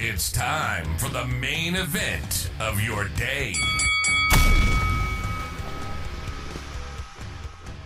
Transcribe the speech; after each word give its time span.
It's 0.00 0.30
time 0.30 0.86
for 0.96 1.08
the 1.08 1.26
main 1.26 1.74
event 1.74 2.50
of 2.60 2.80
your 2.80 3.08
day. 3.16 3.52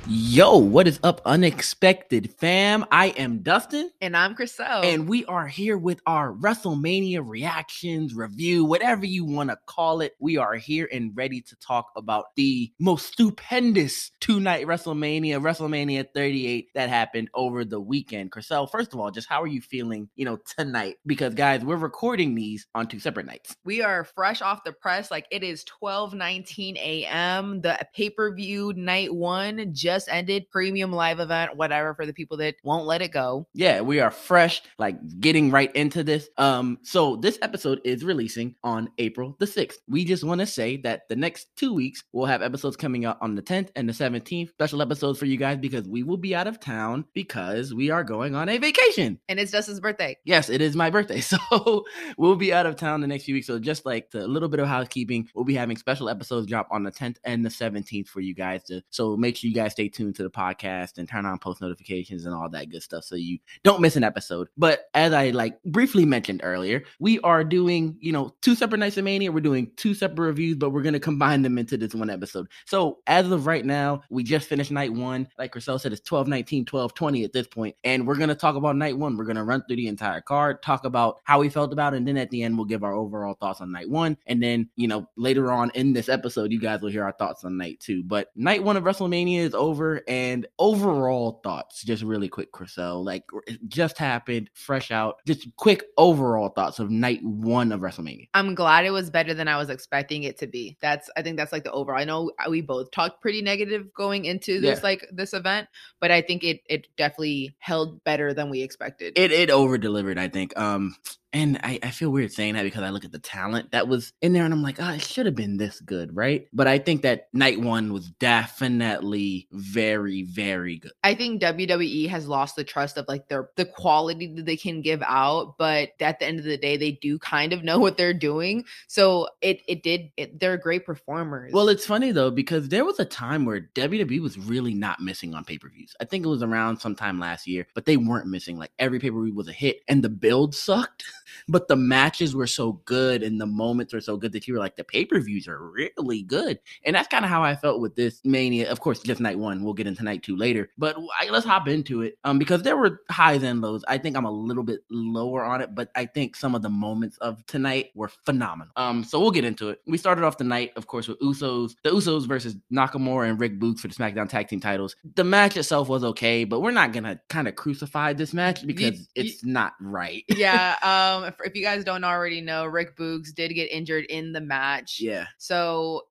Yo, 0.08 0.56
what 0.56 0.88
is 0.88 0.98
up, 1.04 1.20
unexpected 1.24 2.32
fam? 2.32 2.84
I 2.90 3.10
am 3.10 3.38
Dustin. 3.38 3.88
And 4.00 4.16
I'm 4.16 4.35
Chriselle. 4.35 4.85
And 4.85 5.08
we 5.08 5.24
are 5.26 5.46
here 5.46 5.78
with 5.78 6.00
our 6.08 6.32
WrestleMania 6.32 7.22
reactions, 7.24 8.12
review, 8.12 8.64
whatever 8.64 9.06
you 9.06 9.24
want 9.24 9.50
to 9.50 9.58
call 9.67 10.00
it. 10.00 10.14
We 10.18 10.38
are 10.38 10.56
here 10.56 10.88
and 10.92 11.12
ready 11.14 11.40
to 11.42 11.56
talk 11.56 11.92
about 11.94 12.35
the 12.35 12.72
most 12.80 13.06
stupendous 13.12 14.10
two 14.21 14.40
night 14.40 14.67
WrestleMania, 14.67 15.40
WrestleMania 15.40 16.06
38 16.12 16.70
that 16.74 16.88
happened 16.88 17.30
over 17.34 17.64
the 17.64 17.80
weekend. 17.80 18.32
Chriselle, 18.32 18.69
first 18.69 18.92
of 18.92 18.98
all, 18.98 19.12
just 19.12 19.28
how 19.28 19.41
are 19.41 19.46
you 19.46 19.60
feeling, 19.60 20.09
you 20.16 20.24
know, 20.24 20.38
tonight? 20.58 20.96
Because 21.06 21.34
guys, 21.34 21.64
we're 21.64 21.77
recording 21.77 22.34
these 22.34 22.66
on 22.74 22.88
two 22.88 22.98
separate 22.98 23.27
nights. 23.27 23.55
We 23.64 23.82
are 23.82 24.02
fresh 24.02 24.42
off 24.42 24.64
the 24.64 24.72
press. 24.72 25.12
Like 25.12 25.28
it 25.30 25.44
is 25.44 25.62
12 25.62 26.12
19 26.14 26.77
a.m. 26.77 27.60
The 27.60 27.78
pay 27.94 28.10
per 28.10 28.34
view 28.34 28.72
night 28.74 29.14
one 29.14 29.72
just 29.72 29.91
just 29.92 30.09
ended, 30.09 30.48
premium 30.51 30.92
live 30.92 31.20
event, 31.20 31.56
whatever, 31.56 31.95
for 31.95 32.06
the 32.06 32.12
people 32.12 32.38
that 32.38 32.55
won't 32.64 32.87
let 32.87 33.02
it 33.02 33.12
go. 33.12 33.46
Yeah, 33.52 33.83
we 33.83 34.00
are 34.00 34.10
fresh, 34.10 34.62
like 34.78 34.96
getting 35.20 35.50
right 35.50 35.74
into 35.77 36.02
this. 36.02 36.28
Um, 36.38 36.78
so 36.83 37.16
this 37.16 37.38
episode 37.42 37.80
is 37.84 38.05
releasing 38.05 38.55
on 38.64 38.91
April 38.98 39.36
the 39.38 39.47
6th. 39.47 39.74
We 39.88 40.05
just 40.05 40.24
want 40.24 40.41
to 40.41 40.47
say 40.47 40.78
that 40.78 41.02
the 41.09 41.16
next 41.16 41.48
two 41.56 41.74
weeks 41.74 42.02
we'll 42.12 42.27
have 42.27 42.42
episodes 42.42 42.77
coming 42.77 43.05
out 43.05 43.19
on 43.20 43.34
the 43.34 43.42
10th 43.42 43.69
and 43.77 43.88
the 43.88 43.92
17th, 43.92 44.48
special 44.48 44.80
episodes 44.80 45.19
for 45.19 45.27
you 45.27 45.36
guys 45.36 45.59
because 45.59 45.86
we 45.86 46.02
will 46.02 46.16
be 46.16 46.34
out 46.34 46.47
of 46.47 46.59
town 46.59 47.05
because 47.12 47.74
we 47.74 47.91
are 47.91 48.05
going 48.05 48.34
on 48.34 48.48
a 48.48 48.59
vacation. 48.59 49.19
And 49.28 49.38
it's 49.38 49.52
Dustin's 49.52 49.80
birthday. 49.80 50.16
Yes, 50.24 50.48
it 50.48 50.61
is 50.61 50.77
my 50.77 50.91
birthday. 50.91 51.22
So 51.33 51.84
we'll 52.19 52.36
be 52.36 52.53
out 52.53 52.66
of 52.66 52.77
town 52.77 53.00
the 53.00 53.06
next 53.06 53.25
few 53.25 53.34
weeks. 53.34 53.47
So 53.47 53.59
just 53.59 53.86
like 53.86 54.09
a 54.12 54.19
little 54.19 54.48
bit 54.48 54.61
of 54.61 54.69
housekeeping, 54.69 55.28
we'll 55.34 55.44
be 55.44 55.55
having 55.55 55.77
special 55.77 56.11
episodes 56.11 56.47
drop 56.47 56.69
on 56.70 56.83
the 56.83 56.92
10th 56.92 57.16
and 57.25 57.44
the 57.44 57.48
17th 57.48 58.09
for 58.09 58.20
you 58.20 58.34
guys 58.34 58.62
to 58.64 58.83
so 58.91 59.16
make 59.16 59.36
sure 59.36 59.48
you 59.48 59.55
guys 59.55 59.72
stay 59.72 59.81
stay 59.83 59.88
tuned 59.88 60.14
to 60.14 60.22
the 60.22 60.30
podcast 60.30 60.98
and 60.98 61.08
turn 61.08 61.27
on 61.27 61.38
post 61.38 61.61
notifications 61.61 62.25
and 62.25 62.34
all 62.34 62.48
that 62.48 62.70
good 62.70 62.83
stuff 62.83 63.05
so 63.05 63.16
you 63.16 63.38
don't 63.64 63.80
miss 63.80 63.97
an 63.97 64.05
episode. 64.05 64.48
But 64.56 64.84
as 64.94 65.12
I 65.12 65.30
like 65.30 65.61
briefly 65.64 66.05
mentioned 66.05 66.41
earlier, 66.44 66.84
we 67.00 67.19
are 67.20 67.42
doing, 67.42 67.97
you 68.00 68.12
know, 68.12 68.34
two 68.42 68.55
separate 68.55 68.78
nights 68.78 68.97
of 68.97 69.05
Mania. 69.05 69.33
We're 69.33 69.41
doing 69.41 69.70
two 69.77 69.94
separate 69.94 70.27
reviews, 70.27 70.56
but 70.56 70.70
we're 70.70 70.83
going 70.83 70.92
to 70.92 71.00
combine 71.00 71.42
them 71.42 71.58
into 71.58 71.77
this 71.77 71.94
one 71.94 72.10
episode. 72.10 72.48
So 72.66 72.98
as 73.06 73.30
of 73.30 73.47
right 73.47 73.64
now, 73.64 74.03
we 74.10 74.22
just 74.22 74.48
finished 74.48 74.70
night 74.70 74.92
one. 74.92 75.28
Like 75.38 75.53
Chriselle 75.53 75.80
said, 75.80 75.92
it's 75.92 76.03
12, 76.03 76.28
19, 76.28 76.64
12, 76.64 76.94
20 76.94 77.25
at 77.25 77.33
this. 77.33 77.48
And 77.84 78.06
we're 78.06 78.16
going 78.16 78.28
to 78.28 78.34
talk 78.34 78.55
about 78.55 78.77
night 78.77 78.97
one. 78.97 79.16
We're 79.16 79.25
going 79.25 79.36
to 79.36 79.42
run 79.42 79.64
through 79.66 79.77
the 79.77 79.88
entire 79.88 80.20
card, 80.20 80.62
talk 80.62 80.84
about 80.84 81.19
how 81.25 81.41
we 81.41 81.48
felt 81.48 81.72
about 81.72 81.94
it. 81.94 81.98
And 81.98 82.08
then 82.08 82.16
at 82.16 82.30
the 82.30 82.42
end, 82.44 82.56
we'll 82.56 82.66
give 82.66 82.84
our 82.84 82.94
overall 82.94 83.34
thoughts 83.34 83.60
on 83.60 83.72
night 83.72 83.91
one. 83.91 84.16
And 84.27 84.42
then, 84.42 84.70
you 84.77 84.86
know, 84.86 85.08
later 85.16 85.50
on 85.50 85.70
in 85.75 85.92
this 85.92 86.08
episode, 86.08 86.53
you 86.53 86.60
guys 86.60 86.80
will 86.80 86.91
hear 86.91 87.05
our 87.05 87.12
thoughts 87.12 87.44
on 87.44 87.56
night 87.56 87.80
two. 87.80 88.05
But 88.05 88.28
night 88.36 88.62
one 88.62 88.77
of 88.77 88.84
WrestleMania 88.84 89.38
is 89.38 89.55
over 89.55 89.72
over 89.73 90.03
and 90.06 90.47
overall 90.59 91.41
thoughts 91.42 91.83
just 91.83 92.03
really 92.03 92.28
quick 92.28 92.53
Chriselle 92.53 93.03
like 93.03 93.25
it 93.47 93.59
just 93.69 93.97
happened 93.97 94.51
fresh 94.53 94.91
out 94.91 95.17
just 95.27 95.48
quick 95.56 95.84
overall 95.97 96.51
thoughts 96.51 96.78
of 96.78 96.91
night 96.91 97.25
one 97.25 97.73
of 97.73 97.81
WrestleMania. 97.81 98.28
I'm 98.34 98.55
glad 98.55 98.84
it 98.84 98.91
was 98.91 99.09
better 99.09 99.33
than 99.33 99.48
I 99.48 99.56
was 99.56 99.70
expecting 99.70 100.25
it 100.25 100.39
to 100.41 100.47
be. 100.47 100.77
That's 100.83 101.09
I 101.17 101.23
think 101.23 101.39
that's 101.39 101.53
like 101.53 101.65
the 101.65 101.73
overall 101.73 101.98
I 101.98 102.05
know 102.05 102.33
we 102.50 102.61
both 102.61 102.91
talked 102.91 103.23
pretty 103.23 103.41
negative 103.41 103.95
going 103.95 104.27
into 104.27 104.61
this 104.61 104.81
yeah. 104.81 104.84
like 104.84 105.09
this 105.11 105.33
event 105.33 105.69
but 106.00 106.11
I 106.11 106.20
think 106.20 106.45
it 106.45 106.61
it 106.67 106.89
definitely 106.98 107.56
held 107.59 108.05
better 108.05 108.34
than 108.34 108.50
we 108.50 108.61
expected. 108.61 109.15
It 109.17 109.33
it 109.33 109.48
over 109.48 109.78
delivered 109.78 110.19
I 110.19 110.28
think. 110.28 110.59
Um 110.59 110.95
and 111.33 111.58
I, 111.62 111.78
I 111.83 111.91
feel 111.91 112.11
weird 112.11 112.33
saying 112.33 112.55
that 112.55 112.64
because 112.64 112.83
I 112.83 112.91
look 112.91 113.05
at 113.05 113.12
the 113.12 113.19
talent 113.19 113.70
that 113.70 113.88
was 113.88 114.12
in 114.20 114.33
there 114.34 114.44
and 114.44 114.52
I'm 114.52 114.62
like, 114.62 114.77
oh, 114.78 114.91
it 114.91 115.02
should 115.02 115.25
have 115.25 115.34
been 115.34 115.56
this 115.56 115.80
good, 115.80 116.14
right? 116.14 116.47
But 116.53 116.66
I 116.66 116.78
think 116.78 117.03
that 117.03 117.28
night 117.32 117.60
one 117.60 117.93
was 117.93 118.10
definitely 118.10 119.48
very, 119.50 120.25
very 120.25 120.78
good. 120.78 120.93
I 121.03 121.15
think 121.15 121.41
WWE 121.41 122.09
has 122.09 122.28
lost 122.28 122.56
the 122.56 122.65
trust 122.65 122.98
of 122.98 123.06
like 123.09 123.28
their 123.28 123.48
the 123.56 123.65
quality 123.65 124.34
that 124.34 124.44
they 124.44 124.56
can 124.56 124.82
give 124.82 125.03
out, 125.06 125.56
but 125.56 125.91
at 126.00 126.19
the 126.19 126.26
end 126.26 126.38
of 126.38 126.44
the 126.44 126.59
day, 126.59 126.76
they 126.76 126.93
do 126.93 127.19
kind 127.19 127.53
of 127.54 127.64
know 127.64 127.78
what 127.78 127.97
they're 127.97 128.12
doing. 128.12 128.64
So 128.87 129.28
it 129.41 129.62
it 129.66 129.82
did 129.82 130.10
it, 130.19 130.38
they're 130.38 130.59
great 130.59 130.84
performers. 130.84 131.53
Well, 131.53 131.69
it's 131.70 131.87
funny 131.87 132.12
though, 132.12 132.31
because 132.31 132.69
there 132.69 132.84
was 132.84 133.00
a 133.00 133.06
time 133.06 133.47
where 133.47 133.70
WWE 133.75 134.20
was 134.20 134.38
really 134.38 134.75
not 134.75 135.00
missing 135.00 135.34
on 135.34 135.44
pay-per-views. 135.44 135.94
I 135.99 136.04
think 136.04 136.26
it 136.26 136.28
was 136.28 136.43
around 136.43 136.78
sometime 136.78 137.19
last 137.19 137.47
year, 137.47 137.66
but 137.75 137.87
they 137.87 137.97
weren't 137.97 138.26
missing. 138.26 138.59
Like 138.59 138.72
every 138.78 138.99
pay-per-view 138.99 139.34
was 139.34 139.49
a 139.49 139.53
hit 139.53 139.81
and 139.88 140.04
the 140.04 140.10
build 140.10 140.54
sucked. 140.54 141.04
but 141.48 141.69
the 141.69 141.76
matches 141.76 142.34
were 142.34 142.47
so 142.47 142.72
good 142.84 143.22
and 143.22 143.41
the 143.41 143.47
moments 143.47 143.93
were 143.93 144.00
so 144.00 144.16
good 144.16 144.32
that 144.32 144.47
you 144.47 144.54
were 144.54 144.60
like, 144.60 144.76
the 144.76 144.84
pay 144.84 145.04
per 145.04 145.20
views 145.20 145.48
are 145.48 145.70
really 145.70 146.22
good. 146.22 146.59
And 146.84 146.97
that's 146.97 147.09
kind 147.09 147.25
of 147.25 147.31
how 147.31 147.43
I 147.43 147.54
felt 147.54 147.81
with 147.81 147.97
this 147.97 148.20
Mania. 148.25 148.70
Of 148.70 148.81
course, 148.81 149.00
just 149.00 149.20
night 149.20 149.38
one. 149.38 149.62
We'll 149.62 149.75
get 149.75 149.87
into 149.87 150.03
night 150.03 150.22
two 150.22 150.37
later, 150.37 150.70
but 150.78 150.97
I, 151.19 151.28
let's 151.31 151.47
hop 151.47 151.69
into 151.69 152.03
it 152.03 152.19
um, 152.25 152.38
because 152.38 152.62
there 152.62 152.76
were 152.76 153.00
highs 153.10 153.43
and 153.43 153.60
lows. 153.60 153.84
I 153.88 153.98
think 153.98 154.16
I'm 154.16 154.25
a 154.25 154.31
little 154.31 154.62
bit 154.62 154.81
lower 154.91 155.44
on 155.44 155.60
it, 155.60 155.75
but 155.75 155.91
I 155.94 156.06
think 156.06 156.37
some 156.37 156.54
of 156.54 156.62
the 156.62 156.70
moments 156.70 157.19
of 157.19 157.44
tonight 157.47 157.91
were 157.94 158.09
phenomenal. 158.09 158.72
Um, 158.76 159.04
so 159.04 159.20
we'll 159.20 159.31
get 159.31 159.44
into 159.44 159.70
it. 159.70 159.81
We 159.87 159.99
started 159.99 160.25
off 160.25 160.38
the 160.38 160.44
night, 160.44 160.72
of 160.76 160.87
course, 160.87 161.09
with 161.09 161.19
Usos, 161.20 161.76
the 161.82 161.91
Usos 161.91 162.26
versus 162.26 162.56
Nakamura 162.72 163.28
and 163.28 163.41
Rick 163.41 163.59
Boogs 163.59 163.81
for 163.81 163.88
the 163.88 163.94
SmackDown 163.94 164.28
Tag 164.28 164.49
Team 164.49 164.60
titles. 164.60 164.97
The 165.14 165.25
match 165.25 165.56
itself 165.56 165.88
was 165.88 166.04
okay, 166.04 166.44
but 166.44 166.60
we're 166.60 166.70
not 166.70 166.93
gonna 166.93 167.20
kind 167.28 167.49
of 167.49 167.56
crucify 167.56 168.12
this 168.12 168.32
match 168.32 168.66
because 168.66 169.00
you, 169.00 169.06
it's 169.14 169.43
you, 169.43 169.53
not 169.53 169.75
right. 169.81 170.25
Yeah. 170.28 170.76
Um, 170.93 171.22
um, 171.22 171.28
if, 171.28 171.47
if, 171.47 171.56
you 171.56 171.62
guys 171.62 171.84
don't 171.84 172.05
already 172.05 172.41
know, 172.41 172.66
Rick 172.66 172.97
Boogs 172.97 173.34
did 173.34 173.53
get 173.55 173.71
injured 173.71 174.05
in 174.06 174.33
the 174.33 174.41
match. 174.41 175.00
Yeah. 175.00 175.27
So 175.38 176.03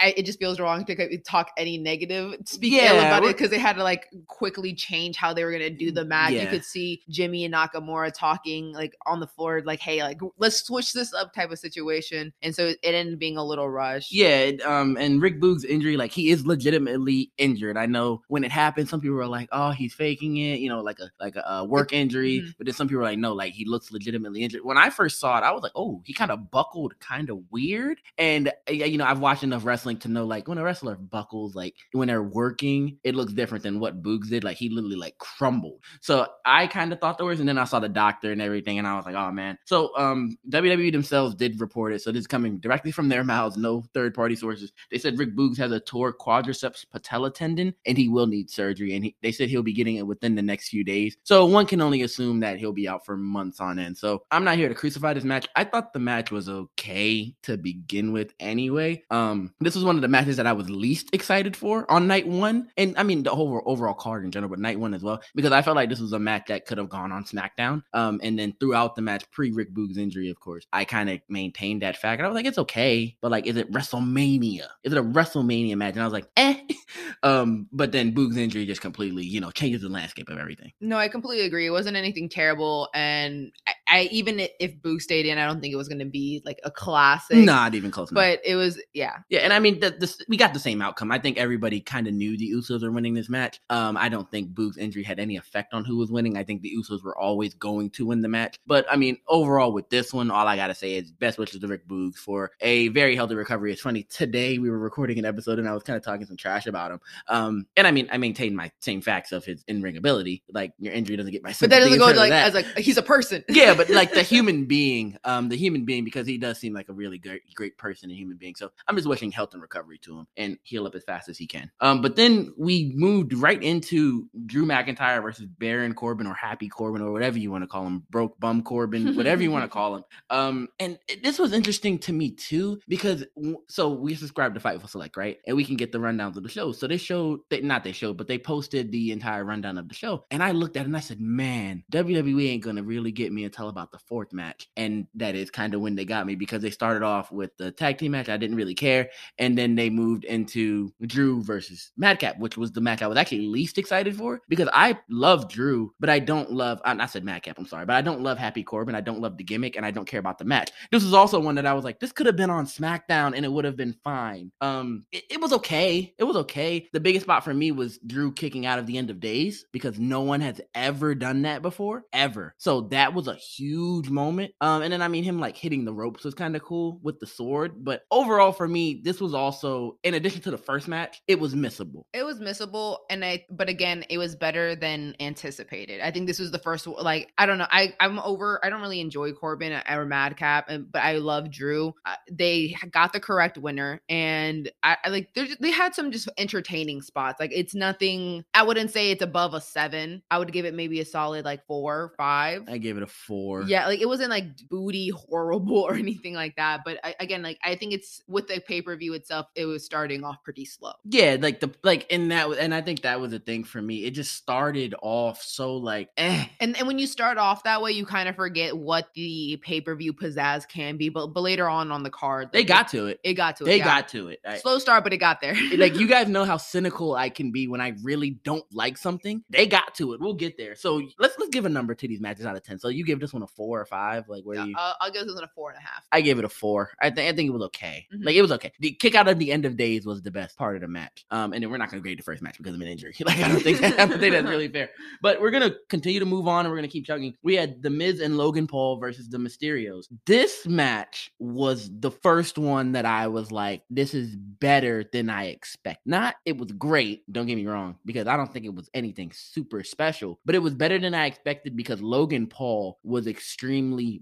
it, 0.00 0.18
it 0.18 0.26
just 0.26 0.38
feels 0.38 0.60
wrong 0.60 0.84
to 0.84 1.18
talk 1.18 1.50
any 1.56 1.78
negative, 1.78 2.36
speak 2.44 2.72
yeah, 2.72 2.92
ill 2.92 2.98
about 3.00 3.24
it 3.24 3.36
because 3.36 3.50
they 3.50 3.58
had 3.58 3.76
to 3.76 3.82
like 3.82 4.06
quickly 4.26 4.74
change 4.74 5.16
how 5.16 5.32
they 5.32 5.44
were 5.44 5.52
gonna 5.52 5.70
do 5.70 5.90
the 5.90 6.04
match. 6.04 6.32
Yeah. 6.32 6.42
You 6.42 6.48
could 6.48 6.64
see 6.64 7.02
Jimmy 7.08 7.44
and 7.44 7.54
Nakamura 7.54 8.12
talking 8.14 8.72
like 8.72 8.94
on 9.06 9.20
the 9.20 9.26
floor, 9.26 9.62
like, 9.64 9.80
"Hey, 9.80 10.02
like 10.02 10.20
let's 10.38 10.64
switch 10.64 10.92
this 10.92 11.12
up," 11.12 11.32
type 11.32 11.50
of 11.50 11.58
situation. 11.58 12.32
And 12.42 12.54
so 12.54 12.68
it 12.68 12.78
ended 12.82 13.18
being 13.18 13.36
a 13.36 13.44
little 13.44 13.68
rush. 13.68 14.10
Yeah. 14.10 14.52
Um, 14.64 14.96
and 14.96 15.20
Rick 15.22 15.40
Boogs' 15.40 15.64
injury, 15.64 15.96
like 15.96 16.12
he 16.12 16.30
is 16.30 16.46
legitimately 16.46 17.32
injured. 17.38 17.76
I 17.76 17.86
know 17.86 18.22
when 18.28 18.44
it 18.44 18.50
happened, 18.50 18.88
some 18.88 19.00
people 19.00 19.16
were 19.16 19.26
like, 19.26 19.48
"Oh, 19.52 19.70
he's 19.70 19.94
faking 19.94 20.36
it," 20.36 20.60
you 20.60 20.68
know, 20.68 20.80
like 20.80 20.98
a 21.00 21.10
like 21.20 21.36
a, 21.36 21.40
a 21.40 21.64
work 21.64 21.92
injury. 21.92 22.40
Mm-hmm. 22.40 22.50
But 22.58 22.66
then 22.66 22.74
some 22.74 22.88
people 22.88 22.98
were 22.98 23.04
like, 23.04 23.18
"No, 23.18 23.32
like 23.32 23.52
he 23.52 23.64
looks 23.64 23.90
legitimately 23.90 24.42
injured." 24.42 24.59
When 24.62 24.78
I 24.78 24.90
first 24.90 25.18
saw 25.20 25.38
it, 25.38 25.44
I 25.44 25.52
was 25.52 25.62
like, 25.62 25.72
oh, 25.74 26.02
he 26.04 26.12
kind 26.12 26.30
of 26.30 26.50
buckled 26.50 26.98
kind 27.00 27.30
of 27.30 27.40
weird. 27.50 28.00
And 28.18 28.52
you 28.68 28.98
know, 28.98 29.04
I've 29.04 29.20
watched 29.20 29.42
enough 29.42 29.64
wrestling 29.64 29.98
to 29.98 30.08
know 30.08 30.24
like 30.24 30.48
when 30.48 30.58
a 30.58 30.62
wrestler 30.62 30.96
buckles, 30.96 31.54
like 31.54 31.74
when 31.92 32.08
they're 32.08 32.22
working, 32.22 32.98
it 33.04 33.14
looks 33.14 33.32
different 33.32 33.64
than 33.64 33.80
what 33.80 34.02
Boogs 34.02 34.28
did. 34.28 34.44
Like 34.44 34.56
he 34.56 34.68
literally 34.68 34.96
like 34.96 35.18
crumbled. 35.18 35.80
So 36.00 36.26
I 36.44 36.66
kind 36.66 36.92
of 36.92 37.00
thought 37.00 37.18
the 37.18 37.24
worst, 37.24 37.40
and 37.40 37.48
then 37.48 37.58
I 37.58 37.64
saw 37.64 37.80
the 37.80 37.88
doctor 37.88 38.32
and 38.32 38.42
everything, 38.42 38.78
and 38.78 38.86
I 38.86 38.96
was 38.96 39.06
like, 39.06 39.14
oh 39.14 39.30
man. 39.30 39.58
So 39.64 39.96
um 39.96 40.36
WWE 40.50 40.92
themselves 40.92 41.34
did 41.34 41.60
report 41.60 41.92
it. 41.92 42.02
So 42.02 42.12
this 42.12 42.20
is 42.20 42.26
coming 42.26 42.58
directly 42.58 42.90
from 42.90 43.08
their 43.08 43.24
mouths, 43.30 43.56
no 43.56 43.84
third 43.94 44.14
party 44.14 44.36
sources. 44.36 44.72
They 44.90 44.98
said 44.98 45.18
Rick 45.18 45.36
Boogs 45.36 45.58
has 45.58 45.72
a 45.72 45.80
torn 45.80 46.12
quadriceps 46.20 46.84
patella 46.90 47.30
tendon 47.30 47.74
and 47.86 47.96
he 47.96 48.08
will 48.08 48.26
need 48.26 48.50
surgery. 48.50 48.94
And 48.94 49.04
he, 49.04 49.16
they 49.22 49.32
said 49.32 49.48
he'll 49.48 49.62
be 49.62 49.72
getting 49.72 49.96
it 49.96 50.06
within 50.06 50.34
the 50.34 50.42
next 50.42 50.68
few 50.68 50.84
days. 50.84 51.16
So 51.22 51.46
one 51.46 51.66
can 51.66 51.80
only 51.80 52.02
assume 52.02 52.40
that 52.40 52.58
he'll 52.58 52.72
be 52.72 52.88
out 52.88 53.04
for 53.04 53.16
months 53.16 53.60
on 53.60 53.78
end. 53.78 53.96
So 53.96 54.22
I'm 54.30 54.39
not 54.44 54.56
here 54.56 54.68
to 54.68 54.74
crucify 54.74 55.14
this 55.14 55.24
match. 55.24 55.48
I 55.56 55.64
thought 55.64 55.92
the 55.92 55.98
match 55.98 56.30
was 56.30 56.48
okay 56.48 57.34
to 57.42 57.56
begin 57.56 58.12
with 58.12 58.32
anyway. 58.40 59.02
Um, 59.10 59.54
this 59.60 59.74
was 59.74 59.84
one 59.84 59.96
of 59.96 60.02
the 60.02 60.08
matches 60.08 60.36
that 60.36 60.46
I 60.46 60.52
was 60.52 60.70
least 60.70 61.10
excited 61.12 61.56
for 61.56 61.90
on 61.90 62.06
night 62.06 62.26
one. 62.26 62.68
And 62.76 62.94
I 62.96 63.02
mean 63.02 63.22
the 63.22 63.34
whole 63.34 63.62
overall 63.66 63.94
card 63.94 64.24
in 64.24 64.30
general, 64.30 64.50
but 64.50 64.58
night 64.58 64.78
one 64.78 64.94
as 64.94 65.02
well, 65.02 65.20
because 65.34 65.52
I 65.52 65.62
felt 65.62 65.76
like 65.76 65.88
this 65.88 66.00
was 66.00 66.12
a 66.12 66.18
match 66.18 66.46
that 66.48 66.66
could 66.66 66.78
have 66.78 66.88
gone 66.88 67.12
on 67.12 67.24
SmackDown. 67.24 67.82
Um, 67.92 68.20
and 68.22 68.38
then 68.38 68.54
throughout 68.60 68.96
the 68.96 69.02
match, 69.02 69.30
pre 69.30 69.50
Rick 69.50 69.74
Boogs 69.74 69.98
injury, 69.98 70.30
of 70.30 70.40
course, 70.40 70.66
I 70.72 70.84
kind 70.84 71.10
of 71.10 71.20
maintained 71.28 71.82
that 71.82 71.96
fact. 71.96 72.20
And 72.20 72.26
I 72.26 72.28
was 72.28 72.34
like, 72.36 72.46
it's 72.46 72.58
okay, 72.58 73.16
but 73.20 73.30
like, 73.30 73.46
is 73.46 73.56
it 73.56 73.70
WrestleMania? 73.72 74.66
Is 74.84 74.92
it 74.92 74.98
a 74.98 75.02
WrestleMania 75.02 75.76
match? 75.76 75.94
And 75.94 76.02
I 76.02 76.06
was 76.06 76.12
like, 76.12 76.28
eh. 76.36 76.60
um, 77.22 77.68
but 77.72 77.92
then 77.92 78.14
Boogs 78.14 78.36
injury 78.36 78.66
just 78.66 78.80
completely, 78.80 79.24
you 79.24 79.40
know, 79.40 79.50
changes 79.50 79.82
the 79.82 79.88
landscape 79.88 80.28
of 80.28 80.38
everything. 80.38 80.72
No, 80.80 80.96
I 80.96 81.08
completely 81.08 81.46
agree. 81.46 81.66
It 81.66 81.70
wasn't 81.70 81.96
anything 81.96 82.28
terrible, 82.28 82.88
and 82.94 83.52
I, 83.66 83.72
I 83.88 84.02
even 84.10 84.29
if 84.38 84.80
Boo 84.82 85.00
stayed 85.00 85.26
in, 85.26 85.38
I 85.38 85.46
don't 85.46 85.60
think 85.60 85.72
it 85.72 85.76
was 85.76 85.88
going 85.88 85.98
to 85.98 86.04
be 86.04 86.42
like 86.44 86.60
a 86.64 86.70
classic. 86.70 87.38
Not 87.38 87.74
even 87.74 87.90
close. 87.90 88.10
But 88.10 88.28
enough. 88.28 88.40
it 88.44 88.54
was, 88.56 88.80
yeah, 88.92 89.18
yeah. 89.28 89.40
And 89.40 89.52
I 89.52 89.58
mean, 89.58 89.80
the, 89.80 89.90
the, 89.90 90.14
we 90.28 90.36
got 90.36 90.54
the 90.54 90.60
same 90.60 90.82
outcome. 90.82 91.10
I 91.10 91.18
think 91.18 91.38
everybody 91.38 91.80
kind 91.80 92.06
of 92.06 92.14
knew 92.14 92.36
the 92.36 92.52
Usos 92.52 92.82
were 92.82 92.92
winning 92.92 93.14
this 93.14 93.28
match. 93.28 93.60
Um, 93.70 93.96
I 93.96 94.08
don't 94.08 94.30
think 94.30 94.54
Boog's 94.54 94.76
injury 94.76 95.02
had 95.02 95.18
any 95.18 95.36
effect 95.36 95.74
on 95.74 95.84
who 95.84 95.96
was 95.96 96.10
winning. 96.10 96.36
I 96.36 96.44
think 96.44 96.62
the 96.62 96.72
Usos 96.76 97.02
were 97.02 97.18
always 97.18 97.54
going 97.54 97.90
to 97.90 98.06
win 98.06 98.20
the 98.20 98.28
match. 98.28 98.58
But 98.66 98.86
I 98.90 98.96
mean, 98.96 99.18
overall 99.28 99.72
with 99.72 99.88
this 99.90 100.12
one, 100.12 100.30
all 100.30 100.46
I 100.46 100.56
gotta 100.56 100.74
say 100.74 100.94
is 100.94 101.10
best 101.10 101.38
wishes 101.38 101.60
to 101.60 101.66
Rick 101.66 101.88
Boogs 101.88 102.16
for 102.16 102.52
a 102.60 102.88
very 102.88 103.16
healthy 103.16 103.34
recovery. 103.34 103.72
It's 103.72 103.82
funny 103.82 104.04
today 104.04 104.58
we 104.58 104.70
were 104.70 104.78
recording 104.78 105.18
an 105.18 105.24
episode 105.24 105.58
and 105.58 105.68
I 105.68 105.72
was 105.72 105.82
kind 105.82 105.96
of 105.96 106.02
talking 106.02 106.26
some 106.26 106.36
trash 106.36 106.66
about 106.66 106.90
him. 106.90 107.00
Um, 107.28 107.66
and 107.76 107.86
I 107.86 107.90
mean, 107.90 108.08
I 108.12 108.18
maintain 108.18 108.54
my 108.54 108.70
same 108.80 109.00
facts 109.00 109.32
of 109.32 109.44
his 109.44 109.64
in 109.68 109.82
ring 109.82 109.96
ability. 109.96 110.42
Like 110.52 110.72
your 110.78 110.92
injury 110.92 111.16
doesn't 111.16 111.32
get 111.32 111.42
my. 111.42 111.54
But 111.58 111.70
that 111.70 111.80
doesn't 111.80 111.98
go 111.98 112.06
like 112.06 112.30
that. 112.30 112.48
as 112.48 112.54
like 112.54 112.66
he's 112.76 112.96
a 112.96 113.02
person. 113.02 113.44
Yeah, 113.48 113.74
but 113.74 113.88
like 113.90 114.12
the 114.12 114.19
human 114.22 114.66
being, 114.66 115.16
um, 115.24 115.48
the 115.48 115.56
human 115.56 115.84
being, 115.84 116.04
because 116.04 116.26
he 116.26 116.38
does 116.38 116.58
seem 116.58 116.72
like 116.72 116.88
a 116.88 116.92
really 116.92 117.18
great, 117.18 117.42
great 117.54 117.76
person 117.78 118.10
and 118.10 118.18
human 118.18 118.36
being. 118.36 118.54
So 118.54 118.70
I'm 118.88 118.96
just 118.96 119.08
wishing 119.08 119.30
health 119.30 119.52
and 119.52 119.62
recovery 119.62 119.98
to 119.98 120.18
him 120.18 120.26
and 120.36 120.58
heal 120.62 120.86
up 120.86 120.94
as 120.94 121.04
fast 121.04 121.28
as 121.28 121.38
he 121.38 121.46
can. 121.46 121.70
Um, 121.80 122.02
but 122.02 122.16
then 122.16 122.52
we 122.56 122.92
moved 122.94 123.32
right 123.34 123.62
into 123.62 124.28
Drew 124.46 124.66
McIntyre 124.66 125.22
versus 125.22 125.46
Baron 125.46 125.94
Corbin 125.94 126.26
or 126.26 126.34
Happy 126.34 126.68
Corbin 126.68 127.02
or 127.02 127.12
whatever 127.12 127.38
you 127.38 127.50
want 127.50 127.62
to 127.62 127.68
call 127.68 127.86
him, 127.86 128.04
broke 128.10 128.38
bum 128.40 128.62
Corbin, 128.62 129.16
whatever 129.16 129.42
you 129.42 129.50
want 129.50 129.64
to 129.64 129.68
call 129.70 129.96
him. 129.96 130.04
Um, 130.30 130.68
and 130.78 130.98
this 131.22 131.38
was 131.38 131.52
interesting 131.52 131.98
to 132.00 132.12
me 132.12 132.30
too 132.30 132.80
because 132.88 133.24
so 133.68 133.90
we 133.90 134.14
subscribe 134.14 134.54
to 134.54 134.60
Fightful 134.60 134.88
Select, 134.88 135.16
right? 135.16 135.38
And 135.46 135.56
we 135.56 135.64
can 135.64 135.76
get 135.76 135.92
the 135.92 135.98
rundowns 135.98 136.36
of 136.36 136.42
the 136.42 136.48
show. 136.48 136.72
So 136.72 136.86
they 136.86 136.96
showed, 136.96 137.40
they, 137.48 137.60
not 137.60 137.84
they 137.84 137.92
showed, 137.92 138.16
but 138.16 138.26
they 138.26 138.38
posted 138.38 138.90
the 138.90 139.12
entire 139.12 139.44
rundown 139.44 139.78
of 139.78 139.88
the 139.88 139.94
show. 139.94 140.24
And 140.30 140.42
I 140.42 140.52
looked 140.52 140.76
at 140.76 140.82
it 140.82 140.86
and 140.86 140.96
I 140.96 141.00
said, 141.00 141.20
man, 141.20 141.84
WWE 141.92 142.48
ain't 142.48 142.64
gonna 142.64 142.82
really 142.82 143.12
get 143.12 143.32
me 143.32 143.44
until 143.44 143.68
about 143.68 143.92
the 143.92 143.98
fourth 144.10 144.32
match. 144.32 144.68
And 144.76 145.06
that 145.14 145.34
is 145.34 145.50
kind 145.50 145.72
of 145.72 145.80
when 145.80 145.94
they 145.94 146.04
got 146.04 146.26
me 146.26 146.34
because 146.34 146.60
they 146.60 146.70
started 146.70 147.02
off 147.02 147.30
with 147.30 147.56
the 147.56 147.70
tag 147.70 147.96
team 147.96 148.12
match. 148.12 148.28
I 148.28 148.36
didn't 148.36 148.56
really 148.56 148.74
care. 148.74 149.08
And 149.38 149.56
then 149.56 149.76
they 149.76 149.88
moved 149.88 150.24
into 150.24 150.92
Drew 151.06 151.42
versus 151.42 151.92
Madcap, 151.96 152.38
which 152.38 152.58
was 152.58 152.72
the 152.72 152.80
match 152.80 153.00
I 153.00 153.06
was 153.06 153.16
actually 153.16 153.46
least 153.46 153.78
excited 153.78 154.16
for 154.16 154.42
because 154.48 154.68
I 154.74 154.98
love 155.08 155.48
Drew, 155.48 155.94
but 156.00 156.10
I 156.10 156.18
don't 156.18 156.50
love, 156.50 156.80
I 156.84 157.06
said 157.06 157.24
Madcap, 157.24 157.58
I'm 157.58 157.66
sorry, 157.66 157.86
but 157.86 157.94
I 157.94 158.02
don't 158.02 158.20
love 158.20 158.36
Happy 158.36 158.64
Corbin. 158.64 158.96
I 158.96 159.00
don't 159.00 159.20
love 159.20 159.36
the 159.36 159.44
gimmick 159.44 159.76
and 159.76 159.86
I 159.86 159.92
don't 159.92 160.08
care 160.08 160.20
about 160.20 160.38
the 160.38 160.44
match. 160.44 160.72
This 160.90 161.04
was 161.04 161.14
also 161.14 161.38
one 161.38 161.54
that 161.54 161.66
I 161.66 161.72
was 161.72 161.84
like, 161.84 162.00
this 162.00 162.12
could 162.12 162.26
have 162.26 162.36
been 162.36 162.50
on 162.50 162.66
SmackDown 162.66 163.36
and 163.36 163.44
it 163.44 163.52
would 163.52 163.64
have 163.64 163.76
been 163.76 163.94
fine. 164.02 164.50
Um, 164.60 165.04
it, 165.12 165.24
it 165.30 165.40
was 165.40 165.52
okay. 165.52 166.12
It 166.18 166.24
was 166.24 166.36
okay. 166.36 166.88
The 166.92 167.00
biggest 167.00 167.26
spot 167.26 167.44
for 167.44 167.54
me 167.54 167.70
was 167.70 167.98
Drew 167.98 168.32
kicking 168.32 168.66
out 168.66 168.80
of 168.80 168.86
the 168.86 168.98
end 168.98 169.10
of 169.10 169.20
days 169.20 169.66
because 169.72 170.00
no 170.00 170.22
one 170.22 170.40
has 170.40 170.60
ever 170.74 171.14
done 171.14 171.42
that 171.42 171.62
before, 171.62 172.04
ever. 172.12 172.54
So 172.58 172.80
that 172.82 173.14
was 173.14 173.28
a 173.28 173.34
huge 173.34 173.99
moment. 174.08 174.52
Um, 174.60 174.82
and 174.82 174.92
then 174.92 175.02
I 175.02 175.08
mean 175.08 175.24
him 175.24 175.40
like 175.40 175.56
hitting 175.56 175.84
the 175.84 175.92
ropes 175.92 176.24
was 176.24 176.34
kind 176.34 176.56
of 176.56 176.62
cool 176.62 176.98
with 177.02 177.18
the 177.20 177.26
sword. 177.26 177.84
But 177.84 178.02
overall 178.10 178.52
for 178.52 178.68
me, 178.68 179.00
this 179.04 179.20
was 179.20 179.34
also 179.34 179.98
in 180.02 180.14
addition 180.14 180.40
to 180.42 180.50
the 180.50 180.58
first 180.58 180.88
match, 180.88 181.20
it 181.26 181.38
was 181.38 181.54
missable. 181.54 182.04
It 182.12 182.24
was 182.24 182.40
missable, 182.40 182.98
and 183.10 183.24
I 183.24 183.44
but 183.50 183.68
again, 183.68 184.04
it 184.08 184.18
was 184.18 184.36
better 184.36 184.74
than 184.74 185.16
anticipated. 185.20 186.00
I 186.00 186.10
think 186.10 186.26
this 186.26 186.38
was 186.38 186.50
the 186.50 186.58
first 186.58 186.86
like 186.86 187.32
I 187.36 187.46
don't 187.46 187.58
know. 187.58 187.66
I 187.70 187.94
I'm 188.00 188.18
over. 188.20 188.64
I 188.64 188.70
don't 188.70 188.80
really 188.80 189.00
enjoy 189.00 189.32
Corbin 189.32 189.80
or 189.88 190.04
Madcap, 190.04 190.70
but 190.90 191.02
I 191.02 191.16
love 191.16 191.50
Drew. 191.50 191.94
Uh, 192.04 192.14
they 192.30 192.74
got 192.90 193.12
the 193.12 193.20
correct 193.20 193.58
winner, 193.58 194.00
and 194.08 194.70
I, 194.82 194.96
I 195.04 195.08
like 195.08 195.34
they 195.34 195.70
had 195.70 195.94
some 195.94 196.10
just 196.10 196.28
entertaining 196.38 197.02
spots. 197.02 197.40
Like 197.40 197.52
it's 197.52 197.74
nothing. 197.74 198.44
I 198.54 198.62
wouldn't 198.62 198.90
say 198.90 199.10
it's 199.10 199.22
above 199.22 199.54
a 199.54 199.60
seven. 199.60 200.22
I 200.30 200.38
would 200.38 200.52
give 200.52 200.64
it 200.64 200.74
maybe 200.74 201.00
a 201.00 201.04
solid 201.04 201.44
like 201.44 201.66
four, 201.66 202.12
five. 202.16 202.64
I 202.68 202.78
gave 202.78 202.96
it 202.96 203.02
a 203.02 203.06
four. 203.06 203.62
Yeah, 203.62 203.86
like 203.90 204.00
it 204.00 204.06
wasn't 204.06 204.30
like 204.30 204.44
booty 204.68 205.10
horrible 205.10 205.78
or 205.78 205.94
anything 205.96 206.34
like 206.34 206.56
that. 206.56 206.82
But 206.84 206.98
I, 207.04 207.14
again, 207.20 207.42
like 207.42 207.58
I 207.62 207.74
think 207.74 207.92
it's 207.92 208.22
with 208.28 208.46
the 208.46 208.60
pay 208.60 208.80
per 208.80 208.96
view 208.96 209.14
itself, 209.14 209.46
it 209.54 209.66
was 209.66 209.84
starting 209.84 210.24
off 210.24 210.42
pretty 210.44 210.64
slow. 210.64 210.92
Yeah, 211.04 211.36
like 211.40 211.60
the 211.60 211.74
like 211.82 212.10
in 212.10 212.28
that, 212.28 212.48
and 212.58 212.74
I 212.74 212.80
think 212.80 213.02
that 213.02 213.20
was 213.20 213.32
a 213.32 213.38
thing 213.38 213.64
for 213.64 213.82
me. 213.82 214.04
It 214.04 214.12
just 214.12 214.32
started 214.34 214.94
off 215.02 215.42
so 215.42 215.76
like, 215.76 216.10
eh. 216.16 216.46
And 216.60 216.76
and 216.78 216.86
when 216.86 216.98
you 216.98 217.06
start 217.06 217.36
off 217.36 217.64
that 217.64 217.82
way, 217.82 217.92
you 217.92 218.06
kind 218.06 218.28
of 218.28 218.36
forget 218.36 218.76
what 218.76 219.08
the 219.14 219.60
pay 219.62 219.80
per 219.80 219.94
view 219.94 220.12
pizzazz 220.12 220.66
can 220.68 220.96
be. 220.96 221.08
But 221.08 221.28
but 221.28 221.40
later 221.40 221.68
on 221.68 221.90
on 221.90 222.02
the 222.02 222.10
card, 222.10 222.50
they 222.52 222.64
got 222.64 222.88
to 222.88 223.06
it. 223.06 223.20
It 223.24 223.34
got 223.34 223.56
to 223.56 223.64
it. 223.64 223.66
They 223.66 223.78
yeah. 223.78 223.84
got 223.84 224.08
to 224.10 224.28
it. 224.28 224.40
Slow 224.60 224.78
start, 224.78 225.02
but 225.04 225.12
it 225.12 225.18
got 225.18 225.40
there. 225.40 225.56
like 225.76 225.96
you 225.96 226.06
guys 226.08 226.28
know 226.28 226.44
how 226.44 226.56
cynical 226.56 227.14
I 227.14 227.28
can 227.28 227.50
be 227.50 227.66
when 227.66 227.80
I 227.80 227.94
really 228.02 228.30
don't 228.30 228.64
like 228.72 228.96
something. 228.96 229.42
They 229.50 229.66
got 229.66 229.94
to 229.96 230.12
it. 230.12 230.20
We'll 230.20 230.34
get 230.34 230.56
there. 230.56 230.76
So 230.76 231.02
let's 231.18 231.36
let's 231.38 231.50
give 231.50 231.66
a 231.66 231.68
number 231.68 231.94
to 231.94 232.08
these 232.08 232.20
matches 232.20 232.46
out 232.46 232.56
of 232.56 232.62
ten. 232.62 232.78
So 232.78 232.88
you 232.88 233.04
give 233.04 233.20
this 233.20 233.32
one 233.32 233.42
a 233.42 233.46
four 233.46 233.79
or 233.80 233.84
five? 233.84 234.28
Like 234.28 234.44
where 234.44 234.56
yeah, 234.56 234.64
you? 234.66 234.74
I'll, 234.76 234.96
I'll 235.00 235.10
give 235.10 235.26
this 235.26 235.34
one 235.34 235.44
a 235.44 235.48
four 235.48 235.70
and 235.70 235.78
a 235.78 235.82
half. 235.82 236.04
I 236.12 236.20
gave 236.20 236.38
it 236.38 236.44
a 236.44 236.48
four. 236.48 236.90
I 237.00 237.10
think 237.10 237.32
I 237.32 237.34
think 237.34 237.48
it 237.48 237.52
was 237.52 237.62
okay. 237.62 238.06
Mm-hmm. 238.12 238.24
Like 238.24 238.34
it 238.34 238.42
was 238.42 238.52
okay. 238.52 238.72
The 238.80 238.92
kick 238.92 239.14
out 239.14 239.28
of 239.28 239.38
the 239.38 239.50
end 239.52 239.64
of 239.64 239.76
days 239.76 240.06
was 240.06 240.22
the 240.22 240.30
best 240.30 240.56
part 240.56 240.76
of 240.76 240.82
the 240.82 240.88
match. 240.88 241.24
Um, 241.30 241.52
and 241.52 241.62
then 241.62 241.70
we're 241.70 241.78
not 241.78 241.90
gonna 241.90 242.02
grade 242.02 242.18
the 242.18 242.22
first 242.22 242.42
match 242.42 242.58
because 242.58 242.74
of 242.74 242.80
an 242.80 242.88
injury. 242.88 243.14
like 243.24 243.38
I 243.38 243.48
don't 243.48 243.60
think 243.60 243.82
I 243.82 243.90
don't 244.06 244.20
think 244.20 244.32
that's 244.32 244.48
really 244.48 244.68
fair. 244.68 244.90
But 245.22 245.40
we're 245.40 245.50
gonna 245.50 245.74
continue 245.88 246.20
to 246.20 246.26
move 246.26 246.46
on 246.46 246.64
and 246.64 246.70
we're 246.70 246.78
gonna 246.78 246.88
keep 246.88 247.06
chugging. 247.06 247.34
We 247.42 247.54
had 247.54 247.82
the 247.82 247.90
Miz 247.90 248.20
and 248.20 248.36
Logan 248.36 248.66
Paul 248.66 248.98
versus 248.98 249.28
the 249.28 249.38
Mysterios. 249.38 250.06
This 250.26 250.66
match 250.66 251.32
was 251.38 251.90
the 252.00 252.10
first 252.10 252.58
one 252.58 252.92
that 252.92 253.06
I 253.06 253.28
was 253.28 253.50
like, 253.50 253.82
this 253.90 254.14
is 254.14 254.36
better 254.36 255.04
than 255.12 255.30
I 255.30 255.46
expect. 255.46 256.00
Not 256.06 256.36
it 256.44 256.56
was 256.56 256.72
great. 256.72 257.30
Don't 257.32 257.46
get 257.46 257.56
me 257.56 257.66
wrong, 257.66 257.96
because 258.04 258.26
I 258.26 258.36
don't 258.36 258.52
think 258.52 258.66
it 258.66 258.74
was 258.74 258.90
anything 258.94 259.32
super 259.34 259.82
special, 259.82 260.38
but 260.44 260.54
it 260.54 260.60
was 260.60 260.74
better 260.74 260.98
than 260.98 261.14
I 261.14 261.26
expected 261.26 261.76
because 261.76 262.00
Logan 262.00 262.46
Paul 262.46 262.98
was 263.02 263.26
extremely 263.26 263.69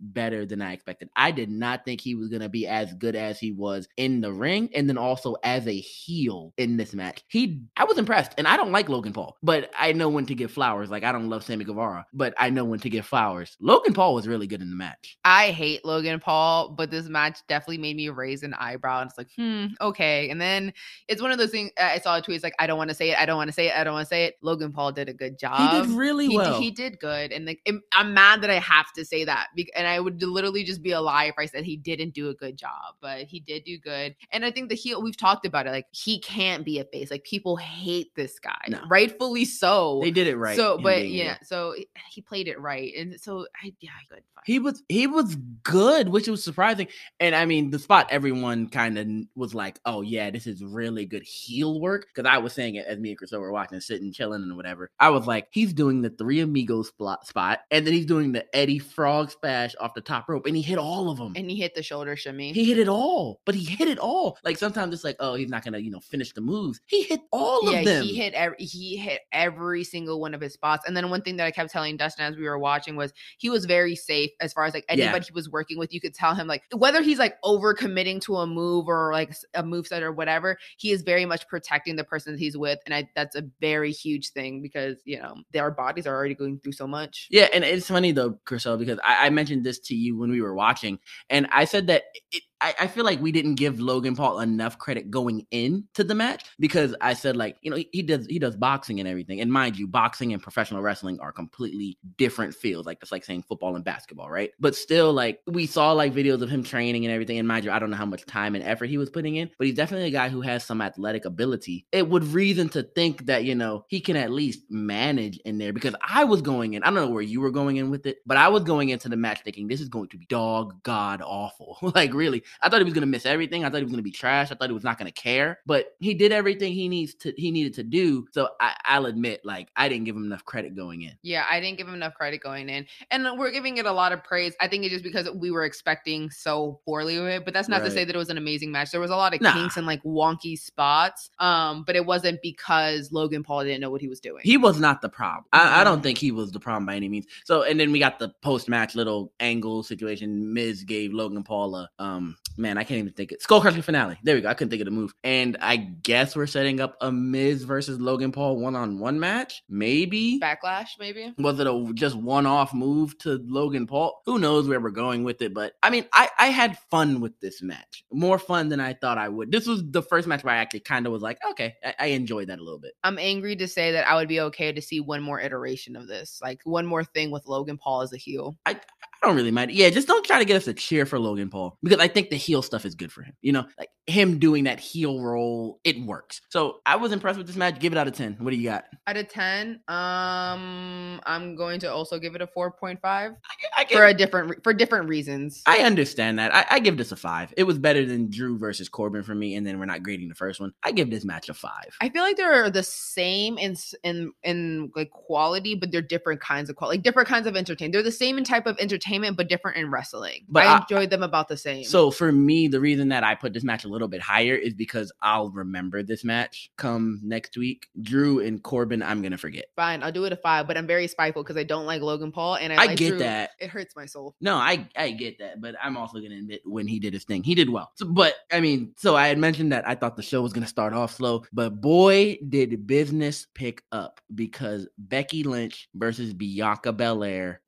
better 0.00 0.46
than 0.46 0.62
I 0.62 0.72
expected. 0.72 1.08
I 1.16 1.30
did 1.30 1.50
not 1.50 1.84
think 1.84 2.00
he 2.00 2.14
was 2.14 2.28
gonna 2.28 2.48
be 2.48 2.66
as 2.66 2.92
good 2.94 3.16
as 3.16 3.38
he 3.38 3.52
was 3.52 3.88
in 3.96 4.20
the 4.20 4.32
ring, 4.32 4.70
and 4.74 4.88
then 4.88 4.98
also 4.98 5.36
as 5.42 5.66
a 5.66 5.78
heel 5.78 6.52
in 6.56 6.76
this 6.76 6.94
match. 6.94 7.22
He, 7.28 7.62
I 7.76 7.84
was 7.84 7.98
impressed, 7.98 8.32
and 8.38 8.46
I 8.46 8.56
don't 8.56 8.72
like 8.72 8.88
Logan 8.88 9.12
Paul, 9.12 9.36
but 9.42 9.70
I 9.78 9.92
know 9.92 10.08
when 10.08 10.26
to 10.26 10.34
give 10.34 10.50
flowers. 10.50 10.90
Like 10.90 11.04
I 11.04 11.12
don't 11.12 11.28
love 11.28 11.44
Sammy 11.44 11.64
Guevara, 11.64 12.06
but 12.12 12.34
I 12.38 12.50
know 12.50 12.64
when 12.64 12.80
to 12.80 12.90
give 12.90 13.06
flowers. 13.06 13.56
Logan 13.60 13.94
Paul 13.94 14.14
was 14.14 14.28
really 14.28 14.46
good 14.46 14.62
in 14.62 14.70
the 14.70 14.76
match. 14.76 15.18
I 15.24 15.50
hate 15.50 15.84
Logan 15.84 16.20
Paul, 16.20 16.70
but 16.70 16.90
this 16.90 17.08
match 17.08 17.40
definitely 17.48 17.78
made 17.78 17.96
me 17.96 18.08
raise 18.08 18.42
an 18.42 18.54
eyebrow. 18.54 19.00
And 19.00 19.10
it's 19.10 19.18
like, 19.18 19.30
hmm, 19.36 19.66
okay. 19.80 20.30
And 20.30 20.40
then 20.40 20.72
it's 21.08 21.22
one 21.22 21.30
of 21.30 21.38
those 21.38 21.50
things. 21.50 21.70
I 21.78 21.98
saw 21.98 22.16
a 22.16 22.22
tweet. 22.22 22.36
It's 22.36 22.44
like, 22.44 22.54
I 22.58 22.66
don't 22.66 22.78
want 22.78 22.90
to 22.90 22.94
say 22.94 23.10
it. 23.10 23.18
I 23.18 23.26
don't 23.26 23.36
want 23.36 23.48
to 23.48 23.52
say 23.52 23.68
it. 23.68 23.74
I 23.76 23.84
don't 23.84 23.94
want 23.94 24.06
to 24.06 24.08
say 24.08 24.24
it. 24.24 24.36
Logan 24.42 24.72
Paul 24.72 24.92
did 24.92 25.08
a 25.08 25.12
good 25.12 25.38
job. 25.38 25.58
He 25.58 25.80
did 25.80 25.96
really 25.96 26.28
he, 26.28 26.36
well. 26.36 26.60
He 26.60 26.70
did 26.70 26.98
good. 26.98 27.32
And 27.32 27.46
like, 27.46 27.66
I'm 27.92 28.14
mad 28.14 28.42
that 28.42 28.50
I 28.50 28.58
have 28.58 28.92
to 28.94 29.04
say 29.04 29.24
that. 29.28 29.48
And 29.76 29.86
I 29.86 30.00
would 30.00 30.22
literally 30.22 30.64
just 30.64 30.82
be 30.82 30.92
a 30.92 31.00
lie 31.00 31.26
if 31.26 31.34
I 31.38 31.46
said 31.46 31.64
he 31.64 31.76
didn't 31.76 32.14
do 32.14 32.30
a 32.30 32.34
good 32.34 32.56
job, 32.56 32.94
but 33.00 33.22
he 33.22 33.40
did 33.40 33.64
do 33.64 33.78
good. 33.78 34.16
And 34.32 34.44
I 34.44 34.50
think 34.50 34.68
the 34.68 34.74
heel, 34.74 35.02
we've 35.02 35.16
talked 35.16 35.46
about 35.46 35.66
it. 35.66 35.70
Like, 35.70 35.86
he 35.90 36.20
can't 36.20 36.64
be 36.64 36.78
a 36.78 36.84
face. 36.84 37.10
Like, 37.10 37.24
people 37.24 37.56
hate 37.56 38.14
this 38.16 38.38
guy, 38.38 38.58
no. 38.68 38.80
rightfully 38.88 39.44
so. 39.44 40.00
They 40.02 40.10
did 40.10 40.26
it 40.26 40.36
right. 40.36 40.56
So, 40.56 40.78
but 40.78 41.08
yeah, 41.08 41.38
good. 41.38 41.46
so 41.46 41.74
he 42.10 42.20
played 42.20 42.48
it 42.48 42.60
right. 42.60 42.92
And 42.96 43.20
so, 43.20 43.46
I, 43.62 43.72
yeah, 43.80 43.90
good. 44.08 44.22
Fine. 44.34 44.44
He 44.46 44.58
was, 44.58 44.82
he 44.88 45.06
was 45.06 45.36
good, 45.62 46.08
which 46.08 46.28
was 46.28 46.42
surprising. 46.42 46.88
And 47.20 47.34
I 47.34 47.44
mean, 47.44 47.70
the 47.70 47.78
spot 47.78 48.08
everyone 48.10 48.68
kind 48.68 48.98
of 48.98 49.06
was 49.34 49.54
like, 49.54 49.78
oh, 49.84 50.00
yeah, 50.00 50.30
this 50.30 50.46
is 50.46 50.64
really 50.64 51.06
good 51.06 51.22
heel 51.22 51.80
work. 51.80 52.06
Cause 52.14 52.24
I 52.24 52.38
was 52.38 52.52
saying 52.52 52.76
it 52.76 52.86
as 52.86 52.98
me 52.98 53.10
and 53.10 53.18
Chris 53.18 53.32
were 53.32 53.52
watching, 53.52 53.80
sitting, 53.80 54.12
chilling, 54.12 54.42
and 54.42 54.56
whatever. 54.56 54.90
I 54.98 55.10
was 55.10 55.26
like, 55.26 55.48
he's 55.50 55.72
doing 55.72 56.02
the 56.02 56.10
three 56.10 56.40
amigos 56.40 56.88
spot, 56.88 57.60
and 57.70 57.86
then 57.86 57.92
he's 57.92 58.06
doing 58.06 58.32
the 58.32 58.44
Eddie 58.56 58.78
Frog 58.78 59.17
splash 59.26 59.74
off 59.80 59.94
the 59.94 60.00
top 60.00 60.28
rope, 60.28 60.46
and 60.46 60.56
he 60.56 60.62
hit 60.62 60.78
all 60.78 61.10
of 61.10 61.18
them. 61.18 61.32
And 61.36 61.50
he 61.50 61.56
hit 61.56 61.74
the 61.74 61.82
shoulder 61.82 62.16
shimmy. 62.16 62.52
He 62.52 62.64
hit 62.64 62.78
it 62.78 62.88
all, 62.88 63.40
but 63.44 63.54
he 63.54 63.64
hit 63.64 63.88
it 63.88 63.98
all. 63.98 64.38
Like 64.44 64.56
sometimes 64.56 64.94
it's 64.94 65.04
like, 65.04 65.16
oh, 65.20 65.34
he's 65.34 65.48
not 65.48 65.64
gonna, 65.64 65.78
you 65.78 65.90
know, 65.90 66.00
finish 66.00 66.32
the 66.32 66.40
moves. 66.40 66.80
He 66.86 67.02
hit 67.02 67.20
all 67.32 67.70
yeah, 67.70 67.78
of 67.78 67.84
them. 67.84 68.04
He 68.04 68.14
hit 68.14 68.34
every 68.34 68.56
he 68.58 68.96
hit 68.96 69.20
every 69.32 69.84
single 69.84 70.20
one 70.20 70.34
of 70.34 70.40
his 70.40 70.54
spots. 70.54 70.84
And 70.86 70.96
then 70.96 71.10
one 71.10 71.22
thing 71.22 71.36
that 71.36 71.46
I 71.46 71.50
kept 71.50 71.70
telling 71.70 71.96
Dustin 71.96 72.24
as 72.24 72.36
we 72.36 72.44
were 72.44 72.58
watching 72.58 72.96
was 72.96 73.12
he 73.38 73.50
was 73.50 73.64
very 73.64 73.94
safe 73.94 74.30
as 74.40 74.52
far 74.52 74.64
as 74.64 74.74
like 74.74 74.84
anybody 74.88 75.18
yeah. 75.18 75.28
he 75.28 75.32
was 75.32 75.50
working 75.50 75.78
with. 75.78 75.92
You 75.92 76.00
could 76.00 76.14
tell 76.14 76.34
him 76.34 76.46
like 76.46 76.62
whether 76.74 77.02
he's 77.02 77.18
like 77.18 77.36
over 77.42 77.74
committing 77.74 78.20
to 78.20 78.36
a 78.36 78.46
move 78.46 78.88
or 78.88 79.12
like 79.12 79.34
a 79.54 79.62
move 79.62 79.86
set 79.86 80.02
or 80.02 80.12
whatever, 80.12 80.58
he 80.76 80.90
is 80.90 81.02
very 81.02 81.24
much 81.24 81.46
protecting 81.48 81.96
the 81.96 82.04
person 82.04 82.32
that 82.32 82.38
he's 82.38 82.56
with. 82.56 82.78
And 82.86 82.94
I 82.94 83.08
that's 83.14 83.36
a 83.36 83.44
very 83.60 83.92
huge 83.92 84.30
thing 84.30 84.62
because 84.62 84.98
you 85.04 85.18
know 85.18 85.36
their 85.52 85.70
bodies 85.70 86.06
are 86.06 86.14
already 86.14 86.34
going 86.34 86.58
through 86.58 86.72
so 86.72 86.86
much. 86.86 87.28
Yeah, 87.30 87.48
and 87.52 87.64
it's 87.64 87.88
funny 87.88 88.12
though, 88.12 88.38
Crystal, 88.44 88.76
because 88.76 88.98
I, 89.08 89.26
I 89.26 89.30
mentioned 89.30 89.64
this 89.64 89.78
to 89.80 89.94
you 89.94 90.16
when 90.18 90.30
we 90.30 90.42
were 90.42 90.54
watching, 90.54 90.98
and 91.30 91.48
I 91.50 91.64
said 91.64 91.86
that 91.88 92.04
it, 92.30 92.42
I, 92.60 92.74
I, 92.80 92.86
feel 92.86 93.04
like 93.04 93.20
we 93.20 93.30
didn't 93.30 93.54
give 93.54 93.80
Logan 93.80 94.16
Paul 94.16 94.40
enough 94.40 94.78
credit 94.78 95.10
going 95.10 95.46
into 95.50 96.02
the 96.02 96.14
match 96.14 96.44
because 96.58 96.94
I 97.00 97.14
said 97.14 97.36
like 97.36 97.56
you 97.62 97.70
know 97.70 97.76
he, 97.76 97.88
he, 97.92 98.02
does 98.02 98.26
he 98.26 98.38
does 98.38 98.56
boxing 98.56 98.98
and 99.00 99.08
everything. 99.08 99.40
And 99.40 99.52
mind 99.52 99.76
you 99.76 99.86
boxing 99.86 100.32
and 100.32 100.42
professional 100.42 100.82
wrestling 100.82 101.20
are 101.20 101.32
completely 101.32 101.98
different 102.16 102.54
fields. 102.54 102.86
Like 102.86 103.00
that's 103.00 103.12
like 103.12 103.24
saying 103.24 103.42
football 103.42 103.76
and 103.76 103.84
basketball 103.84 104.30
right? 104.30 104.50
But 104.58 104.74
still 104.74 105.12
like 105.12 105.40
we 105.46 105.66
saw 105.66 105.92
like 105.92 106.12
videos 106.12 106.42
of 106.42 106.50
him 106.50 106.64
training 106.64 107.04
and 107.04 107.12
everything. 107.12 107.38
And 107.38 107.46
mind 107.46 107.64
you 107.64 107.70
I 107.70 107.78
don't 107.78 107.90
know 107.90 107.96
how 107.96 108.06
much 108.06 108.26
time 108.26 108.54
and 108.54 108.64
effort 108.64 108.86
he 108.86 108.98
was 108.98 109.10
putting 109.10 109.36
in 109.36 109.50
but 109.58 109.66
he's 109.66 109.76
definitely 109.76 110.08
a 110.08 110.12
guy 110.12 110.28
who 110.28 110.40
has 110.40 110.64
some 110.64 110.80
athletic 110.80 111.24
ability. 111.24 111.86
It 111.92 112.08
would 112.08 112.24
reason 112.24 112.68
to 112.70 112.82
think 112.82 113.26
that 113.26 113.44
you 113.44 113.54
know 113.54 113.84
he 113.88 114.00
can 114.00 114.16
at 114.16 114.30
least 114.30 114.62
manage 114.70 115.38
in 115.38 115.58
there 115.58 115.72
because 115.72 115.94
I 116.06 116.24
was 116.24 116.42
going 116.42 116.74
in 116.74 116.82
I 116.82 116.86
don't 116.86 116.96
know 116.96 117.10
where 117.10 117.22
you 117.22 117.40
were 117.40 117.50
going 117.50 117.76
in 117.76 117.90
with 117.90 118.06
it 118.06 118.18
but 118.26 118.36
I 118.36 118.48
was 118.48 118.64
going 118.64 118.88
into 118.88 119.08
the 119.08 119.16
match 119.16 119.42
thinking 119.42 119.68
this 119.68 119.80
is 119.80 119.88
going 119.88 120.08
to 120.08 120.18
be 120.18 120.26
dog 120.26 120.82
god 120.82 121.22
awful. 121.24 121.78
Like 121.98 122.12
really 122.12 122.44
I 122.62 122.68
thought 122.68 122.80
he 122.80 122.84
was 122.84 122.94
gonna 122.94 123.06
miss 123.06 123.26
everything. 123.26 123.64
I 123.64 123.70
thought 123.70 123.78
he 123.78 123.84
was 123.84 123.92
gonna 123.92 124.02
be 124.02 124.10
trash. 124.10 124.50
I 124.50 124.54
thought 124.54 124.68
he 124.68 124.74
was 124.74 124.84
not 124.84 124.98
gonna 124.98 125.12
care. 125.12 125.60
But 125.66 125.94
he 126.00 126.14
did 126.14 126.32
everything 126.32 126.72
he 126.72 126.88
needs 126.88 127.14
to 127.16 127.32
he 127.36 127.50
needed 127.50 127.74
to 127.74 127.82
do. 127.82 128.26
So 128.32 128.48
I, 128.60 128.74
I'll 128.84 129.06
admit, 129.06 129.40
like 129.44 129.68
I 129.76 129.88
didn't 129.88 130.04
give 130.04 130.16
him 130.16 130.24
enough 130.24 130.44
credit 130.44 130.76
going 130.76 131.02
in. 131.02 131.12
Yeah, 131.22 131.46
I 131.48 131.60
didn't 131.60 131.78
give 131.78 131.88
him 131.88 131.94
enough 131.94 132.14
credit 132.14 132.42
going 132.42 132.68
in, 132.68 132.86
and 133.10 133.26
we're 133.38 133.50
giving 133.50 133.78
it 133.78 133.86
a 133.86 133.92
lot 133.92 134.12
of 134.12 134.22
praise. 134.24 134.54
I 134.60 134.68
think 134.68 134.84
it's 134.84 134.92
just 134.92 135.04
because 135.04 135.28
we 135.30 135.50
were 135.50 135.64
expecting 135.64 136.30
so 136.30 136.80
poorly 136.84 137.16
of 137.16 137.26
it. 137.26 137.44
But 137.44 137.54
that's 137.54 137.68
not 137.68 137.80
right. 137.80 137.88
to 137.88 137.90
say 137.90 138.04
that 138.04 138.14
it 138.14 138.18
was 138.18 138.30
an 138.30 138.38
amazing 138.38 138.72
match. 138.72 138.90
There 138.90 139.00
was 139.00 139.10
a 139.10 139.16
lot 139.16 139.34
of 139.34 139.40
nah. 139.40 139.52
kinks 139.52 139.76
and 139.76 139.86
like 139.86 140.02
wonky 140.02 140.58
spots. 140.58 141.30
Um, 141.38 141.84
but 141.84 141.96
it 141.96 142.04
wasn't 142.04 142.40
because 142.42 143.12
Logan 143.12 143.42
Paul 143.42 143.64
didn't 143.64 143.80
know 143.80 143.90
what 143.90 144.00
he 144.00 144.08
was 144.08 144.20
doing. 144.20 144.42
He 144.44 144.56
was 144.56 144.78
not 144.78 145.00
the 145.00 145.08
problem. 145.08 145.44
I, 145.52 145.80
I 145.80 145.84
don't 145.84 146.02
think 146.02 146.18
he 146.18 146.32
was 146.32 146.50
the 146.50 146.60
problem 146.60 146.86
by 146.86 146.96
any 146.96 147.08
means. 147.08 147.26
So, 147.44 147.62
and 147.62 147.78
then 147.78 147.92
we 147.92 147.98
got 147.98 148.18
the 148.18 148.30
post 148.42 148.68
match 148.68 148.94
little 148.94 149.32
angle 149.40 149.82
situation. 149.82 150.52
Miz 150.52 150.84
gave 150.84 151.12
Logan 151.12 151.42
Paul 151.42 151.74
a 151.76 151.88
um 151.98 152.36
man, 152.58 152.76
I 152.76 152.84
can't 152.84 152.98
even 152.98 153.12
think 153.12 153.32
it. 153.32 153.40
Skull 153.40 153.60
crushing 153.60 153.82
finale. 153.82 154.18
There 154.22 154.34
we 154.34 154.40
go. 154.40 154.48
I 154.48 154.54
couldn't 154.54 154.70
think 154.70 154.82
of 154.82 154.86
the 154.86 154.90
move. 154.90 155.14
And 155.24 155.56
I 155.60 155.76
guess 155.76 156.36
we're 156.36 156.46
setting 156.46 156.80
up 156.80 156.96
a 157.00 157.10
Miz 157.10 157.62
versus 157.62 158.00
Logan 158.00 158.32
Paul 158.32 158.58
one 158.58 158.74
on 158.74 158.98
one 158.98 159.18
match. 159.18 159.62
Maybe 159.68 160.40
backlash. 160.40 160.88
Maybe 160.98 161.32
was 161.38 161.60
it 161.60 161.66
a 161.66 161.90
just 161.94 162.16
one 162.16 162.46
off 162.46 162.74
move 162.74 163.16
to 163.18 163.40
Logan 163.46 163.86
Paul? 163.86 164.20
Who 164.26 164.38
knows 164.38 164.68
where 164.68 164.80
we're 164.80 164.90
going 164.90 165.24
with 165.24 165.40
it? 165.40 165.54
But 165.54 165.74
I 165.82 165.90
mean, 165.90 166.06
I 166.12 166.28
I 166.38 166.46
had 166.48 166.78
fun 166.90 167.20
with 167.20 167.38
this 167.40 167.62
match. 167.62 168.04
More 168.12 168.38
fun 168.38 168.68
than 168.68 168.80
I 168.80 168.94
thought 168.94 169.18
I 169.18 169.28
would. 169.28 169.52
This 169.52 169.66
was 169.66 169.82
the 169.90 170.02
first 170.02 170.26
match 170.26 170.44
where 170.44 170.54
I 170.54 170.58
actually 170.58 170.80
kind 170.80 171.06
of 171.06 171.12
was 171.12 171.22
like, 171.22 171.38
okay, 171.50 171.74
I, 171.84 171.94
I 171.98 172.06
enjoyed 172.06 172.48
that 172.48 172.58
a 172.58 172.62
little 172.62 172.80
bit. 172.80 172.92
I'm 173.04 173.18
angry 173.18 173.56
to 173.56 173.68
say 173.68 173.92
that 173.92 174.08
I 174.08 174.14
would 174.16 174.28
be 174.28 174.40
okay 174.40 174.72
to 174.72 174.82
see 174.82 175.00
one 175.00 175.22
more 175.22 175.40
iteration 175.40 175.96
of 175.96 176.08
this, 176.08 176.40
like 176.42 176.60
one 176.64 176.86
more 176.86 177.04
thing 177.04 177.30
with 177.30 177.46
Logan 177.46 177.78
Paul 177.78 178.02
as 178.02 178.12
a 178.12 178.16
heel. 178.16 178.56
I 178.66 178.80
I 179.22 179.26
don't 179.26 179.36
really 179.36 179.50
mind. 179.50 179.72
Yeah, 179.72 179.90
just 179.90 180.06
don't 180.06 180.24
try 180.24 180.38
to 180.38 180.44
get 180.44 180.56
us 180.56 180.64
to 180.66 180.74
cheer 180.74 181.04
for 181.04 181.18
Logan 181.18 181.50
Paul 181.50 181.76
because 181.82 181.98
I 181.98 182.08
think 182.08 182.30
the 182.30 182.36
heel 182.36 182.62
stuff 182.62 182.84
is 182.84 182.94
good 182.94 183.12
for 183.12 183.22
him. 183.22 183.34
You 183.42 183.52
know, 183.52 183.66
like 183.78 183.90
him 184.06 184.38
doing 184.38 184.64
that 184.64 184.78
heel 184.78 185.20
role, 185.20 185.80
it 185.84 186.00
works. 186.00 186.40
So 186.50 186.80
I 186.86 186.96
was 186.96 187.12
impressed 187.12 187.36
with 187.36 187.46
this 187.46 187.56
match. 187.56 187.80
Give 187.80 187.92
it 187.92 187.98
out 187.98 188.06
of 188.06 188.14
10. 188.14 188.36
What 188.40 188.50
do 188.50 188.56
you 188.56 188.68
got? 188.68 188.84
Out 189.06 189.16
of 189.16 189.28
10, 189.28 189.80
um, 189.88 191.20
I'm 191.26 191.56
going 191.56 191.80
to 191.80 191.92
also 191.92 192.18
give 192.18 192.34
it 192.34 192.42
a 192.42 192.46
4.5 192.46 192.98
I, 193.02 193.34
I 193.76 193.84
for 193.86 194.06
a 194.06 194.14
different 194.14 194.62
for 194.62 194.72
different 194.72 195.08
reasons. 195.08 195.62
I 195.66 195.78
understand 195.78 196.38
that. 196.38 196.54
I, 196.54 196.66
I, 196.70 196.78
give 196.78 196.96
this 196.96 197.12
a 197.12 197.16
five. 197.16 197.52
It 197.56 197.64
was 197.64 197.78
better 197.78 198.04
than 198.06 198.30
Drew 198.30 198.58
versus 198.58 198.88
Corbin 198.88 199.22
for 199.22 199.34
me, 199.34 199.54
and 199.56 199.66
then 199.66 199.78
we're 199.78 199.86
not 199.86 200.02
grading 200.02 200.28
the 200.28 200.34
first 200.34 200.60
one. 200.60 200.72
I 200.82 200.92
give 200.92 201.10
this 201.10 201.24
match 201.24 201.48
a 201.48 201.54
five. 201.54 201.96
I 202.00 202.08
feel 202.08 202.22
like 202.22 202.36
they're 202.36 202.70
the 202.70 202.82
same 202.82 203.58
in 203.58 203.76
in 204.04 204.32
in 204.42 204.92
like 204.94 205.10
quality, 205.10 205.74
but 205.74 205.90
they're 205.90 206.02
different 206.02 206.40
kinds 206.40 206.70
of 206.70 206.76
quality, 206.76 206.98
like 206.98 207.04
different 207.04 207.28
kinds 207.28 207.46
of 207.46 207.56
entertainment. 207.56 207.92
They're 207.92 208.02
the 208.02 208.12
same 208.12 208.38
in 208.38 208.44
type 208.44 208.66
of 208.66 208.78
entertainment, 208.78 209.07
but 209.36 209.48
different 209.48 209.76
in 209.76 209.90
wrestling. 209.90 210.44
But 210.48 210.66
I, 210.66 210.76
I 210.76 210.80
enjoyed 210.80 211.10
them 211.10 211.22
about 211.22 211.48
the 211.48 211.56
same. 211.56 211.84
So 211.84 212.10
for 212.10 212.30
me, 212.32 212.68
the 212.68 212.80
reason 212.80 213.08
that 213.08 213.24
I 213.24 213.34
put 213.34 213.52
this 213.52 213.64
match 213.64 213.84
a 213.84 213.88
little 213.88 214.08
bit 214.08 214.20
higher 214.20 214.54
is 214.54 214.74
because 214.74 215.12
I'll 215.22 215.50
remember 215.50 216.02
this 216.02 216.24
match 216.24 216.70
come 216.76 217.20
next 217.22 217.56
week. 217.56 217.88
Drew 218.02 218.40
and 218.40 218.62
Corbin, 218.62 219.02
I'm 219.02 219.22
gonna 219.22 219.38
forget. 219.38 219.66
Fine, 219.76 220.02
I'll 220.02 220.12
do 220.12 220.24
it 220.24 220.32
a 220.32 220.36
five, 220.36 220.66
but 220.66 220.76
I'm 220.76 220.86
very 220.86 221.06
spiteful 221.06 221.42
because 221.42 221.56
I 221.56 221.64
don't 221.64 221.86
like 221.86 222.02
Logan 222.02 222.32
Paul, 222.32 222.56
and 222.56 222.72
I, 222.72 222.76
I 222.76 222.86
like 222.86 222.98
get 222.98 223.08
Drew. 223.10 223.18
that. 223.18 223.50
It 223.58 223.70
hurts 223.70 223.96
my 223.96 224.06
soul. 224.06 224.34
No, 224.40 224.56
I 224.56 224.86
I 224.96 225.10
get 225.10 225.38
that, 225.38 225.60
but 225.60 225.74
I'm 225.82 225.96
also 225.96 226.20
gonna 226.20 226.36
admit 226.36 226.62
when 226.64 226.86
he 226.86 226.98
did 226.98 227.14
his 227.14 227.24
thing, 227.24 227.42
he 227.42 227.54
did 227.54 227.70
well. 227.70 227.90
So, 227.96 228.06
but 228.06 228.34
I 228.52 228.60
mean, 228.60 228.92
so 228.96 229.16
I 229.16 229.28
had 229.28 229.38
mentioned 229.38 229.72
that 229.72 229.86
I 229.88 229.94
thought 229.94 230.16
the 230.16 230.22
show 230.22 230.42
was 230.42 230.52
gonna 230.52 230.66
start 230.66 230.92
off 230.92 231.14
slow, 231.14 231.44
but 231.52 231.80
boy, 231.80 232.38
did 232.48 232.86
business 232.86 233.46
pick 233.54 233.82
up 233.92 234.20
because 234.34 234.88
Becky 234.98 235.42
Lynch 235.42 235.88
versus 235.94 236.32
Bianca 236.34 236.92
Belair 236.92 237.60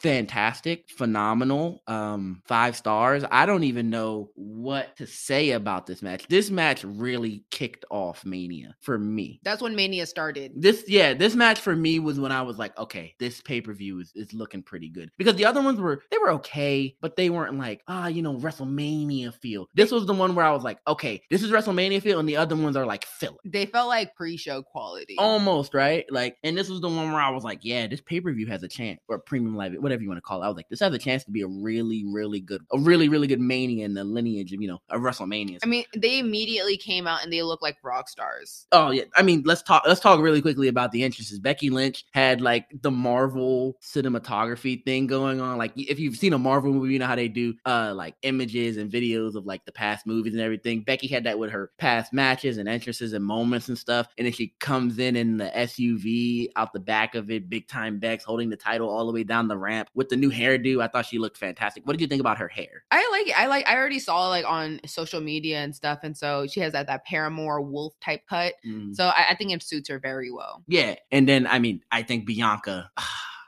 fantastic, 0.00 0.90
phenomenal, 0.90 1.82
um, 1.86 2.42
five 2.46 2.76
stars. 2.76 3.24
I 3.30 3.46
don't 3.46 3.64
even 3.64 3.90
know 3.90 4.30
what 4.34 4.96
to 4.96 5.06
say 5.06 5.52
about 5.52 5.86
this 5.86 6.02
match. 6.02 6.26
This 6.28 6.50
match 6.50 6.84
really 6.84 7.44
kicked 7.50 7.84
off 7.90 8.24
Mania 8.24 8.74
for 8.80 8.98
me. 8.98 9.40
That's 9.44 9.62
when 9.62 9.76
Mania 9.76 10.06
started. 10.06 10.52
This, 10.56 10.84
yeah, 10.88 11.14
this 11.14 11.34
match 11.34 11.60
for 11.60 11.76
me 11.76 11.98
was 11.98 12.18
when 12.18 12.32
I 12.32 12.42
was 12.42 12.58
like, 12.58 12.76
okay, 12.78 13.14
this 13.18 13.40
pay 13.40 13.60
per 13.60 13.72
view 13.74 14.00
is, 14.00 14.12
is 14.14 14.32
looking 14.32 14.62
pretty 14.62 14.88
good 14.88 15.10
because 15.18 15.36
the 15.36 15.44
other 15.44 15.62
ones 15.62 15.80
were 15.80 16.02
they 16.10 16.18
were 16.18 16.32
okay, 16.32 16.96
but 17.00 17.16
they 17.16 17.30
weren't 17.30 17.58
like 17.58 17.82
ah, 17.88 18.06
you 18.08 18.22
know, 18.22 18.36
WrestleMania 18.36 19.34
feel. 19.34 19.68
This 19.74 19.90
was 19.90 20.06
the 20.06 20.14
one 20.14 20.34
where 20.34 20.44
I 20.44 20.52
was 20.52 20.62
like, 20.62 20.78
okay, 20.86 21.22
this 21.30 21.42
is 21.42 21.50
WrestleMania 21.50 22.02
feel, 22.02 22.18
and 22.18 22.28
the 22.28 22.36
other 22.36 22.56
ones 22.56 22.76
are 22.76 22.86
like 22.86 23.04
filler. 23.04 23.38
They 23.44 23.66
felt 23.66 23.88
like 23.88 24.14
pre-show 24.14 24.62
quality, 24.62 25.16
almost 25.18 25.74
right. 25.74 26.04
Like, 26.10 26.36
and 26.42 26.56
this 26.56 26.68
was 26.68 26.80
the 26.80 26.88
one 26.88 27.12
where 27.12 27.22
I 27.22 27.30
was 27.30 27.44
like, 27.44 27.60
yeah, 27.62 27.86
this 27.86 28.00
pay 28.00 28.20
per 28.20 28.32
view 28.32 28.46
has 28.46 28.62
a 28.62 28.68
chance 28.68 29.00
or 29.08 29.18
premium 29.18 29.56
live, 29.56 29.74
whatever 29.82 30.02
you 30.02 30.08
want 30.08 30.18
to 30.18 30.22
call 30.22 30.42
it. 30.42 30.46
I 30.46 30.48
was 30.48 30.56
like, 30.56 30.68
this 30.68 30.80
has 30.80 30.94
a 30.94 30.98
chance 30.98 31.24
to 31.24 31.30
be 31.30 31.42
a 31.42 31.46
really, 31.46 32.04
really 32.06 32.40
good, 32.40 32.62
a 32.72 32.78
really, 32.78 33.08
really 33.08 33.26
good 33.26 33.40
mania 33.40 33.84
in 33.84 33.94
the 33.94 34.04
lineage 34.04 34.52
of, 34.52 34.62
you 34.62 34.68
know, 34.68 34.80
a 34.88 34.98
WrestleMania. 34.98 35.58
I 35.62 35.66
mean, 35.66 35.84
they 35.96 36.18
immediately 36.18 36.76
came 36.76 37.06
out 37.06 37.22
and 37.22 37.32
they 37.32 37.42
look 37.42 37.62
like 37.62 37.76
rock 37.82 38.08
stars. 38.08 38.66
Oh 38.72 38.90
yeah. 38.90 39.04
I 39.16 39.22
mean, 39.22 39.42
let's 39.44 39.62
talk 39.62 39.82
let's 39.86 40.00
talk 40.00 40.20
really 40.20 40.40
quickly 40.40 40.68
about 40.68 40.92
the 40.92 41.02
entrances. 41.02 41.38
Becky 41.38 41.70
Lynch 41.70 42.04
had 42.12 42.40
like 42.40 42.66
the 42.80 42.90
Marvel 42.90 43.76
cinematography 43.82 44.84
thing 44.84 45.06
going 45.06 45.40
on. 45.40 45.58
Like 45.58 45.72
if 45.76 45.98
you've 45.98 46.16
seen 46.16 46.32
a 46.32 46.38
Marvel 46.38 46.72
movie, 46.72 46.92
you 46.92 46.98
know 46.98 47.06
how 47.06 47.16
they 47.16 47.28
do 47.28 47.54
uh 47.66 47.92
like 47.94 48.14
images 48.22 48.76
and 48.76 48.90
videos 48.90 49.34
of 49.34 49.46
like 49.46 49.64
the 49.64 49.72
past 49.72 50.06
movies 50.06 50.32
and 50.32 50.42
everything. 50.42 50.82
Becky 50.82 51.08
had 51.08 51.24
that 51.24 51.38
with 51.38 51.50
her 51.50 51.70
past 51.78 52.12
matches 52.12 52.58
and 52.58 52.68
entrances 52.68 53.12
and 53.12 53.24
moments 53.24 53.68
and 53.68 53.78
stuff. 53.78 54.08
And 54.18 54.26
then 54.26 54.32
she 54.32 54.54
comes 54.60 54.98
in 54.98 55.16
in 55.16 55.38
the 55.38 55.50
SUV 55.54 56.48
out 56.56 56.72
the 56.72 56.80
back 56.80 57.14
of 57.14 57.30
it, 57.30 57.48
big 57.48 57.68
time 57.68 57.98
Bex 57.98 58.24
holding 58.24 58.50
the 58.50 58.56
title 58.56 58.88
all 58.88 59.06
the 59.06 59.12
way 59.12 59.24
down 59.24 59.48
the 59.48 59.56
ramp 59.56 59.71
with 59.94 60.08
the 60.08 60.16
new 60.16 60.30
hairdo. 60.30 60.82
I 60.82 60.88
thought 60.88 61.06
she 61.06 61.18
looked 61.18 61.36
fantastic. 61.36 61.86
What 61.86 61.92
did 61.92 62.00
you 62.00 62.06
think 62.06 62.20
about 62.20 62.38
her 62.38 62.48
hair? 62.48 62.84
I 62.90 63.08
like 63.12 63.28
it. 63.28 63.38
I 63.38 63.46
like. 63.46 63.66
I 63.66 63.76
already 63.76 63.98
saw 63.98 64.28
like 64.28 64.44
on 64.44 64.80
social 64.86 65.20
media 65.20 65.58
and 65.58 65.74
stuff, 65.74 66.00
and 66.02 66.16
so 66.16 66.46
she 66.46 66.60
has 66.60 66.72
that 66.72 66.86
that 66.86 67.04
Paramore 67.04 67.60
wolf 67.60 67.94
type 68.00 68.22
cut. 68.28 68.54
Mm. 68.66 68.94
So 68.94 69.06
I, 69.06 69.26
I 69.30 69.34
think 69.34 69.52
it 69.52 69.62
suits 69.62 69.88
her 69.88 69.98
very 69.98 70.30
well. 70.30 70.62
Yeah, 70.66 70.96
and 71.10 71.28
then 71.28 71.46
I 71.46 71.58
mean, 71.58 71.82
I 71.90 72.02
think 72.02 72.26
Bianca. 72.26 72.90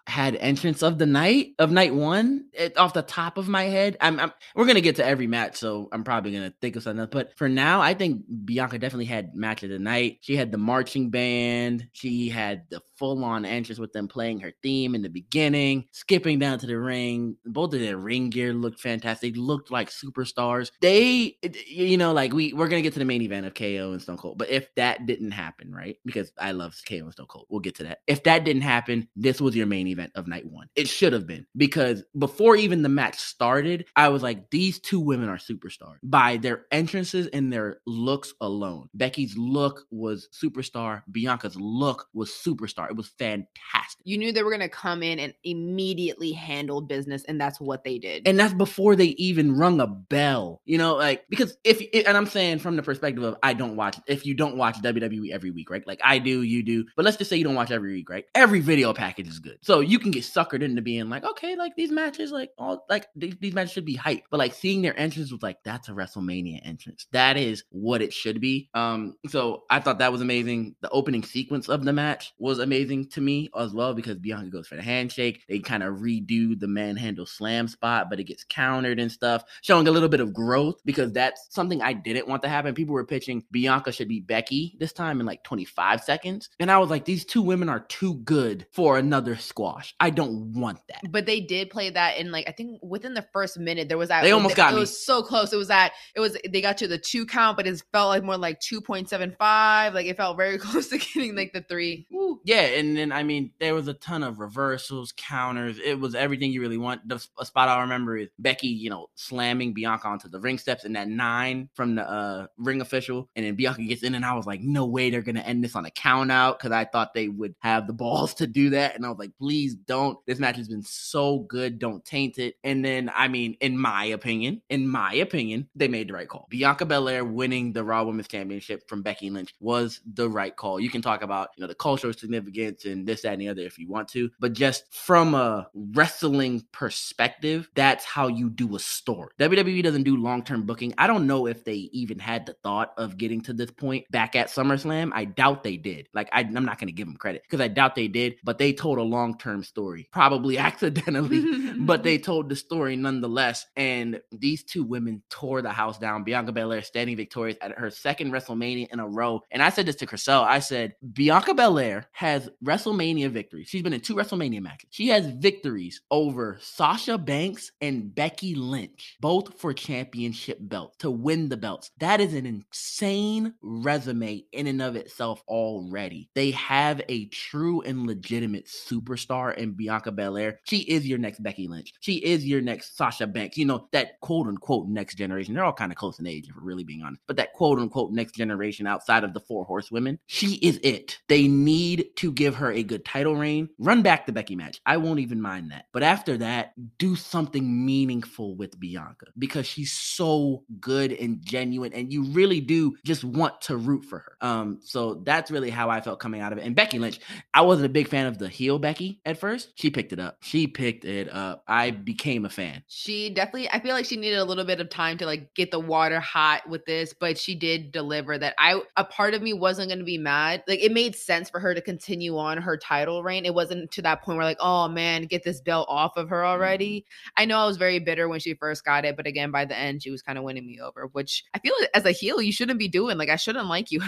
had 0.06 0.36
entrance 0.36 0.82
of 0.82 0.98
the 0.98 1.06
night 1.06 1.54
of 1.58 1.70
night 1.70 1.94
one 1.94 2.44
it, 2.52 2.76
off 2.76 2.92
the 2.92 3.02
top 3.02 3.38
of 3.38 3.48
my 3.48 3.64
head. 3.64 3.96
I'm, 4.00 4.20
I'm, 4.20 4.32
we're 4.54 4.66
gonna 4.66 4.82
get 4.82 4.96
to 4.96 5.04
every 5.04 5.26
match, 5.26 5.56
so 5.56 5.88
I'm 5.92 6.04
probably 6.04 6.32
gonna 6.32 6.52
think 6.60 6.76
of 6.76 6.82
something. 6.82 7.00
Else. 7.00 7.08
But 7.10 7.36
for 7.38 7.48
now, 7.48 7.80
I 7.80 7.94
think 7.94 8.22
Bianca 8.44 8.78
definitely 8.78 9.06
had 9.06 9.34
match 9.34 9.62
of 9.62 9.70
the 9.70 9.78
night. 9.78 10.18
She 10.20 10.36
had 10.36 10.52
the 10.52 10.58
marching 10.58 11.10
band. 11.10 11.88
She 11.92 12.28
had 12.28 12.64
the 12.68 12.82
full 12.98 13.24
on 13.24 13.44
entrance 13.44 13.78
with 13.78 13.92
them 13.92 14.08
playing 14.08 14.40
her 14.40 14.52
theme 14.62 14.94
in 14.94 15.02
the 15.02 15.08
beginning, 15.08 15.86
skipping 15.90 16.38
down 16.38 16.58
to 16.60 16.66
the 16.66 16.78
ring. 16.78 17.36
Both 17.44 17.74
of 17.74 17.80
their 17.80 17.96
ring 17.96 18.30
gear 18.30 18.52
looked 18.54 18.80
fantastic. 18.80 19.34
They 19.34 19.40
looked 19.40 19.70
like 19.70 19.90
superstars. 19.90 20.70
They, 20.80 21.36
you 21.66 21.96
know, 21.96 22.12
like 22.12 22.32
we 22.32 22.52
we're 22.52 22.68
gonna 22.68 22.82
get 22.82 22.92
to 22.92 22.98
the 22.98 23.04
main 23.04 23.22
event 23.22 23.46
of 23.46 23.54
KO 23.54 23.92
and 23.92 24.02
Stone 24.02 24.18
Cold. 24.18 24.38
But 24.38 24.50
if 24.50 24.72
that 24.76 25.06
didn't 25.06 25.32
happen, 25.32 25.72
right? 25.72 25.96
Because 26.04 26.32
I 26.38 26.52
love 26.52 26.74
KO 26.88 26.96
and 26.96 27.12
Stone 27.12 27.26
Cold. 27.26 27.46
We'll 27.48 27.60
get 27.60 27.76
to 27.76 27.84
that. 27.84 28.00
If 28.06 28.22
that 28.24 28.44
didn't 28.44 28.62
happen, 28.62 29.08
this 29.16 29.40
was 29.40 29.56
your 29.56 29.66
main 29.66 29.88
event 29.88 30.04
event 30.04 30.12
of 30.14 30.28
night 30.28 30.46
one. 30.46 30.68
It 30.76 30.88
should 30.88 31.12
have 31.12 31.26
been 31.26 31.46
because 31.56 32.04
before 32.18 32.56
even 32.56 32.82
the 32.82 32.88
match 32.88 33.18
started, 33.18 33.86
I 33.96 34.08
was 34.08 34.22
like, 34.22 34.50
these 34.50 34.78
two 34.78 35.00
women 35.00 35.28
are 35.28 35.38
superstars 35.38 35.98
by 36.02 36.36
their 36.36 36.66
entrances 36.70 37.26
and 37.28 37.52
their 37.52 37.78
looks 37.86 38.34
alone. 38.40 38.88
Becky's 38.94 39.36
look 39.36 39.86
was 39.90 40.28
superstar. 40.32 41.02
Bianca's 41.10 41.56
look 41.56 42.06
was 42.12 42.30
superstar. 42.30 42.93
It 42.94 42.96
was 42.96 43.08
fantastic. 43.18 44.00
You 44.04 44.18
knew 44.18 44.32
they 44.32 44.42
were 44.42 44.50
going 44.50 44.60
to 44.60 44.68
come 44.68 45.02
in 45.02 45.18
and 45.18 45.34
immediately 45.42 46.32
handle 46.32 46.80
business, 46.80 47.24
and 47.24 47.40
that's 47.40 47.60
what 47.60 47.82
they 47.82 47.98
did. 47.98 48.28
And 48.28 48.38
that's 48.38 48.54
before 48.54 48.94
they 48.94 49.08
even 49.18 49.56
rung 49.56 49.80
a 49.80 49.86
bell, 49.86 50.60
you 50.64 50.78
know, 50.78 50.94
like 50.94 51.24
because 51.28 51.56
if, 51.64 51.82
and 52.06 52.16
I'm 52.16 52.26
saying 52.26 52.60
from 52.60 52.76
the 52.76 52.82
perspective 52.82 53.24
of 53.24 53.36
I 53.42 53.54
don't 53.54 53.74
watch, 53.76 53.98
if 54.06 54.24
you 54.24 54.34
don't 54.34 54.56
watch 54.56 54.76
WWE 54.76 55.32
every 55.32 55.50
week, 55.50 55.70
right? 55.70 55.84
Like 55.86 56.00
I 56.04 56.18
do, 56.18 56.42
you 56.42 56.62
do, 56.62 56.84
but 56.96 57.04
let's 57.04 57.16
just 57.16 57.30
say 57.30 57.36
you 57.36 57.44
don't 57.44 57.54
watch 57.54 57.70
every 57.70 57.92
week, 57.92 58.08
right? 58.10 58.24
Every 58.34 58.60
video 58.60 58.92
package 58.92 59.28
is 59.28 59.38
good. 59.38 59.58
So 59.62 59.80
you 59.80 59.98
can 59.98 60.10
get 60.10 60.22
suckered 60.22 60.62
into 60.62 60.82
being 60.82 61.08
like, 61.08 61.24
okay, 61.24 61.56
like 61.56 61.74
these 61.76 61.90
matches, 61.90 62.30
like 62.30 62.50
all 62.58 62.84
like 62.88 63.08
these, 63.16 63.34
these 63.40 63.54
matches 63.54 63.72
should 63.72 63.84
be 63.84 63.96
hype. 63.96 64.22
But 64.30 64.38
like 64.38 64.54
seeing 64.54 64.82
their 64.82 64.98
entrance 64.98 65.32
was 65.32 65.42
like, 65.42 65.58
that's 65.64 65.88
a 65.88 65.92
WrestleMania 65.92 66.60
entrance. 66.64 67.06
That 67.10 67.36
is 67.36 67.64
what 67.70 68.02
it 68.02 68.12
should 68.12 68.40
be. 68.40 68.68
Um, 68.74 69.16
so 69.28 69.64
I 69.70 69.80
thought 69.80 69.98
that 69.98 70.12
was 70.12 70.20
amazing. 70.20 70.76
The 70.80 70.90
opening 70.90 71.24
sequence 71.24 71.68
of 71.68 71.84
the 71.84 71.92
match 71.92 72.32
was 72.38 72.58
amazing 72.58 72.73
to 72.74 73.20
me 73.20 73.48
as 73.58 73.72
well 73.72 73.94
because 73.94 74.16
Bianca 74.16 74.50
goes 74.50 74.66
for 74.66 74.76
the 74.76 74.82
handshake. 74.82 75.44
They 75.48 75.60
kind 75.60 75.82
of 75.82 75.96
redo 75.96 76.58
the 76.58 76.66
manhandle 76.66 77.26
slam 77.26 77.68
spot, 77.68 78.10
but 78.10 78.18
it 78.18 78.24
gets 78.24 78.44
countered 78.44 78.98
and 78.98 79.10
stuff, 79.10 79.44
showing 79.62 79.86
a 79.86 79.90
little 79.90 80.08
bit 80.08 80.20
of 80.20 80.32
growth 80.32 80.80
because 80.84 81.12
that's 81.12 81.46
something 81.50 81.80
I 81.80 81.92
didn't 81.92 82.28
want 82.28 82.42
to 82.42 82.48
happen. 82.48 82.74
People 82.74 82.94
were 82.94 83.04
pitching 83.04 83.44
Bianca 83.50 83.92
should 83.92 84.08
be 84.08 84.20
Becky 84.20 84.76
this 84.78 84.92
time 84.92 85.20
in 85.20 85.26
like 85.26 85.44
25 85.44 86.02
seconds. 86.02 86.50
And 86.58 86.70
I 86.70 86.78
was 86.78 86.90
like, 86.90 87.04
these 87.04 87.24
two 87.24 87.42
women 87.42 87.68
are 87.68 87.80
too 87.80 88.14
good 88.14 88.66
for 88.72 88.98
another 88.98 89.36
squash. 89.36 89.94
I 90.00 90.10
don't 90.10 90.52
want 90.52 90.80
that. 90.88 91.00
But 91.10 91.26
they 91.26 91.40
did 91.40 91.70
play 91.70 91.90
that 91.90 92.18
in 92.18 92.32
like 92.32 92.48
I 92.48 92.52
think 92.52 92.80
within 92.82 93.14
the 93.14 93.26
first 93.32 93.58
minute 93.58 93.88
there 93.88 93.98
was 93.98 94.08
that 94.08 94.22
they 94.22 94.32
almost 94.32 94.56
got 94.56 94.72
it 94.72 94.76
me. 94.76 94.80
was 94.80 95.04
so 95.04 95.22
close. 95.22 95.52
It 95.52 95.56
was 95.56 95.68
that 95.68 95.92
it 96.14 96.20
was 96.20 96.36
they 96.50 96.60
got 96.60 96.78
to 96.78 96.88
the 96.88 96.98
two 96.98 97.26
count, 97.26 97.56
but 97.56 97.66
it 97.66 97.82
felt 97.92 98.08
like 98.08 98.24
more 98.24 98.36
like 98.36 98.60
two 98.60 98.80
point 98.80 99.08
seven 99.08 99.34
five. 99.38 99.94
Like 99.94 100.06
it 100.06 100.16
felt 100.16 100.36
very 100.36 100.58
close 100.64 100.88
to 100.88 100.98
getting 100.98 101.36
like 101.36 101.52
the 101.52 101.62
three. 101.62 102.06
Ooh. 102.12 102.40
Yeah, 102.44 102.62
and 102.64 102.96
then 102.96 103.12
I 103.12 103.22
mean 103.22 103.52
there 103.58 103.74
was 103.74 103.88
a 103.88 103.94
ton 103.94 104.22
of 104.22 104.38
reversals, 104.38 105.12
counters. 105.16 105.78
It 105.82 105.98
was 105.98 106.14
everything 106.14 106.52
you 106.52 106.60
really 106.60 106.78
want. 106.78 107.06
The 107.08 107.18
spot 107.18 107.68
I 107.68 107.80
remember 107.82 108.16
is 108.16 108.28
Becky, 108.38 108.68
you 108.68 108.90
know, 108.90 109.08
slamming 109.14 109.72
Bianca 109.72 110.08
onto 110.08 110.28
the 110.28 110.40
ring 110.40 110.58
steps 110.58 110.84
and 110.84 110.96
that 110.96 111.08
nine 111.08 111.68
from 111.74 111.96
the 111.96 112.08
uh, 112.08 112.46
ring 112.56 112.80
official, 112.80 113.28
and 113.34 113.44
then 113.44 113.54
Bianca 113.54 113.82
gets 113.82 114.02
in, 114.02 114.14
and 114.14 114.24
I 114.24 114.34
was 114.34 114.46
like, 114.46 114.60
no 114.60 114.86
way 114.86 115.10
they're 115.10 115.22
gonna 115.22 115.40
end 115.40 115.64
this 115.64 115.76
on 115.76 115.84
a 115.84 115.90
count 115.90 116.30
out 116.30 116.58
because 116.58 116.72
I 116.72 116.84
thought 116.84 117.14
they 117.14 117.28
would 117.28 117.54
have 117.60 117.86
the 117.86 117.92
balls 117.92 118.34
to 118.34 118.46
do 118.46 118.70
that, 118.70 118.94
and 118.94 119.04
I 119.04 119.08
was 119.08 119.18
like, 119.18 119.32
please 119.38 119.74
don't. 119.74 120.18
This 120.26 120.38
match 120.38 120.56
has 120.56 120.68
been 120.68 120.82
so 120.82 121.40
good, 121.40 121.78
don't 121.78 122.04
taint 122.04 122.38
it. 122.38 122.54
And 122.62 122.84
then 122.84 123.10
I 123.14 123.28
mean, 123.28 123.56
in 123.60 123.76
my 123.76 124.04
opinion, 124.06 124.62
in 124.70 124.88
my 124.88 125.14
opinion, 125.14 125.68
they 125.74 125.88
made 125.88 126.08
the 126.08 126.14
right 126.14 126.28
call. 126.28 126.46
Bianca 126.50 126.86
Belair 126.86 127.24
winning 127.24 127.72
the 127.72 127.84
Raw 127.84 128.04
Women's 128.04 128.28
Championship 128.28 128.88
from 128.88 129.02
Becky 129.02 129.30
Lynch 129.30 129.54
was 129.60 130.00
the 130.06 130.28
right 130.28 130.54
call. 130.54 130.78
You 130.80 130.90
can 130.90 131.02
talk 131.02 131.22
about 131.22 131.50
you 131.56 131.62
know 131.62 131.68
the 131.68 131.74
cultural 131.74 132.12
significance 132.12 132.53
and 132.58 133.06
this, 133.06 133.22
that, 133.22 133.32
and 133.32 133.42
the 133.42 133.48
other 133.48 133.62
if 133.62 133.78
you 133.78 133.88
want 133.88 134.08
to, 134.08 134.30
but 134.40 134.52
just 134.52 134.92
from 134.92 135.34
a 135.34 135.68
wrestling 135.74 136.64
perspective, 136.72 137.68
that's 137.74 138.04
how 138.04 138.28
you 138.28 138.50
do 138.50 138.76
a 138.76 138.78
story. 138.78 139.30
WWE 139.38 139.82
doesn't 139.82 140.02
do 140.02 140.16
long 140.16 140.42
term 140.42 140.62
booking. 140.62 140.94
I 140.98 141.06
don't 141.06 141.26
know 141.26 141.46
if 141.46 141.64
they 141.64 141.88
even 141.92 142.18
had 142.18 142.46
the 142.46 142.54
thought 142.62 142.92
of 142.96 143.18
getting 143.18 143.40
to 143.42 143.52
this 143.52 143.70
point 143.70 144.10
back 144.10 144.36
at 144.36 144.48
SummerSlam. 144.48 145.10
I 145.14 145.24
doubt 145.24 145.62
they 145.62 145.76
did. 145.76 146.08
Like 146.14 146.28
I, 146.32 146.40
I'm 146.40 146.64
not 146.64 146.78
going 146.78 146.88
to 146.88 146.92
give 146.92 147.06
them 147.06 147.16
credit 147.16 147.42
because 147.42 147.60
I 147.60 147.68
doubt 147.68 147.94
they 147.94 148.08
did, 148.08 148.36
but 148.44 148.58
they 148.58 148.72
told 148.72 148.98
a 148.98 149.02
long 149.02 149.38
term 149.38 149.62
story, 149.62 150.08
probably 150.12 150.58
accidentally, 150.64 151.72
but 151.78 152.02
they 152.02 152.18
told 152.18 152.48
the 152.48 152.56
story 152.56 152.96
nonetheless. 152.96 153.66
And 153.76 154.20
these 154.32 154.62
two 154.62 154.84
women 154.84 155.22
tore 155.30 155.62
the 155.62 155.70
house 155.70 155.98
down. 155.98 156.24
Bianca 156.24 156.52
Belair 156.52 156.82
standing 156.82 157.16
victorious 157.16 157.58
at 157.60 157.78
her 157.78 157.90
second 157.90 158.32
WrestleMania 158.32 158.88
in 158.92 159.00
a 159.00 159.06
row. 159.06 159.40
And 159.50 159.62
I 159.62 159.70
said 159.70 159.86
this 159.86 159.96
to 159.96 160.06
Crystal. 160.06 160.42
I 160.42 160.58
said, 160.58 160.94
Bianca 161.12 161.54
Belair 161.54 162.08
has 162.12 162.43
WrestleMania 162.64 163.30
victories. 163.30 163.68
She's 163.68 163.82
been 163.82 163.92
in 163.92 164.00
two 164.00 164.14
WrestleMania 164.14 164.60
matches. 164.60 164.88
She 164.90 165.08
has 165.08 165.26
victories 165.26 166.00
over 166.10 166.58
Sasha 166.60 167.18
Banks 167.18 167.70
and 167.80 168.14
Becky 168.14 168.54
Lynch, 168.54 169.16
both 169.20 169.58
for 169.60 169.72
championship 169.72 170.58
belts 170.60 170.96
to 170.98 171.10
win 171.10 171.48
the 171.48 171.56
belts. 171.56 171.90
That 171.98 172.20
is 172.20 172.34
an 172.34 172.46
insane 172.46 173.54
resume 173.62 174.44
in 174.52 174.66
and 174.66 174.82
of 174.82 174.96
itself 174.96 175.42
already. 175.48 176.30
They 176.34 176.50
have 176.52 177.02
a 177.08 177.26
true 177.26 177.82
and 177.82 178.06
legitimate 178.06 178.66
superstar 178.66 179.56
in 179.56 179.72
Bianca 179.72 180.12
Belair. 180.12 180.60
She 180.64 180.78
is 180.78 181.06
your 181.06 181.18
next 181.18 181.42
Becky 181.42 181.68
Lynch. 181.68 181.92
She 182.00 182.14
is 182.16 182.44
your 182.46 182.60
next 182.60 182.96
Sasha 182.96 183.26
Banks. 183.26 183.56
You 183.56 183.66
know, 183.66 183.88
that 183.92 184.20
quote 184.20 184.46
unquote 184.46 184.88
next 184.88 185.16
generation. 185.16 185.54
They're 185.54 185.64
all 185.64 185.72
kind 185.72 185.92
of 185.92 185.98
close 185.98 186.18
in 186.18 186.26
age, 186.26 186.48
if 186.48 186.56
we're 186.56 186.62
really 186.62 186.84
being 186.84 187.02
honest. 187.02 187.22
But 187.26 187.36
that 187.36 187.52
quote 187.52 187.78
unquote 187.78 188.12
next 188.12 188.34
generation 188.34 188.86
outside 188.86 189.24
of 189.24 189.34
the 189.34 189.40
four 189.40 189.64
horsewomen, 189.64 190.18
she 190.26 190.54
is 190.56 190.80
it. 190.82 191.18
They 191.28 191.48
need 191.48 192.06
to 192.16 192.32
give 192.34 192.56
her 192.56 192.70
a 192.72 192.82
good 192.82 193.04
title 193.04 193.36
reign. 193.36 193.68
Run 193.78 194.02
back 194.02 194.26
the 194.26 194.32
Becky 194.32 194.56
match. 194.56 194.80
I 194.86 194.96
won't 194.96 195.20
even 195.20 195.40
mind 195.40 195.70
that. 195.70 195.86
But 195.92 196.02
after 196.02 196.38
that, 196.38 196.72
do 196.98 197.16
something 197.16 197.84
meaningful 197.84 198.56
with 198.56 198.78
Bianca 198.78 199.26
because 199.38 199.66
she's 199.66 199.92
so 199.92 200.64
good 200.80 201.12
and 201.12 201.40
genuine, 201.44 201.92
and 201.92 202.12
you 202.12 202.24
really 202.24 202.60
do 202.60 202.96
just 203.04 203.24
want 203.24 203.60
to 203.62 203.76
root 203.76 204.04
for 204.04 204.18
her. 204.18 204.36
Um, 204.40 204.80
so 204.82 205.22
that's 205.24 205.50
really 205.50 205.70
how 205.70 205.90
I 205.90 206.00
felt 206.00 206.20
coming 206.20 206.40
out 206.40 206.52
of 206.52 206.58
it. 206.58 206.64
And 206.64 206.74
Becky 206.74 206.98
Lynch, 206.98 207.20
I 207.52 207.62
wasn't 207.62 207.86
a 207.86 207.90
big 207.90 208.08
fan 208.08 208.26
of 208.26 208.38
the 208.38 208.48
heel 208.48 208.78
Becky 208.78 209.20
at 209.24 209.38
first. 209.38 209.72
She 209.74 209.90
picked 209.90 210.12
it 210.12 210.18
up. 210.18 210.38
She 210.40 210.66
picked 210.66 211.04
it 211.04 211.32
up. 211.32 211.64
I 211.68 211.90
became 211.90 212.44
a 212.44 212.50
fan. 212.50 212.82
She 212.88 213.30
definitely. 213.30 213.70
I 213.70 213.80
feel 213.80 213.94
like 213.94 214.06
she 214.06 214.16
needed 214.16 214.38
a 214.38 214.44
little 214.44 214.64
bit 214.64 214.80
of 214.80 214.88
time 214.88 215.18
to 215.18 215.26
like 215.26 215.54
get 215.54 215.70
the 215.70 215.80
water 215.80 216.20
hot 216.20 216.68
with 216.68 216.84
this, 216.84 217.12
but 217.12 217.38
she 217.38 217.54
did 217.54 217.92
deliver. 217.92 218.38
That 218.38 218.54
I 218.58 218.80
a 218.96 219.04
part 219.04 219.34
of 219.34 219.42
me 219.42 219.52
wasn't 219.52 219.88
going 219.88 219.98
to 219.98 220.04
be 220.04 220.18
mad. 220.18 220.64
Like 220.66 220.80
it 220.80 220.92
made 220.92 221.14
sense 221.14 221.50
for 221.50 221.60
her 221.60 221.74
to 221.74 221.80
continue 221.80 222.23
on 222.30 222.58
her 222.58 222.76
title 222.76 223.22
reign. 223.22 223.44
It 223.44 223.54
wasn't 223.54 223.90
to 223.92 224.02
that 224.02 224.22
point 224.22 224.36
where 224.36 224.44
like, 224.46 224.58
oh 224.60 224.88
man, 224.88 225.24
get 225.24 225.44
this 225.44 225.60
belt 225.60 225.86
off 225.88 226.16
of 226.16 226.28
her 226.28 226.44
already. 226.44 227.00
Mm-hmm. 227.00 227.42
I 227.42 227.44
know 227.44 227.58
I 227.58 227.66
was 227.66 227.76
very 227.76 227.98
bitter 227.98 228.28
when 228.28 228.40
she 228.40 228.54
first 228.54 228.84
got 228.84 229.04
it, 229.04 229.16
but 229.16 229.26
again, 229.26 229.50
by 229.50 229.64
the 229.64 229.76
end, 229.76 230.02
she 230.02 230.10
was 230.10 230.22
kind 230.22 230.38
of 230.38 230.44
winning 230.44 230.66
me 230.66 230.80
over. 230.80 231.08
Which 231.12 231.44
I 231.54 231.58
feel 231.58 231.74
as 231.94 232.04
a 232.04 232.12
heel, 232.12 232.40
you 232.40 232.52
shouldn't 232.52 232.78
be 232.78 232.88
doing. 232.88 233.18
Like 233.18 233.28
I 233.28 233.36
shouldn't 233.36 233.66
like 233.66 233.90
you. 233.90 234.00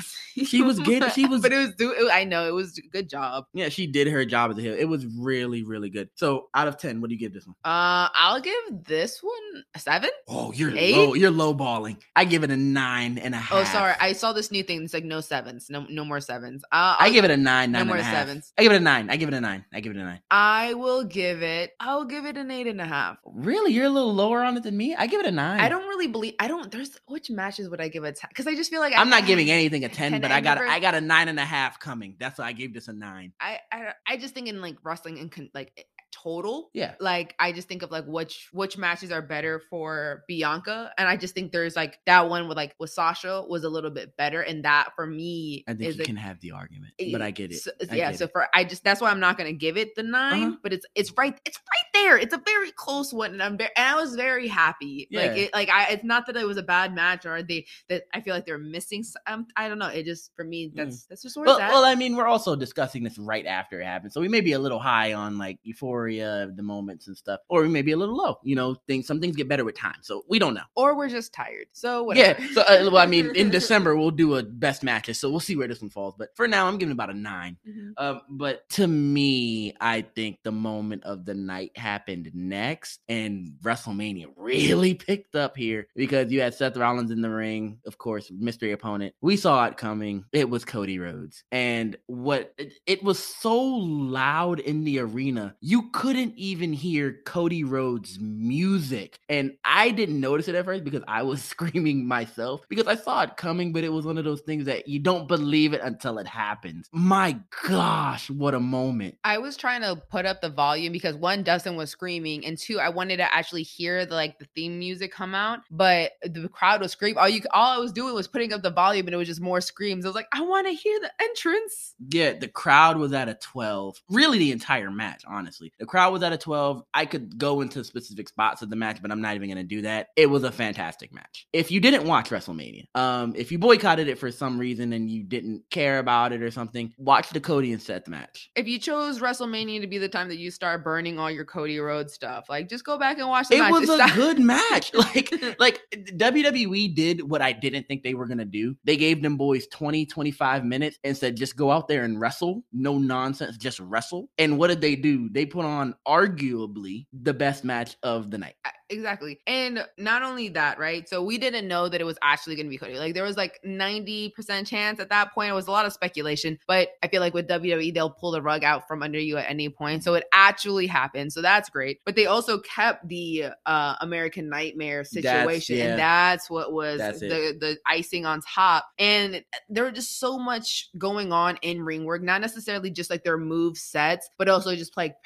she 0.44 0.62
was 0.62 0.78
good. 0.80 1.12
She 1.12 1.26
was, 1.26 1.42
but 1.42 1.52
it 1.52 1.58
was. 1.58 1.74
Do, 1.76 2.10
I 2.10 2.24
know 2.24 2.46
it 2.46 2.52
was 2.52 2.78
a 2.78 2.82
good 2.82 3.08
job. 3.08 3.46
Yeah, 3.52 3.68
she 3.68 3.86
did 3.86 4.08
her 4.08 4.24
job 4.24 4.50
as 4.50 4.58
a 4.58 4.60
heel. 4.62 4.74
It 4.78 4.84
was 4.84 5.06
really, 5.06 5.62
really 5.62 5.90
good. 5.90 6.08
So 6.14 6.48
out 6.54 6.68
of 6.68 6.78
ten, 6.78 7.00
what 7.00 7.08
do 7.08 7.14
you 7.14 7.20
give 7.20 7.32
this 7.32 7.46
one? 7.46 7.54
Uh, 7.64 8.08
I'll 8.14 8.40
give 8.40 8.54
this 8.84 9.22
one 9.22 9.64
a 9.74 9.78
seven. 9.78 10.10
Oh, 10.28 10.52
you're 10.52 10.76
Eight? 10.76 10.96
low. 10.96 11.14
You're 11.14 11.30
low 11.30 11.54
balling. 11.54 11.98
I 12.14 12.24
give 12.24 12.44
it 12.44 12.50
a 12.50 12.56
nine 12.56 13.18
and 13.18 13.34
a 13.34 13.38
half. 13.38 13.58
Oh, 13.58 13.64
sorry. 13.64 13.94
I 14.00 14.12
saw 14.12 14.32
this 14.32 14.50
new 14.50 14.62
thing. 14.62 14.82
It's 14.82 14.94
like 14.94 15.04
no 15.04 15.20
sevens. 15.20 15.68
No, 15.70 15.86
no 15.88 16.04
more 16.04 16.20
sevens. 16.20 16.64
Uh, 16.72 16.96
i 16.98 17.10
give 17.10 17.24
it 17.24 17.30
a 17.30 17.36
nine. 17.36 17.72
Nine 17.72 17.86
no 17.86 17.92
sevens. 18.10 18.52
I 18.58 18.62
give 18.62 18.72
it 18.72 18.76
a 18.76 18.80
nine. 18.80 19.10
I 19.10 19.16
give 19.16 19.28
it 19.28 19.34
a 19.34 19.40
nine. 19.40 19.64
I 19.72 19.80
give 19.80 19.92
it 19.94 19.98
a 19.98 20.04
nine. 20.04 20.20
I 20.30 20.74
will 20.74 21.04
give 21.04 21.42
it. 21.42 21.72
I'll 21.80 22.04
give 22.04 22.26
it 22.26 22.36
an 22.36 22.50
eight 22.50 22.66
and 22.66 22.80
a 22.80 22.84
half. 22.86 23.18
Really, 23.24 23.72
you're 23.72 23.86
a 23.86 23.90
little 23.90 24.14
lower 24.14 24.42
on 24.42 24.56
it 24.56 24.62
than 24.62 24.76
me. 24.76 24.94
I 24.94 25.06
give 25.06 25.20
it 25.20 25.26
a 25.26 25.30
nine. 25.30 25.60
I 25.60 25.68
don't 25.68 25.86
really 25.88 26.08
believe. 26.08 26.34
I 26.38 26.48
don't. 26.48 26.70
There's 26.70 26.98
which 27.06 27.30
matches 27.30 27.68
would 27.68 27.80
I 27.80 27.88
give 27.88 28.04
a 28.04 28.12
ten? 28.12 28.28
Because 28.28 28.46
I 28.46 28.54
just 28.54 28.70
feel 28.70 28.80
like 28.80 28.94
I'm 28.96 29.10
not 29.10 29.26
giving 29.26 29.50
anything 29.58 29.84
a 29.84 29.88
ten, 29.88 30.20
but 30.20 30.30
I 30.30 30.40
got 30.40 30.58
never, 30.58 30.68
I 30.68 30.80
got 30.80 30.94
a 30.94 31.00
nine 31.00 31.28
and 31.28 31.38
a 31.38 31.44
half 31.44 31.78
coming. 31.78 32.16
That's 32.18 32.38
why 32.38 32.46
I 32.46 32.52
gave 32.52 32.74
this 32.74 32.88
a 32.88 32.92
nine. 32.92 33.32
I 33.40 33.58
I, 33.72 33.92
I 34.06 34.16
just 34.16 34.34
think 34.34 34.48
in 34.48 34.60
like 34.60 34.76
wrestling 34.82 35.18
and 35.18 35.50
like 35.54 35.86
total. 36.22 36.70
Yeah. 36.72 36.94
Like 37.00 37.34
I 37.38 37.52
just 37.52 37.68
think 37.68 37.82
of 37.82 37.90
like 37.90 38.04
which 38.06 38.48
which 38.52 38.76
matches 38.76 39.10
are 39.12 39.22
better 39.22 39.60
for 39.70 40.24
Bianca. 40.28 40.92
And 40.98 41.08
I 41.08 41.16
just 41.16 41.34
think 41.34 41.52
there's 41.52 41.76
like 41.76 41.98
that 42.06 42.28
one 42.28 42.48
with 42.48 42.56
like 42.56 42.74
with 42.78 42.90
Sasha 42.90 43.44
was 43.48 43.64
a 43.64 43.68
little 43.68 43.90
bit 43.90 44.16
better. 44.16 44.40
And 44.40 44.64
that 44.64 44.90
for 44.96 45.06
me 45.06 45.64
I 45.68 45.74
think 45.74 45.96
you 45.96 46.04
can 46.04 46.16
have 46.16 46.40
the 46.40 46.52
argument. 46.52 46.94
But 47.12 47.22
I 47.22 47.30
get 47.30 47.52
it. 47.52 47.58
So, 47.58 47.70
I 47.90 47.94
yeah. 47.94 48.10
get 48.10 48.18
so 48.18 48.24
it. 48.24 48.32
for 48.32 48.46
I 48.54 48.64
just 48.64 48.84
that's 48.84 49.00
why 49.00 49.10
I'm 49.10 49.20
not 49.20 49.38
gonna 49.38 49.52
give 49.52 49.76
it 49.76 49.94
the 49.94 50.02
9 50.02 50.42
uh-huh. 50.42 50.56
but 50.62 50.72
it's 50.72 50.86
it's 50.94 51.12
right, 51.16 51.38
it's 51.44 51.58
right 51.58 52.02
there. 52.02 52.18
It's 52.18 52.34
a 52.34 52.42
very 52.44 52.72
close 52.72 53.12
one. 53.12 53.32
And 53.32 53.42
I'm 53.42 53.56
very 53.56 53.70
and 53.76 53.86
I 53.86 53.94
was 54.00 54.14
very 54.14 54.48
happy. 54.48 55.08
Yeah. 55.10 55.20
Like 55.20 55.36
it 55.36 55.54
like 55.54 55.68
I 55.68 55.88
it's 55.90 56.04
not 56.04 56.26
that 56.26 56.36
it 56.36 56.46
was 56.46 56.56
a 56.56 56.62
bad 56.62 56.94
match 56.94 57.26
or 57.26 57.42
they 57.42 57.66
that 57.88 58.04
I 58.12 58.20
feel 58.20 58.34
like 58.34 58.46
they're 58.46 58.58
missing 58.58 59.04
um, 59.26 59.46
I 59.56 59.68
don't 59.68 59.78
know. 59.78 59.88
It 59.88 60.04
just 60.04 60.34
for 60.34 60.44
me 60.44 60.72
that's 60.74 60.96
mm. 60.96 61.08
that's 61.08 61.22
just 61.22 61.36
where 61.36 61.46
well. 61.46 61.58
Well, 61.58 61.84
I 61.84 61.94
mean, 61.94 62.16
we're 62.16 62.26
also 62.26 62.56
discussing 62.56 63.02
this 63.02 63.18
right 63.18 63.46
after 63.46 63.80
it 63.80 63.84
happened. 63.84 64.12
So 64.12 64.20
we 64.20 64.28
may 64.28 64.40
be 64.40 64.52
a 64.52 64.58
little 64.58 64.78
high 64.78 65.12
on 65.12 65.38
like 65.38 65.58
euphoria 65.62 66.05
of 66.20 66.56
the 66.56 66.62
moments 66.62 67.06
and 67.06 67.16
stuff, 67.16 67.40
or 67.48 67.62
we 67.62 67.68
may 67.68 67.82
be 67.82 67.92
a 67.92 67.96
little 67.96 68.16
low. 68.16 68.38
You 68.42 68.56
know, 68.56 68.74
things 68.86 69.06
some 69.06 69.20
things 69.20 69.36
get 69.36 69.48
better 69.48 69.64
with 69.64 69.76
time, 69.76 69.98
so 70.02 70.24
we 70.28 70.38
don't 70.38 70.54
know. 70.54 70.62
Or 70.74 70.96
we're 70.96 71.08
just 71.08 71.32
tired. 71.32 71.66
So 71.72 72.04
whatever. 72.04 72.40
yeah. 72.40 72.52
So 72.52 72.62
uh, 72.62 72.90
well, 72.92 72.98
I 72.98 73.06
mean, 73.06 73.34
in 73.34 73.50
December 73.56 73.96
we'll 73.96 74.10
do 74.10 74.36
a 74.36 74.42
best 74.42 74.82
matches, 74.82 75.18
so 75.18 75.30
we'll 75.30 75.40
see 75.40 75.56
where 75.56 75.68
this 75.68 75.80
one 75.80 75.90
falls. 75.90 76.14
But 76.18 76.36
for 76.36 76.48
now, 76.48 76.66
I'm 76.66 76.78
giving 76.78 76.92
about 76.92 77.10
a 77.10 77.14
9 77.14 77.56
mm-hmm. 77.68 77.90
um, 77.96 78.20
but 78.28 78.68
to 78.70 78.86
me, 78.86 79.74
I 79.80 80.02
think 80.02 80.38
the 80.42 80.52
moment 80.52 81.04
of 81.04 81.24
the 81.24 81.34
night 81.34 81.76
happened 81.76 82.30
next, 82.34 83.00
and 83.08 83.52
WrestleMania 83.62 84.26
really 84.36 84.94
picked 85.06 85.34
up 85.34 85.56
here 85.56 85.88
because 85.94 86.30
you 86.30 86.40
had 86.40 86.54
Seth 86.54 86.76
Rollins 86.76 87.10
in 87.10 87.20
the 87.20 87.30
ring, 87.30 87.78
of 87.86 87.98
course, 87.98 88.30
mystery 88.30 88.72
opponent. 88.72 89.14
We 89.20 89.36
saw 89.36 89.66
it 89.66 89.76
coming. 89.76 90.24
It 90.32 90.48
was 90.48 90.64
Cody 90.64 90.98
Rhodes, 90.98 91.44
and 91.52 91.96
what 92.06 92.54
it, 92.58 92.74
it 92.86 93.02
was 93.02 93.18
so 93.18 93.56
loud 93.56 94.60
in 94.60 94.84
the 94.84 95.00
arena, 95.00 95.54
you 95.60 95.90
couldn't 95.96 96.34
even 96.36 96.74
hear 96.74 97.22
Cody 97.24 97.64
Rhodes' 97.64 98.18
music. 98.20 99.18
And 99.30 99.56
I 99.64 99.92
didn't 99.92 100.20
notice 100.20 100.46
it 100.46 100.54
at 100.54 100.66
first 100.66 100.84
because 100.84 101.02
I 101.08 101.22
was 101.22 101.42
screaming 101.56 102.06
myself 102.06 102.66
because 102.68 102.86
I 102.86 102.96
saw 102.96 103.22
it 103.22 103.38
coming, 103.38 103.72
but 103.72 103.82
it 103.82 103.88
was 103.88 104.04
one 104.04 104.18
of 104.18 104.24
those 104.26 104.42
things 104.42 104.66
that 104.66 104.88
you 104.88 104.98
don't 104.98 105.26
believe 105.26 105.72
it 105.72 105.80
until 105.82 106.18
it 106.18 106.26
happens. 106.26 106.90
My 106.92 107.38
gosh, 107.66 108.28
what 108.28 108.52
a 108.52 108.60
moment. 108.60 109.16
I 109.24 109.38
was 109.38 109.56
trying 109.56 109.80
to 109.80 109.96
put 109.96 110.26
up 110.26 110.42
the 110.42 110.50
volume 110.50 110.92
because 110.92 111.16
one, 111.16 111.42
Dustin 111.42 111.76
was 111.76 111.88
screaming, 111.88 112.44
and 112.44 112.58
two, 112.58 112.78
I 112.78 112.90
wanted 112.90 113.16
to 113.16 113.34
actually 113.34 113.62
hear 113.62 114.04
the 114.04 114.16
like 114.16 114.38
the 114.38 114.46
theme 114.54 114.78
music 114.78 115.12
come 115.12 115.34
out, 115.34 115.60
but 115.70 116.12
the 116.22 116.46
crowd 116.50 116.82
was 116.82 116.92
screaming. 116.92 117.16
All 117.16 117.28
you 117.28 117.40
all 117.52 117.72
I 117.74 117.78
was 117.78 117.92
doing 117.92 118.14
was 118.14 118.28
putting 118.28 118.52
up 118.52 118.62
the 118.62 118.70
volume 118.70 119.06
and 119.06 119.14
it 119.14 119.16
was 119.16 119.28
just 119.28 119.40
more 119.40 119.62
screams. 119.62 120.04
I 120.04 120.08
was 120.08 120.14
like, 120.14 120.28
I 120.30 120.42
want 120.42 120.66
to 120.66 120.74
hear 120.74 121.00
the 121.00 121.10
entrance. 121.22 121.94
Yeah, 122.10 122.34
the 122.34 122.48
crowd 122.48 122.98
was 122.98 123.14
at 123.14 123.30
a 123.30 123.34
12. 123.34 124.02
Really 124.10 124.36
the 124.36 124.52
entire 124.52 124.90
match, 124.90 125.24
honestly. 125.26 125.72
The 125.78 125.86
crowd 125.86 126.12
was 126.12 126.22
at 126.22 126.32
a 126.32 126.38
12 126.38 126.56
12. 126.56 126.82
I 126.94 127.04
could 127.06 127.38
go 127.38 127.60
into 127.60 127.84
specific 127.84 128.28
spots 128.28 128.62
of 128.62 128.70
the 128.70 128.76
match, 128.76 129.02
but 129.02 129.12
I'm 129.12 129.20
not 129.20 129.34
even 129.34 129.48
going 129.48 129.58
to 129.58 129.64
do 129.64 129.82
that. 129.82 130.08
It 130.16 130.26
was 130.26 130.42
a 130.42 130.50
fantastic 130.50 131.12
match. 131.12 131.46
If 131.52 131.70
you 131.70 131.80
didn't 131.80 132.06
watch 132.06 132.30
WrestleMania, 132.30 132.84
um, 132.94 133.34
if 133.36 133.52
you 133.52 133.58
boycotted 133.58 134.08
it 134.08 134.18
for 134.18 134.30
some 134.30 134.58
reason 134.58 134.92
and 134.92 135.10
you 135.10 135.22
didn't 135.22 135.62
care 135.70 135.98
about 135.98 136.32
it 136.32 136.42
or 136.42 136.50
something, 136.50 136.92
watch 136.98 137.30
the 137.30 137.40
Cody 137.40 137.72
and 137.72 137.82
Seth 137.82 138.08
match. 138.08 138.50
If 138.56 138.66
you 138.66 138.78
chose 138.78 139.20
WrestleMania 139.20 139.80
to 139.82 139.86
be 139.86 139.98
the 139.98 140.08
time 140.08 140.28
that 140.28 140.38
you 140.38 140.50
start 140.50 140.82
burning 140.82 141.18
all 141.18 141.30
your 141.30 141.44
Cody 141.44 141.78
Rhodes 141.78 142.14
stuff, 142.14 142.46
like 142.48 142.68
just 142.68 142.84
go 142.84 142.98
back 142.98 143.18
and 143.18 143.28
watch 143.28 143.48
the 143.48 143.56
it 143.56 143.60
match. 143.60 143.70
was 143.72 143.90
a 143.90 144.14
good 144.14 144.38
match. 144.38 144.92
Like, 145.06 145.30
like 145.60 145.80
WWE 145.92 146.94
did 146.94 147.22
what 147.30 147.40
I 147.40 147.52
didn't 147.52 147.86
think 147.86 148.02
they 148.02 148.14
were 148.14 148.26
going 148.26 148.38
to 148.38 148.44
do. 148.44 148.74
They 148.84 148.96
gave 148.96 149.22
them 149.22 149.36
boys 149.36 149.66
20, 149.68 150.06
25 150.06 150.64
minutes 150.64 150.98
and 151.04 151.16
said, 151.16 151.36
just 151.36 151.54
go 151.54 151.70
out 151.70 151.86
there 151.86 152.04
and 152.04 152.18
wrestle. 152.18 152.62
No 152.72 152.98
nonsense, 152.98 153.56
just 153.56 153.78
wrestle. 153.78 154.28
And 154.38 154.58
what 154.58 154.68
did 154.68 154.80
they 154.80 154.96
do? 154.96 155.28
They 155.28 155.46
put 155.46 155.65
on 155.66 155.94
arguably 156.06 157.06
the 157.12 157.34
best 157.34 157.64
match 157.64 157.96
of 158.02 158.30
the 158.30 158.38
night. 158.38 158.54
Exactly. 158.90 159.40
And 159.46 159.86
not 159.98 160.22
only 160.22 160.48
that, 160.50 160.78
right? 160.78 161.08
So 161.08 161.22
we 161.22 161.38
didn't 161.38 161.68
know 161.68 161.88
that 161.88 162.00
it 162.00 162.04
was 162.04 162.18
actually 162.22 162.56
going 162.56 162.66
to 162.66 162.70
be 162.70 162.78
Cody. 162.78 162.98
Like 162.98 163.14
there 163.14 163.24
was 163.24 163.36
like 163.36 163.60
90% 163.64 164.66
chance 164.66 165.00
at 165.00 165.08
that 165.10 165.32
point. 165.32 165.50
It 165.50 165.54
was 165.54 165.66
a 165.66 165.70
lot 165.70 165.86
of 165.86 165.92
speculation, 165.92 166.58
but 166.66 166.90
I 167.02 167.08
feel 167.08 167.20
like 167.20 167.34
with 167.34 167.48
WWE, 167.48 167.92
they'll 167.92 168.10
pull 168.10 168.30
the 168.30 168.42
rug 168.42 168.64
out 168.64 168.86
from 168.88 169.02
under 169.02 169.18
you 169.18 169.36
at 169.36 169.48
any 169.48 169.68
point. 169.68 170.04
So 170.04 170.14
it 170.14 170.24
actually 170.32 170.86
happened. 170.86 171.32
So 171.32 171.42
that's 171.42 171.70
great. 171.70 172.00
But 172.04 172.16
they 172.16 172.26
also 172.26 172.58
kept 172.58 173.08
the 173.08 173.46
uh, 173.64 173.96
American 174.00 174.48
Nightmare 174.48 175.04
situation. 175.04 175.76
That's, 175.76 175.84
yeah. 175.84 175.90
And 175.90 175.98
that's 175.98 176.50
what 176.50 176.72
was 176.72 176.98
that's 176.98 177.20
the, 177.20 177.56
the 177.58 177.78
icing 177.86 178.26
on 178.26 178.40
top. 178.42 178.86
And 178.98 179.44
there 179.68 179.84
was 179.84 179.94
just 179.94 180.20
so 180.20 180.38
much 180.38 180.90
going 180.98 181.32
on 181.32 181.58
in 181.62 181.82
ring 181.82 182.04
work, 182.04 182.22
not 182.22 182.40
necessarily 182.40 182.90
just 182.90 183.10
like 183.10 183.24
their 183.24 183.38
move 183.38 183.76
sets, 183.76 184.30
but 184.38 184.48
also 184.48 184.74
just 184.76 184.96
like, 184.96 185.16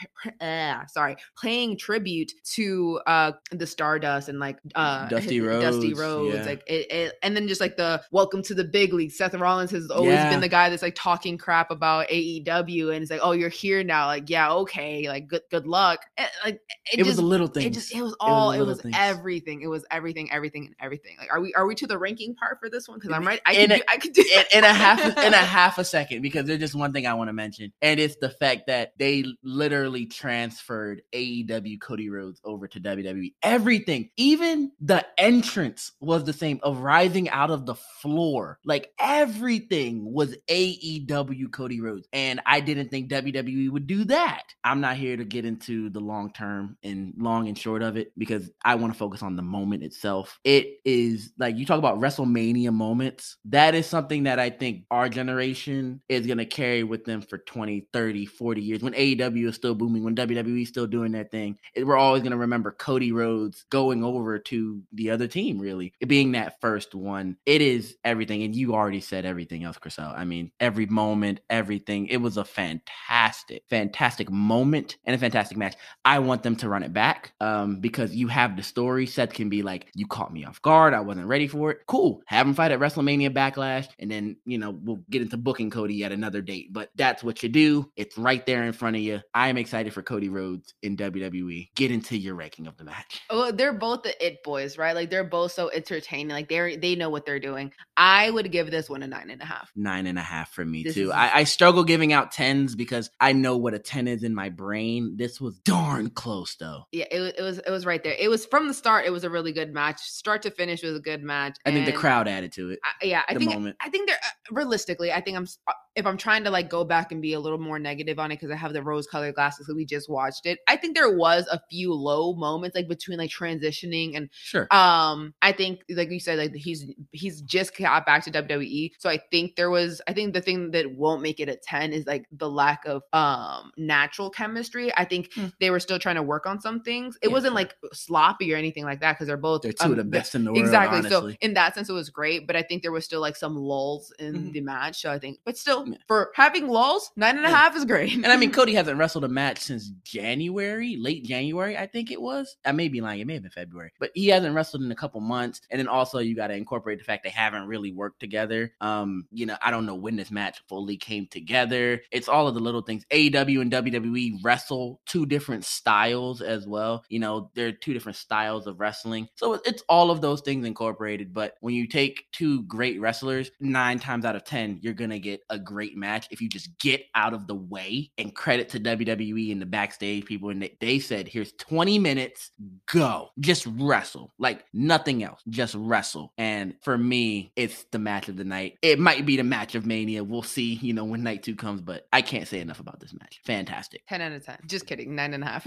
uh, 0.41 0.87
sorry, 0.87 1.17
playing 1.37 1.77
tribute 1.77 2.33
to 2.45 3.01
uh 3.07 3.33
the 3.51 3.67
Stardust 3.67 4.29
and 4.29 4.39
like 4.39 4.59
uh 4.75 5.09
Dusty 5.09 5.41
Rhodes. 5.41 5.65
Dusty 5.65 5.95
Rhodes. 5.95 6.37
Yeah. 6.37 6.45
Like 6.45 6.63
it, 6.67 6.93
it, 6.93 7.13
and 7.23 7.37
then 7.37 7.49
just 7.49 7.61
like 7.61 7.77
the 7.77 8.03
welcome 8.11 8.43
to 8.45 8.55
the 8.55 8.65
big 8.65 8.93
league. 8.93 9.13
Seth 9.13 9.35
Rollins 9.35 9.71
has 9.73 9.91
always 9.91 10.13
yeah. 10.13 10.31
been 10.31 10.41
the 10.41 10.49
guy 10.49 10.71
that's 10.71 10.83
like 10.83 10.95
talking 10.95 11.39
crap 11.39 11.71
about 11.71 12.09
AEW 12.09 12.95
and 12.95 13.03
it's 13.03 13.11
like, 13.11 13.21
oh, 13.23 13.33
you're 13.33 13.49
here 13.49 13.83
now. 13.83 14.07
Like, 14.07 14.31
yeah, 14.31 14.53
okay, 14.53 15.09
like 15.09 15.29
good 15.29 15.43
good 15.51 15.67
luck. 15.67 16.01
And, 16.17 16.29
like 16.45 16.55
it, 16.55 16.61
it 16.93 16.97
just, 16.99 17.09
was 17.09 17.19
a 17.19 17.23
little 17.23 17.47
thing. 17.47 17.67
It 17.67 17.73
just 17.73 17.95
it 17.95 18.03
was 18.03 18.17
all 18.21 18.53
it 18.53 18.61
was, 18.61 18.81
it 18.81 18.87
was 18.87 18.95
everything. 18.97 19.63
It 19.63 19.69
was 19.69 19.85
everything, 19.91 20.31
everything, 20.33 20.67
and 20.67 20.77
everything. 20.81 21.17
Like, 21.19 21.33
are 21.33 21.41
we 21.41 21.53
are 21.55 21.67
we 21.67 21.75
to 21.77 21.87
the 21.87 21.99
ranking 21.99 22.35
part 22.35 22.59
for 22.61 22.71
this 22.71 22.89
one? 22.89 22.99
Because 22.99 23.13
I'm 23.13 23.27
right. 23.27 23.41
I 23.45 23.55
can, 23.55 23.73
a, 23.73 23.77
do, 23.77 23.83
I 23.89 23.97
can 23.97 24.13
do 24.13 24.25
in, 24.35 24.59
in 24.59 24.65
a 24.65 24.73
half 24.73 25.01
in 25.25 25.35
a 25.35 25.37
half 25.37 25.79
a 25.79 25.85
second 25.85 26.23
because 26.23 26.47
there's 26.47 26.61
just 26.61 26.75
one 26.75 26.93
thing 26.93 27.07
I 27.07 27.15
want 27.15 27.29
to 27.29 27.33
mention, 27.33 27.73
and 27.83 27.99
it's 27.99 28.17
the 28.17 28.31
fact 28.31 28.67
that 28.69 28.93
they 28.99 29.25
literally 29.43 30.07
transferred 30.07 31.03
AEW 31.13 31.81
Cody 31.81 32.11
Rhodes 32.11 32.41
over 32.45 32.69
to 32.69 32.81
WWE. 32.81 33.35
Everything, 33.43 34.11
even 34.17 34.73
the 34.81 35.05
entrance 35.17 35.93
was 36.01 36.25
the 36.25 36.33
same 36.33 36.61
of 36.63 36.79
rising 36.79 37.29
out 37.31 37.51
of 37.51 37.65
the 37.65 37.75
floor. 37.75 38.59
Like 38.65 38.93
everything 38.99 40.13
was 40.13 40.37
AEW 40.49 41.51
Cody 41.51 41.81
Rhodes. 41.81 42.07
And 42.13 42.41
I 42.45 42.61
didn't 42.61 42.91
think 42.91 43.11
WWE 43.11 43.71
would 43.71 43.87
do 43.87 44.05
that. 44.05 44.43
I'm 44.63 44.81
not 44.81 44.97
here 44.97 45.17
to 45.17 45.25
get 45.25 45.45
into 45.45 45.89
the 45.91 46.01
long 46.01 46.33
term 46.33 46.77
and 46.83 47.15
long 47.17 47.49
and 47.49 47.57
short 47.57 47.83
of 47.83 47.97
it 47.97 48.13
because 48.19 48.51
I 48.65 48.75
want 48.75 48.93
to 48.93 48.99
focus 48.99 49.23
on 49.23 49.37
the 49.37 49.43
moment 49.43 49.85
itself. 49.85 50.39
It 50.45 50.81
is 50.85 51.33
like 51.39 51.57
you 51.57 51.65
talk 51.65 51.79
about 51.79 51.99
WrestleMania 51.99 52.73
moments. 52.73 53.37
That 53.47 53.75
is 53.75 53.87
something 53.87 54.25
that 54.25 54.39
I 54.39 54.51
think 54.51 54.85
our 54.91 55.09
generation 55.09 56.03
is 56.09 56.27
going 56.27 56.39
to 56.39 56.45
carry 56.45 56.83
with 56.83 57.05
them 57.05 57.23
for 57.23 57.39
20, 57.39 57.87
30, 57.93 58.27
40 58.27 58.61
years. 58.61 58.83
When 58.83 58.93
AEW 58.93 59.49
is 59.49 59.55
still 59.55 59.75
booming, 59.75 60.05
when 60.05 60.15
WWE 60.15 60.63
is 60.63 60.69
still 60.69 60.87
doing 60.87 61.13
their 61.13 61.25
thing, 61.25 61.59
we're 61.77 61.97
always 61.97 62.23
going 62.23 62.33
to 62.33 62.39
remember 62.39 62.73
Cody 62.73 63.13
Rhodes 63.13 63.30
going 63.71 64.05
over 64.05 64.39
to 64.39 64.83
the 64.93 65.11
other 65.11 65.27
team, 65.27 65.59
really, 65.59 65.93
being 66.07 66.33
that 66.33 66.61
first 66.61 66.95
one. 66.95 67.37
It 67.47 67.61
is 67.61 67.97
everything. 68.05 68.43
And 68.43 68.55
you 68.55 68.75
already 68.75 69.01
said 69.01 69.25
everything 69.25 69.65
else, 69.65 69.79
Chriselle. 69.79 70.17
I 70.17 70.25
mean, 70.25 70.51
every 70.61 70.87
moment, 70.87 71.41
everything. 71.51 72.07
It 72.07 72.19
was 72.19 72.37
a 72.37 72.45
fantastic, 72.45 73.65
fantastic 73.69 74.31
moment 74.31 74.97
and 75.05 75.15
a 75.15 75.19
fantastic 75.19 75.57
match. 75.57 75.77
I 76.05 76.19
want 76.19 76.43
them 76.43 76.57
to 76.57 76.69
run 76.69 76.83
it 76.83 76.93
back 76.93 77.33
um, 77.41 77.81
because 77.81 78.15
you 78.15 78.29
have 78.29 78.57
the 78.57 78.63
story. 78.63 79.07
Seth 79.07 79.33
can 79.33 79.49
be 79.49 79.63
like, 79.63 79.89
you 79.95 80.07
caught 80.07 80.33
me 80.33 80.45
off 80.45 80.63
guard. 80.63 80.95
I 80.95 81.01
wasn't 81.01 81.27
ready 81.27 81.47
for 81.47 81.71
it. 81.71 81.81
Cool. 81.87 82.23
Have 82.27 82.47
him 82.47 82.55
fight 82.55 82.73
at 82.73 82.81
WrestleMania 82.81 83.35
Backlash. 83.35 83.89
And 83.99 84.11
then, 84.11 84.37
you 84.45 84.59
know, 84.59 84.79
we'll 84.83 85.03
get 85.11 85.23
into 85.23 85.37
booking 85.37 85.71
Cody 85.71 86.05
at 86.05 86.13
another 86.13 86.43
date. 86.43 86.73
But 86.73 86.91
that's 86.97 87.23
what 87.23 87.43
you 87.43 87.49
do. 87.49 87.91
It's 87.97 88.19
right 88.19 88.45
there 88.47 88.65
in 88.65 88.73
front 88.73 88.97
of 88.97 89.03
you. 89.03 89.21
I 89.35 89.49
am 89.49 89.59
excited 89.59 89.93
for 89.93 90.03
Cody 90.03 90.29
Rhodes 90.29 90.75
in 90.83 90.97
WWE. 90.97 91.69
Get 91.75 91.91
into 91.91 92.17
your 92.17 92.35
ranking 92.35 92.67
of 92.67 92.77
the 92.77 92.85
match. 92.85 93.20
Oh, 93.29 93.53
they're 93.53 93.73
both 93.73 94.03
the 94.03 94.27
it 94.27 94.43
boys, 94.43 94.79
right? 94.79 94.95
Like 94.95 95.11
they're 95.11 95.25
both 95.25 95.53
so 95.53 95.71
entertaining. 95.71 96.29
Like 96.29 96.49
they're 96.49 96.77
they 96.77 96.95
know 96.95 97.11
what 97.11 97.27
they're 97.27 97.41
doing. 97.41 97.73
I 97.97 98.31
would 98.31 98.51
give 98.51 98.71
this 98.71 98.89
one 98.89 99.03
a 99.03 99.07
nine 99.07 99.31
and 99.31 99.43
a 99.43 99.45
half. 99.45 99.71
Nine 99.77 100.07
and 100.07 100.19
a 100.19 100.23
half 100.23 100.53
for 100.53 100.65
me 100.65 100.85
this 100.85 100.95
too. 100.95 101.09
Is- 101.09 101.11
I, 101.11 101.41
I 101.41 101.45
struggle 101.45 101.85
giving 101.85 102.13
out 102.13 102.33
tens 102.33 102.75
because 102.75 103.11
I 103.21 103.33
know 103.33 103.57
what 103.57 103.75
a 103.75 103.79
ten 103.79 104.09
is 104.09 104.23
in 104.23 104.35
my 104.35 104.49
brain. 104.49 105.15
This 105.17 105.41
was 105.41 105.59
darn 105.59 106.11
close 106.11 106.57
though. 106.57 106.85
Yeah, 106.93 107.07
it 107.11 107.21
was 107.21 107.33
it 107.37 107.43
was 107.43 107.59
it 107.59 107.71
was 107.71 107.87
right 107.87 108.03
there. 108.03 108.17
It 108.19 108.29
was 108.29 108.47
from 108.47 108.69
the 108.69 108.75
start. 108.75 109.05
It 109.05 109.11
was 109.11 109.25
a 109.25 109.31
really 109.31 109.53
good 109.53 109.73
match. 109.73 110.01
Start 110.01 110.43
to 110.43 110.51
finish 110.51 110.83
was 110.83 110.97
a 110.97 111.01
good 111.01 111.23
match. 111.23 111.57
I 111.65 111.71
think 111.73 111.87
the 111.87 111.93
crowd 111.93 112.29
added 112.29 112.53
to 112.53 112.71
it. 112.71 112.79
I, 112.85 113.05
yeah, 113.05 113.23
I 113.29 113.35
think 113.35 113.53
moment. 113.53 113.77
I 113.81 113.91
think 113.91 114.09
they're 114.09 114.17
uh, 114.17 114.55
realistically. 114.55 115.13
I 115.13 115.21
think 115.21 115.37
I'm 115.37 115.47
uh, 115.67 115.73
if 116.01 116.07
I'm 116.07 116.17
trying 116.17 116.45
to 116.45 116.51
like 116.51 116.69
go 116.69 116.85
back 116.85 117.13
and 117.13 117.23
be 117.23 117.33
a 117.35 117.41
little 117.41 117.59
more 117.59 117.79
negative 117.79 118.19
on 118.19 118.33
it 118.33 118.37
because 118.37 118.51
I 118.51 118.57
have 118.57 118.73
the 118.73 118.83
rose 118.83 119.07
colored 119.07 119.35
glasses 119.35 119.71
we 119.75 119.85
just 119.85 120.09
watched 120.09 120.47
it. 120.47 120.59
I 120.67 120.77
think 120.77 120.97
there 120.97 121.15
was 121.17 121.47
a 121.47 121.61
few 121.71 121.95
low 121.95 122.35
moments 122.35 122.75
like 122.75 122.89
between 122.89 123.19
like 123.19 123.31
transitioning 123.31 124.17
and 124.17 124.31
sure. 124.33 124.67
Um, 124.71 125.35
I 125.43 125.53
think 125.53 125.83
like 125.91 126.11
you 126.11 126.21
said, 126.21 126.39
like 126.39 126.55
he's 126.55 126.87
he's 127.13 127.41
just 127.43 127.77
got 127.77 128.07
back 128.07 128.25
to 128.25 128.31
WWE, 128.31 128.93
so 128.99 129.09
I 129.09 129.21
think 129.31 129.57
there 129.57 129.71
was. 129.71 130.01
I 130.09 130.13
think 130.13 130.35
the 130.35 130.41
thing 130.41 130.73
that 130.73 130.91
won't 130.93 131.23
make 131.23 131.41
it 131.41 131.49
a 131.49 131.57
ten 131.57 131.93
is 131.93 132.07
like 132.07 132.27
the 132.33 132.51
lack 132.51 132.85
of 132.87 133.03
um 133.13 133.71
natural 133.77 134.31
chemistry. 134.31 134.93
I 134.97 135.05
think 135.05 135.33
hmm. 135.35 135.47
they 135.61 135.71
were 135.71 135.81
still 135.81 135.99
trying 135.99 136.17
to 136.17 136.23
work 136.23 136.47
on 136.47 136.61
some 136.61 136.81
things. 136.81 137.17
It 137.23 137.29
yeah, 137.29 137.35
wasn't 137.35 137.55
like 137.55 137.75
sloppy 137.93 138.53
or 138.53 138.57
anything 138.57 138.85
like 138.85 139.01
that 139.01 139.15
because 139.15 139.27
they're 139.27 139.37
both 139.37 139.63
they're 139.63 139.73
two 139.73 139.85
um, 139.85 139.91
of 139.93 139.97
the 139.99 140.05
best 140.05 140.35
in 140.35 140.45
the 140.45 140.53
world. 140.53 140.65
Exactly. 140.65 140.99
Honestly. 140.99 141.33
So 141.33 141.37
in 141.41 141.55
that 141.55 141.75
sense, 141.75 141.89
it 141.89 141.93
was 141.93 142.11
great, 142.11 142.47
but 142.47 142.57
I 142.57 142.63
think 142.63 142.83
there 142.83 142.93
was 142.93 143.05
still 143.05 143.21
like 143.21 143.37
some 143.37 143.57
lulls 143.57 144.13
in 144.19 144.35
mm-hmm. 144.35 144.53
the 144.53 144.61
match. 144.61 145.03
So 145.03 145.11
I 145.11 145.19
think, 145.19 145.39
but 145.45 145.57
still, 145.57 145.87
yeah. 145.93 145.99
for 146.07 146.31
having 146.35 146.69
lulls, 146.69 147.11
nine 147.17 147.37
and 147.37 147.47
a 147.47 147.49
yeah. 147.49 147.57
half 147.57 147.77
is 147.77 147.85
great. 147.85 148.15
and 148.15 148.27
I 148.27 148.37
mean, 148.37 148.53
Cody 148.61 148.75
hasn't 148.75 148.99
wrestled 148.99 149.25
a 149.25 149.29
match 149.29 149.59
since 149.59 149.91
January, 150.05 150.97
late 150.97 151.25
January, 151.25 151.77
I 151.77 151.87
think 151.87 152.11
it 152.11 152.21
was. 152.21 152.57
I 152.65 152.73
may 152.73 152.89
be 152.89 153.01
lying. 153.01 153.21
It 153.21 153.27
may 153.27 153.35
have 153.35 153.43
been 153.43 153.51
February, 153.51 153.93
but 153.99 154.11
he 154.15 154.29
hasn't 154.29 154.55
wrestled 154.55 154.83
in 154.83 154.93
a 154.93 154.97
couple 154.97 155.21
months. 155.21 155.61
And 155.71 155.79
then 155.79 155.89
also, 155.89 156.19
you 156.19 156.35
got 156.35 156.49
to 156.49 156.55
incorporate 156.55 156.99
the 156.99 157.05
fact 157.05 157.25
they 157.25 157.31
haven't 157.31 157.67
really 157.67 157.93
worked 157.93 158.21
together. 158.21 158.73
Um, 158.81 159.27
you 159.31 159.47
know, 159.47 159.57
I 159.63 159.71
don't 159.71 159.87
know 159.87 159.95
when 159.95 160.17
this 160.17 160.31
match 160.31 160.63
fully 160.69 160.97
came 160.97 161.27
together. 161.27 162.03
It's 162.11 162.29
all 162.29 162.49
of 162.49 162.55
the 162.55 162.61
little 162.61 162.83
things. 162.83 163.05
AEW 163.11 163.61
and 163.61 163.73
WWE 163.73 164.39
wrestle 164.43 165.01
two 165.07 165.27
different 165.27 165.65
styles 165.65 166.43
as 166.43 166.67
well. 166.67 167.05
You 167.09 167.19
know, 167.19 167.51
there 167.55 167.69
are 167.69 167.73
two 167.73 167.93
different 167.93 168.17
styles 168.17 168.67
of 168.67 168.81
wrestling. 168.81 169.29
So 169.37 169.55
it's 169.65 169.83
all 169.89 170.11
of 170.11 170.21
those 170.21 170.41
things 170.41 170.67
incorporated. 170.67 171.33
But 171.33 171.55
when 171.61 171.75
you 171.75 171.87
take 171.87 172.27
two 172.33 172.63
great 172.65 173.01
wrestlers, 173.01 173.51
nine 173.61 173.99
times 173.99 174.25
out 174.25 174.37
of 174.37 174.45
10, 174.45 174.81
you're 174.83 174.95
going 174.95 175.11
to 175.11 175.19
get 175.19 175.43
a 175.51 175.59
great 175.71 175.97
match 175.97 176.27
if 176.33 176.41
you 176.41 176.49
just 176.49 176.77
get 176.79 177.05
out 177.15 177.33
of 177.33 177.47
the 177.47 177.55
way 177.55 178.11
and 178.19 178.35
credit 178.35 178.69
to 178.71 178.81
WWE 178.81 179.53
and 179.53 179.63
the 179.63 179.67
backstage 179.67 180.25
people. 180.25 180.51
And 180.51 180.69
they 180.81 180.99
said, 180.99 181.29
here's 181.29 181.53
20 181.53 181.99
minutes, 181.99 182.51
go. 182.87 183.29
Just 183.39 183.67
wrestle. 183.67 184.33
Like 184.39 184.65
nothing 184.73 185.23
else. 185.23 185.41
Just 185.49 185.77
wrestle. 185.79 186.33
And 186.37 186.75
for 186.83 186.99
me, 186.99 187.53
it's 187.55 187.85
the 187.93 188.01
match 188.01 188.29
of 188.29 188.37
the 188.37 188.45
night. 188.45 188.79
It 188.83 188.99
might 188.99 189.25
be 189.25 189.37
the 189.37 189.45
match 189.45 189.77
of 189.77 189.87
Mania. 189.87 190.25
We'll 190.25 190.43
see, 190.43 190.75
you 190.75 190.93
know, 190.93 191.05
when 191.05 191.23
night 191.23 191.45
two 191.45 191.55
comes, 191.55 191.81
but 191.81 192.09
I 192.13 192.23
can't 192.23 192.49
say 192.49 192.59
enough 192.59 192.81
about 192.81 192.99
this 192.99 193.13
match. 193.13 193.41
Fantastic. 193.45 194.03
10 194.09 194.21
out 194.21 194.33
of 194.33 194.45
10. 194.45 194.59
Just 194.67 194.87
kidding. 194.87 195.15
Nine 195.15 195.35
and 195.35 195.45
a 195.45 195.47
half. 195.47 195.67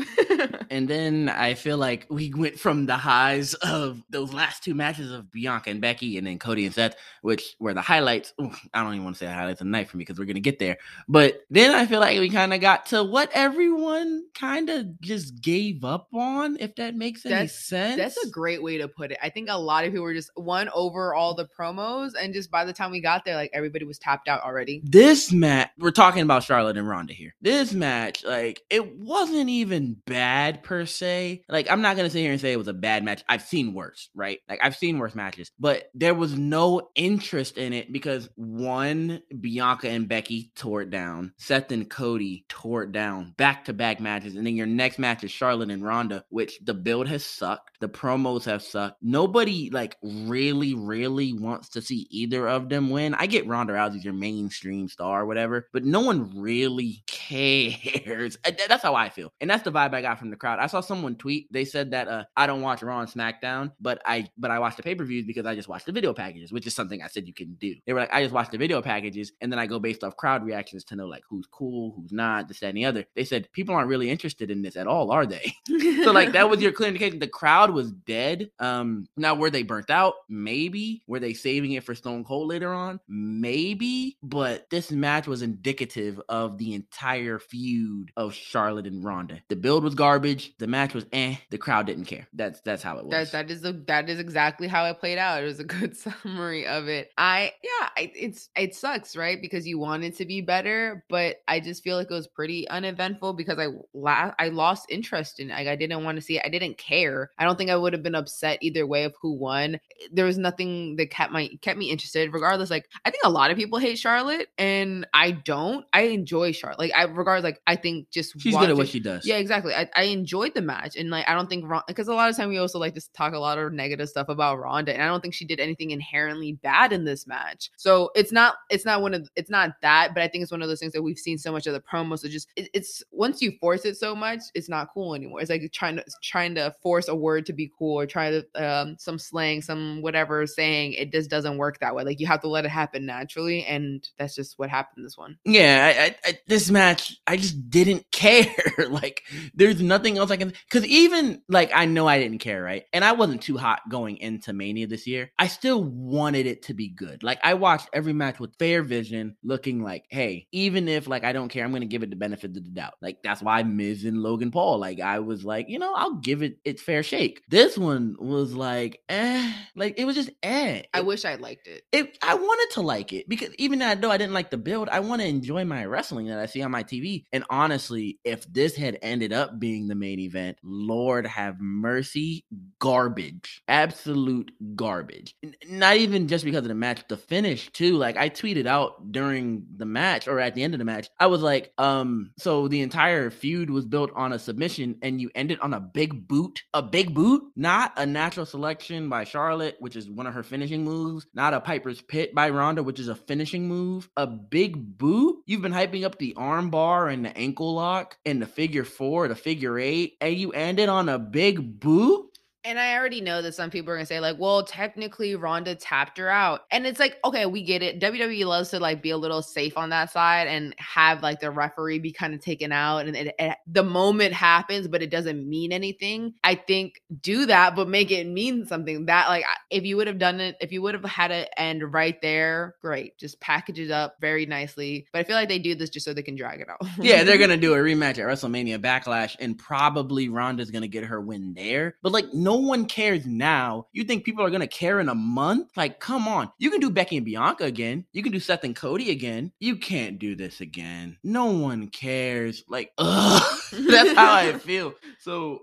and 0.69 0.87
then 0.87 1.29
I 1.29 1.53
feel 1.53 1.77
like 1.77 2.07
we 2.09 2.33
went 2.33 2.59
from 2.59 2.85
the 2.85 2.97
highs 2.97 3.53
of 3.55 4.03
those 4.09 4.33
last 4.33 4.63
two 4.63 4.73
matches 4.73 5.11
of 5.11 5.31
Bianca 5.31 5.69
and 5.69 5.79
Becky 5.79 6.17
and 6.17 6.27
then 6.27 6.39
Cody 6.39 6.65
and 6.65 6.75
Seth, 6.75 6.95
which 7.21 7.55
were 7.59 7.73
the 7.73 7.81
highlights. 7.81 8.33
Ooh, 8.41 8.51
I 8.73 8.83
don't 8.83 8.93
even 8.93 9.05
want 9.05 9.15
to 9.15 9.19
say 9.19 9.27
the 9.27 9.33
highlights 9.33 9.61
of 9.61 9.67
the 9.67 9.71
night 9.71 9.89
for 9.93 9.97
me 9.97 10.01
because 10.01 10.19
we're 10.19 10.25
going 10.25 10.35
to 10.35 10.41
get 10.41 10.59
there. 10.59 10.77
But 11.07 11.45
then 11.49 11.73
I 11.73 11.85
feel 11.85 12.01
like 12.01 12.19
we 12.19 12.29
kind 12.29 12.53
of 12.53 12.59
got 12.59 12.87
to 12.87 13.03
what 13.03 13.29
everyone 13.33 14.25
kind 14.33 14.69
of 14.69 14.99
just 14.99 15.41
gave 15.41 15.85
up 15.85 16.09
on, 16.13 16.57
if 16.59 16.75
that 16.75 16.95
makes 16.95 17.25
any 17.25 17.47
sense. 17.47 17.97
That's 17.97 18.17
a 18.25 18.29
great 18.29 18.61
way 18.61 18.79
to 18.79 18.89
put 18.89 19.11
it. 19.11 19.19
I 19.23 19.29
think 19.29 19.47
a 19.49 19.57
lot 19.57 19.85
of 19.85 19.91
people 19.91 20.03
were 20.03 20.13
just 20.13 20.31
one 20.35 20.69
over 20.73 21.13
all 21.13 21.35
the 21.35 21.47
promos, 21.47 22.11
and 22.19 22.33
just 22.33 22.51
by 22.51 22.65
the 22.65 22.73
time 22.73 22.91
we 22.91 22.99
got 22.99 23.23
there, 23.23 23.35
like 23.35 23.51
everybody 23.53 23.85
was 23.85 23.99
tapped 23.99 24.27
out 24.27 24.41
already. 24.43 24.81
This 24.83 25.31
match, 25.31 25.69
we're 25.77 25.91
talking 25.91 26.23
about 26.23 26.43
Charlotte 26.43 26.77
and 26.77 26.89
Ronda 26.89 27.13
here. 27.13 27.35
This 27.41 27.71
match, 27.73 28.23
like, 28.25 28.61
it 28.69 28.97
wasn't 28.97 29.49
even 29.49 29.95
bad 30.05 30.63
per 30.63 30.85
se. 30.85 31.43
Like, 31.47 31.69
I'm 31.69 31.81
not 31.81 31.95
gonna 31.95 32.09
sit 32.09 32.19
here 32.19 32.31
and 32.31 32.41
say 32.41 32.51
it 32.51 32.57
was 32.57 32.67
a 32.67 32.73
bad 32.73 33.03
match. 33.03 33.23
I've 33.29 33.43
seen 33.43 33.73
worse, 33.73 34.09
right? 34.15 34.39
Like, 34.49 34.59
I've 34.63 34.75
seen 34.75 34.97
worse 34.97 35.13
matches, 35.13 35.51
but 35.59 35.91
there 35.93 36.15
was 36.15 36.35
no 36.35 36.89
interest 36.95 37.57
in 37.57 37.73
it 37.73 37.93
because 37.93 38.27
one, 38.35 39.21
Bianca 39.39 39.82
and 39.85 40.07
Becky 40.07 40.51
tore 40.55 40.81
it 40.81 40.89
down. 40.89 41.33
Seth 41.37 41.71
and 41.71 41.89
Cody 41.89 42.45
tore 42.49 42.83
it 42.83 42.91
down. 42.91 43.33
Back 43.37 43.65
to 43.65 43.73
back 43.73 43.99
matches. 43.99 44.35
And 44.35 44.45
then 44.45 44.55
your 44.55 44.67
next 44.67 44.99
match 44.99 45.23
is 45.23 45.31
Charlotte 45.31 45.71
and 45.71 45.83
Ronda, 45.83 46.25
which 46.29 46.59
the 46.63 46.73
build 46.73 47.07
has 47.07 47.25
sucked. 47.25 47.79
The 47.79 47.89
promos 47.89 48.45
have 48.45 48.61
sucked. 48.61 49.01
Nobody 49.01 49.69
like 49.69 49.97
really, 50.01 50.73
really 50.73 51.33
wants 51.33 51.69
to 51.69 51.81
see 51.81 52.07
either 52.09 52.47
of 52.47 52.69
them 52.69 52.89
win. 52.89 53.13
I 53.15 53.25
get 53.25 53.47
Ronda 53.47 53.73
Rousey's 53.73 54.05
your 54.05 54.13
mainstream 54.13 54.87
star 54.87 55.21
or 55.21 55.25
whatever, 55.25 55.67
but 55.73 55.83
no 55.83 56.01
one 56.01 56.31
really 56.35 57.03
cares. 57.07 58.37
That's 58.43 58.83
how 58.83 58.95
I 58.95 59.09
feel. 59.09 59.31
And 59.41 59.49
that's 59.49 59.63
the 59.63 59.71
vibe 59.71 59.93
I 59.93 60.01
got 60.01 60.19
from 60.19 60.29
the 60.29 60.35
crowd. 60.35 60.59
I 60.59 60.67
saw 60.67 60.81
someone 60.81 61.15
tweet, 61.15 61.51
they 61.51 61.65
said 61.65 61.91
that 61.91 62.07
uh, 62.07 62.23
I 62.35 62.47
don't 62.47 62.61
watch 62.61 62.83
Raw 62.83 62.99
and 62.99 63.09
SmackDown, 63.09 63.71
but 63.79 64.01
I 64.05 64.27
but 64.37 64.51
I 64.51 64.59
watch 64.59 64.75
the 64.75 64.83
pay-per-views 64.83 65.25
because 65.25 65.45
I 65.45 65.55
just 65.55 65.67
watch 65.67 65.85
the 65.85 65.91
video 65.91 66.13
packages, 66.13 66.51
which 66.51 66.67
is 66.67 66.75
something 66.75 67.01
I 67.01 67.07
said 67.07 67.27
you 67.27 67.33
can 67.33 67.53
do. 67.55 67.75
They 67.85 67.93
were 67.93 67.99
like, 67.99 68.13
I 68.13 68.23
just 68.23 68.33
watch 68.33 68.49
the 68.49 68.57
video 68.57 68.81
packages 68.81 69.31
and 69.41 69.51
then 69.51 69.59
I 69.59 69.65
go 69.65 69.72
go 69.73 69.79
based 69.79 70.03
off 70.03 70.17
crowd 70.17 70.45
reactions 70.45 70.83
to 70.85 70.95
know 70.95 71.07
like 71.07 71.23
who's 71.29 71.47
cool, 71.51 71.93
who's 71.95 72.11
not, 72.11 72.47
this, 72.47 72.59
that, 72.59 72.67
and 72.67 72.77
the 72.77 72.85
other. 72.85 73.05
They 73.15 73.25
said 73.25 73.51
people 73.51 73.75
aren't 73.75 73.89
really 73.89 74.09
interested 74.09 74.51
in 74.51 74.61
this 74.61 74.75
at 74.75 74.87
all, 74.87 75.11
are 75.11 75.25
they? 75.25 75.53
so 76.03 76.11
like 76.11 76.31
that 76.33 76.49
was 76.49 76.61
your 76.61 76.71
clear 76.71 76.89
indication. 76.89 77.19
The 77.19 77.27
crowd 77.27 77.71
was 77.71 77.91
dead. 77.91 78.49
Um, 78.59 79.07
now 79.17 79.35
were 79.35 79.49
they 79.49 79.63
burnt 79.63 79.89
out? 79.89 80.13
Maybe. 80.29 81.03
Were 81.07 81.19
they 81.19 81.33
saving 81.33 81.73
it 81.73 81.83
for 81.83 81.95
Stone 81.95 82.23
Cold 82.23 82.47
later 82.47 82.73
on? 82.73 82.99
Maybe. 83.07 84.17
But 84.23 84.69
this 84.69 84.91
match 84.91 85.27
was 85.27 85.41
indicative 85.41 86.21
of 86.29 86.57
the 86.57 86.73
entire 86.73 87.39
feud 87.39 88.11
of 88.17 88.33
Charlotte 88.33 88.87
and 88.87 89.03
Ronda. 89.03 89.41
The 89.49 89.55
build 89.55 89.83
was 89.83 89.95
garbage. 89.95 90.53
The 90.57 90.67
match 90.67 90.93
was 90.93 91.05
eh. 91.11 91.35
The 91.49 91.57
crowd 91.57 91.87
didn't 91.87 92.05
care. 92.05 92.27
That's 92.33 92.61
that's 92.61 92.83
how 92.83 92.97
it 92.97 93.05
was. 93.05 93.11
That 93.11 93.31
that 93.31 93.51
is 93.51 93.61
the 93.61 93.73
that 93.87 94.09
is 94.09 94.19
exactly 94.19 94.67
how 94.67 94.85
it 94.85 94.99
played 94.99 95.17
out. 95.17 95.41
It 95.41 95.45
was 95.45 95.59
a 95.59 95.63
good 95.63 95.95
summary 96.23 96.65
of 96.67 96.87
it. 96.87 97.11
I 97.17 97.53
yeah, 97.63 97.89
I, 97.97 98.11
it's 98.15 98.49
it 98.55 98.75
sucks, 98.75 99.15
right? 99.15 99.41
Because 99.41 99.62
you 99.67 99.79
wanted 99.79 100.15
to 100.17 100.25
be 100.25 100.41
better, 100.41 101.03
but 101.09 101.37
I 101.47 101.59
just 101.59 101.83
feel 101.83 101.97
like 101.97 102.09
it 102.09 102.13
was 102.13 102.27
pretty 102.27 102.67
uneventful 102.69 103.33
because 103.33 103.59
I 103.59 103.67
la- 103.93 104.33
I 104.37 104.49
lost 104.49 104.87
interest 104.89 105.39
in 105.39 105.49
it. 105.49 105.53
Like 105.53 105.67
I 105.67 105.75
didn't 105.75 106.03
want 106.03 106.17
to 106.17 106.21
see 106.21 106.37
it. 106.37 106.43
I 106.45 106.49
didn't 106.49 106.77
care. 106.77 107.31
I 107.37 107.45
don't 107.45 107.57
think 107.57 107.69
I 107.69 107.75
would 107.75 107.93
have 107.93 108.03
been 108.03 108.15
upset 108.15 108.59
either 108.61 108.85
way 108.87 109.03
of 109.03 109.13
who 109.21 109.33
won. 109.33 109.79
There 110.11 110.25
was 110.25 110.37
nothing 110.37 110.95
that 110.97 111.09
kept 111.09 111.31
my 111.31 111.49
kept 111.61 111.77
me 111.77 111.89
interested. 111.89 112.33
Regardless, 112.33 112.69
like 112.69 112.89
I 113.05 113.11
think 113.11 113.23
a 113.23 113.29
lot 113.29 113.51
of 113.51 113.57
people 113.57 113.79
hate 113.79 113.97
Charlotte, 113.97 114.49
and 114.57 115.07
I 115.13 115.31
don't. 115.31 115.85
I 115.93 116.01
enjoy 116.03 116.51
Charlotte. 116.51 116.79
Like 116.79 116.91
I 116.95 117.03
regardless, 117.03 117.43
like 117.43 117.61
I 117.67 117.75
think 117.75 118.09
just 118.11 118.39
she's 118.39 118.55
good 118.55 118.69
at 118.69 118.77
what 118.77 118.87
she 118.87 118.99
does. 118.99 119.25
Yeah, 119.25 119.37
exactly. 119.37 119.73
I, 119.73 119.89
I 119.95 120.03
enjoyed 120.03 120.53
the 120.53 120.61
match, 120.61 120.95
and 120.95 121.09
like 121.09 121.27
I 121.27 121.33
don't 121.33 121.49
think 121.49 121.65
because 121.87 122.07
a 122.07 122.13
lot 122.13 122.29
of 122.29 122.35
time 122.35 122.49
we 122.49 122.57
also 122.57 122.79
like 122.79 122.95
to 122.95 123.13
talk 123.13 123.33
a 123.33 123.39
lot 123.39 123.57
of 123.57 123.73
negative 123.73 124.09
stuff 124.09 124.29
about 124.29 124.59
Ronda, 124.59 124.93
and 124.93 125.01
I 125.01 125.07
don't 125.07 125.21
think 125.21 125.33
she 125.33 125.45
did 125.45 125.59
anything 125.59 125.91
inherently 125.91 126.53
bad 126.53 126.93
in 126.93 127.05
this 127.05 127.27
match. 127.27 127.71
So 127.77 128.11
it's 128.15 128.31
not 128.31 128.55
it's 128.69 128.85
not 128.85 129.01
one 129.01 129.13
of 129.13 129.29
it's 129.35 129.49
not 129.53 129.79
that, 129.81 130.13
but 130.13 130.21
I 130.21 130.27
think 130.27 130.41
it's 130.41 130.51
one 130.51 130.61
of 130.61 130.67
those 130.67 130.79
things 130.79 130.91
that 130.91 131.01
we've 131.01 131.17
seen 131.17 131.37
so 131.37 131.51
much 131.51 131.67
of 131.67 131.73
the 131.73 131.79
promos. 131.79 132.19
So 132.19 132.27
just 132.27 132.49
it, 132.57 132.69
it's 132.73 133.01
once 133.11 133.41
you 133.41 133.53
force 133.61 133.85
it 133.85 133.95
so 133.95 134.13
much, 134.15 134.41
it's 134.53 134.67
not 134.67 134.89
cool 134.93 135.15
anymore. 135.15 135.39
It's 135.39 135.49
like 135.49 135.71
trying 135.71 135.95
to 135.97 136.05
trying 136.21 136.55
to 136.55 136.75
force 136.81 137.07
a 137.07 137.15
word 137.15 137.45
to 137.45 137.53
be 137.53 137.71
cool 137.77 137.97
or 137.97 138.05
try 138.05 138.31
to 138.31 138.45
um 138.55 138.97
some 138.99 139.17
slang, 139.17 139.61
some 139.61 140.01
whatever 140.01 140.45
saying. 140.45 140.93
It 140.93 141.11
just 141.11 141.29
doesn't 141.29 141.57
work 141.57 141.79
that 141.79 141.95
way. 141.95 142.03
Like 142.03 142.19
you 142.19 142.27
have 142.27 142.41
to 142.41 142.49
let 142.49 142.65
it 142.65 142.71
happen 142.71 143.05
naturally, 143.05 143.63
and 143.65 144.07
that's 144.17 144.35
just 144.35 144.59
what 144.59 144.69
happened 144.69 145.05
this 145.05 145.17
one. 145.17 145.37
Yeah, 145.45 145.93
I, 145.95 146.29
I, 146.29 146.39
this 146.47 146.69
match, 146.71 147.17
I 147.27 147.37
just 147.37 147.69
didn't 147.69 148.05
care. 148.11 148.47
like 148.89 149.23
there's 149.53 149.81
nothing 149.81 150.17
else 150.17 150.31
I 150.31 150.37
can 150.37 150.53
because 150.67 150.85
even 150.87 151.41
like 151.47 151.71
I 151.73 151.85
know 151.85 152.07
I 152.07 152.19
didn't 152.19 152.39
care, 152.39 152.61
right? 152.61 152.85
And 152.91 153.05
I 153.05 153.11
wasn't 153.13 153.43
too 153.43 153.57
hot 153.57 153.81
going 153.89 154.17
into 154.17 154.51
Mania 154.51 154.87
this 154.87 155.07
year. 155.07 155.31
I 155.37 155.47
still 155.47 155.83
wanted 155.83 156.47
it 156.47 156.63
to 156.63 156.73
be 156.73 156.89
good. 156.89 157.23
Like 157.23 157.39
I 157.43 157.53
watched 157.53 157.89
every 157.93 158.13
match 158.13 158.39
with 158.39 158.55
fair 158.57 158.83
vision, 158.83 159.37
looking 159.43 159.83
like, 159.83 160.05
hey, 160.09 160.47
even 160.51 160.87
if 160.87 161.07
like 161.07 161.23
I 161.23 161.33
don't 161.33 161.49
care, 161.49 161.63
I'm 161.63 161.71
gonna 161.71 161.85
give 161.85 162.03
it 162.03 162.09
the 162.09 162.15
benefit 162.15 162.51
of 162.57 162.63
the 162.63 162.69
doubt. 162.69 162.93
Like 163.01 163.17
that's 163.23 163.41
why 163.41 163.63
Miz 163.63 164.05
and 164.05 164.21
Logan 164.21 164.51
Paul. 164.51 164.79
Like 164.79 164.99
I 164.99 165.19
was 165.19 165.43
like, 165.43 165.69
you 165.69 165.79
know, 165.79 165.93
I'll 165.93 166.15
give 166.15 166.41
it 166.43 166.57
its 166.65 166.81
fair 166.81 167.03
shake. 167.03 167.41
This 167.49 167.77
one 167.77 168.15
was 168.19 168.53
like, 168.53 168.99
eh, 169.09 169.53
like 169.75 169.95
it 169.97 170.05
was 170.05 170.15
just 170.15 170.31
eh. 170.41 170.83
I 170.93 171.01
wish 171.01 171.25
I 171.25 171.35
liked 171.35 171.67
it. 171.67 171.83
It 171.91 172.17
I 172.21 172.35
wanted 172.35 172.73
to 172.75 172.81
like 172.81 173.13
it 173.13 173.27
because 173.27 173.53
even 173.57 173.79
though 173.79 174.11
I 174.11 174.17
didn't 174.17 174.33
like 174.33 174.49
the 174.49 174.57
build, 174.57 174.89
I 174.89 174.99
want 174.99 175.21
to 175.21 175.27
enjoy 175.27 175.65
my 175.65 175.85
wrestling 175.85 176.27
that 176.27 176.39
I 176.39 176.45
see 176.45 176.61
on 176.61 176.71
my 176.71 176.83
TV. 176.83 177.25
And 177.31 177.43
honestly, 177.49 178.19
if 178.23 178.51
this 178.51 178.75
had 178.75 178.97
ended 179.01 179.33
up 179.33 179.59
being 179.59 179.87
the 179.87 179.95
main 179.95 180.19
event, 180.19 180.57
Lord 180.63 181.27
have 181.27 181.59
mercy, 181.59 182.45
garbage, 182.79 183.61
absolute 183.67 184.51
garbage. 184.75 185.35
Not 185.69 185.97
even 185.97 186.27
just 186.27 186.45
because 186.45 186.63
of 186.63 186.67
the 186.67 186.75
match, 186.75 187.03
the 187.07 187.17
finish 187.17 187.71
too. 187.71 187.97
Like 187.97 188.17
I 188.17 188.29
tweeted 188.29 188.67
out 188.67 189.11
during 189.11 189.32
the 189.77 189.85
match 189.85 190.27
or 190.27 190.39
at 190.39 190.55
the 190.55 190.63
end 190.63 190.73
of 190.73 190.79
the 190.79 190.85
match, 190.85 191.09
I 191.19 191.27
was 191.27 191.41
like, 191.41 191.73
um, 191.77 192.31
so 192.37 192.67
the 192.67 192.81
entire 192.81 193.29
feud 193.29 193.69
was 193.69 193.85
built 193.85 194.11
on 194.15 194.33
a 194.33 194.39
submission 194.39 194.97
and 195.01 195.19
you 195.19 195.29
ended 195.35 195.59
on 195.59 195.73
a 195.73 195.79
big 195.79 196.27
boot, 196.27 196.63
a 196.73 196.81
big 196.81 197.13
boot, 197.13 197.43
not 197.55 197.93
a 197.97 198.05
natural 198.05 198.45
selection 198.45 199.09
by 199.09 199.23
Charlotte, 199.23 199.75
which 199.79 199.95
is 199.95 200.09
one 200.09 200.27
of 200.27 200.33
her 200.33 200.43
finishing 200.43 200.83
moves, 200.83 201.25
not 201.33 201.53
a 201.53 201.61
Piper's 201.61 202.01
Pit 202.01 202.35
by 202.35 202.49
Ronda, 202.49 202.83
which 202.83 202.99
is 202.99 203.07
a 203.07 203.15
finishing 203.15 203.67
move, 203.67 204.09
a 204.17 204.27
big 204.27 204.97
boot. 204.97 205.37
You've 205.45 205.61
been 205.61 205.73
hyping 205.73 206.03
up 206.03 206.17
the 206.17 206.33
arm 206.37 206.69
bar 206.69 207.07
and 207.07 207.25
the 207.25 207.37
ankle 207.37 207.73
lock 207.73 208.17
and 208.25 208.41
the 208.41 208.45
figure 208.45 208.83
four, 208.83 209.27
the 209.27 209.35
figure 209.35 209.79
eight, 209.79 210.17
and 210.21 210.35
you 210.35 210.51
ended 210.51 210.89
on 210.89 211.09
a 211.09 211.19
big 211.19 211.79
boot? 211.79 212.32
And 212.65 212.79
I 212.79 212.95
already 212.95 213.21
know 213.21 213.41
that 213.41 213.55
some 213.55 213.69
people 213.69 213.91
are 213.91 213.95
gonna 213.95 214.05
say, 214.05 214.19
like, 214.19 214.37
well, 214.39 214.63
technically 214.63 215.35
Ronda 215.35 215.75
tapped 215.75 216.17
her 216.17 216.29
out. 216.29 216.61
And 216.71 216.85
it's 216.85 216.99
like, 216.99 217.17
okay, 217.25 217.45
we 217.45 217.63
get 217.63 217.83
it. 217.83 217.99
WWE 217.99 218.45
loves 218.45 218.69
to 218.69 218.79
like 218.79 219.01
be 219.01 219.09
a 219.09 219.17
little 219.17 219.41
safe 219.41 219.77
on 219.77 219.89
that 219.89 220.11
side 220.11 220.47
and 220.47 220.73
have 220.77 221.21
like 221.21 221.39
the 221.39 221.51
referee 221.51 221.99
be 221.99 222.11
kind 222.11 222.33
of 222.33 222.41
taken 222.41 222.71
out 222.71 223.05
and 223.05 223.15
it, 223.15 223.35
it, 223.37 223.57
the 223.67 223.83
moment 223.83 224.33
happens, 224.33 224.87
but 224.87 225.01
it 225.01 225.09
doesn't 225.09 225.47
mean 225.47 225.71
anything. 225.71 226.33
I 226.43 226.55
think 226.55 227.01
do 227.21 227.45
that, 227.47 227.75
but 227.75 227.89
make 227.89 228.11
it 228.11 228.27
mean 228.27 228.65
something. 228.65 229.05
That 229.05 229.27
like 229.27 229.43
if 229.69 229.83
you 229.83 229.97
would 229.97 230.07
have 230.07 230.19
done 230.19 230.39
it, 230.39 230.55
if 230.61 230.71
you 230.71 230.81
would 230.81 230.93
have 230.93 231.03
had 231.03 231.31
it 231.31 231.49
end 231.57 231.93
right 231.93 232.21
there, 232.21 232.75
great. 232.81 233.17
Just 233.17 233.39
package 233.41 233.79
it 233.79 233.91
up 233.91 234.15
very 234.21 234.45
nicely. 234.45 235.07
But 235.11 235.19
I 235.19 235.23
feel 235.23 235.35
like 235.35 235.49
they 235.49 235.59
do 235.59 235.75
this 235.75 235.89
just 235.89 236.05
so 236.05 236.13
they 236.13 236.23
can 236.23 236.35
drag 236.35 236.61
it 236.61 236.69
out. 236.69 236.79
yeah, 236.97 237.23
they're 237.23 237.37
gonna 237.43 237.57
do 237.57 237.73
a 237.73 237.77
rematch 237.77 238.19
at 238.19 238.27
WrestleMania 238.27 238.79
Backlash, 238.79 239.35
and 239.39 239.57
probably 239.57 240.29
Ronda's 240.29 240.71
gonna 240.71 240.87
get 240.87 241.03
her 241.05 241.19
win 241.19 241.53
there. 241.53 241.95
But 242.01 242.13
like 242.13 242.33
no 242.33 242.52
no 242.53 242.59
one 242.59 242.85
cares 242.85 243.25
now. 243.25 243.87
You 243.93 244.03
think 244.03 244.23
people 244.23 244.45
are 244.45 244.51
gonna 244.51 244.67
care 244.67 244.99
in 244.99 245.09
a 245.09 245.15
month? 245.15 245.71
Like, 245.75 245.99
come 245.99 246.27
on. 246.27 246.51
You 246.59 246.69
can 246.69 246.79
do 246.79 246.91
Becky 246.91 247.17
and 247.17 247.25
Bianca 247.25 247.63
again. 247.63 248.05
You 248.13 248.21
can 248.21 248.31
do 248.31 248.39
Seth 248.39 248.63
and 248.63 248.75
Cody 248.75 249.09
again. 249.09 249.51
You 249.59 249.75
can't 249.75 250.19
do 250.19 250.35
this 250.35 250.61
again. 250.61 251.17
No 251.23 251.45
one 251.45 251.87
cares. 251.87 252.63
Like, 252.67 252.91
ugh. 252.99 253.59
That's 253.89 254.13
how 254.15 254.33
I 254.33 254.53
feel. 254.57 254.93
So 255.19 255.61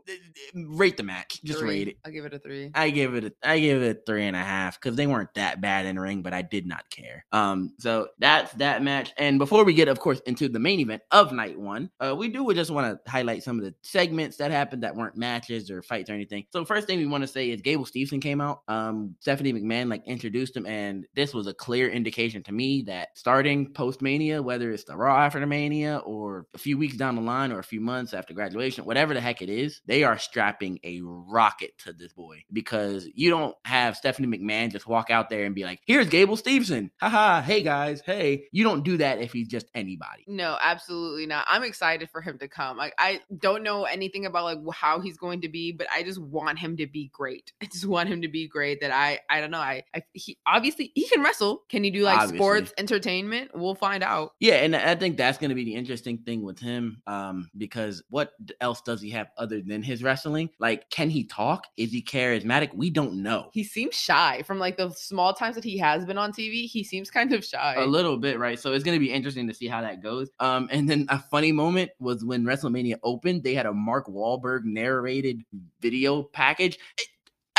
rate 0.54 0.96
the 0.96 1.02
match. 1.02 1.40
Just 1.44 1.60
three. 1.60 1.68
rate 1.68 1.88
it. 1.88 1.96
I 2.04 2.10
give 2.10 2.24
it 2.24 2.34
a 2.34 2.38
three. 2.38 2.70
I 2.74 2.90
give 2.90 3.14
it 3.14 3.24
a 3.24 3.32
I 3.42 3.58
give 3.58 3.82
it 3.82 3.96
a 3.96 4.00
three 4.06 4.26
and 4.26 4.36
a 4.36 4.40
half 4.40 4.80
because 4.80 4.96
they 4.96 5.06
weren't 5.06 5.32
that 5.34 5.60
bad 5.60 5.86
in 5.86 5.96
the 5.96 6.02
ring, 6.02 6.22
but 6.22 6.32
I 6.32 6.42
did 6.42 6.66
not 6.66 6.88
care. 6.90 7.24
Um, 7.32 7.74
so 7.78 8.08
that's 8.18 8.52
that 8.54 8.82
match. 8.82 9.12
And 9.16 9.38
before 9.38 9.64
we 9.64 9.74
get, 9.74 9.88
of 9.88 10.00
course, 10.00 10.20
into 10.26 10.48
the 10.48 10.58
main 10.58 10.80
event 10.80 11.02
of 11.10 11.32
night 11.32 11.58
one, 11.58 11.90
uh, 12.00 12.14
we 12.16 12.28
do 12.28 12.52
just 12.54 12.70
want 12.70 13.04
to 13.04 13.10
highlight 13.10 13.42
some 13.42 13.58
of 13.58 13.64
the 13.64 13.74
segments 13.82 14.36
that 14.38 14.50
happened 14.50 14.82
that 14.82 14.96
weren't 14.96 15.16
matches 15.16 15.70
or 15.70 15.82
fights 15.82 16.10
or 16.10 16.14
anything. 16.14 16.46
So 16.50 16.64
first 16.64 16.86
thing 16.86 16.98
we 16.98 17.06
want 17.06 17.22
to 17.22 17.28
say 17.28 17.50
is 17.50 17.60
Gable 17.60 17.84
Steveson 17.84 18.20
came 18.20 18.40
out. 18.40 18.62
Um, 18.68 19.14
Stephanie 19.20 19.52
McMahon 19.52 19.88
like 19.88 20.06
introduced 20.06 20.56
him, 20.56 20.66
and 20.66 21.06
this 21.14 21.34
was 21.34 21.46
a 21.46 21.54
clear 21.54 21.88
indication 21.88 22.42
to 22.44 22.52
me 22.52 22.82
that 22.82 23.10
starting 23.14 23.72
post 23.72 24.02
Mania, 24.02 24.42
whether 24.42 24.70
it's 24.72 24.84
the 24.84 24.96
Raw 24.96 25.16
after 25.16 25.40
the 25.40 25.46
Mania 25.46 25.98
or 25.98 26.46
a 26.54 26.58
few 26.58 26.78
weeks 26.78 26.96
down 26.96 27.16
the 27.16 27.22
line 27.22 27.52
or 27.52 27.58
a 27.58 27.64
few 27.64 27.80
months 27.80 27.99
after 28.14 28.34
graduation, 28.34 28.84
whatever 28.84 29.14
the 29.14 29.20
heck 29.20 29.42
it 29.42 29.48
is, 29.48 29.80
they 29.86 30.04
are 30.04 30.18
strapping 30.18 30.78
a 30.84 31.00
rocket 31.02 31.76
to 31.78 31.92
this 31.92 32.12
boy 32.12 32.42
because 32.52 33.08
you 33.14 33.30
don't 33.30 33.56
have 33.64 33.96
Stephanie 33.96 34.38
McMahon 34.38 34.70
just 34.70 34.86
walk 34.86 35.10
out 35.10 35.30
there 35.30 35.44
and 35.44 35.54
be 35.54 35.64
like, 35.64 35.80
"Here's 35.86 36.08
Gable 36.08 36.36
Steveson, 36.36 36.90
haha, 37.00 37.42
hey 37.42 37.62
guys, 37.62 38.02
hey." 38.04 38.44
You 38.52 38.64
don't 38.64 38.84
do 38.84 38.96
that 38.98 39.20
if 39.20 39.32
he's 39.32 39.48
just 39.48 39.66
anybody. 39.74 40.24
No, 40.26 40.56
absolutely 40.60 41.26
not. 41.26 41.44
I'm 41.48 41.62
excited 41.62 42.10
for 42.10 42.20
him 42.20 42.38
to 42.38 42.48
come. 42.48 42.76
Like 42.76 42.94
I 42.98 43.20
don't 43.38 43.62
know 43.62 43.84
anything 43.84 44.26
about 44.26 44.44
like 44.44 44.58
how 44.74 45.00
he's 45.00 45.16
going 45.16 45.42
to 45.42 45.48
be, 45.48 45.72
but 45.72 45.86
I 45.92 46.02
just 46.02 46.20
want 46.20 46.58
him 46.58 46.76
to 46.78 46.86
be 46.86 47.08
great. 47.08 47.52
I 47.62 47.66
just 47.66 47.86
want 47.86 48.08
him 48.08 48.22
to 48.22 48.28
be 48.28 48.48
great. 48.48 48.80
That 48.80 48.90
I 48.90 49.20
I 49.28 49.40
don't 49.40 49.50
know. 49.50 49.58
I, 49.58 49.84
I 49.94 50.02
he 50.12 50.38
obviously 50.46 50.92
he 50.94 51.08
can 51.08 51.22
wrestle. 51.22 51.62
Can 51.68 51.84
he 51.84 51.90
do 51.90 52.02
like 52.02 52.16
obviously. 52.16 52.38
sports 52.38 52.72
entertainment? 52.78 53.50
We'll 53.54 53.74
find 53.74 54.02
out. 54.02 54.34
Yeah, 54.40 54.54
and 54.54 54.74
I 54.74 54.94
think 54.94 55.16
that's 55.16 55.38
going 55.38 55.50
to 55.50 55.54
be 55.54 55.64
the 55.64 55.74
interesting 55.74 56.18
thing 56.18 56.42
with 56.42 56.58
him, 56.58 57.02
um, 57.06 57.50
because 57.56 57.89
what 58.10 58.32
else 58.60 58.80
does 58.80 59.00
he 59.00 59.10
have 59.10 59.28
other 59.36 59.60
than 59.60 59.82
his 59.82 60.02
wrestling? 60.02 60.50
Like, 60.58 60.88
can 60.90 61.10
he 61.10 61.24
talk? 61.24 61.66
Is 61.76 61.92
he 61.92 62.02
charismatic? 62.02 62.74
We 62.74 62.90
don't 62.90 63.22
know. 63.22 63.50
He 63.52 63.64
seems 63.64 63.94
shy 63.94 64.42
from 64.42 64.58
like 64.58 64.76
the 64.76 64.90
small 64.90 65.34
times 65.34 65.54
that 65.56 65.64
he 65.64 65.78
has 65.78 66.04
been 66.04 66.18
on 66.18 66.32
TV. 66.32 66.66
He 66.66 66.84
seems 66.84 67.10
kind 67.10 67.32
of 67.32 67.44
shy. 67.44 67.74
A 67.76 67.86
little 67.86 68.16
bit, 68.16 68.38
right? 68.38 68.58
So 68.58 68.72
it's 68.72 68.84
going 68.84 68.96
to 68.96 69.04
be 69.04 69.12
interesting 69.12 69.46
to 69.48 69.54
see 69.54 69.66
how 69.66 69.80
that 69.80 70.02
goes. 70.02 70.30
Um, 70.40 70.68
and 70.70 70.88
then 70.88 71.06
a 71.08 71.18
funny 71.18 71.52
moment 71.52 71.90
was 71.98 72.24
when 72.24 72.44
WrestleMania 72.44 72.96
opened. 73.02 73.42
They 73.42 73.54
had 73.54 73.66
a 73.66 73.72
Mark 73.72 74.06
Wahlberg 74.06 74.64
narrated 74.64 75.42
video 75.80 76.22
package. 76.22 76.78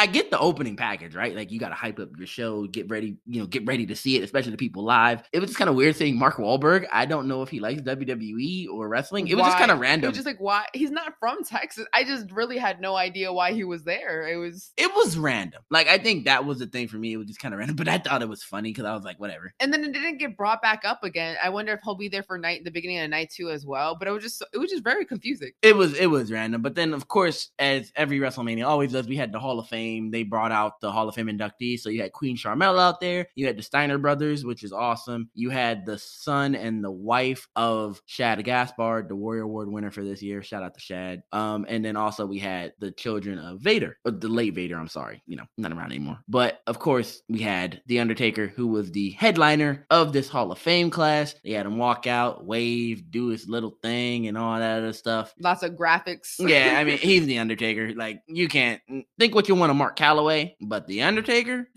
I 0.01 0.07
get 0.07 0.31
the 0.31 0.39
opening 0.39 0.75
package, 0.75 1.13
right? 1.13 1.35
Like 1.35 1.51
you 1.51 1.59
got 1.59 1.69
to 1.69 1.75
hype 1.75 1.99
up 1.99 2.09
your 2.17 2.25
show, 2.25 2.65
get 2.65 2.89
ready, 2.89 3.17
you 3.27 3.39
know, 3.39 3.45
get 3.45 3.67
ready 3.67 3.85
to 3.85 3.95
see 3.95 4.15
it, 4.15 4.23
especially 4.23 4.49
the 4.49 4.57
people 4.57 4.83
live. 4.83 5.21
It 5.31 5.39
was 5.39 5.51
just 5.51 5.59
kind 5.59 5.69
of 5.69 5.75
weird 5.75 5.95
seeing 5.95 6.17
Mark 6.17 6.37
Wahlberg. 6.37 6.87
I 6.91 7.05
don't 7.05 7.27
know 7.27 7.43
if 7.43 7.49
he 7.49 7.59
likes 7.59 7.83
WWE 7.83 8.67
or 8.67 8.89
wrestling. 8.89 9.27
It 9.27 9.35
was 9.35 9.45
just 9.45 9.59
kind 9.59 9.69
of 9.69 9.79
random. 9.79 10.07
It 10.07 10.09
was 10.09 10.17
just 10.17 10.25
like 10.25 10.39
why 10.39 10.65
he's 10.73 10.89
not 10.89 11.13
from 11.19 11.43
Texas. 11.43 11.85
I 11.93 12.03
just 12.03 12.31
really 12.31 12.57
had 12.57 12.81
no 12.81 12.95
idea 12.95 13.31
why 13.31 13.53
he 13.53 13.63
was 13.63 13.83
there. 13.83 14.27
It 14.27 14.37
was 14.37 14.71
it 14.75 14.91
was 14.95 15.19
random. 15.19 15.61
Like 15.69 15.87
I 15.87 15.99
think 15.99 16.25
that 16.25 16.45
was 16.45 16.57
the 16.57 16.65
thing 16.65 16.87
for 16.87 16.97
me. 16.97 17.13
It 17.13 17.17
was 17.17 17.27
just 17.27 17.39
kind 17.39 17.53
of 17.53 17.59
random, 17.59 17.75
but 17.75 17.87
I 17.87 17.99
thought 17.99 18.23
it 18.23 18.29
was 18.29 18.41
funny 18.41 18.71
because 18.71 18.85
I 18.85 18.95
was 18.95 19.03
like, 19.03 19.19
whatever. 19.19 19.53
And 19.59 19.71
then 19.71 19.83
it 19.83 19.93
didn't 19.93 20.17
get 20.17 20.35
brought 20.35 20.63
back 20.63 20.81
up 20.83 21.03
again. 21.03 21.37
I 21.43 21.49
wonder 21.49 21.73
if 21.73 21.81
he'll 21.83 21.93
be 21.93 22.09
there 22.09 22.23
for 22.23 22.39
night 22.39 22.63
the 22.63 22.71
beginning 22.71 22.97
of 23.01 23.09
night 23.11 23.29
two 23.29 23.51
as 23.51 23.67
well. 23.67 23.95
But 23.95 24.07
it 24.07 24.11
was 24.11 24.23
just 24.23 24.43
it 24.51 24.57
was 24.57 24.71
just 24.71 24.83
very 24.83 25.05
confusing. 25.05 25.51
It 25.61 25.75
was 25.75 25.93
it 25.93 26.07
was 26.07 26.31
random. 26.31 26.63
But 26.63 26.73
then 26.73 26.95
of 26.95 27.07
course, 27.07 27.51
as 27.59 27.93
every 27.95 28.17
WrestleMania 28.17 28.65
always 28.65 28.93
does, 28.93 29.07
we 29.07 29.15
had 29.15 29.31
the 29.31 29.39
Hall 29.39 29.59
of 29.59 29.67
Fame 29.67 29.90
Fame, 29.91 30.11
they 30.11 30.23
brought 30.23 30.51
out 30.51 30.79
the 30.81 30.91
Hall 30.91 31.07
of 31.07 31.15
Fame 31.15 31.27
inductees. 31.27 31.79
So 31.79 31.89
you 31.89 32.01
had 32.01 32.11
Queen 32.11 32.37
Sharmell 32.37 32.79
out 32.79 32.99
there, 32.99 33.27
you 33.35 33.47
had 33.47 33.57
the 33.57 33.63
Steiner 33.63 33.97
brothers, 33.97 34.45
which 34.45 34.63
is 34.63 34.71
awesome. 34.71 35.29
You 35.33 35.49
had 35.49 35.85
the 35.85 35.97
son 35.97 36.55
and 36.55 36.83
the 36.83 36.91
wife 36.91 37.47
of 37.55 38.01
Shad 38.05 38.43
Gaspard, 38.43 39.09
the 39.09 39.15
Warrior 39.15 39.43
Award 39.43 39.69
winner 39.69 39.91
for 39.91 40.03
this 40.03 40.21
year. 40.21 40.41
Shout 40.43 40.63
out 40.63 40.73
to 40.73 40.79
Shad. 40.79 41.23
Um, 41.31 41.65
and 41.67 41.83
then 41.83 41.95
also 41.95 42.25
we 42.25 42.39
had 42.39 42.73
the 42.79 42.91
children 42.91 43.39
of 43.39 43.59
Vader, 43.59 43.97
or 44.05 44.11
the 44.11 44.27
late 44.27 44.55
Vader. 44.55 44.77
I'm 44.77 44.87
sorry, 44.87 45.21
you 45.27 45.35
know, 45.35 45.45
not 45.57 45.71
around 45.71 45.91
anymore. 45.91 46.19
But 46.27 46.61
of 46.67 46.79
course, 46.79 47.21
we 47.29 47.39
had 47.39 47.81
the 47.87 47.99
Undertaker, 47.99 48.47
who 48.47 48.67
was 48.67 48.91
the 48.91 49.11
headliner 49.11 49.85
of 49.89 50.13
this 50.13 50.29
Hall 50.29 50.51
of 50.51 50.59
Fame 50.59 50.89
class. 50.89 51.35
They 51.43 51.51
had 51.51 51.65
him 51.65 51.77
walk 51.77 52.07
out, 52.07 52.45
wave, 52.45 53.11
do 53.11 53.27
his 53.27 53.47
little 53.47 53.77
thing, 53.81 54.27
and 54.27 54.37
all 54.37 54.57
that 54.57 54.79
other 54.79 54.93
stuff. 54.93 55.33
Lots 55.39 55.63
of 55.63 55.71
graphics. 55.71 56.35
yeah, 56.39 56.75
I 56.77 56.83
mean, 56.83 56.97
he's 57.01 57.25
the 57.25 57.39
Undertaker. 57.39 57.93
Like 57.93 58.21
you 58.27 58.47
can't 58.47 58.81
think 59.19 59.35
what 59.35 59.47
you 59.47 59.55
want 59.55 59.69
to 59.69 59.73
Mark 59.81 59.97
Calaway, 59.97 60.53
but 60.61 60.85
the 60.85 61.01
Undertaker, 61.01 61.67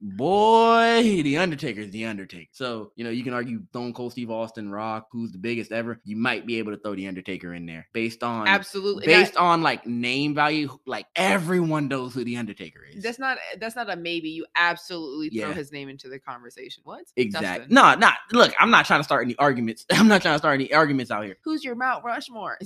boy, 0.00 1.02
the 1.22 1.36
Undertaker 1.36 1.80
is 1.80 1.90
the 1.90 2.06
Undertaker. 2.06 2.48
So 2.52 2.92
you 2.96 3.04
know, 3.04 3.10
you 3.10 3.22
can 3.22 3.34
argue 3.34 3.62
Stone 3.68 3.92
Cold 3.92 4.12
Steve 4.12 4.30
Austin, 4.30 4.70
Rock, 4.70 5.08
who's 5.12 5.32
the 5.32 5.38
biggest 5.38 5.70
ever. 5.70 6.00
You 6.04 6.16
might 6.16 6.46
be 6.46 6.56
able 6.58 6.72
to 6.72 6.78
throw 6.78 6.94
the 6.94 7.06
Undertaker 7.06 7.52
in 7.52 7.66
there 7.66 7.88
based 7.92 8.22
on 8.22 8.48
absolutely 8.48 9.04
based 9.04 9.34
that, 9.34 9.40
on 9.40 9.62
like 9.62 9.86
name 9.86 10.34
value. 10.34 10.78
Like 10.86 11.08
everyone 11.14 11.88
knows 11.88 12.14
who 12.14 12.24
the 12.24 12.38
Undertaker 12.38 12.80
is. 12.90 13.02
That's 13.02 13.18
not 13.18 13.36
that's 13.58 13.76
not 13.76 13.90
a 13.90 13.96
maybe. 13.96 14.30
You 14.30 14.46
absolutely 14.56 15.28
throw 15.28 15.48
yeah. 15.48 15.54
his 15.54 15.72
name 15.72 15.90
into 15.90 16.08
the 16.08 16.18
conversation. 16.18 16.84
What 16.86 17.02
exactly? 17.16 17.66
No, 17.68 17.94
not 17.96 18.14
look. 18.32 18.54
I'm 18.58 18.70
not 18.70 18.86
trying 18.86 19.00
to 19.00 19.04
start 19.04 19.26
any 19.26 19.36
arguments. 19.36 19.84
I'm 19.92 20.08
not 20.08 20.22
trying 20.22 20.36
to 20.36 20.38
start 20.38 20.54
any 20.54 20.72
arguments 20.72 21.10
out 21.10 21.24
here. 21.24 21.36
Who's 21.44 21.62
your 21.62 21.74
Mount 21.74 22.02
Rushmore? 22.02 22.56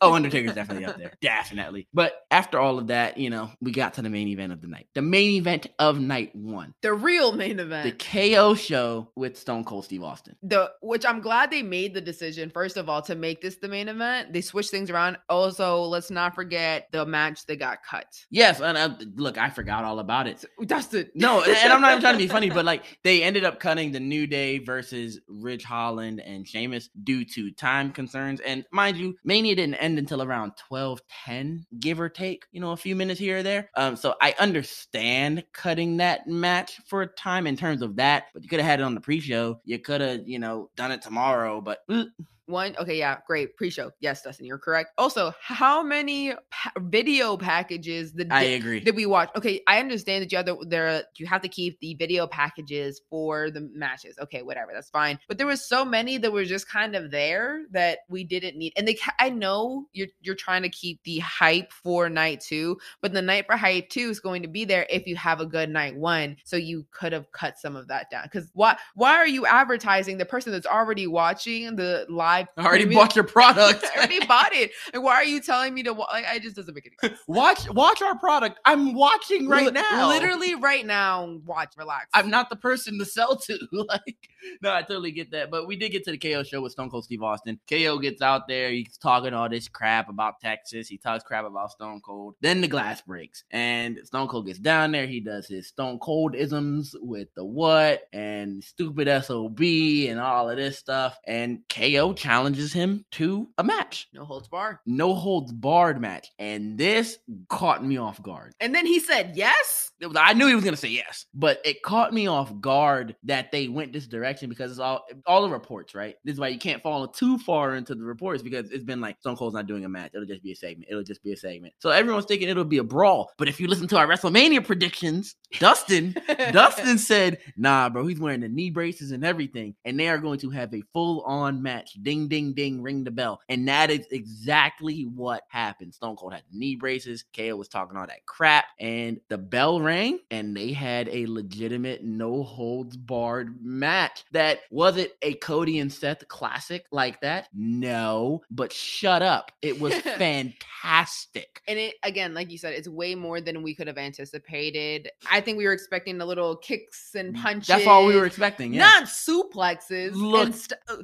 oh, 0.00 0.14
Undertaker's 0.14 0.56
definitely 0.56 0.86
up 0.86 0.98
there, 0.98 1.12
definitely. 1.20 1.86
But 1.94 2.14
after 2.32 2.58
all 2.58 2.80
of 2.80 2.88
that, 2.88 3.16
you 3.18 3.30
know, 3.30 3.52
we 3.60 3.70
got 3.70 3.94
to 3.94 4.02
the 4.02 4.07
main 4.10 4.28
event 4.28 4.52
of 4.52 4.60
the 4.60 4.68
night. 4.68 4.88
The 4.94 5.02
main 5.02 5.30
event 5.32 5.66
of 5.78 6.00
night 6.00 6.34
one. 6.34 6.74
The 6.82 6.92
real 6.92 7.32
main 7.32 7.60
event. 7.60 7.84
The 7.84 8.32
KO 8.32 8.54
show 8.54 9.10
with 9.16 9.36
Stone 9.36 9.64
Cold 9.64 9.84
Steve 9.84 10.02
Austin. 10.02 10.36
The 10.42 10.70
which 10.82 11.04
I'm 11.06 11.20
glad 11.20 11.50
they 11.50 11.62
made 11.62 11.94
the 11.94 12.00
decision 12.00 12.50
first 12.50 12.76
of 12.76 12.88
all 12.88 13.02
to 13.02 13.14
make 13.14 13.40
this 13.40 13.56
the 13.56 13.68
main 13.68 13.88
event. 13.88 14.32
They 14.32 14.40
switched 14.40 14.70
things 14.70 14.90
around. 14.90 15.18
Also, 15.28 15.82
let's 15.82 16.10
not 16.10 16.34
forget 16.34 16.88
the 16.92 17.06
match 17.06 17.46
that 17.46 17.56
got 17.56 17.82
cut. 17.82 18.06
Yes, 18.30 18.60
and 18.60 18.76
uh, 18.76 18.94
look, 19.16 19.38
I 19.38 19.50
forgot 19.50 19.84
all 19.84 19.98
about 19.98 20.26
it. 20.26 20.44
Dustin. 20.66 21.10
No, 21.14 21.42
and 21.42 21.72
I'm 21.72 21.80
not 21.80 21.92
even 21.92 22.00
trying 22.00 22.14
to 22.14 22.18
be 22.18 22.28
funny, 22.28 22.50
but 22.50 22.64
like 22.64 22.84
they 23.04 23.22
ended 23.22 23.44
up 23.44 23.60
cutting 23.60 23.92
the 23.92 24.00
New 24.00 24.26
Day 24.26 24.58
versus 24.58 25.20
Ridge 25.28 25.64
Holland 25.64 26.20
and 26.20 26.46
Sheamus 26.46 26.88
due 27.04 27.24
to 27.24 27.50
time 27.52 27.92
concerns. 27.92 28.40
And 28.40 28.64
mind 28.72 28.96
you, 28.96 29.16
Mania 29.24 29.54
didn't 29.56 29.76
end 29.76 29.98
until 29.98 30.22
around 30.22 30.52
12 30.68 31.00
10, 31.24 31.66
give 31.78 32.00
or 32.00 32.08
take, 32.08 32.46
you 32.52 32.60
know, 32.60 32.72
a 32.72 32.76
few 32.76 32.96
minutes 32.96 33.20
here 33.20 33.38
or 33.38 33.42
there. 33.42 33.70
Um, 33.76 33.87
so 33.96 34.14
I 34.20 34.34
understand 34.38 35.44
cutting 35.52 35.96
that 35.98 36.26
match 36.26 36.80
for 36.86 37.02
a 37.02 37.06
time 37.06 37.46
in 37.46 37.56
terms 37.56 37.82
of 37.82 37.96
that, 37.96 38.26
but 38.32 38.42
you 38.42 38.48
could 38.48 38.60
have 38.60 38.68
had 38.68 38.80
it 38.80 38.84
on 38.84 38.94
the 38.94 39.00
pre-show. 39.00 39.60
You 39.64 39.78
could 39.78 40.00
have, 40.00 40.26
you 40.26 40.38
know, 40.38 40.70
done 40.76 40.92
it 40.92 41.02
tomorrow, 41.02 41.60
but 41.60 41.80
uh, 41.88 42.04
one, 42.48 42.74
okay, 42.78 42.98
yeah, 42.98 43.18
great 43.26 43.56
pre-show. 43.56 43.90
Yes, 44.00 44.22
Dustin, 44.22 44.46
you're 44.46 44.58
correct. 44.58 44.90
Also, 44.98 45.32
how 45.40 45.82
many 45.82 46.34
pa- 46.50 46.72
video 46.78 47.36
packages 47.36 48.12
did 48.12 48.28
I 48.30 48.42
agree 48.42 48.80
did 48.80 48.96
we 48.96 49.06
watch? 49.06 49.30
Okay, 49.36 49.60
I 49.66 49.78
understand 49.78 50.22
that 50.22 50.32
you 50.32 50.38
have 50.38 50.46
to 50.46 50.58
there 50.66 51.02
you 51.16 51.26
have 51.26 51.42
to 51.42 51.48
keep 51.48 51.78
the 51.80 51.94
video 51.94 52.26
packages 52.26 53.00
for 53.10 53.50
the 53.50 53.68
matches. 53.74 54.16
Okay, 54.18 54.42
whatever, 54.42 54.72
that's 54.72 54.90
fine. 54.90 55.18
But 55.28 55.38
there 55.38 55.46
was 55.46 55.66
so 55.66 55.84
many 55.84 56.18
that 56.18 56.32
were 56.32 56.44
just 56.44 56.68
kind 56.68 56.94
of 56.94 57.10
there 57.10 57.64
that 57.72 58.00
we 58.08 58.24
didn't 58.24 58.56
need. 58.56 58.72
And 58.76 58.88
they, 58.88 58.98
I 59.18 59.30
know 59.30 59.86
you're 59.92 60.08
you're 60.20 60.34
trying 60.34 60.62
to 60.62 60.68
keep 60.68 61.02
the 61.04 61.18
hype 61.18 61.72
for 61.72 62.08
night 62.08 62.40
two, 62.40 62.78
but 63.02 63.12
the 63.12 63.22
night 63.22 63.46
for 63.46 63.56
hype 63.56 63.88
two 63.90 64.08
is 64.08 64.20
going 64.20 64.42
to 64.42 64.48
be 64.48 64.64
there 64.64 64.86
if 64.90 65.06
you 65.06 65.16
have 65.16 65.40
a 65.40 65.46
good 65.46 65.70
night 65.70 65.96
one. 65.96 66.36
So 66.44 66.56
you 66.56 66.86
could 66.92 67.12
have 67.12 67.30
cut 67.32 67.58
some 67.58 67.76
of 67.76 67.88
that 67.88 68.10
down. 68.10 68.24
Because 68.24 68.50
why 68.54 68.76
why 68.94 69.14
are 69.16 69.26
you 69.26 69.46
advertising 69.46 70.18
the 70.18 70.24
person 70.24 70.52
that's 70.52 70.66
already 70.66 71.06
watching 71.06 71.76
the 71.76 72.06
live? 72.08 72.37
I 72.56 72.66
already 72.66 72.84
bought 72.86 73.14
your 73.14 73.24
product. 73.24 73.84
I 73.94 73.98
already 73.98 74.24
bought 74.26 74.52
it. 74.52 74.72
And 74.92 75.02
why 75.02 75.14
are 75.14 75.24
you 75.24 75.40
telling 75.40 75.74
me 75.74 75.82
to 75.84 75.92
like? 75.92 76.26
I 76.26 76.38
just 76.38 76.56
doesn't 76.56 76.74
make 76.74 76.86
any 76.86 76.96
sense. 77.08 77.20
Watch, 77.28 77.68
watch 77.70 78.02
our 78.02 78.18
product. 78.18 78.58
I'm 78.64 78.94
watching 78.94 79.48
right 79.48 79.66
L- 79.66 79.72
now. 79.72 80.08
Literally 80.08 80.54
right 80.54 80.84
now. 80.84 81.38
Watch, 81.44 81.74
relax. 81.76 82.08
I'm 82.14 82.30
not 82.30 82.50
the 82.50 82.56
person 82.56 82.98
to 82.98 83.04
sell 83.04 83.36
to. 83.36 83.58
like, 83.72 84.28
no, 84.62 84.72
I 84.72 84.82
totally 84.82 85.12
get 85.12 85.30
that. 85.32 85.50
But 85.50 85.66
we 85.66 85.76
did 85.76 85.92
get 85.92 86.04
to 86.04 86.10
the 86.10 86.18
KO 86.18 86.42
show 86.42 86.60
with 86.60 86.72
Stone 86.72 86.90
Cold 86.90 87.04
Steve 87.04 87.22
Austin. 87.22 87.60
KO 87.68 87.98
gets 87.98 88.22
out 88.22 88.48
there. 88.48 88.70
He's 88.70 88.96
talking 88.96 89.34
all 89.34 89.48
this 89.48 89.68
crap 89.68 90.08
about 90.08 90.40
Texas. 90.40 90.88
He 90.88 90.98
talks 90.98 91.24
crap 91.24 91.44
about 91.44 91.70
Stone 91.70 92.00
Cold. 92.04 92.34
Then 92.40 92.60
the 92.60 92.68
glass 92.68 93.00
breaks, 93.02 93.44
and 93.50 93.98
Stone 94.04 94.28
Cold 94.28 94.46
gets 94.46 94.58
down 94.58 94.92
there. 94.92 95.06
He 95.06 95.20
does 95.20 95.46
his 95.46 95.68
Stone 95.68 95.98
Cold 95.98 96.34
isms 96.34 96.94
with 97.00 97.28
the 97.34 97.44
what 97.44 98.08
and 98.12 98.62
stupid 98.62 99.08
sob 99.24 99.60
and 99.60 100.20
all 100.20 100.50
of 100.50 100.56
this 100.56 100.78
stuff. 100.78 101.18
And 101.26 101.60
KO 101.68 102.12
challenges 102.28 102.74
him 102.74 103.06
to 103.10 103.48
a 103.56 103.64
match. 103.64 104.08
No 104.12 104.22
holds 104.22 104.48
barred. 104.48 104.78
No 104.84 105.14
holds 105.14 105.50
barred 105.50 105.98
match. 105.98 106.30
And 106.38 106.76
this 106.76 107.18
caught 107.48 107.82
me 107.82 107.96
off 107.96 108.22
guard. 108.22 108.52
And 108.60 108.74
then 108.74 108.84
he 108.84 109.00
said 109.00 109.32
yes. 109.34 109.90
Was, 110.02 110.14
I 110.14 110.34
knew 110.34 110.46
he 110.46 110.54
was 110.54 110.62
gonna 110.62 110.76
say 110.76 110.88
yes, 110.88 111.24
but 111.32 111.58
it 111.64 111.82
caught 111.82 112.12
me 112.12 112.26
off 112.26 112.52
guard 112.60 113.16
that 113.24 113.50
they 113.50 113.68
went 113.68 113.94
this 113.94 114.06
direction 114.06 114.50
because 114.50 114.70
it's 114.70 114.78
all 114.78 115.06
all 115.26 115.42
the 115.42 115.48
reports, 115.48 115.94
right? 115.94 116.16
This 116.22 116.34
is 116.34 116.40
why 116.40 116.48
you 116.48 116.58
can't 116.58 116.82
fall 116.82 117.08
too 117.08 117.38
far 117.38 117.76
into 117.76 117.94
the 117.94 118.04
reports 118.04 118.42
because 118.42 118.70
it's 118.70 118.84
been 118.84 119.00
like 119.00 119.18
Stone 119.20 119.36
Cold's 119.36 119.54
not 119.54 119.66
doing 119.66 119.86
a 119.86 119.88
match. 119.88 120.10
It'll 120.12 120.26
just 120.26 120.42
be 120.42 120.52
a 120.52 120.56
segment. 120.56 120.88
It'll 120.90 121.02
just 121.02 121.22
be 121.22 121.32
a 121.32 121.36
segment. 121.36 121.72
So 121.78 121.90
everyone's 121.90 122.26
thinking 122.26 122.48
it'll 122.48 122.64
be 122.64 122.78
a 122.78 122.84
brawl. 122.84 123.32
But 123.38 123.48
if 123.48 123.58
you 123.58 123.68
listen 123.68 123.88
to 123.88 123.96
our 123.96 124.06
WrestleMania 124.06 124.64
predictions, 124.64 125.34
Dustin, 125.58 126.14
Dustin 126.52 126.98
said, 126.98 127.38
nah, 127.56 127.88
bro, 127.88 128.06
he's 128.06 128.20
wearing 128.20 128.40
the 128.40 128.48
knee 128.48 128.70
braces 128.70 129.12
and 129.12 129.24
everything. 129.24 129.74
And 129.84 129.98
they 129.98 130.08
are 130.08 130.18
going 130.18 130.38
to 130.40 130.50
have 130.50 130.74
a 130.74 130.82
full-on 130.92 131.62
match. 131.62 131.96
Ding 132.02 132.17
ding, 132.18 132.28
ding, 132.28 132.52
ding, 132.52 132.82
ring 132.82 133.04
the 133.04 133.10
bell. 133.10 133.40
And 133.48 133.68
that 133.68 133.90
is 133.90 134.06
exactly 134.10 135.02
what 135.02 135.44
happened. 135.48 135.94
Stone 135.94 136.16
Cold 136.16 136.32
had 136.32 136.42
knee 136.52 136.76
braces. 136.76 137.24
KO 137.36 137.56
was 137.56 137.68
talking 137.68 137.96
all 137.96 138.06
that 138.06 138.26
crap. 138.26 138.64
And 138.80 139.20
the 139.28 139.38
bell 139.38 139.80
rang, 139.80 140.18
and 140.30 140.56
they 140.56 140.72
had 140.72 141.08
a 141.10 141.26
legitimate 141.26 142.02
no 142.02 142.42
holds 142.42 142.96
barred 142.96 143.64
match. 143.64 144.24
That 144.32 144.60
was 144.70 144.96
it 144.96 145.16
a 145.22 145.34
Cody 145.34 145.78
and 145.78 145.92
Seth 145.92 146.26
classic 146.28 146.86
like 146.90 147.20
that. 147.20 147.48
No, 147.54 148.42
but 148.50 148.72
shut 148.72 149.22
up. 149.22 149.52
It 149.62 149.80
was 149.80 149.94
fantastic. 150.00 151.62
And 151.68 151.78
it, 151.78 151.94
again, 152.02 152.34
like 152.34 152.50
you 152.50 152.58
said, 152.58 152.74
it's 152.74 152.88
way 152.88 153.14
more 153.14 153.40
than 153.40 153.62
we 153.62 153.74
could 153.74 153.86
have 153.86 153.98
anticipated. 153.98 155.10
I 155.30 155.40
think 155.40 155.58
we 155.58 155.66
were 155.66 155.72
expecting 155.72 156.18
the 156.18 156.26
little 156.26 156.56
kicks 156.56 157.14
and 157.14 157.34
punches. 157.34 157.68
That's 157.68 157.86
all 157.86 158.06
we 158.06 158.16
were 158.16 158.26
expecting. 158.26 158.72
Yeah. 158.72 158.80
Not 158.80 159.04
suplexes. 159.04 160.12
Look, 160.14 160.54
st- 160.54 160.80
uh, 160.88 160.96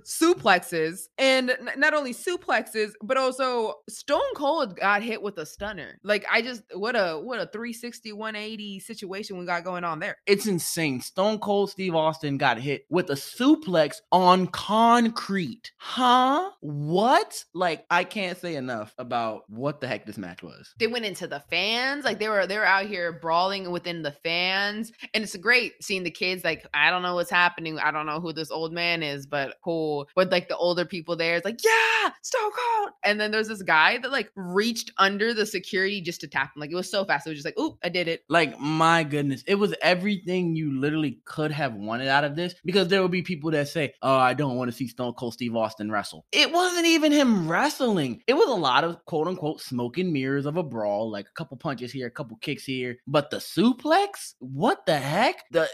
suplexes 0.95 1.09
and 1.19 1.51
n- 1.51 1.71
not 1.77 1.95
only 1.95 2.15
suplexes, 2.15 2.93
but 3.03 3.17
also 3.17 3.75
Stone 3.89 4.35
Cold 4.37 4.77
got 4.77 5.03
hit 5.03 5.23
with 5.23 5.39
a 5.39 5.47
stunner. 5.47 5.99
Like 6.03 6.25
I 6.31 6.43
just 6.43 6.63
what 6.75 6.97
a 6.97 7.21
what 7.23 7.41
a 7.41 7.47
360 7.47 8.13
180 8.13 8.81
situation 8.81 9.39
we 9.39 9.47
got 9.47 9.65
going 9.65 9.85
on 9.85 9.99
there. 9.99 10.17
It's 10.27 10.47
insane. 10.47 11.01
Stone 11.01 11.39
Cold 11.39 11.71
Steve 11.71 11.95
Austin 11.95 12.39
got 12.39 12.59
hit 12.59 12.87
with 12.91 13.11
a 13.11 13.15
suplex 13.15 13.97
on 14.13 14.47
concrete. 14.49 15.73
Huh? 15.77 16.51
What? 16.61 17.45
Like 17.55 17.85
I 17.91 18.05
can't 18.05 18.39
say 18.39 18.57
enough 18.57 18.95
about 18.99 19.43
what 19.49 19.81
the 19.81 19.89
heck 19.89 20.07
this 20.07 20.19
match 20.19 20.43
was. 20.43 20.75
They 20.79 20.87
went 20.87 21.05
into 21.05 21.27
the 21.27 21.41
fans, 21.51 22.05
like 22.05 22.19
they 22.19 22.29
were 22.29 22.47
they 22.47 22.59
were 22.59 22.67
out 22.67 22.87
here 22.87 23.13
brawling 23.13 23.71
within 23.71 24.03
the 24.03 24.13
fans, 24.13 24.93
and 25.13 25.25
it's 25.25 25.37
great 25.37 25.83
seeing 25.83 26.05
the 26.05 26.11
kids 26.11 26.45
like 26.45 26.67
I 26.75 26.91
don't 26.91 27.03
know 27.03 27.15
what's 27.15 27.31
happening. 27.31 27.79
I 27.79 27.91
don't 27.91 28.07
know 28.07 28.21
who 28.21 28.33
this 28.33 28.51
old 28.51 28.73
man 28.73 29.03
is, 29.03 29.27
but 29.27 29.57
cool. 29.63 30.09
But 30.15 30.31
like 30.31 30.49
the 30.49 30.57
older 30.57 30.84
people 30.85 31.17
there. 31.17 31.37
It's 31.37 31.45
like, 31.45 31.61
yeah, 31.65 32.11
Stone 32.23 32.51
Cold. 32.51 32.91
And 33.05 33.21
then 33.21 33.31
there's 33.31 33.49
this 33.49 33.63
guy 33.63 33.99
that 33.99 34.11
like 34.11 34.31
reached 34.35 34.93
under 34.99 35.35
the 35.35 35.47
security 35.47 36.01
just 36.01 36.21
to 36.23 36.29
tap 36.29 36.55
him. 36.55 36.61
Like 36.61 36.71
it 36.71 36.77
was 36.77 36.91
so 36.91 37.05
fast. 37.05 37.27
It 37.27 37.31
was 37.31 37.39
just 37.39 37.47
like, 37.47 37.59
oop, 37.59 37.79
I 37.83 37.89
did 37.89 38.09
it. 38.09 38.25
Like, 38.29 38.59
my 38.59 39.05
goodness. 39.05 39.43
It 39.47 39.57
was 39.57 39.75
everything 39.83 40.57
you 40.57 40.81
literally 40.81 41.21
could 41.25 41.53
have 41.53 41.75
wanted 41.75 42.09
out 42.09 42.25
of 42.25 42.37
this 42.37 42.55
because 42.65 42.89
there 42.89 43.01
will 43.01 43.09
be 43.09 43.23
people 43.23 43.51
that 43.53 43.69
say, 43.69 43.95
oh, 44.03 44.17
I 44.17 44.35
don't 44.35 44.57
want 44.57 44.71
to 44.71 44.77
see 44.77 44.89
Stone 44.89 45.15
Cold 45.15 45.35
Steve 45.35 45.57
Austin 45.57 45.91
wrestle. 45.91 46.27
It 46.33 46.53
wasn't 46.53 46.87
even 46.87 47.13
him 47.13 47.51
wrestling. 47.51 48.23
It 48.27 48.35
was 48.35 48.49
a 48.49 48.55
lot 48.55 48.85
of 48.85 49.05
quote 49.05 49.29
unquote 49.29 49.61
smoke 49.61 49.99
and 49.99 50.13
mirrors 50.13 50.47
of 50.47 50.57
a 50.57 50.63
brawl, 50.63 51.11
like 51.11 51.27
a 51.27 51.35
couple 51.37 51.57
punches 51.57 51.93
here, 51.93 52.07
a 52.07 52.11
couple 52.11 52.37
kicks 52.39 52.65
here. 52.65 52.97
But 53.07 53.31
the 53.31 53.39
suplex? 53.39 54.35
What 54.39 54.87
the 54.87 54.99
heck? 54.99 55.45
The 55.51 55.69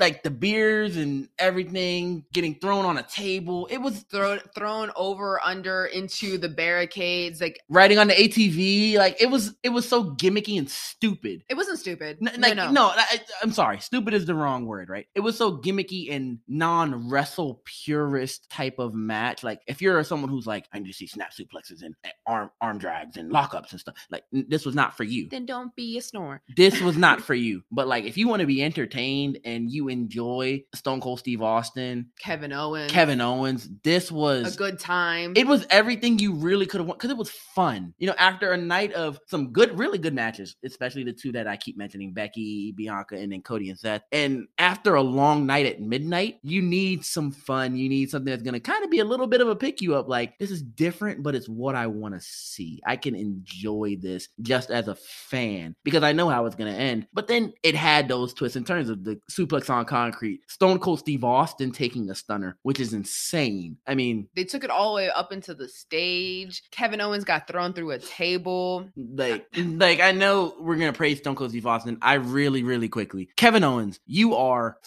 like 0.00 0.22
the 0.22 0.30
beers 0.30 0.96
and 0.96 1.28
everything 1.38 2.24
getting 2.32 2.54
thrown 2.54 2.84
on 2.84 2.98
a 2.98 3.02
table. 3.02 3.68
It 3.70 3.78
was 3.78 4.00
thrown 4.10 4.40
thrown 4.54 4.90
over 4.96 5.40
under 5.44 5.84
into 5.84 6.38
the 6.38 6.48
barricades, 6.48 7.40
like 7.40 7.60
riding 7.68 7.98
on 7.98 8.08
the 8.08 8.14
ATV. 8.14 8.96
Like 8.96 9.20
it 9.20 9.26
was 9.26 9.54
it 9.62 9.68
was 9.68 9.88
so 9.88 10.04
gimmicky 10.04 10.58
and 10.58 10.68
stupid. 10.68 11.44
It 11.48 11.54
wasn't 11.54 11.78
stupid. 11.78 12.18
N- 12.20 12.40
like, 12.40 12.56
no, 12.56 12.66
no. 12.66 12.72
no 12.72 12.92
I, 12.94 13.20
am 13.42 13.52
sorry. 13.52 13.78
Stupid 13.80 14.14
is 14.14 14.26
the 14.26 14.34
wrong 14.34 14.66
word, 14.66 14.88
right? 14.88 15.06
It 15.14 15.20
was 15.20 15.36
so 15.36 15.58
gimmicky 15.58 16.10
and 16.10 16.38
non 16.48 17.10
wrestle 17.10 17.60
purist 17.64 18.48
type 18.50 18.78
of 18.78 18.94
match. 18.94 19.44
Like 19.44 19.60
if 19.66 19.82
you're 19.82 20.02
someone 20.04 20.30
who's 20.30 20.46
like, 20.46 20.66
I 20.72 20.78
need 20.78 20.88
to 20.88 20.94
see 20.94 21.06
snap 21.06 21.32
suplexes 21.32 21.82
and 21.82 21.94
arm 22.26 22.50
arm 22.60 22.78
drags 22.78 23.18
and 23.18 23.30
lockups 23.30 23.72
and 23.72 23.80
stuff. 23.80 23.94
Like 24.10 24.24
this 24.32 24.64
was 24.64 24.74
not 24.74 24.96
for 24.96 25.04
you. 25.04 25.28
Then 25.28 25.44
don't 25.44 25.74
be 25.76 25.98
a 25.98 26.02
snore. 26.02 26.40
This 26.56 26.80
was 26.80 26.96
not 26.96 27.20
for 27.26 27.34
you. 27.34 27.62
But 27.70 27.86
like 27.86 28.04
if 28.04 28.16
you 28.16 28.28
want 28.28 28.40
to 28.40 28.46
be 28.46 28.62
entertained 28.62 29.38
and 29.44 29.70
you 29.70 29.89
enjoy 29.90 30.62
Stone 30.74 31.00
Cold 31.00 31.18
Steve 31.18 31.42
Austin, 31.42 32.10
Kevin 32.18 32.52
Owens, 32.52 32.90
Kevin 32.90 33.20
Owens, 33.20 33.68
this 33.82 34.10
was 34.10 34.54
a 34.54 34.58
good 34.58 34.78
time. 34.78 35.32
It 35.36 35.46
was 35.46 35.66
everything 35.70 36.18
you 36.18 36.34
really 36.34 36.66
could 36.66 36.80
have 36.80 36.88
won 36.88 36.96
because 36.96 37.10
it 37.10 37.16
was 37.16 37.30
fun. 37.30 37.94
You 37.98 38.06
know, 38.06 38.14
after 38.18 38.52
a 38.52 38.56
night 38.56 38.92
of 38.92 39.18
some 39.26 39.52
good, 39.52 39.78
really 39.78 39.98
good 39.98 40.14
matches, 40.14 40.56
especially 40.64 41.04
the 41.04 41.12
two 41.12 41.32
that 41.32 41.46
I 41.46 41.56
keep 41.56 41.76
mentioning, 41.76 42.12
Becky, 42.12 42.72
Bianca, 42.72 43.16
and 43.16 43.32
then 43.32 43.42
Cody 43.42 43.70
and 43.70 43.78
Seth. 43.78 44.02
And 44.12 44.46
after 44.58 44.94
a 44.94 45.02
long 45.02 45.46
night 45.46 45.66
at 45.66 45.80
midnight, 45.80 46.38
you 46.42 46.62
need 46.62 47.04
some 47.04 47.30
fun. 47.30 47.76
You 47.76 47.88
need 47.88 48.10
something 48.10 48.30
that's 48.30 48.42
gonna 48.42 48.60
kind 48.60 48.84
of 48.84 48.90
be 48.90 49.00
a 49.00 49.04
little 49.04 49.26
bit 49.26 49.40
of 49.40 49.48
a 49.48 49.56
pick 49.56 49.80
you 49.80 49.94
up. 49.94 50.08
Like 50.08 50.38
this 50.38 50.50
is 50.50 50.62
different, 50.62 51.22
but 51.22 51.34
it's 51.34 51.48
what 51.48 51.74
I 51.74 51.86
want 51.86 52.14
to 52.14 52.20
see. 52.20 52.80
I 52.86 52.96
can 52.96 53.14
enjoy 53.14 53.96
this 54.00 54.28
just 54.42 54.70
as 54.70 54.88
a 54.88 54.94
fan 54.94 55.74
because 55.84 56.02
I 56.02 56.12
know 56.12 56.28
how 56.28 56.46
it's 56.46 56.56
gonna 56.56 56.70
end. 56.70 57.06
But 57.12 57.28
then 57.28 57.52
it 57.62 57.74
had 57.74 58.08
those 58.08 58.34
twists 58.34 58.56
in 58.56 58.64
terms 58.64 58.88
of 58.88 59.04
the 59.04 59.20
suplex 59.30 59.70
on 59.70 59.79
concrete, 59.84 60.40
Stone 60.48 60.78
Cold 60.78 61.00
Steve 61.00 61.24
Austin 61.24 61.72
taking 61.72 62.10
a 62.10 62.14
stunner, 62.14 62.56
which 62.62 62.80
is 62.80 62.92
insane. 62.92 63.76
I 63.86 63.94
mean, 63.94 64.28
they 64.34 64.44
took 64.44 64.64
it 64.64 64.70
all 64.70 64.92
the 64.92 64.96
way 64.96 65.10
up 65.10 65.32
into 65.32 65.54
the 65.54 65.68
stage. 65.68 66.62
Kevin 66.70 67.00
Owens 67.00 67.24
got 67.24 67.46
thrown 67.46 67.72
through 67.72 67.92
a 67.92 67.98
table. 67.98 68.88
Like, 68.96 69.46
like 69.56 70.00
I 70.00 70.12
know 70.12 70.54
we're 70.60 70.76
gonna 70.76 70.92
praise 70.92 71.18
Stone 71.18 71.36
Cold 71.36 71.50
Steve 71.50 71.66
Austin. 71.66 71.98
I 72.02 72.14
really, 72.14 72.62
really 72.62 72.88
quickly, 72.88 73.30
Kevin 73.36 73.64
Owens, 73.64 74.00
you 74.06 74.34
are 74.34 74.78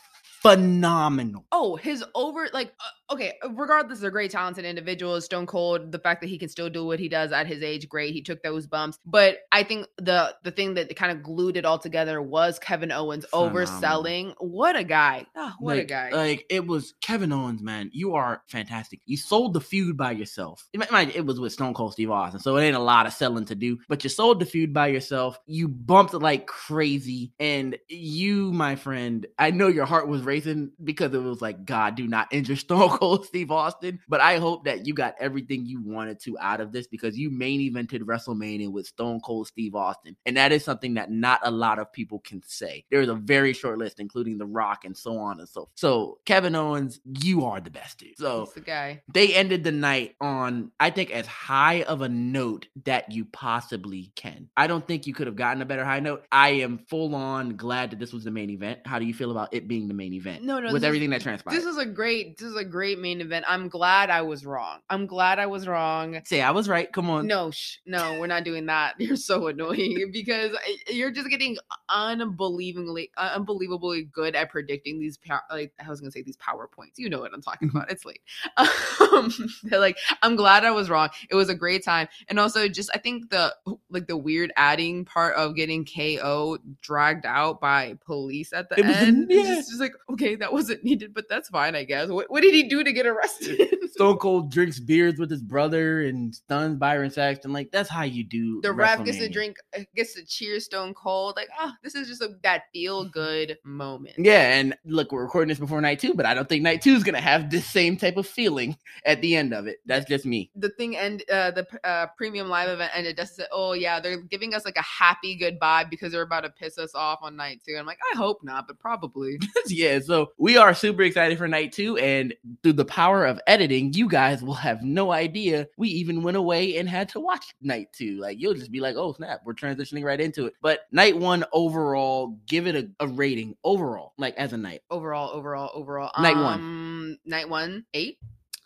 phenomenal. 0.43 1.45
Oh, 1.53 1.77
his 1.77 2.03
over 2.13 2.49
like 2.53 2.73
uh, 2.79 2.83
okay, 3.09 3.33
uh, 3.43 3.49
regardless, 3.51 3.99
they're 3.99 4.11
great 4.11 4.31
talented 4.31 4.65
individuals. 4.65 5.25
Stone 5.25 5.45
Cold, 5.45 5.91
the 5.91 5.99
fact 5.99 6.21
that 6.21 6.27
he 6.27 6.37
can 6.37 6.49
still 6.49 6.69
do 6.69 6.85
what 6.85 6.99
he 6.99 7.09
does 7.09 7.31
at 7.31 7.47
his 7.47 7.61
age, 7.61 7.87
great. 7.87 8.13
He 8.13 8.21
took 8.21 8.41
those 8.43 8.67
bumps, 8.67 8.97
but 9.05 9.39
I 9.51 9.63
think 9.63 9.87
the 9.97 10.35
the 10.43 10.51
thing 10.51 10.75
that 10.75 10.93
kind 10.95 11.11
of 11.11 11.23
glued 11.23 11.57
it 11.57 11.65
all 11.65 11.79
together 11.79 12.21
was 12.21 12.59
Kevin 12.59 12.91
Owens 12.91 13.25
phenomenal. 13.25 13.65
overselling. 13.65 14.33
What 14.39 14.75
a 14.75 14.83
guy! 14.83 15.25
Oh, 15.35 15.53
what 15.59 15.77
like, 15.77 15.83
a 15.83 15.87
guy! 15.87 16.09
Like 16.11 16.45
it 16.49 16.65
was 16.65 16.93
Kevin 17.01 17.31
Owens, 17.31 17.61
man. 17.61 17.89
You 17.93 18.15
are 18.15 18.43
fantastic. 18.47 19.01
You 19.05 19.17
sold 19.17 19.53
the 19.53 19.61
feud 19.61 19.97
by 19.97 20.11
yourself. 20.11 20.67
It, 20.73 20.81
it 21.15 21.25
was 21.25 21.39
with 21.39 21.53
Stone 21.53 21.73
Cold 21.73 21.93
Steve 21.93 22.11
Austin, 22.11 22.39
so 22.39 22.57
it 22.57 22.63
ain't 22.63 22.75
a 22.75 22.79
lot 22.79 23.05
of 23.05 23.13
selling 23.13 23.45
to 23.45 23.55
do. 23.55 23.79
But 23.87 24.03
you 24.03 24.09
sold 24.09 24.39
the 24.39 24.45
feud 24.45 24.73
by 24.73 24.87
yourself. 24.87 25.39
You 25.45 25.67
bumped 25.67 26.13
it 26.13 26.19
like 26.19 26.47
crazy, 26.47 27.31
and 27.39 27.77
you, 27.87 28.51
my 28.51 28.75
friend, 28.75 29.25
I 29.37 29.51
know 29.51 29.67
your 29.67 29.85
heart 29.85 30.07
was 30.07 30.23
racing 30.23 30.71
because 30.83 31.13
it 31.13 31.21
was 31.21 31.41
like, 31.41 31.65
God, 31.65 31.95
do 31.95 32.07
not 32.07 32.27
injure 32.31 32.55
Stone 32.55 32.92
Cold 32.97 33.25
Steve 33.27 33.51
Austin. 33.51 33.99
But 34.07 34.21
I 34.21 34.37
hope 34.37 34.65
that 34.65 34.85
you 34.85 34.93
got 34.93 35.15
everything 35.19 35.65
you 35.65 35.81
wanted 35.81 36.19
to 36.21 36.37
out 36.39 36.61
of 36.61 36.71
this 36.71 36.87
because 36.87 37.17
you 37.17 37.29
main 37.29 37.59
evented 37.59 38.01
WrestleMania 38.01 38.71
with 38.71 38.87
Stone 38.87 39.21
Cold 39.21 39.47
Steve 39.47 39.75
Austin. 39.75 40.15
And 40.25 40.37
that 40.37 40.51
is 40.51 40.63
something 40.63 40.93
that 40.95 41.11
not 41.11 41.39
a 41.43 41.51
lot 41.51 41.79
of 41.79 41.91
people 41.91 42.19
can 42.19 42.41
say. 42.45 42.85
There's 42.91 43.09
a 43.09 43.15
very 43.15 43.53
short 43.53 43.77
list, 43.77 43.99
including 43.99 44.37
The 44.37 44.45
Rock 44.45 44.85
and 44.85 44.95
so 44.95 45.17
on 45.17 45.39
and 45.39 45.47
so 45.47 45.61
forth. 45.61 45.69
So, 45.75 46.19
Kevin 46.25 46.55
Owens, 46.55 46.99
you 47.05 47.45
are 47.45 47.59
the 47.59 47.69
best 47.69 47.99
dude. 47.99 48.17
So, 48.17 48.45
He's 48.45 48.53
the 48.53 48.61
guy. 48.61 49.01
They 49.13 49.33
ended 49.33 49.63
the 49.63 49.71
night 49.71 50.15
on, 50.21 50.71
I 50.79 50.89
think, 50.89 51.11
as 51.11 51.25
high 51.27 51.83
of 51.83 52.01
a 52.01 52.09
note 52.09 52.67
that 52.85 53.11
you 53.11 53.25
possibly 53.25 54.11
can. 54.15 54.49
I 54.57 54.67
don't 54.67 54.85
think 54.87 55.07
you 55.07 55.13
could 55.13 55.27
have 55.27 55.35
gotten 55.35 55.61
a 55.61 55.65
better 55.65 55.85
high 55.85 55.99
note. 55.99 56.25
I 56.31 56.49
am 56.49 56.79
full 56.89 57.15
on 57.15 57.55
glad 57.55 57.91
that 57.91 57.99
this 57.99 58.13
was 58.13 58.23
the 58.23 58.31
main 58.31 58.49
event. 58.49 58.79
How 58.85 58.99
do 58.99 59.05
you 59.05 59.13
feel 59.13 59.31
about 59.31 59.53
it 59.53 59.67
being 59.67 59.87
the 59.87 59.93
main 59.93 60.13
event? 60.13 60.43
No, 60.43 60.59
no, 60.59 60.71
with 60.71 60.83
everything 60.83 61.11
is, 61.11 61.19
that 61.19 61.23
transpired. 61.23 61.55
This 61.55 61.65
is 61.65 61.77
a 61.77 61.85
great, 61.85 62.37
this 62.37 62.49
is 62.49 62.55
a 62.55 62.65
great 62.65 62.82
main 62.95 63.21
event. 63.21 63.45
I'm 63.47 63.69
glad 63.69 64.09
I 64.09 64.21
was 64.21 64.45
wrong. 64.45 64.79
I'm 64.89 65.05
glad 65.05 65.39
I 65.39 65.45
was 65.47 65.67
wrong. 65.67 66.19
Say 66.25 66.41
I 66.41 66.51
was 66.51 66.69
right. 66.69 66.91
Come 66.91 67.09
on. 67.09 67.27
No, 67.27 67.51
sh- 67.51 67.77
no, 67.85 68.19
we're 68.19 68.27
not 68.27 68.43
doing 68.43 68.65
that. 68.67 68.95
You're 68.99 69.15
so 69.15 69.47
annoying 69.47 70.09
because 70.13 70.51
you're 70.89 71.11
just 71.11 71.29
getting 71.29 71.57
unbelievably, 71.89 73.11
unbelievably 73.17 74.03
good 74.11 74.35
at 74.35 74.49
predicting 74.49 74.99
these. 74.99 75.17
like 75.49 75.73
I 75.83 75.89
was 75.89 75.99
gonna 75.99 76.11
say 76.11 76.21
these 76.21 76.37
powerpoints. 76.37 76.97
You 76.97 77.09
know 77.09 77.19
what 77.19 77.33
I'm 77.33 77.41
talking 77.41 77.69
about. 77.69 77.91
It's 77.91 78.05
late. 78.05 78.21
Um, 79.13 79.31
like 79.71 79.97
I'm 80.21 80.35
glad 80.35 80.65
I 80.65 80.71
was 80.71 80.89
wrong. 80.89 81.09
It 81.29 81.35
was 81.35 81.49
a 81.49 81.55
great 81.55 81.83
time, 81.83 82.07
and 82.27 82.39
also 82.39 82.67
just 82.67 82.89
I 82.93 82.97
think 82.97 83.29
the 83.29 83.53
like 83.89 84.07
the 84.07 84.17
weird 84.17 84.51
adding 84.55 85.05
part 85.05 85.35
of 85.35 85.55
getting 85.55 85.85
KO 85.85 86.57
dragged 86.81 87.25
out 87.25 87.61
by 87.61 87.95
police 88.05 88.53
at 88.53 88.69
the 88.69 88.79
it 88.79 88.85
end. 88.85 89.27
Was, 89.27 89.37
yeah. 89.37 89.55
just, 89.55 89.69
just 89.69 89.79
like 89.79 89.93
okay, 90.09 90.35
that 90.35 90.51
wasn't 90.51 90.83
needed, 90.83 91.13
but 91.13 91.29
that's 91.29 91.49
fine, 91.49 91.75
I 91.75 91.83
guess. 91.83 92.09
What, 92.09 92.31
what 92.31 92.41
did 92.41 92.53
he 92.53 92.63
do 92.67 92.72
to 92.81 92.93
get 92.93 93.05
arrested? 93.05 93.77
Stone 93.91 94.17
Cold 94.17 94.49
drinks 94.49 94.79
beers 94.79 95.19
with 95.19 95.29
his 95.29 95.41
brother 95.41 96.03
and 96.03 96.33
stuns 96.33 96.77
Byron 96.77 97.11
Saxton. 97.11 97.51
Like 97.51 97.71
that's 97.71 97.89
how 97.89 98.03
you 98.03 98.23
do. 98.23 98.61
The 98.61 98.71
ref 98.71 99.03
gets 99.03 99.17
to 99.17 99.27
drink, 99.29 99.57
uh, 99.77 99.81
gets 99.95 100.13
to 100.15 100.25
cheer 100.25 100.59
Stone 100.61 100.93
Cold. 100.93 101.35
Like, 101.35 101.49
oh, 101.59 101.71
this 101.83 101.93
is 101.93 102.07
just 102.07 102.21
a, 102.21 102.29
that 102.43 102.63
feel 102.73 103.05
good 103.05 103.57
moment. 103.63 104.15
Yeah, 104.17 104.53
and 104.53 104.75
look, 104.85 105.11
we're 105.11 105.23
recording 105.23 105.49
this 105.49 105.59
before 105.59 105.81
night 105.81 105.99
two, 105.99 106.13
but 106.13 106.25
I 106.25 106.33
don't 106.33 106.47
think 106.47 106.63
night 106.63 106.81
two 106.81 106.93
is 106.93 107.03
gonna 107.03 107.21
have 107.21 107.49
this 107.49 107.65
same 107.65 107.97
type 107.97 108.17
of 108.17 108.25
feeling 108.25 108.77
at 109.05 109.21
the 109.21 109.35
end 109.35 109.53
of 109.53 109.67
it. 109.67 109.77
That's 109.85 110.07
just 110.07 110.25
me. 110.25 110.49
The 110.55 110.69
thing 110.69 110.97
and 110.97 111.21
uh, 111.29 111.51
the 111.51 111.67
uh, 111.83 112.07
premium 112.17 112.47
live 112.47 112.69
event 112.69 112.91
ended. 112.95 113.17
Just 113.17 113.35
said, 113.35 113.47
oh 113.51 113.73
yeah, 113.73 113.99
they're 113.99 114.21
giving 114.21 114.53
us 114.53 114.65
like 114.65 114.77
a 114.77 114.81
happy 114.81 115.35
goodbye 115.35 115.83
because 115.83 116.11
they're 116.11 116.21
about 116.21 116.41
to 116.41 116.49
piss 116.49 116.77
us 116.77 116.95
off 116.95 117.19
on 117.21 117.35
night 117.35 117.61
two. 117.65 117.75
I'm 117.77 117.85
like, 117.85 117.99
I 118.13 118.17
hope 118.17 118.43
not, 118.43 118.67
but 118.67 118.79
probably. 118.79 119.39
yeah, 119.67 119.99
so 119.99 120.31
we 120.37 120.57
are 120.57 120.73
super 120.73 121.03
excited 121.03 121.37
for 121.37 121.47
night 121.47 121.71
two, 121.71 121.97
and 121.97 122.33
through 122.63 122.73
the 122.73 122.85
power 122.85 123.25
of 123.25 123.39
editing, 123.45 123.93
you 123.93 124.07
guys 124.07 124.41
will 124.41 124.53
have 124.53 124.81
no 124.81 125.11
idea 125.11 125.67
we 125.77 125.89
even 125.89 126.23
went 126.23 126.37
away 126.37 126.77
and 126.77 126.87
had 126.87 127.09
to 127.09 127.19
watch 127.19 127.53
night 127.61 127.89
two. 127.93 128.17
Like 128.19 128.39
you'll 128.39 128.53
just 128.53 128.71
be 128.71 128.79
like, 128.79 128.95
oh 128.95 129.13
snap, 129.13 129.41
we're 129.45 129.53
transitioning 129.53 130.03
right 130.03 130.19
into 130.19 130.45
it. 130.45 130.53
But 130.61 130.87
night 130.91 131.17
one 131.17 131.43
overall, 131.51 132.39
give 132.47 132.65
it 132.65 132.75
a, 132.75 132.89
a 133.01 133.07
rating 133.07 133.55
overall, 133.63 134.13
like 134.17 134.35
as 134.35 134.53
a 134.53 134.57
night. 134.57 134.81
Overall, 134.89 135.31
overall, 135.31 135.71
overall. 135.73 136.11
Night 136.21 136.37
um, 136.37 136.43
one. 136.43 137.19
Night 137.25 137.49
one, 137.49 137.85
eight. 137.93 138.17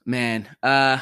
Man, 0.07 0.47
uh, 0.63 0.99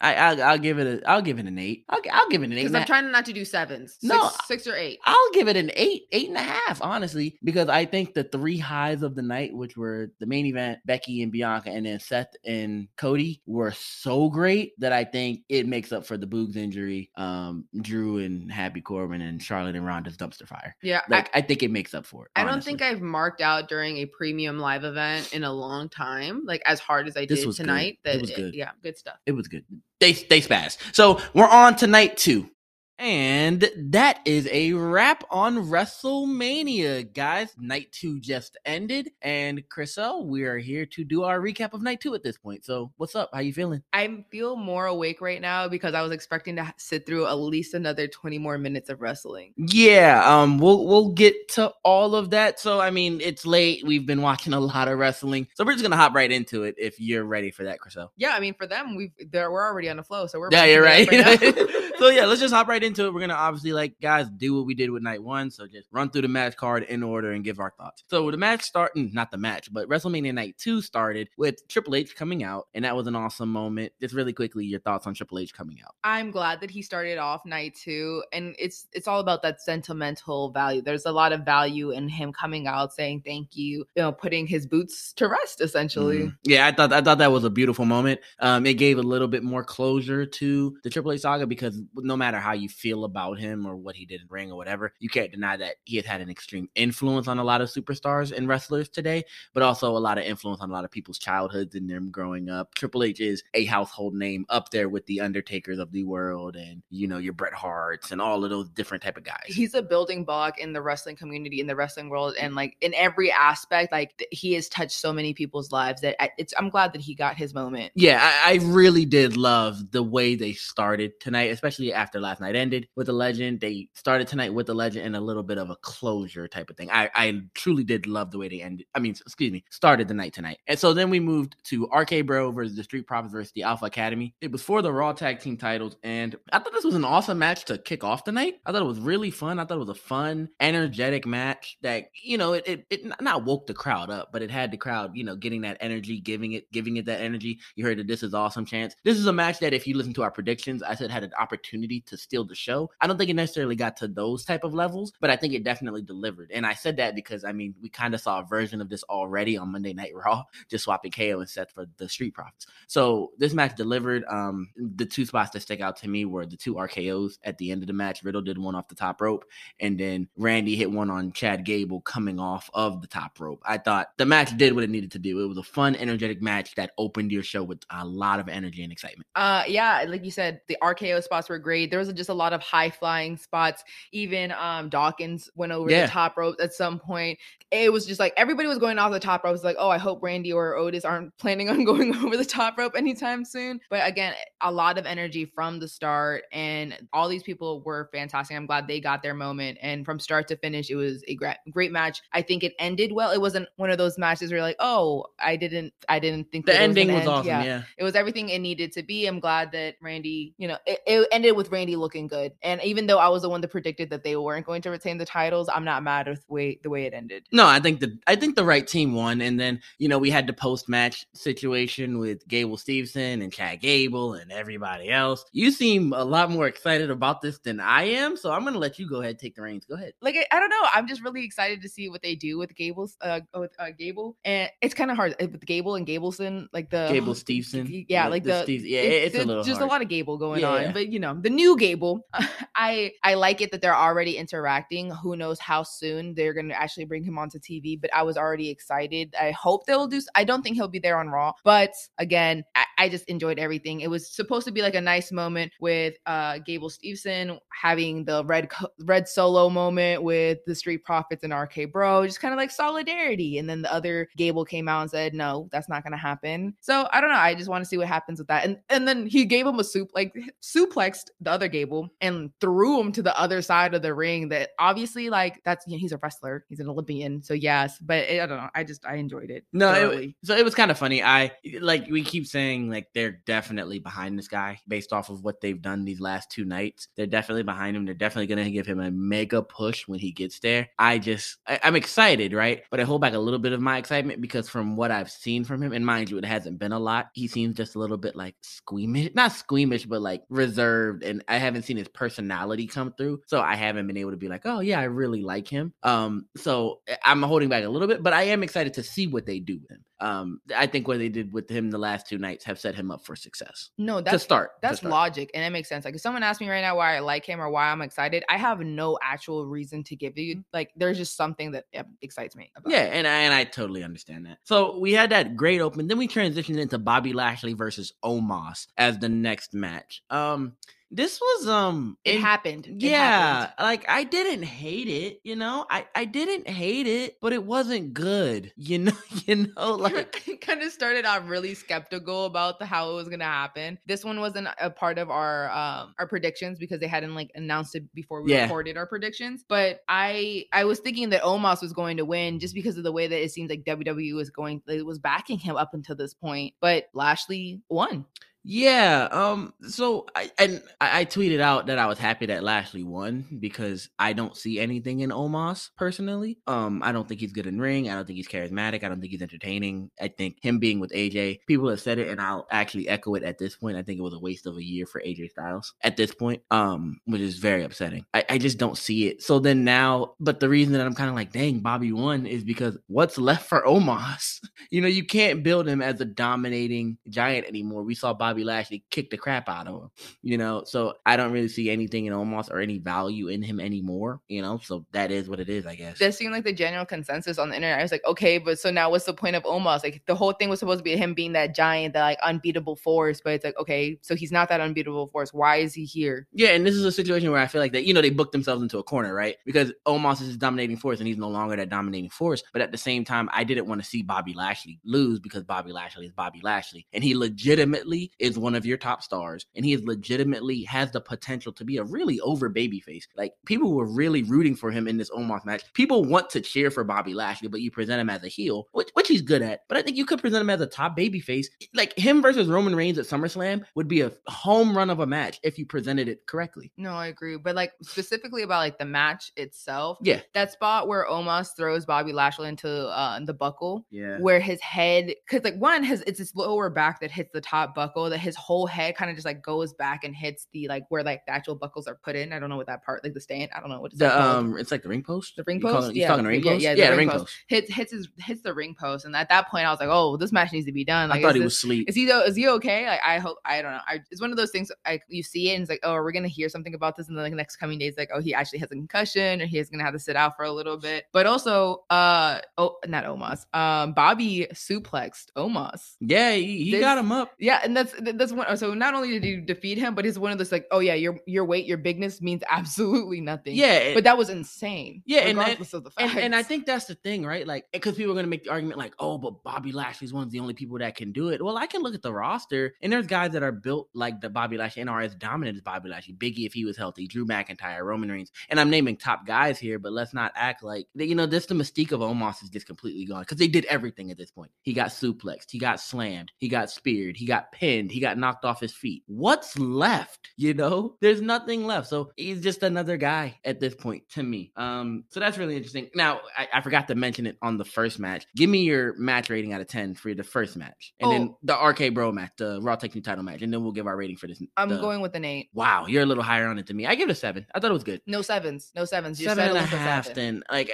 I 0.00 0.14
I'll, 0.14 0.42
I'll, 0.44 0.58
give 0.58 0.78
it 0.78 1.02
a 1.02 1.10
I'll 1.10 1.20
give 1.20 1.40
it 1.40 1.46
an 1.46 1.58
eight. 1.58 1.84
I'll, 1.88 2.00
I'll 2.12 2.28
give 2.28 2.42
it 2.42 2.46
an 2.46 2.52
eight. 2.52 2.62
Because 2.62 2.74
I'm 2.76 2.86
trying 2.86 3.10
not 3.10 3.26
to 3.26 3.32
do 3.32 3.44
sevens. 3.44 3.94
Six, 3.94 4.04
no, 4.04 4.30
six 4.46 4.64
or 4.68 4.76
eight. 4.76 5.00
I'll 5.04 5.30
give 5.32 5.48
it 5.48 5.56
an 5.56 5.72
eight, 5.74 6.02
eight 6.12 6.28
and 6.28 6.36
a 6.36 6.42
half, 6.42 6.80
honestly, 6.80 7.36
because 7.42 7.68
I 7.68 7.84
think 7.84 8.14
the 8.14 8.22
three 8.22 8.56
highs 8.56 9.02
of 9.02 9.16
the 9.16 9.22
night, 9.22 9.52
which 9.52 9.76
were 9.76 10.12
the 10.20 10.26
main 10.26 10.46
event, 10.46 10.78
Becky 10.84 11.24
and 11.24 11.32
Bianca, 11.32 11.70
and 11.70 11.84
then 11.84 11.98
Seth 11.98 12.36
and 12.44 12.86
Cody, 12.96 13.42
were 13.44 13.72
so 13.72 14.30
great 14.30 14.78
that 14.78 14.92
I 14.92 15.02
think 15.02 15.40
it 15.48 15.66
makes 15.66 15.90
up 15.90 16.06
for 16.06 16.16
the 16.16 16.26
Boogs 16.26 16.54
injury, 16.54 17.10
um, 17.16 17.64
Drew 17.82 18.18
and 18.18 18.52
Happy 18.52 18.80
Corbin 18.80 19.20
and 19.20 19.42
Charlotte 19.42 19.74
and 19.74 19.84
Ronda's 19.84 20.16
dumpster 20.16 20.46
fire. 20.46 20.76
Yeah, 20.80 21.00
like 21.08 21.28
I, 21.34 21.38
I 21.38 21.42
think 21.42 21.64
it 21.64 21.72
makes 21.72 21.92
up 21.92 22.06
for 22.06 22.26
it. 22.26 22.30
I 22.36 22.44
don't 22.44 22.62
think 22.62 22.82
I've 22.82 23.02
marked 23.02 23.40
out 23.40 23.68
during 23.68 23.96
a 23.96 24.06
premium 24.06 24.60
live 24.60 24.84
event 24.84 25.32
in 25.32 25.42
a 25.42 25.52
long 25.52 25.88
time, 25.88 26.42
like 26.44 26.62
as 26.66 26.78
hard 26.78 27.08
as 27.08 27.16
I 27.16 27.24
did 27.24 27.52
tonight. 27.52 27.98
Good. 28.04 28.20
That 28.20 28.27
was 28.28 28.36
good. 28.36 28.54
Yeah, 28.54 28.70
good 28.82 28.98
stuff. 28.98 29.16
It 29.26 29.32
was 29.32 29.48
good. 29.48 29.64
They 30.00 30.12
they 30.12 30.40
spaz. 30.40 30.78
So 30.94 31.20
we're 31.34 31.48
on 31.48 31.76
tonight 31.76 32.16
two. 32.16 32.50
And 32.98 33.70
that 33.76 34.20
is 34.24 34.48
a 34.50 34.72
wrap 34.72 35.22
on 35.30 35.56
WrestleMania, 35.68 37.12
guys. 37.12 37.54
Night 37.56 37.92
two 37.92 38.18
just 38.18 38.58
ended, 38.64 39.12
and 39.22 39.62
Chriselle, 39.68 40.26
we 40.26 40.42
are 40.42 40.58
here 40.58 40.84
to 40.86 41.04
do 41.04 41.22
our 41.22 41.38
recap 41.38 41.74
of 41.74 41.82
night 41.82 42.00
two 42.00 42.14
at 42.14 42.24
this 42.24 42.36
point. 42.36 42.64
So, 42.64 42.90
what's 42.96 43.14
up? 43.14 43.30
How 43.32 43.38
you 43.38 43.52
feeling? 43.52 43.84
I 43.92 44.24
feel 44.32 44.56
more 44.56 44.86
awake 44.86 45.20
right 45.20 45.40
now 45.40 45.68
because 45.68 45.94
I 45.94 46.02
was 46.02 46.10
expecting 46.10 46.56
to 46.56 46.74
sit 46.76 47.06
through 47.06 47.28
at 47.28 47.34
least 47.34 47.74
another 47.74 48.08
twenty 48.08 48.38
more 48.38 48.58
minutes 48.58 48.88
of 48.88 49.00
wrestling. 49.00 49.52
Yeah, 49.56 50.22
um, 50.26 50.58
we'll 50.58 50.84
we'll 50.84 51.12
get 51.12 51.48
to 51.50 51.72
all 51.84 52.16
of 52.16 52.30
that. 52.30 52.58
So, 52.58 52.80
I 52.80 52.90
mean, 52.90 53.20
it's 53.20 53.46
late. 53.46 53.86
We've 53.86 54.06
been 54.06 54.22
watching 54.22 54.54
a 54.54 54.60
lot 54.60 54.88
of 54.88 54.98
wrestling, 54.98 55.46
so 55.54 55.64
we're 55.64 55.74
just 55.74 55.84
gonna 55.84 55.96
hop 55.96 56.16
right 56.16 56.32
into 56.32 56.64
it 56.64 56.74
if 56.76 56.98
you're 56.98 57.24
ready 57.24 57.52
for 57.52 57.62
that, 57.62 57.78
Chriselle. 57.78 58.08
Yeah, 58.16 58.30
I 58.30 58.40
mean, 58.40 58.54
for 58.54 58.66
them, 58.66 58.96
we've 58.96 59.12
they're, 59.30 59.52
we're 59.52 59.64
already 59.64 59.88
on 59.88 59.98
the 59.98 60.02
flow, 60.02 60.26
so 60.26 60.40
we're 60.40 60.48
yeah, 60.50 60.64
you're 60.64 60.82
right. 60.82 61.08
right 61.08 61.38
so 61.98 62.08
yeah, 62.08 62.24
let's 62.24 62.40
just 62.40 62.52
hop 62.52 62.66
right 62.66 62.87
into 62.88 63.06
it, 63.06 63.14
we're 63.14 63.20
gonna 63.20 63.34
obviously 63.34 63.72
like 63.72 64.00
guys 64.00 64.28
do 64.28 64.54
what 64.54 64.66
we 64.66 64.74
did 64.74 64.90
with 64.90 65.02
night 65.02 65.22
one. 65.22 65.50
So 65.50 65.66
just 65.66 65.88
run 65.92 66.10
through 66.10 66.22
the 66.22 66.28
match 66.28 66.56
card 66.56 66.82
in 66.84 67.02
order 67.02 67.32
and 67.32 67.44
give 67.44 67.60
our 67.60 67.72
thoughts. 67.78 68.02
So 68.08 68.30
the 68.30 68.36
match 68.36 68.62
starting, 68.62 69.10
not 69.12 69.30
the 69.30 69.38
match, 69.38 69.72
but 69.72 69.88
WrestleMania 69.88 70.34
Night 70.34 70.56
Two 70.58 70.82
started 70.82 71.28
with 71.36 71.66
Triple 71.68 71.94
H 71.94 72.16
coming 72.16 72.42
out, 72.42 72.68
and 72.74 72.84
that 72.84 72.96
was 72.96 73.06
an 73.06 73.14
awesome 73.14 73.50
moment. 73.50 73.92
Just 74.00 74.14
really 74.14 74.32
quickly, 74.32 74.64
your 74.64 74.80
thoughts 74.80 75.06
on 75.06 75.14
Triple 75.14 75.38
H 75.38 75.54
coming 75.54 75.78
out? 75.84 75.94
I'm 76.04 76.30
glad 76.30 76.60
that 76.60 76.70
he 76.70 76.82
started 76.82 77.18
off 77.18 77.44
night 77.44 77.74
two, 77.74 78.22
and 78.32 78.54
it's 78.58 78.86
it's 78.92 79.06
all 79.06 79.20
about 79.20 79.42
that 79.42 79.60
sentimental 79.60 80.50
value. 80.50 80.82
There's 80.82 81.06
a 81.06 81.12
lot 81.12 81.32
of 81.32 81.44
value 81.44 81.90
in 81.90 82.08
him 82.08 82.32
coming 82.32 82.66
out 82.66 82.92
saying 82.92 83.22
thank 83.24 83.56
you, 83.56 83.86
you 83.94 84.02
know, 84.02 84.12
putting 84.12 84.46
his 84.46 84.66
boots 84.66 85.12
to 85.14 85.28
rest 85.28 85.60
essentially. 85.60 86.18
Mm. 86.18 86.36
Yeah, 86.44 86.66
I 86.66 86.72
thought 86.72 86.92
I 86.92 87.00
thought 87.00 87.18
that 87.18 87.32
was 87.32 87.44
a 87.44 87.50
beautiful 87.50 87.84
moment. 87.84 88.20
Um, 88.40 88.66
it 88.66 88.74
gave 88.74 88.98
a 88.98 89.02
little 89.02 89.28
bit 89.28 89.42
more 89.42 89.64
closure 89.64 90.26
to 90.26 90.78
the 90.82 90.90
Triple 90.90 91.12
H 91.12 91.20
saga 91.20 91.46
because 91.46 91.80
no 91.94 92.16
matter 92.16 92.38
how 92.38 92.52
you 92.52 92.68
feel 92.78 93.04
about 93.04 93.38
him 93.38 93.66
or 93.66 93.76
what 93.76 93.96
he 93.96 94.06
did 94.06 94.20
in 94.20 94.26
ring 94.30 94.50
or 94.50 94.56
whatever, 94.56 94.92
you 94.98 95.08
can't 95.08 95.30
deny 95.30 95.56
that 95.56 95.76
he 95.84 95.96
has 95.96 96.06
had 96.06 96.20
an 96.20 96.30
extreme 96.30 96.68
influence 96.74 97.28
on 97.28 97.38
a 97.38 97.44
lot 97.44 97.60
of 97.60 97.68
superstars 97.68 98.36
and 98.36 98.48
wrestlers 98.48 98.88
today, 98.88 99.24
but 99.52 99.62
also 99.62 99.96
a 99.96 99.98
lot 99.98 100.18
of 100.18 100.24
influence 100.24 100.60
on 100.60 100.70
a 100.70 100.72
lot 100.72 100.84
of 100.84 100.90
people's 100.90 101.18
childhoods 101.18 101.74
and 101.74 101.88
them 101.88 102.10
growing 102.10 102.48
up. 102.48 102.74
Triple 102.74 103.02
H 103.02 103.20
is 103.20 103.42
a 103.54 103.64
household 103.64 104.14
name 104.14 104.46
up 104.48 104.70
there 104.70 104.88
with 104.88 105.04
the 105.06 105.20
Undertakers 105.20 105.78
of 105.78 105.92
the 105.92 106.04
world 106.04 106.56
and 106.56 106.82
you 106.90 107.06
know 107.06 107.18
your 107.18 107.32
Bret 107.32 107.52
Harts 107.52 108.12
and 108.12 108.20
all 108.20 108.44
of 108.44 108.50
those 108.50 108.68
different 108.70 109.02
type 109.02 109.16
of 109.16 109.24
guys. 109.24 109.44
He's 109.46 109.74
a 109.74 109.82
building 109.82 110.24
block 110.24 110.58
in 110.58 110.72
the 110.72 110.82
wrestling 110.82 111.16
community 111.16 111.60
in 111.60 111.66
the 111.66 111.76
wrestling 111.76 112.08
world 112.08 112.34
and 112.38 112.50
mm-hmm. 112.50 112.56
like 112.56 112.76
in 112.80 112.94
every 112.94 113.30
aspect 113.30 113.92
like 113.92 114.22
he 114.30 114.52
has 114.54 114.68
touched 114.68 114.92
so 114.92 115.12
many 115.12 115.34
people's 115.34 115.72
lives 115.72 116.00
that 116.02 116.20
I, 116.22 116.30
it's 116.38 116.54
I'm 116.56 116.70
glad 116.70 116.92
that 116.92 117.00
he 117.00 117.14
got 117.14 117.36
his 117.36 117.54
moment. 117.54 117.92
Yeah, 117.94 118.20
I, 118.22 118.52
I 118.52 118.54
really 118.64 119.04
did 119.04 119.36
love 119.36 119.90
the 119.90 120.02
way 120.02 120.34
they 120.34 120.52
started 120.52 121.18
tonight, 121.20 121.50
especially 121.50 121.92
after 121.92 122.20
last 122.20 122.40
night 122.40 122.56
ended 122.68 122.88
with 122.96 123.06
the 123.06 123.12
legend. 123.14 123.60
They 123.60 123.88
started 123.94 124.28
tonight 124.28 124.52
with 124.52 124.66
the 124.66 124.74
legend 124.74 125.06
and 125.06 125.16
a 125.16 125.20
little 125.20 125.42
bit 125.42 125.56
of 125.56 125.70
a 125.70 125.76
closure 125.76 126.46
type 126.46 126.68
of 126.68 126.76
thing. 126.76 126.90
I, 126.90 127.08
I 127.14 127.40
truly 127.54 127.82
did 127.82 128.06
love 128.06 128.30
the 128.30 128.38
way 128.38 128.48
they 128.48 128.60
ended. 128.60 128.86
I 128.94 128.98
mean, 128.98 129.12
excuse 129.12 129.50
me, 129.50 129.64
started 129.70 130.06
the 130.06 130.14
night 130.14 130.34
tonight. 130.34 130.58
And 130.66 130.78
so 130.78 130.92
then 130.92 131.08
we 131.08 131.18
moved 131.18 131.56
to 131.64 131.88
RK 131.94 132.26
Bro 132.26 132.52
versus 132.52 132.76
the 132.76 132.84
Street 132.84 133.06
Profits 133.06 133.32
versus 133.32 133.52
the 133.52 133.62
Alpha 133.62 133.86
Academy. 133.86 134.34
It 134.42 134.52
was 134.52 134.62
for 134.62 134.82
the 134.82 134.92
Raw 134.92 135.12
Tag 135.12 135.40
Team 135.40 135.56
titles, 135.56 135.96
and 136.02 136.36
I 136.52 136.58
thought 136.58 136.72
this 136.72 136.84
was 136.84 136.94
an 136.94 137.04
awesome 137.04 137.38
match 137.38 137.64
to 137.66 137.78
kick 137.78 138.04
off 138.04 138.24
the 138.24 138.32
night. 138.32 138.56
I 138.66 138.72
thought 138.72 138.82
it 138.82 138.86
was 138.86 139.00
really 139.00 139.30
fun. 139.30 139.58
I 139.58 139.64
thought 139.64 139.76
it 139.76 139.86
was 139.86 139.88
a 139.88 139.94
fun, 139.94 140.50
energetic 140.60 141.26
match 141.26 141.78
that 141.82 142.04
you 142.22 142.36
know 142.36 142.52
it 142.52 142.68
it, 142.68 142.86
it 142.90 143.22
not 143.22 143.44
woke 143.44 143.66
the 143.66 143.74
crowd 143.74 144.10
up, 144.10 144.28
but 144.30 144.42
it 144.42 144.50
had 144.50 144.70
the 144.70 144.76
crowd 144.76 145.12
you 145.14 145.24
know 145.24 145.36
getting 145.36 145.62
that 145.62 145.78
energy, 145.80 146.20
giving 146.20 146.52
it 146.52 146.70
giving 146.70 146.98
it 146.98 147.06
that 147.06 147.22
energy. 147.22 147.58
You 147.76 147.84
heard 147.84 147.98
that 147.98 148.08
this 148.08 148.22
is 148.22 148.34
awesome 148.34 148.66
chance. 148.66 148.94
This 149.04 149.18
is 149.18 149.26
a 149.26 149.32
match 149.32 149.58
that 149.60 149.72
if 149.72 149.86
you 149.86 149.96
listen 149.96 150.14
to 150.14 150.22
our 150.22 150.30
predictions, 150.30 150.82
I 150.82 150.94
said 150.94 151.10
had 151.10 151.24
an 151.24 151.32
opportunity 151.38 152.02
to 152.02 152.16
steal 152.16 152.44
the 152.44 152.54
show. 152.58 152.90
I 153.00 153.06
don't 153.06 153.16
think 153.16 153.30
it 153.30 153.34
necessarily 153.34 153.76
got 153.76 153.96
to 153.98 154.08
those 154.08 154.44
type 154.44 154.64
of 154.64 154.74
levels, 154.74 155.12
but 155.20 155.30
I 155.30 155.36
think 155.36 155.54
it 155.54 155.64
definitely 155.64 156.02
delivered. 156.02 156.50
And 156.52 156.66
I 156.66 156.74
said 156.74 156.96
that 156.96 157.14
because 157.14 157.44
I 157.44 157.52
mean 157.52 157.74
we 157.80 157.88
kind 157.88 158.14
of 158.14 158.20
saw 158.20 158.40
a 158.40 158.44
version 158.44 158.80
of 158.80 158.88
this 158.88 159.02
already 159.04 159.56
on 159.56 159.72
Monday 159.72 159.92
Night 159.92 160.12
Raw, 160.14 160.44
just 160.68 160.84
swapping 160.84 161.12
KO 161.12 161.40
and 161.40 161.48
Seth 161.48 161.72
for 161.72 161.86
the 161.96 162.08
Street 162.08 162.34
Profits. 162.34 162.66
So 162.86 163.32
this 163.38 163.54
match 163.54 163.76
delivered. 163.76 164.24
Um, 164.28 164.68
the 164.76 165.06
two 165.06 165.24
spots 165.24 165.50
that 165.50 165.60
stick 165.60 165.80
out 165.80 165.96
to 165.98 166.08
me 166.08 166.24
were 166.24 166.46
the 166.46 166.56
two 166.56 166.74
RKO's 166.74 167.38
at 167.44 167.58
the 167.58 167.70
end 167.70 167.82
of 167.82 167.86
the 167.86 167.92
match. 167.92 168.22
Riddle 168.22 168.42
did 168.42 168.58
one 168.58 168.74
off 168.74 168.88
the 168.88 168.94
top 168.94 169.20
rope, 169.20 169.44
and 169.80 169.98
then 169.98 170.28
Randy 170.36 170.76
hit 170.76 170.90
one 170.90 171.10
on 171.10 171.32
Chad 171.32 171.64
Gable 171.64 172.00
coming 172.00 172.40
off 172.40 172.70
of 172.74 173.00
the 173.00 173.06
top 173.06 173.38
rope. 173.40 173.62
I 173.64 173.78
thought 173.78 174.08
the 174.16 174.26
match 174.26 174.56
did 174.56 174.74
what 174.74 174.84
it 174.84 174.90
needed 174.90 175.12
to 175.12 175.18
do. 175.18 175.40
It 175.42 175.46
was 175.46 175.58
a 175.58 175.62
fun, 175.62 175.94
energetic 175.96 176.42
match 176.42 176.74
that 176.74 176.92
opened 176.98 177.32
your 177.32 177.42
show 177.42 177.62
with 177.62 177.82
a 177.90 178.04
lot 178.04 178.40
of 178.40 178.48
energy 178.48 178.82
and 178.82 178.92
excitement. 178.92 179.26
Uh, 179.34 179.64
yeah, 179.66 180.04
like 180.08 180.24
you 180.24 180.30
said, 180.30 180.60
the 180.68 180.76
RKO 180.82 181.22
spots 181.22 181.48
were 181.48 181.58
great. 181.58 181.90
There 181.90 181.98
was 181.98 182.12
just 182.12 182.30
a 182.30 182.34
lot 182.38 182.52
of 182.52 182.62
high 182.62 182.90
flying 182.90 183.36
spots. 183.36 183.84
Even 184.12 184.52
um, 184.52 184.88
Dawkins 184.88 185.50
went 185.54 185.72
over 185.72 185.90
yeah. 185.90 186.06
the 186.06 186.12
top 186.12 186.36
rope 186.36 186.56
at 186.62 186.72
some 186.72 186.98
point. 186.98 187.38
It 187.70 187.92
was 187.92 188.06
just 188.06 188.18
like 188.18 188.32
everybody 188.36 188.66
was 188.66 188.78
going 188.78 188.98
off 188.98 189.12
the 189.12 189.20
top 189.20 189.44
rope. 189.44 189.50
It 189.50 189.52
was 189.52 189.64
like, 189.64 189.76
oh, 189.78 189.90
I 189.90 189.98
hope 189.98 190.22
Randy 190.22 190.52
or 190.52 190.76
Otis 190.76 191.04
aren't 191.04 191.36
planning 191.38 191.68
on 191.68 191.84
going 191.88 192.14
over 192.16 192.36
the 192.36 192.44
top 192.44 192.78
rope 192.78 192.94
anytime 192.96 193.44
soon. 193.44 193.80
But 193.90 194.06
again, 194.06 194.34
a 194.60 194.72
lot 194.72 194.96
of 194.96 195.06
energy 195.06 195.44
from 195.44 195.78
the 195.78 195.88
start, 195.88 196.44
and 196.52 196.96
all 197.12 197.28
these 197.28 197.42
people 197.42 197.82
were 197.82 198.08
fantastic. 198.12 198.56
I'm 198.56 198.66
glad 198.66 198.86
they 198.86 199.00
got 199.00 199.22
their 199.22 199.34
moment. 199.34 199.78
And 199.82 200.04
from 200.04 200.18
start 200.18 200.48
to 200.48 200.56
finish, 200.56 200.90
it 200.90 200.96
was 200.96 201.22
a 201.28 201.34
great, 201.34 201.56
great 201.70 201.92
match. 201.92 202.22
I 202.32 202.42
think 202.42 202.64
it 202.64 202.74
ended 202.78 203.12
well. 203.12 203.32
It 203.32 203.40
wasn't 203.40 203.68
one 203.76 203.90
of 203.90 203.98
those 203.98 204.18
matches 204.18 204.50
where 204.50 204.58
you're 204.58 204.66
like, 204.66 204.76
oh, 204.78 205.26
I 205.38 205.56
didn't, 205.56 205.92
I 206.08 206.18
didn't 206.18 206.50
think 206.50 206.66
the 206.66 206.78
ending 206.78 207.08
was, 207.08 207.20
was 207.20 207.28
awesome. 207.28 207.46
Yeah. 207.48 207.64
yeah. 207.64 207.82
it 207.96 208.04
was 208.04 208.14
everything 208.14 208.48
it 208.48 208.60
needed 208.60 208.92
to 208.92 209.02
be. 209.02 209.26
I'm 209.26 209.40
glad 209.40 209.72
that 209.72 209.96
Randy, 210.00 210.54
you 210.58 210.68
know, 210.68 210.78
it, 210.86 211.00
it 211.06 211.28
ended 211.32 211.56
with 211.56 211.70
Randy 211.70 211.96
looking 211.96 212.27
good. 212.28 212.52
And 212.62 212.82
even 212.82 213.06
though 213.06 213.18
I 213.18 213.28
was 213.28 213.42
the 213.42 213.48
one 213.48 213.60
that 213.62 213.68
predicted 213.68 214.10
that 214.10 214.22
they 214.22 214.36
weren't 214.36 214.66
going 214.66 214.82
to 214.82 214.90
retain 214.90 215.18
the 215.18 215.24
titles, 215.24 215.68
I'm 215.72 215.84
not 215.84 216.02
mad 216.02 216.28
with 216.28 216.46
the 216.46 216.52
way 216.52 216.80
the 216.82 216.90
way 216.90 217.04
it 217.04 217.14
ended. 217.14 217.46
No, 217.52 217.66
I 217.66 217.80
think 217.80 218.00
the 218.00 218.18
I 218.26 218.36
think 218.36 218.56
the 218.56 218.64
right 218.64 218.86
team 218.86 219.14
won. 219.14 219.40
And 219.40 219.58
then 219.58 219.80
you 219.98 220.08
know 220.08 220.18
we 220.18 220.30
had 220.30 220.46
the 220.46 220.52
post 220.52 220.88
match 220.88 221.26
situation 221.34 222.18
with 222.18 222.46
Gable 222.48 222.76
Steveson 222.76 223.42
and 223.42 223.52
Chad 223.52 223.80
Gable 223.80 224.34
and 224.34 224.52
everybody 224.52 225.10
else. 225.10 225.44
You 225.52 225.70
seem 225.70 226.12
a 226.12 226.24
lot 226.24 226.50
more 226.50 226.66
excited 226.66 227.10
about 227.10 227.40
this 227.40 227.58
than 227.58 227.80
I 227.80 228.04
am, 228.04 228.36
so 228.36 228.52
I'm 228.52 228.64
gonna 228.64 228.78
let 228.78 228.98
you 228.98 229.08
go 229.08 229.20
ahead 229.20 229.38
take 229.38 229.54
the 229.54 229.62
reins. 229.62 229.84
Go 229.84 229.94
ahead. 229.94 230.12
Like 230.20 230.36
I 230.50 230.60
don't 230.60 230.70
know, 230.70 230.88
I'm 230.92 231.06
just 231.06 231.22
really 231.22 231.44
excited 231.44 231.82
to 231.82 231.88
see 231.88 232.08
what 232.08 232.22
they 232.22 232.34
do 232.34 232.58
with 232.58 232.74
Gable's 232.74 233.16
uh 233.20 233.40
with 233.54 233.74
uh, 233.78 233.90
Gable, 233.98 234.36
and 234.44 234.70
it's 234.82 234.94
kind 234.94 235.10
of 235.10 235.16
hard 235.16 235.32
uh, 235.40 235.46
with 235.50 235.64
Gable 235.64 235.94
and 235.94 236.06
Gableson, 236.06 236.66
like 236.72 236.90
the 236.90 237.08
Gable 237.10 237.34
Steveson. 237.34 238.06
Yeah, 238.08 238.28
like 238.28 238.44
the, 238.44 238.64
the 238.66 238.76
yeah, 238.76 239.00
it's, 239.00 239.34
it's 239.34 239.44
a 239.44 239.46
little 239.46 239.64
just 239.64 239.78
hard. 239.78 239.90
a 239.90 239.92
lot 239.92 240.02
of 240.02 240.08
Gable 240.08 240.38
going 240.38 240.60
yeah. 240.60 240.86
on, 240.86 240.92
but 240.92 241.08
you 241.08 241.18
know 241.18 241.34
the 241.34 241.50
new 241.50 241.76
Gable. 241.76 242.17
I 242.74 243.12
I 243.22 243.34
like 243.34 243.60
it 243.60 243.70
that 243.72 243.80
they're 243.80 243.94
already 243.94 244.36
interacting. 244.36 245.10
Who 245.10 245.36
knows 245.36 245.58
how 245.58 245.82
soon 245.82 246.34
they're 246.34 246.54
gonna 246.54 246.74
actually 246.74 247.04
bring 247.04 247.24
him 247.24 247.38
onto 247.38 247.58
TV? 247.58 248.00
But 248.00 248.12
I 248.14 248.22
was 248.22 248.36
already 248.36 248.70
excited. 248.70 249.34
I 249.40 249.50
hope 249.52 249.86
they'll 249.86 250.06
do. 250.06 250.20
I 250.34 250.44
don't 250.44 250.62
think 250.62 250.76
he'll 250.76 250.88
be 250.88 250.98
there 250.98 251.18
on 251.18 251.28
Raw, 251.28 251.52
but 251.64 251.92
again, 252.18 252.64
I, 252.74 252.84
I 252.98 253.08
just 253.08 253.24
enjoyed 253.26 253.58
everything. 253.58 254.00
It 254.00 254.10
was 254.10 254.30
supposed 254.30 254.66
to 254.66 254.72
be 254.72 254.82
like 254.82 254.94
a 254.94 255.00
nice 255.00 255.32
moment 255.32 255.72
with 255.80 256.14
uh 256.26 256.58
Gable 256.58 256.90
Steveson 256.90 257.58
having 257.72 258.24
the 258.24 258.44
red 258.44 258.68
red 259.04 259.28
solo 259.28 259.70
moment 259.70 260.22
with 260.22 260.58
the 260.66 260.74
Street 260.74 261.04
Profits 261.04 261.44
and 261.44 261.52
RK 261.52 261.92
Bro, 261.92 262.26
just 262.26 262.40
kind 262.40 262.52
of 262.52 262.58
like 262.58 262.70
solidarity. 262.70 263.58
And 263.58 263.68
then 263.68 263.82
the 263.82 263.92
other 263.92 264.28
Gable 264.36 264.64
came 264.64 264.88
out 264.88 265.02
and 265.02 265.10
said, 265.10 265.34
"No, 265.34 265.68
that's 265.72 265.88
not 265.88 266.02
gonna 266.02 266.16
happen." 266.16 266.74
So 266.80 267.08
I 267.12 267.20
don't 267.20 267.30
know. 267.30 267.36
I 267.36 267.54
just 267.54 267.68
want 267.68 267.82
to 267.84 267.88
see 267.88 267.98
what 267.98 268.08
happens 268.08 268.38
with 268.38 268.48
that. 268.48 268.64
And 268.64 268.78
and 268.88 269.06
then 269.06 269.26
he 269.26 269.44
gave 269.44 269.66
him 269.66 269.78
a 269.78 269.84
soup 269.84 270.10
like 270.14 270.34
suplexed 270.62 271.30
the 271.40 271.50
other 271.50 271.68
Gable 271.68 272.07
and 272.20 272.50
threw 272.60 273.00
him 273.00 273.12
to 273.12 273.22
the 273.22 273.38
other 273.38 273.62
side 273.62 273.94
of 273.94 274.02
the 274.02 274.14
ring. 274.14 274.48
That 274.48 274.70
obviously 274.78 275.30
like 275.30 275.60
that's 275.64 275.86
you 275.86 275.92
know, 275.92 275.98
he's 275.98 276.12
a 276.12 276.18
wrestler, 276.18 276.64
he's 276.68 276.80
an 276.80 276.88
Olympian, 276.88 277.42
so 277.42 277.54
yes. 277.54 277.98
But 277.98 278.28
it, 278.28 278.40
I 278.40 278.46
don't 278.46 278.58
know. 278.58 278.68
I 278.74 278.84
just 278.84 279.06
I 279.06 279.16
enjoyed 279.16 279.50
it. 279.50 279.64
No, 279.72 280.10
it, 280.10 280.34
so 280.44 280.56
it 280.56 280.64
was 280.64 280.74
kind 280.74 280.90
of 280.90 280.98
funny. 280.98 281.22
I 281.22 281.52
like 281.80 282.08
we 282.08 282.22
keep 282.22 282.46
saying 282.46 282.90
like 282.90 283.08
they're 283.14 283.40
definitely 283.46 283.98
behind 283.98 284.38
this 284.38 284.48
guy 284.48 284.80
based 284.88 285.12
off 285.12 285.30
of 285.30 285.44
what 285.44 285.60
they've 285.60 285.80
done 285.80 286.04
these 286.04 286.20
last 286.20 286.50
two 286.50 286.64
nights. 286.64 287.08
They're 287.16 287.26
definitely 287.26 287.64
behind 287.64 287.96
him. 287.96 288.04
They're 288.04 288.14
definitely 288.14 288.46
gonna 288.46 288.70
give 288.70 288.86
him 288.86 289.00
a 289.00 289.10
mega 289.10 289.62
push 289.62 290.06
when 290.06 290.18
he 290.18 290.32
gets 290.32 290.58
there. 290.60 290.88
I 290.98 291.18
just 291.18 291.58
I, 291.66 291.80
I'm 291.82 291.96
excited, 291.96 292.52
right? 292.52 292.82
But 292.90 293.00
I 293.00 293.04
hold 293.04 293.20
back 293.20 293.34
a 293.34 293.38
little 293.38 293.58
bit 293.58 293.72
of 293.72 293.80
my 293.80 293.98
excitement 293.98 294.40
because 294.40 294.68
from 294.68 294.96
what 294.96 295.10
I've 295.10 295.30
seen 295.30 295.64
from 295.64 295.82
him, 295.82 295.92
and 295.92 296.04
mind 296.04 296.30
you, 296.30 296.38
it 296.38 296.44
hasn't 296.44 296.78
been 296.78 296.92
a 296.92 296.98
lot. 296.98 297.28
He 297.34 297.46
seems 297.46 297.76
just 297.76 297.94
a 297.94 297.98
little 297.98 298.16
bit 298.16 298.36
like 298.36 298.54
squeamish, 298.62 299.30
not 299.34 299.52
squeamish, 299.52 300.06
but 300.06 300.22
like 300.22 300.42
reserved, 300.48 301.22
and 301.22 301.44
I 301.48 301.58
haven't 301.58 301.82
seen 301.82 301.97
his 301.98 302.08
personality 302.08 302.86
come 302.86 303.12
through. 303.12 303.40
So 303.46 303.60
I 303.60 303.76
haven't 303.76 304.06
been 304.06 304.16
able 304.16 304.30
to 304.30 304.36
be 304.36 304.48
like, 304.48 304.62
oh 304.64 304.80
yeah, 304.80 305.00
I 305.00 305.04
really 305.04 305.42
like 305.42 305.68
him. 305.68 305.92
Um, 306.02 306.46
so 306.56 307.00
eh, 307.06 307.16
I'm 307.24 307.42
holding 307.42 307.68
back 307.68 307.84
a 307.84 307.88
little 307.88 308.08
bit, 308.08 308.22
but 308.22 308.32
I 308.32 308.44
am 308.44 308.62
excited 308.62 308.94
to 308.94 309.02
see 309.02 309.26
what 309.26 309.46
they 309.46 309.58
do 309.58 309.78
with 309.78 309.90
him. 309.90 310.04
Um, 310.20 310.60
I 310.74 310.86
think 310.86 311.06
what 311.06 311.18
they 311.18 311.28
did 311.28 311.52
with 311.52 311.70
him 311.70 311.90
the 311.90 311.98
last 311.98 312.26
two 312.26 312.38
nights 312.38 312.64
have 312.64 312.78
set 312.78 312.94
him 312.94 313.10
up 313.10 313.24
for 313.24 313.36
success. 313.36 313.90
No, 313.98 314.20
that's 314.20 314.34
to 314.34 314.38
start. 314.38 314.70
That's 314.82 314.96
to 315.00 315.06
start. 315.06 315.10
logic, 315.12 315.50
and 315.54 315.64
it 315.64 315.70
makes 315.70 315.88
sense. 315.88 316.04
Like 316.04 316.14
if 316.14 316.20
someone 316.20 316.42
asks 316.42 316.60
me 316.60 316.68
right 316.68 316.80
now 316.80 316.96
why 316.96 317.16
I 317.16 317.20
like 317.20 317.44
him 317.44 317.60
or 317.60 317.70
why 317.70 317.90
I'm 317.90 318.02
excited, 318.02 318.44
I 318.48 318.56
have 318.56 318.80
no 318.80 319.18
actual 319.22 319.66
reason 319.66 320.02
to 320.04 320.16
give 320.16 320.36
you. 320.36 320.64
Like 320.72 320.90
there's 320.96 321.18
just 321.18 321.36
something 321.36 321.70
that 321.72 321.84
excites 322.20 322.56
me. 322.56 322.72
yeah, 322.86 323.02
and 323.02 323.26
I, 323.28 323.38
and 323.42 323.54
I 323.54 323.64
totally 323.64 324.02
understand 324.02 324.46
that. 324.46 324.58
So 324.64 324.98
we 324.98 325.12
had 325.12 325.30
that 325.30 325.56
great 325.56 325.80
open. 325.80 326.08
Then 326.08 326.18
we 326.18 326.26
transitioned 326.26 326.78
into 326.78 326.98
Bobby 326.98 327.32
Lashley 327.32 327.74
versus 327.74 328.12
Omos 328.24 328.88
as 328.96 329.18
the 329.18 329.28
next 329.28 329.72
match. 329.72 330.22
Um, 330.30 330.74
this 331.10 331.40
was 331.40 331.68
um 331.68 332.18
it, 332.24 332.34
it 332.34 332.40
happened 332.40 332.86
it 332.86 332.94
yeah 332.98 333.60
happened. 333.60 333.74
like 333.80 334.04
i 334.08 334.24
didn't 334.24 334.62
hate 334.62 335.08
it 335.08 335.40
you 335.42 335.56
know 335.56 335.86
i 335.90 336.06
i 336.14 336.24
didn't 336.24 336.68
hate 336.68 337.06
it 337.06 337.36
but 337.40 337.52
it 337.52 337.64
wasn't 337.64 338.12
good 338.12 338.72
you 338.76 338.98
know 338.98 339.12
you 339.46 339.56
know 339.56 339.92
like 339.96 340.44
kind 340.60 340.82
of 340.82 340.92
started 340.92 341.24
out 341.24 341.46
really 341.46 341.74
skeptical 341.74 342.44
about 342.44 342.78
the 342.78 342.84
how 342.84 343.10
it 343.10 343.14
was 343.14 343.28
gonna 343.28 343.44
happen 343.44 343.98
this 344.06 344.24
one 344.24 344.38
wasn't 344.40 344.68
a 344.80 344.90
part 344.90 345.18
of 345.18 345.30
our 345.30 345.70
um 345.70 346.14
our 346.18 346.26
predictions 346.28 346.78
because 346.78 347.00
they 347.00 347.06
hadn't 347.06 347.34
like 347.34 347.50
announced 347.54 347.94
it 347.94 348.04
before 348.14 348.42
we 348.42 348.52
yeah. 348.52 348.64
recorded 348.64 348.96
our 348.96 349.06
predictions 349.06 349.64
but 349.66 350.00
i 350.08 350.64
i 350.72 350.84
was 350.84 350.98
thinking 350.98 351.30
that 351.30 351.42
omos 351.42 351.80
was 351.80 351.92
going 351.92 352.18
to 352.18 352.24
win 352.24 352.58
just 352.58 352.74
because 352.74 352.98
of 352.98 353.04
the 353.04 353.12
way 353.12 353.26
that 353.26 353.42
it 353.42 353.50
seems 353.50 353.70
like 353.70 353.84
wwe 353.84 354.34
was 354.34 354.50
going 354.50 354.82
it 354.86 355.06
was 355.06 355.18
backing 355.18 355.58
him 355.58 355.76
up 355.76 355.94
until 355.94 356.16
this 356.16 356.34
point 356.34 356.74
but 356.80 357.04
lashley 357.14 357.80
won 357.88 358.26
Yeah. 358.64 359.28
Um. 359.30 359.72
So 359.88 360.26
I 360.34 360.50
and 360.58 360.82
I, 361.00 361.20
I, 361.20 361.24
tweeted 361.24 361.60
out 361.60 361.86
that 361.86 361.98
I 361.98 362.06
was 362.06 362.18
happy 362.18 362.46
that 362.46 362.62
Lashley 362.62 363.02
won 363.02 363.46
because 363.60 364.10
I 364.18 364.32
don't 364.32 364.56
see 364.56 364.78
anything 364.78 365.20
in 365.20 365.30
Omos 365.30 365.90
personally. 365.96 366.58
Um. 366.66 367.02
I 367.02 367.12
don't 367.12 367.26
think 367.26 367.40
he's 367.40 367.52
good 367.52 367.66
in 367.66 367.80
ring. 367.80 368.10
I 368.10 368.14
don't 368.14 368.26
think 368.26 368.36
he's 368.36 368.48
charismatic. 368.48 369.04
I 369.04 369.08
don't 369.08 369.20
think 369.20 369.32
he's 369.32 369.42
entertaining. 369.42 370.10
I 370.20 370.28
think 370.28 370.56
him 370.60 370.78
being 370.78 371.00
with 371.00 371.12
AJ, 371.12 371.60
people 371.66 371.88
have 371.88 372.00
said 372.00 372.18
it, 372.18 372.28
and 372.28 372.40
I'll 372.40 372.66
actually 372.70 373.08
echo 373.08 373.34
it 373.34 373.42
at 373.42 373.58
this 373.58 373.76
point. 373.76 373.96
I 373.96 374.02
think 374.02 374.18
it 374.18 374.22
was 374.22 374.34
a 374.34 374.38
waste 374.38 374.66
of 374.66 374.76
a 374.76 374.84
year 374.84 375.06
for 375.06 375.20
AJ 375.20 375.50
Styles 375.50 375.94
at 376.02 376.16
this 376.16 376.34
point. 376.34 376.62
Um. 376.70 377.20
Which 377.24 377.40
is 377.40 377.58
very 377.58 377.84
upsetting. 377.84 378.26
I, 378.34 378.44
I 378.50 378.58
just 378.58 378.78
don't 378.78 378.98
see 378.98 379.28
it. 379.28 379.42
So 379.42 379.60
then 379.60 379.84
now, 379.84 380.34
but 380.40 380.60
the 380.60 380.68
reason 380.68 380.92
that 380.92 381.06
I'm 381.06 381.14
kind 381.14 381.30
of 381.30 381.36
like, 381.36 381.52
dang, 381.52 381.80
Bobby 381.80 382.12
won 382.12 382.44
is 382.46 382.64
because 382.64 382.98
what's 383.06 383.38
left 383.38 383.68
for 383.68 383.82
Omos? 383.82 384.60
you 384.90 385.00
know, 385.00 385.08
you 385.08 385.24
can't 385.24 385.62
build 385.62 385.88
him 385.88 386.02
as 386.02 386.20
a 386.20 386.24
dominating 386.24 387.18
giant 387.28 387.66
anymore. 387.66 388.02
We 388.02 388.14
saw 388.14 388.34
Bobby 388.34 388.57
Bobby 388.58 388.64
Lashley 388.64 389.04
kicked 389.10 389.30
the 389.30 389.36
crap 389.36 389.68
out 389.68 389.86
of 389.86 390.02
him, 390.02 390.10
you 390.42 390.58
know. 390.58 390.82
So 390.84 391.14
I 391.24 391.36
don't 391.36 391.52
really 391.52 391.68
see 391.68 391.90
anything 391.90 392.26
in 392.26 392.32
Omos 392.32 392.68
or 392.72 392.80
any 392.80 392.98
value 392.98 393.46
in 393.46 393.62
him 393.62 393.78
anymore, 393.78 394.40
you 394.48 394.62
know. 394.62 394.80
So 394.82 395.06
that 395.12 395.30
is 395.30 395.48
what 395.48 395.60
it 395.60 395.68
is, 395.68 395.86
I 395.86 395.94
guess. 395.94 396.18
That 396.18 396.34
seemed 396.34 396.52
like 396.52 396.64
the 396.64 396.72
general 396.72 397.06
consensus 397.06 397.56
on 397.56 397.68
the 397.68 397.76
internet. 397.76 398.00
I 398.00 398.02
was 398.02 398.10
like, 398.10 398.24
okay, 398.26 398.58
but 398.58 398.80
so 398.80 398.90
now 398.90 399.10
what's 399.10 399.26
the 399.26 399.34
point 399.34 399.54
of 399.54 399.62
Omos? 399.62 400.02
Like 400.02 400.22
the 400.26 400.34
whole 400.34 400.52
thing 400.52 400.68
was 400.68 400.80
supposed 400.80 400.98
to 400.98 401.04
be 401.04 401.16
him 401.16 401.34
being 401.34 401.52
that 401.52 401.72
giant, 401.72 402.14
that 402.14 402.22
like 402.22 402.38
unbeatable 402.42 402.96
force, 402.96 403.40
but 403.40 403.52
it's 403.52 403.64
like, 403.64 403.78
okay, 403.78 404.18
so 404.22 404.34
he's 404.34 404.50
not 404.50 404.68
that 404.70 404.80
unbeatable 404.80 405.28
force. 405.28 405.52
Why 405.52 405.76
is 405.76 405.94
he 405.94 406.04
here? 406.04 406.48
Yeah, 406.52 406.70
and 406.70 406.84
this 406.84 406.96
is 406.96 407.04
a 407.04 407.12
situation 407.12 407.52
where 407.52 407.60
I 407.60 407.68
feel 407.68 407.80
like 407.80 407.92
that, 407.92 408.04
you 408.04 408.12
know, 408.12 408.22
they 408.22 408.30
booked 408.30 408.52
themselves 408.52 408.82
into 408.82 408.98
a 408.98 409.04
corner, 409.04 409.32
right? 409.32 409.56
Because 409.64 409.92
Omos 410.04 410.40
is 410.40 410.48
his 410.48 410.56
dominating 410.56 410.96
force 410.96 411.20
and 411.20 411.28
he's 411.28 411.38
no 411.38 411.48
longer 411.48 411.76
that 411.76 411.90
dominating 411.90 412.30
force. 412.30 412.64
But 412.72 412.82
at 412.82 412.90
the 412.90 412.98
same 412.98 413.24
time, 413.24 413.48
I 413.52 413.62
didn't 413.62 413.86
want 413.86 414.02
to 414.02 414.08
see 414.08 414.22
Bobby 414.22 414.52
Lashley 414.52 414.98
lose 415.04 415.38
because 415.38 415.62
Bobby 415.62 415.92
Lashley 415.92 416.26
is 416.26 416.32
Bobby 416.32 416.60
Lashley. 416.60 417.06
And 417.12 417.22
he 417.22 417.36
legitimately 417.36 418.32
is 418.38 418.58
one 418.58 418.74
of 418.74 418.86
your 418.86 418.96
top 418.96 419.22
stars, 419.22 419.66
and 419.74 419.84
he 419.84 419.92
is 419.92 420.02
legitimately 420.04 420.82
has 420.84 421.10
the 421.10 421.20
potential 421.20 421.72
to 421.72 421.84
be 421.84 421.96
a 421.96 422.04
really 422.04 422.40
over 422.40 422.70
babyface. 422.70 423.24
Like 423.36 423.54
people 423.66 423.94
were 423.94 424.06
really 424.06 424.42
rooting 424.42 424.74
for 424.74 424.90
him 424.90 425.08
in 425.08 425.16
this 425.16 425.30
Omos 425.30 425.64
match. 425.64 425.82
People 425.94 426.24
want 426.24 426.50
to 426.50 426.60
cheer 426.60 426.90
for 426.90 427.04
Bobby 427.04 427.34
Lashley, 427.34 427.68
but 427.68 427.80
you 427.80 427.90
present 427.90 428.20
him 428.20 428.30
as 428.30 428.44
a 428.44 428.48
heel, 428.48 428.86
which, 428.92 429.10
which 429.14 429.28
he's 429.28 429.42
good 429.42 429.62
at. 429.62 429.80
But 429.88 429.98
I 429.98 430.02
think 430.02 430.16
you 430.16 430.24
could 430.24 430.40
present 430.40 430.60
him 430.60 430.70
as 430.70 430.80
a 430.80 430.86
top 430.86 431.16
babyface. 431.16 431.66
Like 431.94 432.16
him 432.18 432.42
versus 432.42 432.68
Roman 432.68 432.94
Reigns 432.94 433.18
at 433.18 433.26
SummerSlam 433.26 433.84
would 433.94 434.08
be 434.08 434.20
a 434.20 434.32
home 434.46 434.96
run 434.96 435.10
of 435.10 435.20
a 435.20 435.26
match 435.26 435.60
if 435.62 435.78
you 435.78 435.86
presented 435.86 436.28
it 436.28 436.46
correctly. 436.46 436.92
No, 436.96 437.12
I 437.12 437.28
agree. 437.28 437.56
But 437.56 437.74
like 437.74 437.92
specifically 438.02 438.62
about 438.62 438.78
like 438.78 438.98
the 438.98 439.04
match 439.04 439.52
itself, 439.56 440.18
yeah, 440.22 440.40
that 440.54 440.72
spot 440.72 441.08
where 441.08 441.26
Omos 441.26 441.76
throws 441.76 442.04
Bobby 442.04 442.32
Lashley 442.32 442.68
into 442.68 442.88
uh 442.88 443.38
the 443.40 443.54
buckle, 443.54 444.04
yeah, 444.10 444.38
where 444.38 444.60
his 444.60 444.80
head, 444.80 445.34
because 445.46 445.64
like 445.64 445.76
one 445.76 446.02
has 446.02 446.22
it's 446.22 446.38
his 446.38 446.54
lower 446.54 446.90
back 446.90 447.20
that 447.20 447.30
hits 447.30 447.50
the 447.52 447.60
top 447.60 447.94
buckle, 447.94 448.27
that 448.28 448.38
his 448.38 448.56
whole 448.56 448.86
head 448.86 449.16
kind 449.16 449.30
of 449.30 449.36
just 449.36 449.46
like 449.46 449.62
goes 449.62 449.92
back 449.92 450.24
and 450.24 450.34
hits 450.34 450.68
the 450.72 450.88
like 450.88 451.04
where 451.08 451.22
like 451.22 451.44
the 451.46 451.52
actual 451.52 451.74
buckles 451.74 452.06
are 452.06 452.18
put 452.22 452.36
in. 452.36 452.52
I 452.52 452.58
don't 452.58 452.70
know 452.70 452.76
what 452.76 452.86
that 452.86 453.04
part 453.04 453.24
like 453.24 453.34
the 453.34 453.40
stand. 453.40 453.70
I 453.74 453.80
don't 453.80 453.90
know 453.90 454.00
what 454.00 454.12
it's 454.12 454.20
the 454.20 454.40
um. 454.40 454.78
It's 454.78 454.90
like 454.90 455.02
the 455.02 455.08
ring 455.08 455.22
post. 455.22 455.56
The 455.56 455.64
ring 455.66 455.80
post. 455.80 456.14
You 456.14 456.22
yeah, 456.22 456.28
talking 456.28 456.46
ring 456.46 456.62
post? 456.62 456.82
Yeah, 456.82 456.92
yeah, 456.92 457.04
yeah. 457.04 457.10
The, 457.10 457.16
ring, 457.16 457.28
post. 457.28 457.44
post. 457.44 457.56
Hits 457.66 457.92
hits 457.92 458.12
his 458.12 458.28
hits 458.38 458.62
the 458.62 458.72
ring 458.72 458.94
post, 458.98 459.24
and 459.24 459.34
at 459.34 459.48
that 459.48 459.68
point, 459.68 459.86
I 459.86 459.90
was 459.90 460.00
like, 460.00 460.08
oh, 460.10 460.36
this 460.36 460.52
match 460.52 460.72
needs 460.72 460.86
to 460.86 460.92
be 460.92 461.04
done. 461.04 461.30
Like, 461.30 461.40
I 461.40 461.42
thought 461.42 461.54
he 461.54 461.60
this, 461.60 461.66
was 461.66 461.76
asleep. 461.76 462.08
Is 462.08 462.14
he 462.14 462.26
though? 462.26 462.42
Is 462.42 462.56
he 462.56 462.68
okay? 462.68 463.06
Like, 463.06 463.20
I 463.24 463.38
hope. 463.38 463.58
I 463.64 463.82
don't 463.82 463.92
know. 463.92 464.00
I, 464.06 464.20
it's 464.30 464.40
one 464.40 464.50
of 464.50 464.56
those 464.56 464.70
things. 464.70 464.92
Like 465.06 465.22
you 465.28 465.42
see 465.42 465.70
it, 465.70 465.74
and 465.74 465.82
it's 465.82 465.90
like, 465.90 466.00
oh, 466.02 466.14
we're 466.14 466.28
we 466.28 466.32
gonna 466.32 466.48
hear 466.48 466.68
something 466.68 466.94
about 466.94 467.16
this 467.16 467.28
in 467.28 467.34
the 467.34 467.42
like, 467.42 467.52
next 467.52 467.76
coming 467.76 467.98
days? 467.98 468.14
Like, 468.16 468.30
oh, 468.32 468.40
he 468.40 468.54
actually 468.54 468.78
has 468.80 468.90
a 468.90 468.94
concussion, 468.94 469.60
or 469.60 469.66
he's 469.66 469.88
gonna 469.88 470.04
have 470.04 470.12
to 470.12 470.18
sit 470.18 470.36
out 470.36 470.56
for 470.56 470.64
a 470.64 470.72
little 470.72 470.96
bit. 470.96 471.24
But 471.32 471.46
also, 471.46 472.04
uh, 472.10 472.60
oh, 472.76 472.98
not 473.06 473.24
Omos. 473.24 473.66
Um, 473.74 474.12
Bobby 474.12 474.68
suplexed 474.72 475.46
Omos. 475.56 476.16
Yeah, 476.20 476.52
he, 476.52 476.84
he 476.84 476.90
this, 476.92 477.00
got 477.00 477.18
him 477.18 477.32
up. 477.32 477.52
Yeah, 477.58 477.80
and 477.82 477.96
that's 477.96 478.12
that's 478.20 478.52
one. 478.52 478.76
So 478.76 478.94
not 478.94 479.14
only 479.14 479.30
did 479.30 479.44
he 479.44 479.56
defeat 479.56 479.98
him, 479.98 480.14
but 480.14 480.24
he's 480.24 480.38
one 480.38 480.52
of 480.52 480.58
those 480.58 480.72
like, 480.72 480.86
oh 480.90 480.98
yeah, 481.00 481.14
your 481.14 481.38
your 481.46 481.64
weight, 481.64 481.86
your 481.86 481.98
bigness 481.98 482.40
means 482.40 482.62
absolutely 482.68 483.40
nothing. 483.40 483.74
Yeah, 483.74 484.14
but 484.14 484.24
that 484.24 484.36
was 484.36 484.48
insane. 484.48 485.22
Yeah, 485.26 485.40
and, 485.40 485.58
and, 485.58 486.38
and, 486.38 486.54
I 486.54 486.62
think 486.62 486.86
that's 486.86 487.06
the 487.06 487.14
thing, 487.14 487.44
right? 487.44 487.66
Like, 487.66 487.84
eh, 487.84 487.98
because 487.98 488.16
people 488.16 488.32
are 488.32 488.34
gonna 488.34 488.48
make 488.48 488.64
the 488.64 488.70
argument 488.70 488.98
like, 488.98 489.14
oh, 489.18 489.38
but 489.38 489.62
Bobby 489.62 489.92
Lashley's 489.92 490.32
one 490.32 490.42
of 490.42 490.50
the 490.50 490.60
only 490.60 490.74
people 490.74 490.98
that 490.98 491.16
can 491.16 491.32
do 491.32 491.48
it. 491.48 491.62
Well, 491.62 491.76
I 491.76 491.86
can 491.86 492.02
look 492.02 492.14
at 492.14 492.22
the 492.22 492.32
roster, 492.32 492.94
and 493.02 493.12
there's 493.12 493.26
guys 493.26 493.52
that 493.52 493.62
are 493.62 493.72
built 493.72 494.08
like 494.14 494.40
the 494.40 494.50
Bobby 494.50 494.76
Lashley 494.76 495.02
and 495.02 495.10
are 495.10 495.20
as 495.20 495.34
dominant 495.34 495.76
as 495.76 495.82
Bobby 495.82 496.08
Lashley. 496.08 496.34
Biggie, 496.34 496.66
if 496.66 496.72
he 496.72 496.84
was 496.84 496.96
healthy, 496.96 497.26
Drew 497.26 497.46
McIntyre, 497.46 498.04
Roman 498.04 498.30
Reigns, 498.30 498.52
and 498.68 498.80
I'm 498.80 498.90
naming 498.90 499.16
top 499.16 499.46
guys 499.46 499.78
here, 499.78 499.98
but 499.98 500.12
let's 500.12 500.34
not 500.34 500.52
act 500.54 500.82
like 500.82 501.06
you 501.14 501.34
know 501.34 501.46
this. 501.46 501.66
The 501.66 501.74
mystique 501.74 502.12
of 502.12 502.20
Omos 502.20 502.62
is 502.62 502.70
just 502.70 502.86
completely 502.86 503.24
gone 503.24 503.42
because 503.42 503.58
they 503.58 503.68
did 503.68 503.84
everything 503.86 504.30
at 504.30 504.38
this 504.38 504.50
point. 504.50 504.70
He 504.82 504.92
got 504.92 505.08
suplexed, 505.08 505.70
he 505.70 505.78
got 505.78 506.00
slammed, 506.00 506.52
he 506.58 506.68
got 506.68 506.90
speared, 506.90 507.36
he 507.36 507.46
got 507.46 507.72
pinned, 507.72 508.07
he 508.10 508.20
got 508.20 508.38
knocked 508.38 508.64
off 508.64 508.80
his 508.80 508.94
feet. 508.94 509.22
What's 509.26 509.78
left? 509.78 510.50
You 510.56 510.74
know, 510.74 511.16
there's 511.20 511.40
nothing 511.40 511.86
left. 511.86 512.08
So 512.08 512.30
he's 512.36 512.62
just 512.62 512.82
another 512.82 513.16
guy 513.16 513.58
at 513.64 513.80
this 513.80 513.94
point 513.94 514.28
to 514.30 514.42
me. 514.42 514.72
Um, 514.76 515.24
so 515.30 515.40
that's 515.40 515.58
really 515.58 515.76
interesting. 515.76 516.08
Now, 516.14 516.40
I, 516.56 516.68
I 516.74 516.80
forgot 516.80 517.08
to 517.08 517.14
mention 517.14 517.46
it 517.46 517.56
on 517.62 517.76
the 517.76 517.84
first 517.84 518.18
match. 518.18 518.46
Give 518.56 518.68
me 518.70 518.82
your 518.82 519.16
match 519.18 519.50
rating 519.50 519.72
out 519.72 519.80
of 519.80 519.88
10 519.88 520.14
for 520.14 520.34
the 520.34 520.44
first 520.44 520.76
match. 520.76 521.14
And 521.20 521.28
oh. 521.28 521.32
then 521.32 521.54
the 521.62 521.74
RK 521.76 522.14
Bro 522.14 522.32
match, 522.32 522.52
the 522.56 522.80
Raw 522.82 522.96
Tag 522.96 523.12
Team 523.12 523.22
title 523.22 523.44
match. 523.44 523.62
And 523.62 523.72
then 523.72 523.82
we'll 523.82 523.92
give 523.92 524.06
our 524.06 524.16
rating 524.16 524.36
for 524.36 524.46
this. 524.46 524.62
I'm 524.76 524.88
the, 524.88 524.98
going 524.98 525.20
with 525.20 525.34
an 525.34 525.44
eight. 525.44 525.70
Wow, 525.72 526.06
you're 526.06 526.22
a 526.22 526.26
little 526.26 526.42
higher 526.42 526.66
on 526.66 526.78
it 526.78 526.86
than 526.86 526.96
me. 526.96 527.06
I 527.06 527.14
give 527.14 527.28
it 527.28 527.32
a 527.32 527.34
seven. 527.34 527.66
I 527.74 527.80
thought 527.80 527.90
it 527.90 527.94
was 527.94 528.04
good. 528.04 528.20
No 528.26 528.42
sevens. 528.42 528.92
No 528.94 529.04
sevens. 529.04 529.40
You're 529.40 529.54
seven 529.54 529.76
and 529.76 529.78
a 529.78 529.96
half. 529.96 530.26
Seven. 530.26 530.44
Then, 530.44 530.62
like, 530.70 530.90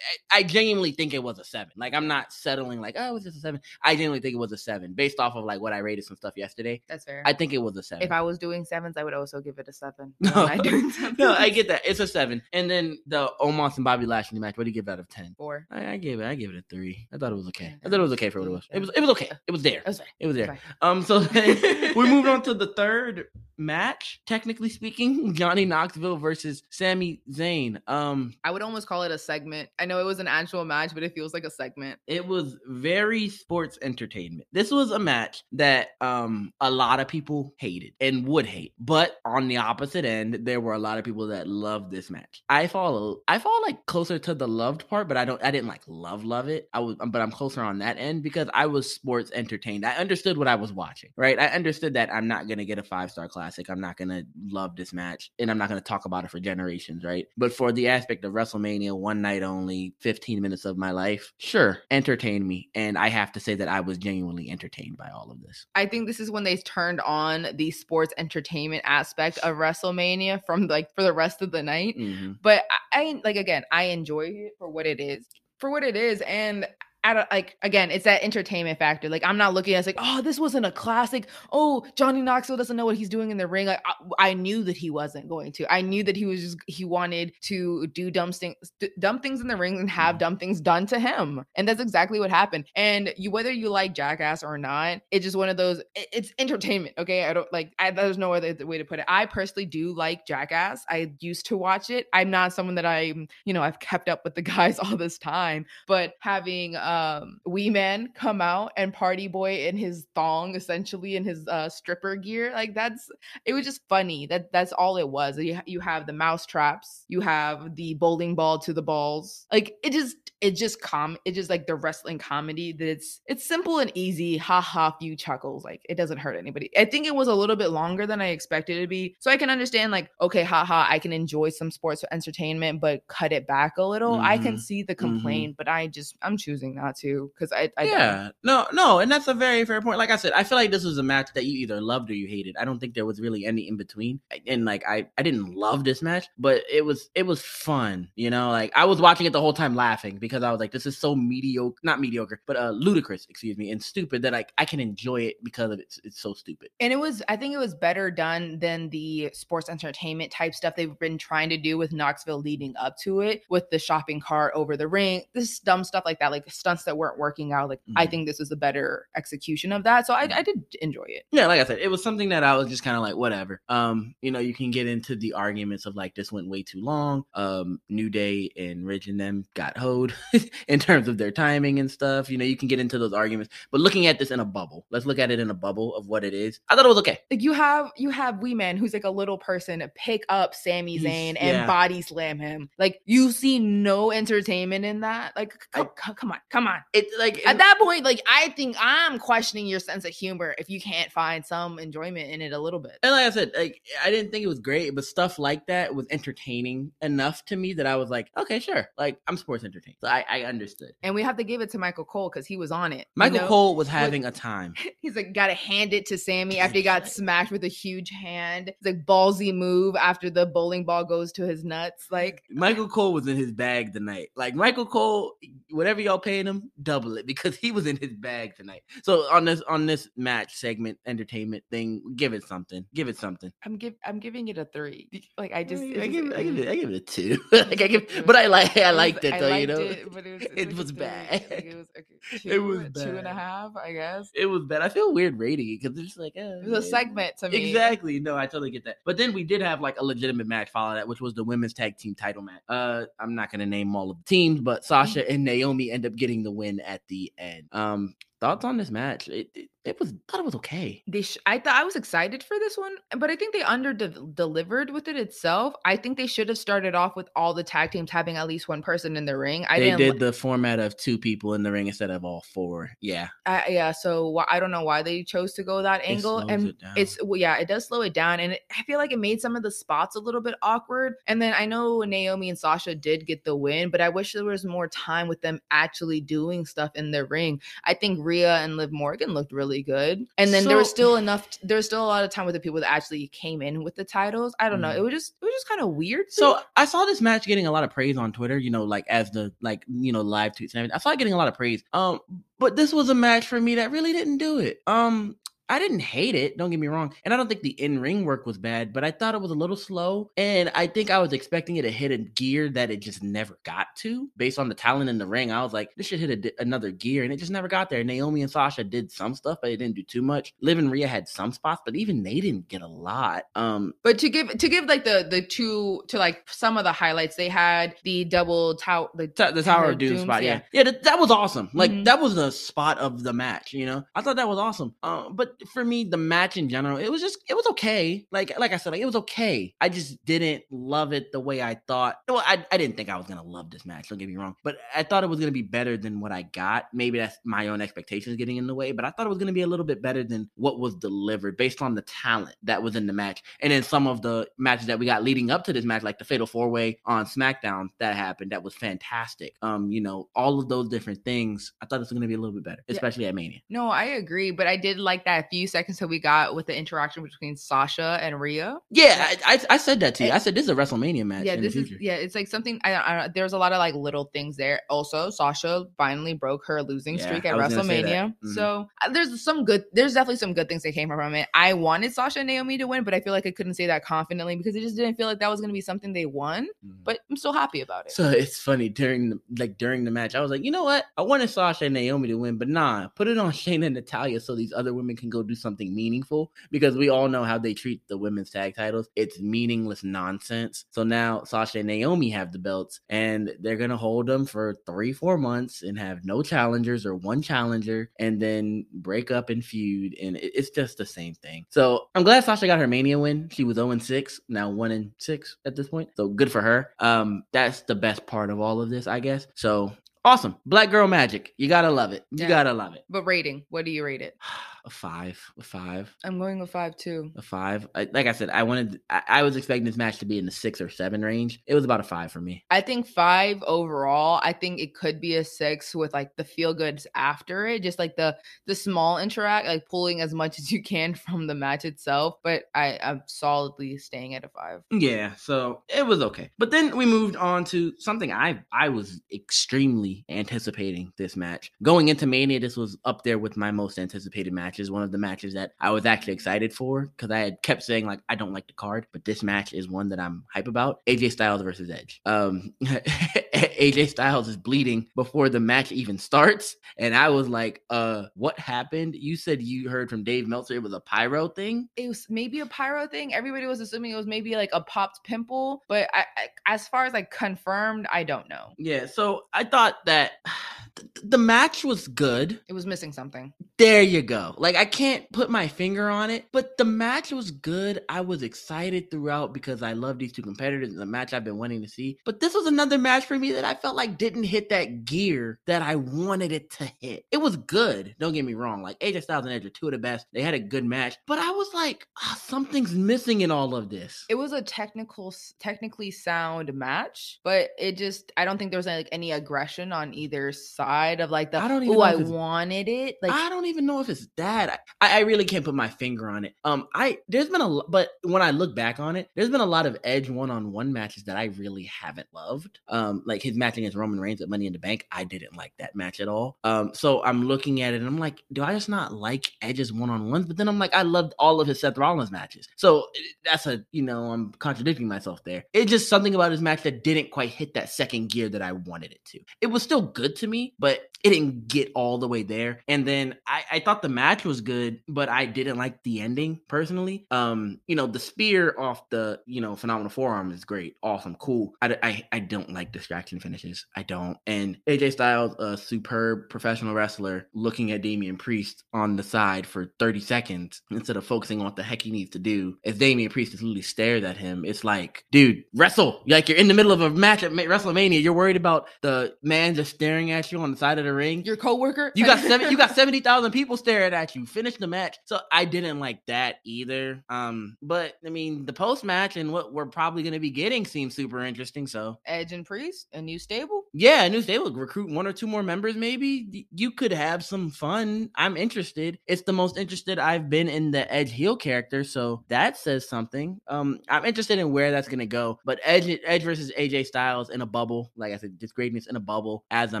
I, 0.30 0.38
I, 0.38 0.42
genuinely 0.42 0.92
think 0.92 1.14
it 1.14 1.22
was 1.22 1.38
a 1.38 1.44
seven. 1.44 1.72
Like, 1.76 1.94
I'm 1.94 2.06
not 2.06 2.32
settling 2.32 2.80
like, 2.80 2.96
oh, 2.98 3.10
it 3.10 3.12
was 3.12 3.24
just 3.24 3.36
a 3.38 3.40
seven. 3.40 3.60
I 3.82 3.94
genuinely 3.94 4.20
think 4.20 4.34
it 4.34 4.38
was 4.38 4.52
a 4.52 4.58
seven 4.58 4.92
based 4.92 5.18
off 5.18 5.34
of 5.36 5.44
like 5.44 5.60
what 5.60 5.72
I 5.72 5.78
rated 5.78 6.04
some 6.04 6.16
stuff 6.16 6.34
yesterday. 6.36 6.82
That's 6.88 7.04
fair. 7.04 7.22
I 7.24 7.32
think 7.32 7.52
it 7.52 7.58
was 7.58 7.76
a 7.76 7.82
seven. 7.82 8.02
If 8.02 8.10
I 8.10 8.22
was 8.22 8.38
doing 8.38 8.64
sevens, 8.64 8.96
I 8.96 9.04
would 9.04 9.14
also 9.14 9.40
give 9.40 9.58
it 9.58 9.68
a 9.68 9.72
seven. 9.72 10.14
No, 10.20 10.30
no, 11.18 11.32
I 11.32 11.48
get 11.48 11.68
that. 11.68 11.82
It's 11.84 12.00
a 12.00 12.06
seven. 12.06 12.42
And 12.52 12.70
then 12.70 12.98
the 13.06 13.30
Omos 13.40 13.76
and 13.76 13.84
Bobby 13.84 14.06
Lashley 14.06 14.38
match. 14.38 14.56
What 14.56 14.64
do 14.64 14.70
you 14.70 14.74
give 14.74 14.88
out 14.88 14.98
of 14.98 15.08
ten? 15.08 15.34
Four. 15.36 15.66
I, 15.70 15.92
I 15.92 15.96
gave 15.96 16.20
it. 16.20 16.26
I 16.26 16.34
gave 16.34 16.50
it 16.50 16.56
a 16.56 16.62
three. 16.68 17.08
I 17.12 17.18
thought 17.18 17.32
it 17.32 17.36
was 17.36 17.48
okay. 17.48 17.74
I 17.84 17.88
thought 17.88 17.98
it 17.98 18.02
was 18.02 18.12
okay 18.12 18.30
for 18.30 18.40
what 18.40 18.48
it 18.48 18.52
was. 18.52 18.68
It 18.72 18.80
was. 18.80 18.90
It 18.94 19.00
was 19.00 19.10
okay. 19.10 19.30
It 19.46 19.50
was 19.50 19.62
there. 19.62 19.80
It 19.80 19.86
was, 19.86 20.00
it 20.20 20.26
was 20.26 20.36
there. 20.36 20.58
Um. 20.82 21.02
So 21.02 21.20
we 21.34 22.08
moved 22.08 22.28
on 22.28 22.42
to 22.42 22.54
the 22.54 22.72
third 22.76 23.26
match. 23.58 24.20
Technically 24.26 24.68
speaking, 24.68 25.34
Johnny 25.38 25.64
Knoxville 25.64 26.16
versus 26.16 26.62
Sami 26.70 27.20
Zayn. 27.30 27.80
Um. 27.88 28.34
I 28.44 28.50
would 28.50 28.62
almost 28.62 28.86
call 28.86 29.02
it 29.02 29.10
a 29.10 29.18
segment. 29.18 29.68
I 29.78 29.84
know 29.86 30.00
it 30.00 30.04
was 30.04 30.20
an 30.20 30.28
actual 30.28 30.64
match, 30.64 30.94
but 30.94 31.02
it 31.02 31.14
feels 31.14 31.34
like 31.34 31.44
a 31.44 31.50
segment. 31.50 31.98
It 32.06 32.26
was 32.26 32.56
very 32.66 33.28
sports 33.28 33.78
entertainment. 33.82 34.46
This 34.52 34.70
was 34.70 34.90
a 34.90 34.98
match 34.98 35.42
that 35.52 35.88
um 36.00 36.52
a 36.60 36.70
lot 36.70 37.00
of 37.00 37.08
people 37.08 37.54
hated 37.58 37.92
and 38.00 38.26
would 38.26 38.46
hate, 38.46 38.72
but 38.78 39.16
on 39.24 39.48
the 39.48 39.58
opposite 39.58 40.04
end, 40.04 40.40
there 40.42 40.60
were 40.60 40.74
a 40.74 40.78
lot 40.78 40.98
of 40.98 41.04
people 41.04 41.28
that 41.28 41.46
loved 41.48 41.90
this 41.90 42.10
match. 42.10 42.42
I 42.48 42.66
follow, 42.66 43.20
I 43.28 43.38
fall 43.38 43.60
like 43.66 43.86
closer 43.86 44.18
to 44.20 44.34
the 44.34 44.48
loved 44.48 44.88
part, 44.88 45.08
but 45.08 45.16
I 45.16 45.24
don't, 45.24 45.42
I 45.44 45.50
didn't 45.50 45.68
like 45.68 45.82
love, 45.86 46.24
love 46.24 46.48
it. 46.48 46.68
I 46.72 46.80
was, 46.80 46.96
but 46.96 47.20
I'm 47.20 47.30
closer 47.30 47.62
on 47.62 47.78
that 47.78 47.98
end 47.98 48.22
because 48.22 48.48
I 48.54 48.66
was 48.66 48.92
sports 48.92 49.30
entertained. 49.34 49.84
I 49.84 49.94
understood 49.96 50.36
what 50.38 50.48
I 50.48 50.54
was 50.54 50.72
watching, 50.72 51.10
right? 51.16 51.38
I 51.38 51.46
understood 51.48 51.94
that 51.94 52.12
I'm 52.12 52.28
not 52.28 52.48
gonna 52.48 52.64
get 52.64 52.78
a 52.78 52.82
five 52.82 53.10
star 53.10 53.28
classic. 53.48 53.70
I'm 53.70 53.80
not 53.80 53.96
gonna 53.96 54.24
love 54.50 54.76
this 54.76 54.92
match, 54.92 55.30
and 55.38 55.50
I'm 55.50 55.58
not 55.58 55.68
gonna 55.68 55.80
talk 55.80 56.04
about 56.04 56.24
it 56.24 56.30
for 56.30 56.38
generations, 56.38 57.04
right? 57.04 57.26
But 57.36 57.52
for 57.52 57.72
the 57.72 57.88
aspect 57.88 58.24
of 58.24 58.32
WrestleMania, 58.32 58.96
one 58.96 59.22
night 59.22 59.42
only, 59.42 59.94
15 60.00 60.40
minutes 60.42 60.64
of 60.64 60.76
my 60.76 60.90
life, 60.90 61.32
sure, 61.38 61.78
entertain 61.90 62.46
me, 62.46 62.68
and 62.74 62.98
I 62.98 63.08
have 63.08 63.32
to 63.32 63.40
say 63.40 63.54
that 63.54 63.68
I 63.68 63.80
was 63.80 63.98
genuinely 63.98 64.50
entertained 64.50 64.96
by 64.98 65.08
all 65.10 65.30
of 65.30 65.40
this. 65.40 65.66
I 65.74 65.86
think 65.86 66.06
this 66.06 66.20
is 66.20 66.30
when 66.30 66.44
they 66.44 66.56
turned 66.58 67.00
on 67.00 67.48
the 67.54 67.70
sports 67.70 68.12
entertainment 68.18 68.82
aspect 68.84 69.38
of 69.38 69.56
WrestleMania 69.56 70.44
from 70.44 70.66
like 70.66 70.94
for 70.94 71.02
the 71.02 71.12
rest 71.12 71.42
of 71.42 71.50
the 71.50 71.62
night. 71.62 71.96
Mm-hmm. 71.96 72.32
But 72.42 72.64
I, 72.92 73.00
I 73.00 73.20
like 73.24 73.36
again, 73.36 73.64
I 73.72 73.84
enjoy 73.84 74.26
it 74.26 74.52
for 74.58 74.68
what 74.68 74.86
it 74.86 75.00
is. 75.00 75.26
For 75.58 75.70
what 75.70 75.82
it 75.82 75.96
is, 75.96 76.20
and 76.20 76.68
I 77.08 77.14
don't 77.14 77.30
like 77.32 77.56
again, 77.62 77.90
it's 77.90 78.04
that 78.04 78.22
entertainment 78.22 78.78
factor. 78.78 79.08
Like 79.08 79.24
I'm 79.24 79.38
not 79.38 79.54
looking 79.54 79.72
at 79.72 79.86
it 79.86 79.96
like, 79.96 79.96
oh, 79.98 80.20
this 80.20 80.38
wasn't 80.38 80.66
a 80.66 80.70
classic. 80.70 81.26
Oh, 81.50 81.86
Johnny 81.94 82.20
Knoxville 82.20 82.58
doesn't 82.58 82.76
know 82.76 82.84
what 82.84 82.96
he's 82.98 83.08
doing 83.08 83.30
in 83.30 83.38
the 83.38 83.46
ring. 83.46 83.66
Like 83.66 83.80
I, 83.86 84.28
I 84.30 84.34
knew 84.34 84.62
that 84.64 84.76
he 84.76 84.90
wasn't 84.90 85.26
going 85.26 85.52
to. 85.52 85.72
I 85.72 85.80
knew 85.80 86.04
that 86.04 86.16
he 86.16 86.26
was 86.26 86.42
just 86.42 86.58
he 86.66 86.84
wanted 86.84 87.32
to 87.44 87.86
do 87.86 88.10
dumb 88.10 88.32
things, 88.32 88.56
dumb 88.98 89.20
things 89.20 89.40
in 89.40 89.48
the 89.48 89.56
ring 89.56 89.78
and 89.78 89.88
have 89.88 90.16
mm-hmm. 90.16 90.18
dumb 90.18 90.36
things 90.36 90.60
done 90.60 90.84
to 90.88 91.00
him, 91.00 91.46
and 91.54 91.66
that's 91.66 91.80
exactly 91.80 92.20
what 92.20 92.28
happened. 92.28 92.66
And 92.76 93.14
you, 93.16 93.30
whether 93.30 93.50
you 93.50 93.70
like 93.70 93.94
Jackass 93.94 94.42
or 94.42 94.58
not, 94.58 95.00
it's 95.10 95.24
just 95.24 95.36
one 95.36 95.48
of 95.48 95.56
those. 95.56 95.78
It, 95.94 96.08
it's 96.12 96.32
entertainment. 96.38 96.92
Okay, 96.98 97.24
I 97.24 97.32
don't 97.32 97.50
like. 97.54 97.72
I, 97.78 97.90
there's 97.90 98.18
no 98.18 98.34
other 98.34 98.54
way 98.66 98.76
to 98.76 98.84
put 98.84 98.98
it. 98.98 99.06
I 99.08 99.24
personally 99.24 99.64
do 99.64 99.94
like 99.94 100.26
Jackass. 100.26 100.84
I 100.90 101.12
used 101.20 101.46
to 101.46 101.56
watch 101.56 101.88
it. 101.88 102.06
I'm 102.12 102.28
not 102.28 102.52
someone 102.52 102.74
that 102.74 102.84
I, 102.84 103.14
you 103.46 103.54
know, 103.54 103.62
I've 103.62 103.80
kept 103.80 104.10
up 104.10 104.24
with 104.24 104.34
the 104.34 104.42
guys 104.58 104.78
all 104.78 104.98
this 104.98 105.16
time, 105.16 105.64
but 105.86 106.12
having. 106.20 106.76
Uh, 106.76 106.97
um 106.98 107.40
Wee 107.46 107.70
Man 107.70 108.10
come 108.14 108.40
out 108.40 108.72
and 108.76 108.92
Party 108.92 109.28
Boy 109.28 109.66
in 109.66 109.76
his 109.76 110.06
thong, 110.14 110.54
essentially 110.54 111.16
in 111.16 111.24
his 111.24 111.46
uh 111.48 111.68
stripper 111.68 112.16
gear. 112.16 112.52
Like 112.52 112.74
that's 112.74 113.08
it 113.44 113.52
was 113.52 113.64
just 113.64 113.80
funny. 113.88 114.26
That 114.26 114.52
that's 114.52 114.72
all 114.72 114.96
it 114.96 115.08
was. 115.08 115.38
You, 115.38 115.60
you 115.66 115.80
have 115.80 116.06
the 116.06 116.12
mouse 116.12 116.46
traps, 116.46 117.04
you 117.08 117.20
have 117.20 117.74
the 117.76 117.94
bowling 117.94 118.34
ball 118.34 118.58
to 118.60 118.72
the 118.72 118.82
balls. 118.82 119.46
Like 119.52 119.76
it 119.82 119.92
just 119.92 120.16
it 120.40 120.52
just 120.52 120.80
com 120.80 121.16
it 121.24 121.32
just 121.32 121.50
like 121.50 121.66
the 121.66 121.74
wrestling 121.74 122.18
comedy 122.18 122.72
that 122.72 122.88
it's 122.88 123.20
it's 123.26 123.44
simple 123.44 123.78
and 123.78 123.90
easy. 123.94 124.36
Ha 124.36 124.60
ha 124.60 124.94
few 124.98 125.16
chuckles. 125.16 125.64
Like 125.64 125.84
it 125.88 125.96
doesn't 125.96 126.18
hurt 126.18 126.36
anybody. 126.36 126.70
I 126.78 126.84
think 126.84 127.06
it 127.06 127.14
was 127.14 127.28
a 127.28 127.34
little 127.34 127.56
bit 127.56 127.70
longer 127.70 128.06
than 128.06 128.20
I 128.20 128.28
expected 128.28 128.78
it 128.78 128.82
to 128.82 128.86
be. 128.86 129.16
So 129.18 129.30
I 129.30 129.36
can 129.36 129.50
understand 129.50 129.92
like, 129.92 130.10
okay, 130.20 130.44
ha 130.44 130.64
ha, 130.64 130.86
I 130.88 130.98
can 130.98 131.12
enjoy 131.12 131.50
some 131.50 131.70
sports 131.70 132.04
entertainment, 132.10 132.80
but 132.80 133.06
cut 133.08 133.32
it 133.32 133.46
back 133.46 133.78
a 133.78 133.84
little. 133.84 134.14
Mm-hmm. 134.14 134.26
I 134.26 134.38
can 134.38 134.54
mm-hmm. 134.54 134.56
see 134.58 134.82
the 134.82 134.94
mm-hmm. 134.94 135.06
complaint, 135.06 135.50
mm-hmm. 135.52 135.56
but 135.56 135.68
I 135.68 135.86
just 135.88 136.16
I'm 136.22 136.36
choosing 136.36 136.77
not 136.78 136.96
to 136.96 137.30
because 137.34 137.52
I, 137.52 137.70
I 137.76 137.84
yeah 137.84 138.16
don't. 138.22 138.34
no 138.44 138.66
no, 138.72 138.98
and 139.00 139.10
that's 139.10 139.28
a 139.28 139.34
very 139.34 139.64
fair 139.64 139.80
point. 139.82 139.98
Like 139.98 140.10
I 140.10 140.16
said, 140.16 140.32
I 140.32 140.44
feel 140.44 140.56
like 140.56 140.70
this 140.70 140.84
was 140.84 140.98
a 140.98 141.02
match 141.02 141.30
that 141.34 141.44
you 141.44 141.58
either 141.58 141.80
loved 141.80 142.10
or 142.10 142.14
you 142.14 142.26
hated. 142.26 142.56
I 142.58 142.64
don't 142.64 142.78
think 142.78 142.94
there 142.94 143.06
was 143.06 143.20
really 143.20 143.44
any 143.46 143.68
in 143.68 143.76
between. 143.76 144.20
And 144.46 144.64
like 144.64 144.84
I 144.88 145.08
I 145.18 145.22
didn't 145.22 145.54
love 145.54 145.84
this 145.84 146.02
match, 146.02 146.28
but 146.38 146.62
it 146.70 146.84
was 146.84 147.10
it 147.14 147.24
was 147.24 147.42
fun. 147.42 148.08
You 148.14 148.30
know, 148.30 148.50
like 148.50 148.72
I 148.74 148.84
was 148.84 149.00
watching 149.00 149.26
it 149.26 149.32
the 149.32 149.40
whole 149.40 149.52
time 149.52 149.74
laughing 149.74 150.18
because 150.18 150.42
I 150.42 150.50
was 150.50 150.60
like, 150.60 150.72
this 150.72 150.86
is 150.86 150.96
so 150.96 151.14
mediocre, 151.14 151.78
not 151.82 152.00
mediocre, 152.00 152.40
but 152.46 152.56
uh 152.56 152.70
ludicrous, 152.70 153.26
excuse 153.28 153.56
me, 153.56 153.70
and 153.70 153.82
stupid 153.82 154.22
that 154.22 154.32
like 154.32 154.52
I 154.58 154.64
can 154.64 154.80
enjoy 154.80 155.22
it 155.22 155.42
because 155.42 155.70
of 155.70 155.80
it's 155.80 156.00
it's 156.04 156.20
so 156.20 156.34
stupid. 156.34 156.70
And 156.80 156.92
it 156.92 156.96
was 156.96 157.22
I 157.28 157.36
think 157.36 157.54
it 157.54 157.58
was 157.58 157.74
better 157.74 158.10
done 158.10 158.58
than 158.58 158.88
the 158.90 159.30
sports 159.32 159.68
entertainment 159.68 160.30
type 160.32 160.54
stuff 160.54 160.76
they've 160.76 160.98
been 160.98 161.18
trying 161.18 161.48
to 161.50 161.56
do 161.58 161.76
with 161.78 161.92
Knoxville 161.92 162.40
leading 162.40 162.74
up 162.76 162.96
to 162.98 163.20
it 163.20 163.42
with 163.48 163.68
the 163.70 163.78
shopping 163.78 164.20
cart 164.20 164.52
over 164.54 164.76
the 164.76 164.88
ring, 164.88 165.22
this 165.32 165.58
dumb 165.58 165.84
stuff 165.84 166.04
like 166.04 166.18
that, 166.20 166.30
like 166.30 166.44
stunts 166.68 166.84
that 166.84 166.98
weren't 166.98 167.18
working 167.18 167.52
out. 167.52 167.70
Like 167.70 167.80
mm-hmm. 167.80 167.94
I 167.96 168.06
think 168.06 168.26
this 168.26 168.40
is 168.40 168.50
a 168.52 168.56
better 168.56 169.06
execution 169.16 169.72
of 169.72 169.84
that. 169.84 170.06
So 170.06 170.12
I, 170.12 170.28
I 170.30 170.42
did 170.42 170.62
enjoy 170.82 171.06
it. 171.08 171.24
Yeah, 171.30 171.46
like 171.46 171.60
I 171.60 171.64
said, 171.64 171.78
it 171.78 171.90
was 171.90 172.02
something 172.02 172.28
that 172.28 172.44
I 172.44 172.56
was 172.56 172.68
just 172.68 172.82
kind 172.82 172.96
of 172.96 173.02
like, 173.02 173.16
whatever. 173.16 173.62
Um, 173.68 174.14
you 174.20 174.30
know, 174.30 174.38
you 174.38 174.52
can 174.52 174.70
get 174.70 174.86
into 174.86 175.16
the 175.16 175.32
arguments 175.32 175.86
of 175.86 175.96
like 175.96 176.14
this 176.14 176.30
went 176.30 176.48
way 176.48 176.62
too 176.62 176.82
long. 176.82 177.24
Um, 177.32 177.80
New 177.88 178.10
Day 178.10 178.50
and 178.56 178.86
Ridge 178.86 179.08
and 179.08 179.18
them 179.18 179.46
got 179.54 179.78
hoed 179.78 180.12
in 180.68 180.78
terms 180.78 181.08
of 181.08 181.16
their 181.16 181.30
timing 181.30 181.78
and 181.78 181.90
stuff. 181.90 182.28
You 182.28 182.36
know, 182.36 182.44
you 182.44 182.56
can 182.56 182.68
get 182.68 182.80
into 182.80 182.98
those 182.98 183.14
arguments. 183.14 183.54
But 183.70 183.80
looking 183.80 184.06
at 184.06 184.18
this 184.18 184.30
in 184.30 184.40
a 184.40 184.44
bubble, 184.44 184.84
let's 184.90 185.06
look 185.06 185.18
at 185.18 185.30
it 185.30 185.40
in 185.40 185.50
a 185.50 185.54
bubble 185.54 185.94
of 185.94 186.06
what 186.06 186.24
it 186.24 186.34
is. 186.34 186.60
I 186.68 186.76
thought 186.76 186.84
it 186.84 186.88
was 186.88 186.98
okay. 186.98 187.20
Like 187.30 187.42
you 187.42 187.52
have 187.52 187.90
you 187.96 188.10
have 188.10 188.40
Wee 188.40 188.54
Man 188.54 188.76
who's 188.76 188.92
like 188.92 189.04
a 189.04 189.10
little 189.10 189.38
person 189.38 189.82
pick 189.94 190.24
up 190.28 190.54
Sami 190.54 190.98
Zayn 190.98 191.36
and 191.40 191.56
yeah. 191.56 191.66
body 191.66 192.02
slam 192.02 192.38
him. 192.38 192.68
Like 192.78 193.00
you 193.06 193.32
see 193.32 193.58
no 193.58 194.10
entertainment 194.10 194.84
in 194.84 195.00
that. 195.00 195.34
Like 195.36 195.54
come, 195.72 195.88
come 195.96 196.32
on, 196.32 196.38
come 196.50 196.57
on. 196.66 196.80
It's 196.92 197.14
like 197.18 197.46
at 197.46 197.58
that 197.58 197.78
point, 197.80 198.04
like 198.04 198.22
I 198.26 198.48
think 198.50 198.76
I'm 198.80 199.18
questioning 199.18 199.66
your 199.66 199.80
sense 199.80 200.04
of 200.04 200.12
humor 200.12 200.54
if 200.58 200.68
you 200.68 200.80
can't 200.80 201.10
find 201.12 201.44
some 201.44 201.78
enjoyment 201.78 202.30
in 202.30 202.42
it 202.42 202.52
a 202.52 202.58
little 202.58 202.80
bit. 202.80 202.98
And 203.02 203.12
like 203.12 203.26
I 203.26 203.30
said, 203.30 203.52
like 203.56 203.80
I 204.04 204.10
didn't 204.10 204.30
think 204.30 204.44
it 204.44 204.48
was 204.48 204.60
great, 204.60 204.94
but 204.94 205.04
stuff 205.04 205.38
like 205.38 205.66
that 205.66 205.94
was 205.94 206.06
entertaining 206.10 206.92
enough 207.02 207.44
to 207.46 207.56
me 207.56 207.74
that 207.74 207.86
I 207.86 207.96
was 207.96 208.10
like, 208.10 208.30
okay, 208.36 208.58
sure. 208.58 208.88
Like 208.96 209.20
I'm 209.26 209.36
sports 209.36 209.64
entertained. 209.64 209.96
So 210.00 210.08
I, 210.08 210.24
I 210.28 210.42
understood. 210.42 210.92
And 211.02 211.14
we 211.14 211.22
have 211.22 211.36
to 211.36 211.44
give 211.44 211.60
it 211.60 211.70
to 211.70 211.78
Michael 211.78 212.04
Cole 212.04 212.30
because 212.30 212.46
he 212.46 212.56
was 212.56 212.70
on 212.72 212.92
it. 212.92 213.06
Michael 213.14 213.36
you 213.36 213.42
know? 213.42 213.48
Cole 213.48 213.76
was 213.76 213.88
having 213.88 214.24
a 214.24 214.30
time. 214.30 214.74
He's 215.00 215.16
like 215.16 215.32
gotta 215.32 215.54
hand 215.54 215.92
it 215.92 216.06
to 216.06 216.18
Sami 216.18 216.58
after 216.58 216.78
he 216.78 216.82
got 216.82 217.08
smacked 217.08 217.50
with 217.50 217.64
a 217.64 217.68
huge 217.68 218.10
hand. 218.10 218.68
It's 218.68 218.86
like 218.86 219.04
ballsy 219.04 219.54
move 219.54 219.96
after 219.96 220.30
the 220.30 220.46
bowling 220.46 220.84
ball 220.84 221.04
goes 221.04 221.32
to 221.32 221.46
his 221.46 221.64
nuts. 221.64 222.06
Like 222.10 222.42
Michael 222.50 222.88
Cole 222.88 223.12
was 223.12 223.26
in 223.26 223.36
his 223.36 223.52
bag 223.52 223.92
tonight. 223.92 224.30
Like 224.36 224.54
Michael 224.54 224.86
Cole, 224.86 225.34
whatever 225.70 226.00
y'all 226.00 226.18
paying 226.18 226.46
him, 226.48 226.70
double 226.82 227.16
it 227.16 227.26
because 227.26 227.56
he 227.56 227.70
was 227.70 227.86
in 227.86 227.96
his 227.96 228.14
bag 228.14 228.56
tonight. 228.56 228.82
So 229.02 229.22
on 229.32 229.44
this 229.44 229.60
on 229.62 229.86
this 229.86 230.08
match 230.16 230.54
segment 230.54 230.98
entertainment 231.06 231.64
thing, 231.70 232.02
give 232.16 232.32
it 232.32 232.46
something. 232.46 232.84
Give 232.94 233.08
it 233.08 233.16
something. 233.16 233.52
I'm 233.64 233.76
give 233.76 233.94
I'm 234.04 234.18
giving 234.18 234.48
it 234.48 234.58
a 234.58 234.64
three. 234.64 235.08
Like 235.36 235.52
I 235.52 235.64
just 235.64 235.82
I, 235.82 236.02
I 236.02 236.06
give, 236.06 236.32
I 236.32 236.42
give 236.42 236.58
it 236.58 236.68
I 236.68 236.76
give 236.76 236.90
it 236.90 236.96
a 236.96 237.00
two. 237.00 237.38
like 237.52 237.80
I 237.80 237.86
give, 237.86 238.24
but 238.26 238.36
I 238.36 238.46
like 238.46 238.76
I 238.76 238.90
liked 238.90 239.24
it, 239.24 239.38
though. 239.38 239.54
you 239.54 239.66
know, 239.66 239.78
it, 239.78 240.12
but 240.12 240.26
it 240.26 240.34
was, 240.34 240.42
it, 240.42 240.58
it 240.58 240.68
was, 240.68 240.76
was 240.76 240.92
bad. 240.92 241.44
Like 241.50 241.64
it 241.64 241.76
was 241.76 241.86
okay, 241.96 242.38
two, 242.38 242.50
it 242.50 242.58
was 242.58 242.88
bad. 242.88 243.04
two 243.04 243.16
and 243.18 243.26
a 243.26 243.34
half. 243.34 243.76
I 243.76 243.92
guess 243.92 244.30
it 244.34 244.46
was 244.46 244.64
bad. 244.64 244.82
I 244.82 244.88
feel 244.88 245.12
weird 245.12 245.38
rating 245.38 245.68
it 245.68 245.80
because 245.82 245.98
it's 245.98 246.16
like 246.16 246.32
oh, 246.36 246.60
it 246.60 246.68
was 246.68 246.86
a 246.86 246.88
segment 246.88 247.36
to 247.38 247.48
me. 247.48 247.68
Exactly. 247.68 248.20
No, 248.20 248.36
I 248.36 248.46
totally 248.46 248.70
get 248.70 248.84
that. 248.84 248.96
But 249.04 249.16
then 249.16 249.32
we 249.32 249.44
did 249.44 249.60
have 249.60 249.80
like 249.80 249.98
a 249.98 250.04
legitimate 250.04 250.46
match 250.46 250.70
follow 250.70 250.94
that, 250.94 251.06
which 251.06 251.20
was 251.20 251.34
the 251.34 251.44
women's 251.44 251.74
tag 251.74 251.96
team 251.98 252.14
title 252.14 252.42
match. 252.42 252.62
Uh, 252.68 253.04
I'm 253.18 253.34
not 253.34 253.50
gonna 253.50 253.66
name 253.66 253.94
all 253.94 254.10
of 254.10 254.18
the 254.18 254.24
teams, 254.24 254.60
but 254.60 254.84
Sasha 254.84 255.28
and 255.30 255.44
Naomi 255.44 255.90
end 255.90 256.06
up 256.06 256.16
getting 256.16 256.37
the 256.42 256.50
win 256.50 256.80
at 256.80 257.02
the 257.08 257.32
end. 257.38 257.68
Um, 257.72 258.14
thoughts 258.40 258.64
on 258.64 258.76
this 258.76 258.90
match? 258.90 259.28
It, 259.28 259.50
it, 259.54 259.68
it 259.88 259.98
was 259.98 260.12
thought 260.28 260.40
it 260.40 260.44
was 260.44 260.54
okay. 260.56 261.02
They 261.06 261.22
sh- 261.22 261.38
I 261.46 261.58
thought 261.58 261.76
I 261.76 261.84
was 261.84 261.96
excited 261.96 262.42
for 262.42 262.58
this 262.58 262.76
one, 262.76 262.96
but 263.16 263.30
I 263.30 263.36
think 263.36 263.52
they 263.52 263.62
under 263.62 263.92
delivered 263.92 264.90
with 264.90 265.08
it 265.08 265.16
itself. 265.16 265.74
I 265.84 265.96
think 265.96 266.16
they 266.16 266.26
should 266.26 266.48
have 266.48 266.58
started 266.58 266.94
off 266.94 267.16
with 267.16 267.28
all 267.34 267.54
the 267.54 267.62
tag 267.62 267.90
teams 267.90 268.10
having 268.10 268.36
at 268.36 268.46
least 268.46 268.68
one 268.68 268.82
person 268.82 269.16
in 269.16 269.24
the 269.24 269.36
ring. 269.36 269.66
I 269.68 269.80
they 269.80 269.96
did 269.96 270.14
li- 270.14 270.18
the 270.18 270.32
format 270.32 270.78
of 270.78 270.96
two 270.96 271.18
people 271.18 271.54
in 271.54 271.62
the 271.62 271.72
ring 271.72 271.86
instead 271.86 272.10
of 272.10 272.24
all 272.24 272.42
four. 272.42 272.90
Yeah, 273.00 273.28
uh, 273.46 273.62
yeah. 273.68 273.92
So 273.92 274.44
I 274.48 274.60
don't 274.60 274.70
know 274.70 274.84
why 274.84 275.02
they 275.02 275.22
chose 275.22 275.54
to 275.54 275.62
go 275.62 275.82
that 275.82 276.02
angle, 276.04 276.38
and 276.38 276.68
it 276.68 276.76
it's 276.96 277.18
well, 277.22 277.40
yeah, 277.40 277.56
it 277.56 277.68
does 277.68 277.86
slow 277.86 278.02
it 278.02 278.14
down, 278.14 278.40
and 278.40 278.52
it, 278.52 278.60
I 278.76 278.82
feel 278.82 278.98
like 278.98 279.12
it 279.12 279.18
made 279.18 279.40
some 279.40 279.56
of 279.56 279.62
the 279.62 279.70
spots 279.70 280.16
a 280.16 280.20
little 280.20 280.40
bit 280.40 280.54
awkward. 280.62 281.14
And 281.26 281.40
then 281.40 281.54
I 281.56 281.66
know 281.66 282.00
Naomi 282.00 282.48
and 282.48 282.58
Sasha 282.58 282.94
did 282.94 283.26
get 283.26 283.44
the 283.44 283.56
win, 283.56 283.90
but 283.90 284.00
I 284.00 284.08
wish 284.08 284.32
there 284.32 284.44
was 284.44 284.64
more 284.64 284.88
time 284.88 285.28
with 285.28 285.40
them 285.40 285.60
actually 285.70 286.20
doing 286.20 286.66
stuff 286.66 286.90
in 286.94 287.10
the 287.10 287.24
ring. 287.24 287.60
I 287.84 287.94
think 287.94 288.18
Rhea 288.22 288.56
and 288.58 288.76
Liv 288.76 288.92
Morgan 288.92 289.34
looked 289.34 289.52
really 289.52 289.77
good. 289.82 290.26
And 290.36 290.52
then 290.52 290.62
so, 290.62 290.68
there 290.68 290.76
was 290.76 290.90
still 290.90 291.16
enough 291.16 291.48
there 291.62 291.76
was 291.76 291.86
still 291.86 292.04
a 292.04 292.06
lot 292.06 292.24
of 292.24 292.30
time 292.30 292.46
with 292.46 292.54
the 292.54 292.60
people 292.60 292.80
that 292.80 292.90
actually 292.90 293.28
came 293.28 293.62
in 293.62 293.82
with 293.82 293.94
the 293.94 294.04
titles. 294.04 294.54
I 294.58 294.68
don't 294.68 294.78
mm. 294.78 294.82
know. 294.82 294.90
It 294.90 295.00
was 295.00 295.12
just 295.12 295.34
it 295.40 295.44
was 295.44 295.54
just 295.54 295.68
kind 295.68 295.80
of 295.80 295.88
weird. 295.90 296.26
So 296.30 296.60
I 296.76 296.84
saw 296.84 297.04
this 297.04 297.20
match 297.20 297.46
getting 297.46 297.66
a 297.66 297.72
lot 297.72 297.84
of 297.84 297.90
praise 297.90 298.16
on 298.16 298.32
Twitter, 298.32 298.58
you 298.58 298.70
know, 298.70 298.84
like 298.84 299.06
as 299.08 299.30
the 299.30 299.52
like, 299.60 299.84
you 299.88 300.12
know, 300.12 300.22
live 300.22 300.52
tweets 300.52 300.72
and 300.72 300.76
everything. 300.76 300.94
I 300.94 300.98
saw 300.98 301.10
it 301.10 301.18
getting 301.18 301.34
a 301.34 301.36
lot 301.36 301.48
of 301.48 301.54
praise. 301.54 301.82
Um 301.92 302.20
but 302.58 302.76
this 302.76 302.92
was 302.92 303.08
a 303.08 303.14
match 303.14 303.46
for 303.46 303.60
me 303.60 303.76
that 303.76 303.90
really 303.90 304.12
didn't 304.12 304.38
do 304.38 304.58
it. 304.58 304.82
Um, 304.86 305.36
I 305.68 305.78
didn't 305.78 306.00
hate 306.00 306.34
it, 306.34 306.56
don't 306.56 306.70
get 306.70 306.80
me 306.80 306.88
wrong. 306.88 307.14
And 307.24 307.32
I 307.32 307.36
don't 307.36 307.48
think 307.48 307.62
the 307.62 307.70
in 307.70 308.00
ring 308.00 308.24
work 308.24 308.46
was 308.46 308.58
bad, 308.58 308.92
but 308.92 309.04
I 309.04 309.10
thought 309.10 309.34
it 309.34 309.40
was 309.40 309.50
a 309.50 309.54
little 309.54 309.76
slow. 309.76 310.30
And 310.36 310.70
I 310.74 310.86
think 310.86 311.10
I 311.10 311.18
was 311.18 311.32
expecting 311.32 311.76
it 311.76 311.82
to 311.82 311.90
hit 311.90 312.10
a 312.10 312.18
gear 312.18 312.68
that 312.70 312.90
it 312.90 313.00
just 313.00 313.22
never 313.22 313.58
got 313.64 313.88
to 313.96 314.28
based 314.36 314.58
on 314.58 314.68
the 314.68 314.74
talent 314.74 315.10
in 315.10 315.18
the 315.18 315.26
ring. 315.26 315.52
I 315.52 315.62
was 315.62 315.72
like, 315.72 315.94
this 315.96 316.06
should 316.06 316.20
hit 316.20 316.44
a, 316.44 316.62
another 316.62 316.90
gear, 316.90 317.24
and 317.24 317.32
it 317.32 317.36
just 317.36 317.50
never 317.50 317.68
got 317.68 317.90
there. 317.90 318.02
Naomi 318.04 318.42
and 318.42 318.50
Sasha 318.50 318.84
did 318.84 319.12
some 319.12 319.34
stuff, 319.34 319.58
but 319.60 319.68
they 319.68 319.76
didn't 319.76 319.96
do 319.96 320.02
too 320.02 320.22
much. 320.22 320.54
Liv 320.60 320.78
and 320.78 320.90
Rhea 320.90 321.06
had 321.06 321.28
some 321.28 321.52
spots, 321.52 321.82
but 321.84 321.96
even 321.96 322.22
they 322.22 322.40
didn't 322.40 322.68
get 322.68 322.82
a 322.82 322.86
lot. 322.86 323.44
Um, 323.54 323.94
but 324.02 324.18
to 324.20 324.28
give 324.28 324.56
to 324.58 324.68
give 324.68 324.86
like 324.86 325.04
the 325.04 325.26
the 325.28 325.42
two 325.42 326.02
to 326.08 326.18
like 326.18 326.48
some 326.48 326.76
of 326.76 326.84
the 326.84 326.92
highlights, 326.92 327.36
they 327.36 327.48
had 327.48 327.94
the 328.04 328.24
double 328.24 328.74
tower 328.76 329.08
the, 329.14 329.28
T- 329.28 329.50
the 329.52 329.62
Tower 329.62 329.90
of 329.90 329.98
Doom 329.98 330.08
Dooms, 330.10 330.22
spot. 330.22 330.42
Yeah, 330.42 330.60
yeah, 330.72 330.84
that, 330.84 331.02
that 331.02 331.18
was 331.18 331.30
awesome. 331.30 331.70
Like 331.72 331.90
mm-hmm. 331.90 332.04
that 332.04 332.20
was 332.20 332.34
the 332.34 332.50
spot 332.50 332.98
of 332.98 333.22
the 333.22 333.32
match. 333.32 333.72
You 333.72 333.86
know, 333.86 334.04
I 334.14 334.22
thought 334.22 334.36
that 334.36 334.48
was 334.48 334.58
awesome. 334.58 334.94
Uh, 335.02 335.28
but 335.30 335.57
for 335.66 335.84
me, 335.84 336.04
the 336.04 336.16
match 336.16 336.56
in 336.56 336.68
general, 336.68 336.98
it 336.98 337.10
was 337.10 337.20
just 337.20 337.38
it 337.48 337.54
was 337.54 337.66
okay. 337.68 338.26
Like 338.30 338.58
like 338.58 338.72
I 338.72 338.76
said, 338.76 338.92
like 338.92 339.00
it 339.00 339.06
was 339.06 339.16
okay. 339.16 339.74
I 339.80 339.88
just 339.88 340.24
didn't 340.24 340.64
love 340.70 341.12
it 341.12 341.32
the 341.32 341.40
way 341.40 341.62
I 341.62 341.80
thought. 341.86 342.18
Well, 342.28 342.42
I, 342.46 342.64
I 342.70 342.76
didn't 342.76 342.96
think 342.96 343.08
I 343.08 343.16
was 343.16 343.26
gonna 343.26 343.42
love 343.42 343.70
this 343.70 343.84
match. 343.84 344.08
Don't 344.08 344.18
get 344.18 344.28
me 344.28 344.36
wrong, 344.36 344.56
but 344.62 344.76
I 344.94 345.02
thought 345.02 345.24
it 345.24 345.28
was 345.28 345.40
gonna 345.40 345.52
be 345.52 345.62
better 345.62 345.96
than 345.96 346.20
what 346.20 346.32
I 346.32 346.42
got. 346.42 346.86
Maybe 346.92 347.18
that's 347.18 347.36
my 347.44 347.68
own 347.68 347.80
expectations 347.80 348.36
getting 348.36 348.56
in 348.56 348.66
the 348.66 348.74
way, 348.74 348.92
but 348.92 349.04
I 349.04 349.10
thought 349.10 349.26
it 349.26 349.30
was 349.30 349.38
gonna 349.38 349.52
be 349.52 349.62
a 349.62 349.66
little 349.66 349.86
bit 349.86 350.02
better 350.02 350.22
than 350.22 350.48
what 350.54 350.78
was 350.78 350.94
delivered 350.94 351.56
based 351.56 351.82
on 351.82 351.94
the 351.94 352.02
talent 352.02 352.56
that 352.62 352.82
was 352.82 352.96
in 352.96 353.06
the 353.06 353.12
match, 353.12 353.42
and 353.60 353.72
then 353.72 353.82
some 353.82 354.06
of 354.06 354.22
the 354.22 354.48
matches 354.58 354.86
that 354.86 354.98
we 354.98 355.06
got 355.06 355.22
leading 355.22 355.50
up 355.50 355.64
to 355.64 355.72
this 355.72 355.84
match, 355.84 356.02
like 356.02 356.18
the 356.18 356.24
Fatal 356.24 356.46
Four 356.46 356.68
Way 356.68 356.98
on 357.04 357.26
SmackDown 357.26 357.88
that 357.98 358.14
happened, 358.14 358.52
that 358.52 358.62
was 358.62 358.74
fantastic. 358.74 359.54
Um, 359.62 359.90
you 359.90 360.00
know, 360.00 360.28
all 360.34 360.58
of 360.58 360.68
those 360.68 360.88
different 360.88 361.24
things. 361.24 361.72
I 361.80 361.86
thought 361.86 361.96
it 361.96 362.00
was 362.00 362.12
gonna 362.12 362.26
be 362.26 362.34
a 362.34 362.38
little 362.38 362.54
bit 362.54 362.64
better, 362.64 362.82
especially 362.88 363.24
yeah. 363.24 363.30
at 363.30 363.34
Mania. 363.34 363.60
No, 363.68 363.88
I 363.88 364.04
agree, 364.04 364.50
but 364.50 364.66
I 364.66 364.76
did 364.76 364.98
like 364.98 365.24
that 365.24 365.47
few 365.50 365.66
seconds 365.66 365.98
that 365.98 366.08
we 366.08 366.18
got 366.18 366.54
with 366.54 366.66
the 366.66 366.76
interaction 366.76 367.22
between 367.22 367.56
Sasha 367.56 368.18
and 368.22 368.40
Rhea. 368.40 368.78
Yeah, 368.90 369.16
I, 369.46 369.54
I, 369.54 369.74
I 369.74 369.76
said 369.76 370.00
that 370.00 370.14
to 370.16 370.26
you. 370.26 370.32
I 370.32 370.38
said 370.38 370.54
this 370.54 370.64
is 370.64 370.70
a 370.70 370.74
WrestleMania 370.74 371.24
match. 371.24 371.44
Yeah, 371.44 371.56
this 371.56 371.76
is 371.76 371.90
yeah. 372.00 372.14
It's 372.14 372.34
like 372.34 372.48
something. 372.48 372.80
I, 372.84 372.94
I 372.94 373.28
there's 373.28 373.52
a 373.52 373.58
lot 373.58 373.72
of 373.72 373.78
like 373.78 373.94
little 373.94 374.30
things 374.32 374.56
there. 374.56 374.80
Also, 374.90 375.30
Sasha 375.30 375.86
finally 375.96 376.34
broke 376.34 376.64
her 376.66 376.82
losing 376.82 377.18
yeah, 377.18 377.26
streak 377.26 377.44
at 377.44 377.54
WrestleMania. 377.54 378.28
Mm-hmm. 378.28 378.52
So 378.52 378.88
uh, 379.02 379.08
there's 379.10 379.42
some 379.42 379.64
good. 379.64 379.84
There's 379.92 380.14
definitely 380.14 380.36
some 380.36 380.54
good 380.54 380.68
things 380.68 380.82
that 380.82 380.92
came 380.92 381.08
from 381.08 381.34
it. 381.34 381.48
I 381.54 381.74
wanted 381.74 382.12
Sasha 382.12 382.40
and 382.40 382.46
Naomi 382.46 382.78
to 382.78 382.86
win, 382.86 383.04
but 383.04 383.14
I 383.14 383.20
feel 383.20 383.32
like 383.32 383.46
I 383.46 383.50
couldn't 383.50 383.74
say 383.74 383.86
that 383.86 384.04
confidently 384.04 384.56
because 384.56 384.76
it 384.76 384.80
just 384.80 384.96
didn't 384.96 385.16
feel 385.16 385.26
like 385.26 385.40
that 385.40 385.50
was 385.50 385.60
going 385.60 385.70
to 385.70 385.74
be 385.74 385.80
something 385.80 386.12
they 386.12 386.26
won. 386.26 386.64
Mm-hmm. 386.84 387.02
But 387.04 387.20
I'm 387.30 387.36
still 387.36 387.52
happy 387.52 387.80
about 387.80 388.06
it. 388.06 388.12
So 388.12 388.28
it's 388.28 388.60
funny 388.60 388.88
during 388.88 389.30
the, 389.30 389.40
like 389.58 389.78
during 389.78 390.04
the 390.04 390.10
match, 390.10 390.34
I 390.34 390.40
was 390.40 390.50
like, 390.50 390.64
you 390.64 390.70
know 390.70 390.84
what? 390.84 391.04
I 391.16 391.22
wanted 391.22 391.50
Sasha 391.50 391.86
and 391.86 391.94
Naomi 391.94 392.28
to 392.28 392.34
win, 392.34 392.58
but 392.58 392.68
nah, 392.68 393.08
put 393.08 393.28
it 393.28 393.38
on 393.38 393.52
Shayna 393.58 393.86
and 393.86 393.94
Natalya 393.94 394.40
so 394.40 394.54
these 394.54 394.72
other 394.72 394.94
women 394.94 395.16
can 395.16 395.30
go 395.30 395.37
go 395.38 395.46
do 395.46 395.54
something 395.54 395.94
meaningful 395.94 396.52
because 396.70 396.96
we 396.96 397.08
all 397.08 397.28
know 397.28 397.44
how 397.44 397.58
they 397.58 397.74
treat 397.74 398.06
the 398.08 398.18
women's 398.18 398.50
tag 398.50 398.74
titles. 398.74 399.08
It's 399.16 399.40
meaningless 399.40 400.04
nonsense. 400.04 400.84
So 400.90 401.02
now 401.02 401.44
Sasha 401.44 401.78
and 401.78 401.88
Naomi 401.88 402.30
have 402.30 402.52
the 402.52 402.58
belts 402.58 403.00
and 403.08 403.54
they're 403.60 403.76
going 403.76 403.90
to 403.90 403.96
hold 403.96 404.26
them 404.26 404.46
for 404.46 404.76
three, 404.86 405.12
four 405.12 405.38
months 405.38 405.82
and 405.82 405.98
have 405.98 406.24
no 406.24 406.42
challengers 406.42 407.06
or 407.06 407.14
one 407.14 407.42
challenger 407.42 408.10
and 408.18 408.40
then 408.40 408.86
break 408.92 409.30
up 409.30 409.50
and 409.50 409.64
feud. 409.64 410.16
And 410.20 410.36
it's 410.36 410.70
just 410.70 410.98
the 410.98 411.06
same 411.06 411.34
thing. 411.34 411.66
So 411.70 412.08
I'm 412.14 412.24
glad 412.24 412.44
Sasha 412.44 412.66
got 412.66 412.78
her 412.78 412.86
Mania 412.86 413.18
win. 413.18 413.48
She 413.50 413.64
was 413.64 413.76
0 413.76 413.96
6, 413.98 414.40
now 414.48 414.70
1 414.70 415.12
6 415.18 415.56
at 415.64 415.76
this 415.76 415.88
point. 415.88 416.10
So 416.16 416.28
good 416.28 416.50
for 416.50 416.60
her. 416.60 416.90
Um, 416.98 417.44
that's 417.52 417.82
the 417.82 417.94
best 417.94 418.26
part 418.26 418.50
of 418.50 418.60
all 418.60 418.80
of 418.80 418.90
this, 418.90 419.06
I 419.06 419.20
guess. 419.20 419.46
So 419.54 419.92
awesome. 420.24 420.56
Black 420.66 420.90
girl 420.90 421.06
magic. 421.08 421.54
You 421.56 421.68
gotta 421.68 421.90
love 421.90 422.12
it. 422.12 422.24
You 422.30 422.42
yeah. 422.42 422.48
gotta 422.48 422.72
love 422.72 422.94
it. 422.94 423.04
But 423.08 423.24
rating, 423.24 423.64
what 423.70 423.84
do 423.84 423.90
you 423.90 424.04
rate 424.04 424.22
it? 424.22 424.36
a 424.88 424.90
five, 424.90 425.38
a 425.58 425.62
five. 425.62 426.16
I'm 426.24 426.38
going 426.38 426.58
with 426.58 426.70
five 426.70 426.96
too. 426.96 427.30
A 427.36 427.42
five. 427.42 427.86
I, 427.94 428.08
like 428.10 428.26
I 428.26 428.32
said, 428.32 428.48
I 428.48 428.62
wanted. 428.62 429.00
I, 429.10 429.22
I, 429.28 429.42
was 429.42 429.54
expecting 429.54 429.84
this 429.84 429.98
match 429.98 430.18
to 430.20 430.24
be 430.24 430.38
in 430.38 430.46
the 430.46 430.50
six 430.50 430.80
or 430.80 430.88
seven 430.88 431.20
range. 431.20 431.60
It 431.66 431.74
was 431.74 431.84
about 431.84 432.00
a 432.00 432.04
five 432.04 432.32
for 432.32 432.40
me. 432.40 432.64
I 432.70 432.80
think 432.80 433.06
five 433.06 433.62
overall. 433.66 434.40
I 434.42 434.54
think 434.54 434.80
it 434.80 434.94
could 434.94 435.20
be 435.20 435.36
a 435.36 435.44
six 435.44 435.94
with 435.94 436.14
like 436.14 436.34
the 436.36 436.44
feel 436.44 436.72
goods 436.72 437.06
after 437.14 437.66
it, 437.66 437.82
just 437.82 437.98
like 437.98 438.16
the 438.16 438.38
the 438.64 438.74
small 438.74 439.18
interact, 439.18 439.66
like 439.66 439.86
pulling 439.86 440.22
as 440.22 440.32
much 440.32 440.58
as 440.58 440.72
you 440.72 440.82
can 440.82 441.12
from 441.12 441.46
the 441.46 441.54
match 441.54 441.84
itself. 441.84 442.36
But 442.42 442.64
I 442.74 442.98
I'm 443.02 443.22
solidly 443.26 443.98
staying 443.98 444.34
at 444.36 444.44
a 444.44 444.48
five. 444.48 444.80
Yeah, 444.90 445.34
so 445.34 445.82
it 445.94 446.06
was 446.06 446.22
okay. 446.22 446.48
But 446.56 446.70
then 446.70 446.96
we 446.96 447.04
moved 447.04 447.36
on 447.36 447.64
to 447.66 447.92
something 447.98 448.32
I 448.32 448.62
I 448.72 448.88
was 448.88 449.20
extremely 449.30 450.24
anticipating 450.30 451.12
this 451.18 451.36
match 451.36 451.72
going 451.82 452.08
into 452.08 452.26
Mania. 452.26 452.58
This 452.58 452.78
was 452.78 452.96
up 453.04 453.22
there 453.22 453.38
with 453.38 453.58
my 453.58 453.70
most 453.70 453.98
anticipated 453.98 454.54
match 454.54 454.77
is 454.80 454.90
one 454.90 455.02
of 455.02 455.12
the 455.12 455.18
matches 455.18 455.54
that 455.54 455.72
I 455.80 455.90
was 455.90 456.06
actually 456.06 456.34
excited 456.34 456.72
for 456.72 457.06
because 457.06 457.30
I 457.30 457.40
had 457.40 457.62
kept 457.62 457.82
saying 457.82 458.06
like 458.06 458.20
I 458.28 458.34
don't 458.34 458.52
like 458.52 458.66
the 458.66 458.72
card, 458.72 459.06
but 459.12 459.24
this 459.24 459.42
match 459.42 459.72
is 459.72 459.88
one 459.88 460.08
that 460.10 460.20
I'm 460.20 460.44
hype 460.52 460.68
about. 460.68 461.00
AJ 461.06 461.32
Styles 461.32 461.62
versus 461.62 461.90
Edge. 461.90 462.20
Um, 462.24 462.74
AJ 462.84 464.08
Styles 464.08 464.48
is 464.48 464.56
bleeding 464.56 465.08
before 465.14 465.48
the 465.48 465.60
match 465.60 465.92
even 465.92 466.18
starts, 466.18 466.76
and 466.96 467.14
I 467.14 467.28
was 467.28 467.48
like, 467.48 467.82
"Uh, 467.90 468.24
what 468.34 468.58
happened?" 468.58 469.14
You 469.14 469.36
said 469.36 469.62
you 469.62 469.88
heard 469.88 470.10
from 470.10 470.24
Dave 470.24 470.46
Meltzer 470.48 470.74
it 470.74 470.82
was 470.82 470.92
a 470.92 471.00
pyro 471.00 471.48
thing. 471.48 471.88
It 471.96 472.08
was 472.08 472.26
maybe 472.28 472.60
a 472.60 472.66
pyro 472.66 473.06
thing. 473.06 473.34
Everybody 473.34 473.66
was 473.66 473.80
assuming 473.80 474.12
it 474.12 474.16
was 474.16 474.26
maybe 474.26 474.54
like 474.54 474.70
a 474.72 474.80
popped 474.80 475.24
pimple, 475.24 475.82
but 475.88 476.08
I, 476.12 476.24
I, 476.36 476.48
as 476.66 476.88
far 476.88 477.04
as 477.04 477.12
like 477.12 477.30
confirmed, 477.30 478.06
I 478.12 478.24
don't 478.24 478.48
know. 478.48 478.72
Yeah, 478.78 479.06
so 479.06 479.42
I 479.52 479.64
thought 479.64 480.04
that 480.06 480.32
the 481.22 481.38
match 481.38 481.84
was 481.84 482.08
good. 482.08 482.60
It 482.68 482.72
was 482.72 482.86
missing 482.86 483.12
something. 483.12 483.52
There 483.76 484.02
you 484.02 484.22
go. 484.22 484.54
Like 484.58 484.67
I 484.76 484.84
can't 484.84 485.30
put 485.32 485.50
my 485.50 485.68
finger 485.68 486.08
on 486.08 486.30
it, 486.30 486.46
but 486.52 486.76
the 486.76 486.84
match 486.84 487.32
was 487.32 487.50
good. 487.50 488.02
I 488.08 488.20
was 488.20 488.42
excited 488.42 489.10
throughout 489.10 489.52
because 489.52 489.82
I 489.82 489.92
love 489.92 490.18
these 490.18 490.32
two 490.32 490.42
competitors. 490.42 490.90
It's 490.90 490.98
a 490.98 491.06
match 491.06 491.32
I've 491.32 491.44
been 491.44 491.58
wanting 491.58 491.82
to 491.82 491.88
see. 491.88 492.18
But 492.24 492.40
this 492.40 492.54
was 492.54 492.66
another 492.66 492.98
match 492.98 493.26
for 493.26 493.38
me 493.38 493.52
that 493.52 493.64
I 493.64 493.74
felt 493.74 493.96
like 493.96 494.18
didn't 494.18 494.44
hit 494.44 494.70
that 494.70 495.04
gear 495.04 495.60
that 495.66 495.82
I 495.82 495.96
wanted 495.96 496.52
it 496.52 496.70
to 496.72 496.90
hit. 497.00 497.24
It 497.30 497.38
was 497.38 497.56
good. 497.56 498.14
Don't 498.18 498.32
get 498.32 498.44
me 498.44 498.54
wrong. 498.54 498.82
Like 498.82 498.98
AJ 499.00 499.22
Styles 499.22 499.44
and 499.44 499.54
Edge 499.54 499.64
are 499.64 499.70
two 499.70 499.86
of 499.86 499.92
the 499.92 499.98
best. 499.98 500.26
They 500.32 500.42
had 500.42 500.54
a 500.54 500.58
good 500.58 500.84
match, 500.84 501.16
but 501.26 501.38
I 501.38 501.50
was 501.50 501.72
like, 501.74 502.06
oh, 502.22 502.36
something's 502.38 502.94
missing 502.94 503.42
in 503.42 503.50
all 503.50 503.74
of 503.74 503.90
this. 503.90 504.24
It 504.28 504.34
was 504.34 504.52
a 504.52 504.62
technical, 504.62 505.34
technically 505.60 506.10
sound 506.10 506.72
match, 506.74 507.40
but 507.44 507.70
it 507.78 507.96
just 507.96 508.32
I 508.36 508.44
don't 508.44 508.58
think 508.58 508.70
there 508.70 508.78
was 508.78 508.86
like 508.86 509.08
any 509.12 509.32
aggression 509.32 509.92
on 509.92 510.14
either 510.14 510.52
side 510.52 511.20
of 511.20 511.30
like 511.30 511.52
the. 511.52 511.58
I 511.58 511.68
don't 511.68 511.82
even. 511.82 511.96
Oh, 511.96 512.00
I 512.00 512.16
wanted 512.16 512.88
it. 512.88 513.16
Like 513.22 513.32
I 513.32 513.48
don't 513.48 513.66
even 513.66 513.86
know 513.86 514.00
if 514.00 514.08
it's 514.08 514.26
that. 514.36 514.47
I, 514.48 514.78
I 515.00 515.20
really 515.20 515.44
can't 515.44 515.64
put 515.64 515.74
my 515.74 515.88
finger 515.88 516.28
on 516.28 516.44
it. 516.44 516.54
Um, 516.64 516.88
I 516.94 517.18
there's 517.28 517.48
been 517.48 517.60
a 517.60 517.82
but 517.88 518.10
when 518.22 518.42
I 518.42 518.50
look 518.50 518.74
back 518.74 519.00
on 519.00 519.16
it, 519.16 519.30
there's 519.34 519.50
been 519.50 519.60
a 519.60 519.66
lot 519.66 519.86
of 519.86 519.98
Edge 520.04 520.30
one 520.30 520.50
on 520.50 520.72
one 520.72 520.92
matches 520.92 521.24
that 521.24 521.36
I 521.36 521.44
really 521.44 521.84
haven't 521.84 522.28
loved. 522.32 522.80
Um, 522.88 523.22
like 523.26 523.42
his 523.42 523.56
match 523.56 523.78
against 523.78 523.96
Roman 523.96 524.20
Reigns 524.20 524.40
at 524.40 524.48
Money 524.48 524.66
in 524.66 524.72
the 524.72 524.78
Bank, 524.78 525.06
I 525.12 525.24
didn't 525.24 525.56
like 525.56 525.72
that 525.78 525.94
match 525.94 526.20
at 526.20 526.28
all. 526.28 526.58
Um, 526.64 526.92
so 526.94 527.22
I'm 527.24 527.44
looking 527.44 527.82
at 527.82 527.94
it 527.94 527.98
and 527.98 528.06
I'm 528.06 528.18
like, 528.18 528.42
do 528.52 528.62
I 528.62 528.74
just 528.74 528.88
not 528.88 529.12
like 529.12 529.52
Edge's 529.62 529.92
one 529.92 530.10
on 530.10 530.30
ones? 530.30 530.46
But 530.46 530.56
then 530.56 530.68
I'm 530.68 530.78
like, 530.78 530.94
I 530.94 531.02
loved 531.02 531.34
all 531.38 531.60
of 531.60 531.68
his 531.68 531.80
Seth 531.80 531.98
Rollins 531.98 532.30
matches. 532.30 532.68
So 532.76 533.06
eh, 533.16 533.20
that's 533.44 533.66
a 533.66 533.84
you 533.92 534.02
know 534.02 534.32
I'm 534.32 534.52
contradicting 534.52 535.08
myself 535.08 535.42
there. 535.44 535.64
It's 535.72 535.90
just 535.90 536.08
something 536.08 536.34
about 536.34 536.52
his 536.52 536.62
match 536.62 536.82
that 536.82 537.04
didn't 537.04 537.30
quite 537.30 537.50
hit 537.50 537.74
that 537.74 537.90
second 537.90 538.30
gear 538.30 538.48
that 538.48 538.62
I 538.62 538.72
wanted 538.72 539.12
it 539.12 539.24
to. 539.26 539.40
It 539.60 539.66
was 539.66 539.82
still 539.82 540.02
good 540.02 540.36
to 540.36 540.46
me, 540.46 540.74
but 540.78 541.00
it 541.24 541.30
didn't 541.30 541.68
get 541.68 541.90
all 541.94 542.18
the 542.18 542.28
way 542.28 542.42
there. 542.42 542.80
And 542.86 543.06
then 543.06 543.36
I, 543.46 543.64
I 543.72 543.80
thought 543.80 544.02
the 544.02 544.08
match 544.08 544.37
was 544.44 544.60
good, 544.60 545.00
but 545.08 545.28
I 545.28 545.46
didn't 545.46 545.78
like 545.78 546.02
the 546.02 546.20
ending 546.20 546.60
personally. 546.68 547.26
Um, 547.30 547.80
you 547.86 547.96
know, 547.96 548.06
the 548.06 548.18
spear 548.18 548.74
off 548.78 549.08
the 549.10 549.40
you 549.46 549.60
know 549.60 549.76
phenomenal 549.76 550.10
forearm 550.10 550.50
is 550.50 550.64
great, 550.64 550.96
awesome, 551.02 551.34
cool. 551.36 551.72
I, 551.82 551.96
I, 552.02 552.22
I 552.32 552.38
don't 552.40 552.72
like 552.72 552.92
distraction 552.92 553.40
finishes. 553.40 553.86
I 553.96 554.02
don't. 554.02 554.36
And 554.46 554.78
AJ 554.86 555.12
Styles, 555.12 555.54
a 555.58 555.76
superb 555.76 556.48
professional 556.50 556.94
wrestler, 556.94 557.48
looking 557.54 557.92
at 557.92 558.02
Damian 558.02 558.36
Priest 558.36 558.84
on 558.92 559.16
the 559.16 559.22
side 559.22 559.66
for 559.66 559.92
30 559.98 560.20
seconds 560.20 560.82
instead 560.90 561.16
of 561.16 561.26
focusing 561.26 561.58
on 561.58 561.64
what 561.64 561.76
the 561.76 561.82
heck 561.82 562.02
he 562.02 562.10
needs 562.10 562.30
to 562.30 562.38
do. 562.38 562.76
As 562.84 562.98
Damian 562.98 563.30
Priest 563.30 563.52
just 563.52 563.62
literally 563.62 563.82
stares 563.82 564.24
at 564.24 564.36
him, 564.36 564.64
it's 564.64 564.84
like, 564.84 565.24
dude, 565.30 565.64
wrestle. 565.74 566.22
Like 566.26 566.48
you're 566.48 566.58
in 566.58 566.68
the 566.68 566.74
middle 566.74 566.92
of 566.92 567.00
a 567.00 567.10
match 567.10 567.42
at 567.42 567.52
WrestleMania. 567.52 568.22
You're 568.22 568.32
worried 568.32 568.56
about 568.56 568.88
the 569.02 569.34
man 569.42 569.74
just 569.74 569.94
staring 569.94 570.30
at 570.30 570.50
you 570.52 570.60
on 570.60 570.70
the 570.70 570.76
side 570.76 570.98
of 570.98 571.04
the 571.04 571.12
ring. 571.12 571.44
Your 571.44 571.56
coworker. 571.56 572.12
You 572.14 572.24
got 572.24 572.40
seven. 572.40 572.70
you 572.70 572.76
got 572.76 572.94
seventy 572.94 573.20
thousand 573.20 573.52
people 573.52 573.76
staring 573.76 574.12
at 574.12 574.27
you. 574.34 574.46
Finish 574.46 574.76
the 574.76 574.86
match. 574.86 575.18
So 575.24 575.40
I 575.52 575.64
didn't 575.64 576.00
like 576.00 576.24
that 576.26 576.56
either. 576.64 577.22
Um, 577.28 577.76
but 577.82 578.14
I 578.24 578.30
mean, 578.30 578.66
the 578.66 578.72
post 578.72 579.04
match 579.04 579.36
and 579.36 579.52
what 579.52 579.72
we're 579.72 579.86
probably 579.86 580.22
going 580.22 580.32
to 580.32 580.40
be 580.40 580.50
getting 580.50 580.84
seems 580.84 581.14
super 581.14 581.44
interesting. 581.44 581.86
So 581.86 582.18
Edge 582.26 582.52
and 582.52 582.64
Priest, 582.64 583.08
a 583.12 583.20
new 583.20 583.38
stable. 583.38 583.84
Yeah, 583.92 584.24
a 584.24 584.28
new 584.28 584.42
stable. 584.42 584.70
Recruit 584.70 585.10
one 585.10 585.26
or 585.26 585.32
two 585.32 585.46
more 585.46 585.62
members. 585.62 585.96
Maybe 585.96 586.66
you 586.74 586.90
could 586.90 587.12
have 587.12 587.44
some 587.44 587.70
fun. 587.70 588.30
I'm 588.34 588.56
interested. 588.56 589.18
It's 589.26 589.42
the 589.42 589.52
most 589.52 589.76
interested 589.76 590.18
I've 590.18 590.50
been 590.50 590.68
in 590.68 590.90
the 590.90 591.12
Edge 591.12 591.32
heel 591.32 591.56
character. 591.56 592.04
So 592.04 592.44
that 592.48 592.76
says 592.76 593.08
something. 593.08 593.60
Um, 593.68 594.00
I'm 594.08 594.24
interested 594.24 594.58
in 594.58 594.72
where 594.72 594.90
that's 594.90 595.08
going 595.08 595.18
to 595.18 595.26
go. 595.26 595.58
But 595.64 595.80
Edge, 595.82 596.18
Edge 596.24 596.42
versus 596.42 596.72
AJ 596.78 597.06
Styles 597.06 597.50
in 597.50 597.60
a 597.60 597.66
bubble, 597.66 598.10
like 598.16 598.32
I 598.32 598.36
said, 598.36 598.58
just 598.60 598.74
greatness 598.74 599.06
in 599.06 599.16
a 599.16 599.20
bubble 599.20 599.64
as 599.70 599.92
a 599.92 600.00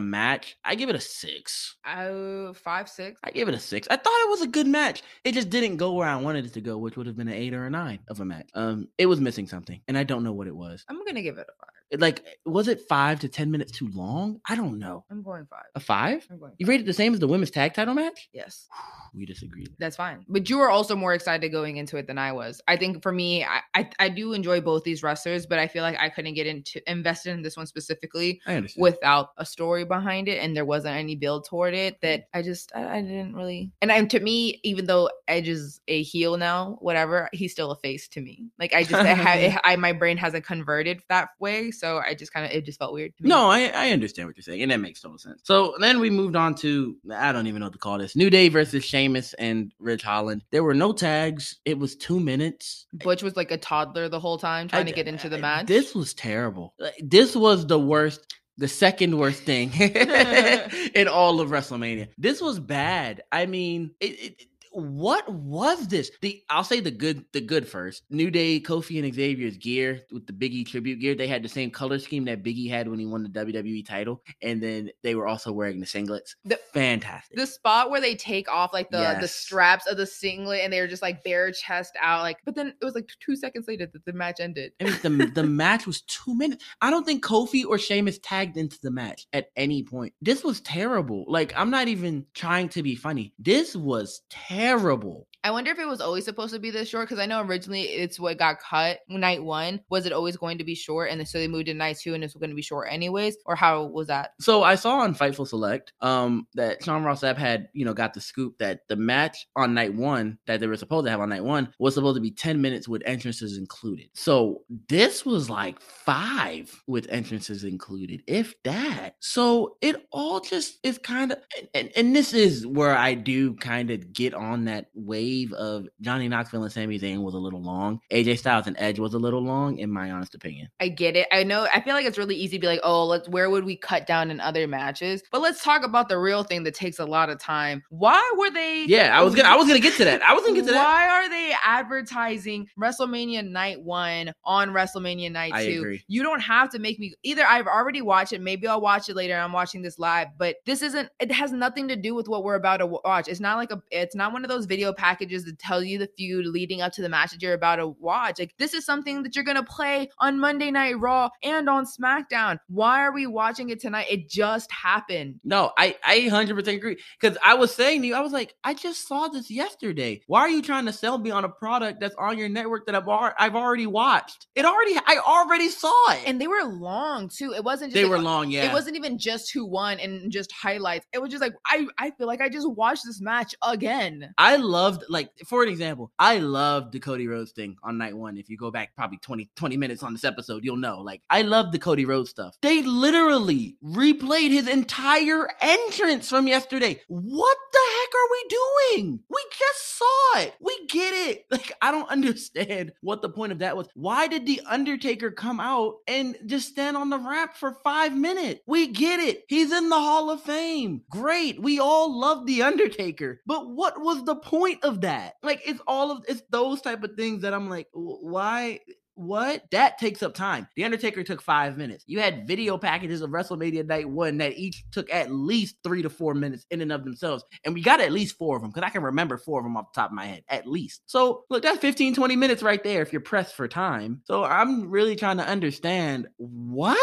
match. 0.00 0.56
I 0.64 0.74
give 0.74 0.88
it 0.88 0.96
a 0.96 1.00
six. 1.00 1.76
Oh, 1.86 2.52
five, 2.54 2.88
six. 2.88 3.20
I 3.24 3.30
gave 3.30 3.48
it 3.48 3.54
a 3.54 3.58
six. 3.58 3.88
I 3.90 3.96
thought 3.96 4.24
it 4.24 4.30
was 4.30 4.42
a 4.42 4.46
good 4.46 4.66
match. 4.66 5.02
It 5.24 5.32
just 5.32 5.50
didn't 5.50 5.76
go 5.76 5.92
where 5.92 6.08
I 6.08 6.16
wanted 6.16 6.46
it 6.46 6.54
to 6.54 6.60
go, 6.60 6.78
which 6.78 6.96
would 6.96 7.06
have 7.06 7.16
been 7.16 7.28
an 7.28 7.34
eight 7.34 7.54
or 7.54 7.66
a 7.66 7.70
nine 7.70 8.00
of 8.08 8.20
a 8.20 8.24
match. 8.24 8.48
Um, 8.54 8.88
it 8.98 9.06
was 9.06 9.20
missing 9.20 9.46
something, 9.46 9.80
and 9.88 9.96
I 9.96 10.04
don't 10.04 10.24
know 10.24 10.32
what 10.32 10.46
it 10.46 10.54
was. 10.54 10.84
I'm 10.88 11.04
gonna 11.04 11.22
give 11.22 11.38
it 11.38 11.46
a 11.48 11.64
five 11.64 11.77
like 11.96 12.24
was 12.44 12.68
it 12.68 12.82
five 12.88 13.20
to 13.20 13.28
ten 13.28 13.50
minutes 13.50 13.72
too 13.72 13.88
long? 13.88 14.40
I 14.48 14.54
don't 14.54 14.78
know. 14.78 15.04
I'm 15.10 15.22
going 15.22 15.46
five. 15.46 15.64
A 15.74 15.80
five? 15.80 16.26
I'm 16.30 16.38
going. 16.38 16.52
Five. 16.52 16.56
You 16.58 16.66
rated 16.66 16.86
the 16.86 16.92
same 16.92 17.14
as 17.14 17.20
the 17.20 17.28
women's 17.28 17.50
tag 17.50 17.74
title 17.74 17.94
match? 17.94 18.28
Yes. 18.32 18.66
we 19.14 19.24
disagree. 19.26 19.66
That's 19.78 19.96
fine. 19.96 20.24
But 20.28 20.50
you 20.50 20.58
were 20.58 20.70
also 20.70 20.94
more 20.94 21.14
excited 21.14 21.50
going 21.50 21.76
into 21.76 21.96
it 21.96 22.06
than 22.06 22.18
I 22.18 22.32
was. 22.32 22.60
I 22.68 22.76
think 22.76 23.02
for 23.02 23.12
me, 23.12 23.44
I, 23.44 23.60
I, 23.74 23.90
I 23.98 24.08
do 24.08 24.32
enjoy 24.32 24.60
both 24.60 24.84
these 24.84 25.02
wrestlers, 25.02 25.46
but 25.46 25.58
I 25.58 25.66
feel 25.66 25.82
like 25.82 25.98
I 25.98 26.08
couldn't 26.08 26.34
get 26.34 26.46
into 26.46 26.80
invested 26.90 27.32
in 27.32 27.42
this 27.42 27.56
one 27.56 27.66
specifically 27.66 28.40
without 28.76 29.30
a 29.38 29.46
story 29.46 29.84
behind 29.84 30.28
it, 30.28 30.42
and 30.42 30.56
there 30.56 30.64
wasn't 30.64 30.96
any 30.96 31.16
build 31.16 31.46
toward 31.46 31.74
it. 31.74 32.00
That 32.02 32.28
I 32.34 32.42
just 32.42 32.72
I, 32.74 32.98
I 32.98 33.00
didn't 33.02 33.34
really. 33.34 33.72
And 33.80 33.90
I'm 33.90 34.08
to 34.08 34.20
me, 34.20 34.60
even 34.62 34.86
though 34.86 35.10
Edge 35.26 35.48
is 35.48 35.80
a 35.88 36.02
heel 36.02 36.36
now, 36.36 36.76
whatever, 36.80 37.28
he's 37.32 37.52
still 37.52 37.70
a 37.70 37.76
face 37.76 38.08
to 38.08 38.20
me. 38.20 38.50
Like 38.58 38.74
I 38.74 38.84
just 38.84 38.94
I, 38.94 39.58
I 39.64 39.76
my 39.76 39.92
brain 39.92 40.16
hasn't 40.16 40.44
converted 40.44 41.02
that 41.08 41.30
way. 41.38 41.70
So 41.78 41.98
I 41.98 42.14
just 42.14 42.32
kind 42.32 42.46
of 42.46 42.52
it 42.52 42.64
just 42.64 42.78
felt 42.78 42.92
weird. 42.92 43.12
No, 43.20 43.48
I, 43.48 43.70
I 43.74 43.90
understand 43.90 44.28
what 44.28 44.36
you're 44.36 44.42
saying, 44.42 44.62
and 44.62 44.70
that 44.70 44.80
makes 44.80 45.00
total 45.00 45.18
sense. 45.18 45.40
So 45.44 45.74
then 45.80 46.00
we 46.00 46.10
moved 46.10 46.36
on 46.36 46.54
to 46.56 46.96
I 47.14 47.32
don't 47.32 47.46
even 47.46 47.60
know 47.60 47.66
what 47.66 47.72
to 47.72 47.78
call 47.78 47.98
this. 47.98 48.16
New 48.16 48.30
Day 48.30 48.48
versus 48.48 48.84
Sheamus 48.84 49.34
and 49.34 49.72
Ridge 49.78 50.02
Holland. 50.02 50.44
There 50.50 50.64
were 50.64 50.74
no 50.74 50.92
tags. 50.92 51.56
It 51.64 51.78
was 51.78 51.96
two 51.96 52.20
minutes. 52.20 52.86
Butch 52.92 53.22
was 53.22 53.36
like 53.36 53.50
a 53.50 53.58
toddler 53.58 54.08
the 54.08 54.20
whole 54.20 54.38
time 54.38 54.68
trying 54.68 54.86
I, 54.86 54.90
to 54.90 54.94
get 54.94 55.08
into 55.08 55.28
the 55.28 55.38
match. 55.38 55.66
This 55.66 55.94
was 55.94 56.14
terrible. 56.14 56.74
This 57.00 57.36
was 57.36 57.66
the 57.66 57.78
worst 57.78 58.34
the 58.58 58.68
second 58.68 59.16
worst 59.16 59.44
thing 59.44 59.70
in 60.94 61.08
all 61.08 61.40
of 61.40 61.48
WrestleMania. 61.50 62.08
This 62.18 62.40
was 62.40 62.58
bad. 62.58 63.22
I 63.30 63.46
mean, 63.46 63.92
it, 64.00 64.06
it, 64.06 64.46
what 64.72 65.28
was 65.28 65.88
this? 65.88 66.10
The 66.20 66.42
I'll 66.50 66.64
say 66.64 66.80
the 66.80 66.90
good 66.90 67.24
the 67.32 67.40
good 67.40 67.66
first. 67.66 68.02
New 68.10 68.30
Day, 68.30 68.60
Kofi 68.60 69.02
and 69.02 69.14
Xavier's 69.14 69.56
gear 69.56 70.02
with 70.12 70.26
the 70.26 70.32
Biggie 70.32 70.66
tribute 70.66 71.00
gear. 71.00 71.14
They 71.14 71.26
had 71.26 71.42
the 71.42 71.48
same 71.48 71.70
color 71.70 71.98
scheme 71.98 72.24
that 72.26 72.42
Biggie 72.42 72.68
had 72.68 72.88
when 72.88 72.98
he 72.98 73.06
won 73.06 73.22
the 73.22 73.28
WWE 73.28 73.86
title, 73.86 74.22
and 74.42 74.62
then 74.62 74.90
they 75.02 75.14
were 75.14 75.26
also 75.26 75.52
wearing 75.52 75.80
the 75.80 75.86
singlets. 75.86 76.34
The, 76.44 76.58
Fantastic. 76.72 77.36
The 77.36 77.46
spot 77.46 77.90
where 77.90 78.00
they 78.00 78.14
take 78.14 78.48
off 78.50 78.72
like 78.72 78.90
the 78.90 78.98
yes. 78.98 79.20
the 79.20 79.28
straps 79.28 79.86
of 79.86 79.96
the 79.96 80.06
singlet 80.06 80.60
and 80.62 80.72
they 80.72 80.80
were 80.80 80.86
just 80.86 81.02
like 81.02 81.24
bare 81.24 81.50
chest 81.52 81.94
out, 82.00 82.22
like. 82.22 82.38
But 82.44 82.54
then 82.54 82.68
it 82.68 82.84
was 82.84 82.94
like 82.94 83.08
two 83.20 83.36
seconds 83.36 83.66
later 83.68 83.86
that 83.92 84.04
the 84.04 84.12
match 84.12 84.40
ended. 84.40 84.72
I 84.80 84.84
mean, 84.84 84.98
the 85.02 85.26
the 85.26 85.42
match 85.48 85.86
was 85.86 86.02
two 86.02 86.36
minutes. 86.36 86.64
I 86.80 86.90
don't 86.90 87.04
think 87.04 87.24
Kofi 87.24 87.64
or 87.64 87.78
Sheamus 87.78 88.18
tagged 88.22 88.56
into 88.56 88.78
the 88.82 88.90
match 88.90 89.26
at 89.32 89.48
any 89.56 89.82
point. 89.82 90.14
This 90.20 90.44
was 90.44 90.60
terrible. 90.60 91.24
Like 91.28 91.52
I'm 91.56 91.70
not 91.70 91.88
even 91.88 92.26
trying 92.34 92.68
to 92.70 92.82
be 92.82 92.94
funny. 92.94 93.32
This 93.38 93.74
was 93.74 94.22
terrible 94.30 94.57
terrible. 94.58 95.26
I 95.48 95.50
wonder 95.50 95.70
if 95.70 95.78
it 95.78 95.88
was 95.88 96.02
always 96.02 96.26
supposed 96.26 96.52
to 96.52 96.60
be 96.60 96.70
this 96.70 96.90
short 96.90 97.08
because 97.08 97.18
I 97.18 97.24
know 97.24 97.40
originally 97.40 97.84
it's 97.84 98.20
what 98.20 98.36
got 98.36 98.60
cut 98.60 98.98
night 99.08 99.42
one. 99.42 99.80
Was 99.88 100.04
it 100.04 100.12
always 100.12 100.36
going 100.36 100.58
to 100.58 100.64
be 100.64 100.74
short, 100.74 101.10
and 101.10 101.26
so 101.26 101.38
they 101.38 101.48
moved 101.48 101.68
to 101.68 101.74
night 101.74 101.96
two, 101.96 102.12
and 102.12 102.22
it's 102.22 102.34
going 102.34 102.50
to 102.50 102.54
be 102.54 102.60
short 102.60 102.88
anyways, 102.90 103.38
or 103.46 103.56
how 103.56 103.84
was 103.84 104.08
that? 104.08 104.32
So 104.40 104.62
I 104.62 104.74
saw 104.74 104.98
on 104.98 105.14
Fightful 105.14 105.48
Select 105.48 105.94
um, 106.02 106.46
that 106.52 106.84
Sean 106.84 107.02
Ross 107.02 107.22
Sapp 107.22 107.38
had 107.38 107.70
you 107.72 107.86
know 107.86 107.94
got 107.94 108.12
the 108.12 108.20
scoop 108.20 108.58
that 108.58 108.86
the 108.88 108.96
match 108.96 109.48
on 109.56 109.72
night 109.72 109.94
one 109.94 110.36
that 110.44 110.60
they 110.60 110.66
were 110.66 110.76
supposed 110.76 111.06
to 111.06 111.10
have 111.10 111.20
on 111.20 111.30
night 111.30 111.44
one 111.44 111.72
was 111.78 111.94
supposed 111.94 112.16
to 112.16 112.20
be 112.20 112.30
ten 112.30 112.60
minutes 112.60 112.86
with 112.86 113.02
entrances 113.06 113.56
included. 113.56 114.10
So 114.12 114.64
this 114.90 115.24
was 115.24 115.48
like 115.48 115.80
five 115.80 116.70
with 116.86 117.06
entrances 117.08 117.64
included, 117.64 118.22
if 118.26 118.54
that. 118.64 119.16
So 119.20 119.78
it 119.80 119.96
all 120.12 120.40
just 120.40 120.78
is 120.82 120.98
kind 120.98 121.32
of, 121.32 121.38
and, 121.72 121.90
and 121.96 122.14
this 122.14 122.34
is 122.34 122.66
where 122.66 122.94
I 122.94 123.14
do 123.14 123.54
kind 123.54 123.90
of 123.90 124.12
get 124.12 124.34
on 124.34 124.66
that 124.66 124.90
wave 124.92 125.37
of 125.52 125.86
Johnny 126.00 126.28
Knoxville 126.28 126.64
and 126.64 126.72
Sami 126.72 126.98
Zayn 126.98 127.22
was 127.22 127.34
a 127.34 127.38
little 127.38 127.62
long. 127.62 128.00
AJ 128.10 128.38
Styles 128.38 128.66
and 128.66 128.76
Edge 128.78 128.98
was 128.98 129.14
a 129.14 129.18
little 129.18 129.42
long, 129.42 129.78
in 129.78 129.90
my 129.90 130.10
honest 130.10 130.34
opinion. 130.34 130.68
I 130.80 130.88
get 130.88 131.16
it. 131.16 131.26
I 131.32 131.44
know. 131.44 131.66
I 131.72 131.80
feel 131.80 131.94
like 131.94 132.06
it's 132.06 132.18
really 132.18 132.34
easy 132.34 132.56
to 132.56 132.60
be 132.60 132.66
like, 132.66 132.80
oh, 132.82 133.06
let's 133.06 133.28
where 133.28 133.50
would 133.50 133.64
we 133.64 133.76
cut 133.76 134.06
down 134.06 134.30
in 134.30 134.40
other 134.40 134.66
matches? 134.66 135.22
But 135.30 135.40
let's 135.40 135.62
talk 135.62 135.84
about 135.84 136.08
the 136.08 136.18
real 136.18 136.42
thing 136.42 136.64
that 136.64 136.74
takes 136.74 136.98
a 136.98 137.04
lot 137.04 137.30
of 137.30 137.38
time. 137.38 137.82
Why 137.90 138.34
were 138.36 138.50
they? 138.50 138.84
Yeah, 138.84 139.18
I 139.18 139.22
was 139.22 139.34
gonna. 139.34 139.48
I 139.48 139.56
was 139.56 139.66
gonna 139.66 139.80
get 139.80 139.94
to 139.94 140.04
that. 140.04 140.22
I 140.22 140.34
was 140.34 140.42
gonna 140.42 140.56
get 140.56 140.66
to 140.66 140.72
that. 140.72 140.84
Why 140.84 141.08
are 141.08 141.28
they 141.28 141.54
advertising 141.64 142.68
WrestleMania 142.78 143.48
Night 143.48 143.80
One 143.80 144.32
on 144.44 144.70
WrestleMania 144.70 145.30
Night 145.30 145.52
I 145.54 145.66
Two? 145.66 145.80
Agree. 145.80 146.04
You 146.08 146.22
don't 146.22 146.40
have 146.40 146.70
to 146.70 146.78
make 146.78 146.98
me 146.98 147.14
either. 147.22 147.44
I've 147.44 147.66
already 147.66 148.02
watched 148.02 148.32
it. 148.32 148.40
Maybe 148.40 148.66
I'll 148.66 148.80
watch 148.80 149.08
it 149.08 149.16
later. 149.16 149.36
I'm 149.36 149.52
watching 149.52 149.82
this 149.82 149.98
live, 149.98 150.28
but 150.36 150.56
this 150.66 150.82
isn't. 150.82 151.10
It 151.20 151.32
has 151.32 151.52
nothing 151.52 151.88
to 151.88 151.96
do 151.96 152.14
with 152.14 152.28
what 152.28 152.44
we're 152.44 152.54
about 152.54 152.78
to 152.78 152.86
watch. 152.86 153.28
It's 153.28 153.40
not 153.40 153.56
like 153.56 153.70
a. 153.70 153.82
It's 153.90 154.14
not 154.14 154.32
one 154.32 154.44
of 154.44 154.48
those 154.48 154.66
video 154.66 154.92
packages 154.92 155.17
that 155.20 155.58
tell 155.58 155.82
you 155.82 155.98
the 155.98 156.08
feud 156.16 156.46
leading 156.46 156.80
up 156.80 156.92
to 156.92 157.02
the 157.02 157.08
match 157.08 157.30
that 157.30 157.42
you're 157.42 157.54
about 157.54 157.76
to 157.76 157.88
watch. 157.88 158.38
Like 158.38 158.54
this 158.58 158.74
is 158.74 158.84
something 158.84 159.22
that 159.22 159.34
you're 159.34 159.44
gonna 159.44 159.62
play 159.62 160.10
on 160.18 160.38
Monday 160.38 160.70
Night 160.70 160.98
Raw 160.98 161.30
and 161.42 161.68
on 161.68 161.86
SmackDown. 161.86 162.58
Why 162.68 163.00
are 163.00 163.12
we 163.12 163.26
watching 163.26 163.70
it 163.70 163.80
tonight? 163.80 164.06
It 164.10 164.28
just 164.28 164.70
happened. 164.70 165.40
No, 165.44 165.72
I 165.76 165.96
I 166.04 166.20
100% 166.20 166.66
agree 166.68 166.98
because 167.20 167.36
I 167.44 167.54
was 167.54 167.74
saying 167.74 168.02
to 168.02 168.08
you, 168.08 168.14
I 168.14 168.20
was 168.20 168.32
like, 168.32 168.54
I 168.64 168.74
just 168.74 169.06
saw 169.06 169.28
this 169.28 169.50
yesterday. 169.50 170.22
Why 170.26 170.40
are 170.40 170.50
you 170.50 170.62
trying 170.62 170.86
to 170.86 170.92
sell 170.92 171.18
me 171.18 171.30
on 171.30 171.44
a 171.44 171.48
product 171.48 172.00
that's 172.00 172.14
on 172.16 172.38
your 172.38 172.48
network 172.48 172.86
that 172.86 172.94
I've 172.94 173.08
al- 173.08 173.34
I've 173.38 173.56
already 173.56 173.86
watched? 173.86 174.46
It 174.54 174.64
already 174.64 174.96
I 175.06 175.20
already 175.24 175.68
saw 175.68 176.12
it, 176.12 176.22
and 176.26 176.40
they 176.40 176.46
were 176.46 176.64
long 176.64 177.28
too. 177.28 177.52
It 177.52 177.64
wasn't 177.64 177.92
just 177.92 177.94
they 177.94 178.04
like, 178.04 178.18
were 178.18 178.22
long. 178.22 178.50
Yeah, 178.50 178.64
it 178.64 178.72
wasn't 178.72 178.96
even 178.96 179.18
just 179.18 179.52
who 179.52 179.66
won 179.66 179.98
and 180.00 180.30
just 180.30 180.52
highlights. 180.52 181.06
It 181.12 181.20
was 181.20 181.30
just 181.30 181.40
like 181.40 181.54
I 181.66 181.86
I 181.98 182.10
feel 182.12 182.26
like 182.26 182.40
I 182.40 182.48
just 182.48 182.68
watched 182.70 183.04
this 183.04 183.20
match 183.20 183.54
again. 183.62 184.34
I 184.38 184.56
loved 184.56 185.04
like 185.08 185.30
for 185.46 185.62
an 185.62 185.68
example, 185.68 186.12
I 186.18 186.38
love 186.38 186.92
the 186.92 187.00
Cody 187.00 187.26
Rhodes 187.26 187.52
thing 187.52 187.76
on 187.82 187.98
night 187.98 188.16
one. 188.16 188.36
If 188.36 188.48
you 188.48 188.56
go 188.56 188.70
back 188.70 188.94
probably 188.96 189.18
20, 189.18 189.50
20 189.56 189.76
minutes 189.76 190.02
on 190.02 190.12
this 190.12 190.24
episode, 190.24 190.64
you'll 190.64 190.76
know. 190.76 191.00
Like, 191.00 191.22
I 191.30 191.42
love 191.42 191.72
the 191.72 191.78
Cody 191.78 192.04
Rhodes 192.04 192.30
stuff. 192.30 192.56
They 192.62 192.82
literally 192.82 193.76
replayed 193.84 194.50
his 194.50 194.68
entire 194.68 195.48
entrance 195.60 196.28
from 196.28 196.46
yesterday. 196.46 197.00
What 197.08 197.56
the 197.72 197.78
heck 197.78 198.14
are 198.14 198.30
we 198.30 198.48
doing? 198.48 199.20
We 199.28 199.44
just 199.58 199.98
saw 199.98 200.40
it. 200.40 200.54
We 200.60 200.86
get 200.86 201.14
it. 201.14 201.44
Like, 201.58 201.72
I 201.82 201.90
don't 201.90 202.08
understand 202.08 202.92
what 203.00 203.20
the 203.20 203.28
point 203.30 203.50
of 203.50 203.58
that 203.60 203.76
was. 203.76 203.88
Why 203.94 204.28
did 204.28 204.46
The 204.46 204.60
Undertaker 204.68 205.30
come 205.32 205.58
out 205.58 205.96
and 206.06 206.36
just 206.46 206.68
stand 206.68 206.96
on 206.96 207.10
the 207.10 207.18
ramp 207.18 207.54
for 207.54 207.78
five 207.82 208.14
minutes? 208.16 208.60
We 208.66 208.86
get 208.86 209.18
it. 209.18 209.44
He's 209.48 209.72
in 209.72 209.88
the 209.88 209.96
Hall 209.96 210.30
of 210.30 210.42
Fame. 210.42 211.02
Great. 211.10 211.60
We 211.60 211.80
all 211.80 212.16
love 212.16 212.46
The 212.46 212.62
Undertaker. 212.62 213.40
But 213.44 213.70
what 213.70 214.00
was 214.00 214.24
the 214.24 214.36
point 214.36 214.84
of 214.84 214.97
that? 215.02 215.34
Like, 215.42 215.62
it's 215.66 215.80
all 215.86 216.10
of 216.10 216.24
it's 216.28 216.42
those 216.50 216.80
type 216.80 217.02
of 217.02 217.14
things 217.14 217.42
that 217.42 217.54
I'm 217.54 217.68
like, 217.68 217.88
why? 217.92 218.80
What? 219.14 219.64
That 219.72 219.98
takes 219.98 220.22
up 220.22 220.34
time. 220.34 220.68
The 220.76 220.84
Undertaker 220.84 221.24
took 221.24 221.42
five 221.42 221.76
minutes. 221.76 222.04
You 222.06 222.20
had 222.20 222.46
video 222.46 222.78
packages 222.78 223.20
of 223.20 223.30
WrestleMania 223.30 223.84
Night 223.84 224.08
One 224.08 224.38
that 224.38 224.56
each 224.56 224.84
took 224.92 225.12
at 225.12 225.32
least 225.32 225.74
three 225.82 226.02
to 226.02 226.10
four 226.10 226.34
minutes 226.34 226.66
in 226.70 226.80
and 226.80 226.92
of 226.92 227.02
themselves. 227.02 227.42
And 227.64 227.74
we 227.74 227.82
got 227.82 228.00
at 228.00 228.12
least 228.12 228.38
four 228.38 228.54
of 228.54 228.62
them 228.62 228.70
because 228.70 228.86
I 228.86 228.90
can 228.90 229.02
remember 229.02 229.36
four 229.36 229.58
of 229.58 229.64
them 229.64 229.76
off 229.76 229.92
the 229.92 230.00
top 230.00 230.10
of 230.10 230.14
my 230.14 230.26
head, 230.26 230.44
at 230.48 230.68
least. 230.68 231.02
So, 231.06 231.42
look, 231.50 231.64
that's 231.64 231.78
15, 231.78 232.14
20 232.14 232.36
minutes 232.36 232.62
right 232.62 232.82
there 232.84 233.02
if 233.02 233.12
you're 233.12 233.20
pressed 233.20 233.56
for 233.56 233.66
time. 233.66 234.22
So, 234.24 234.44
I'm 234.44 234.88
really 234.88 235.16
trying 235.16 235.38
to 235.38 235.48
understand 235.48 236.28
what? 236.36 236.98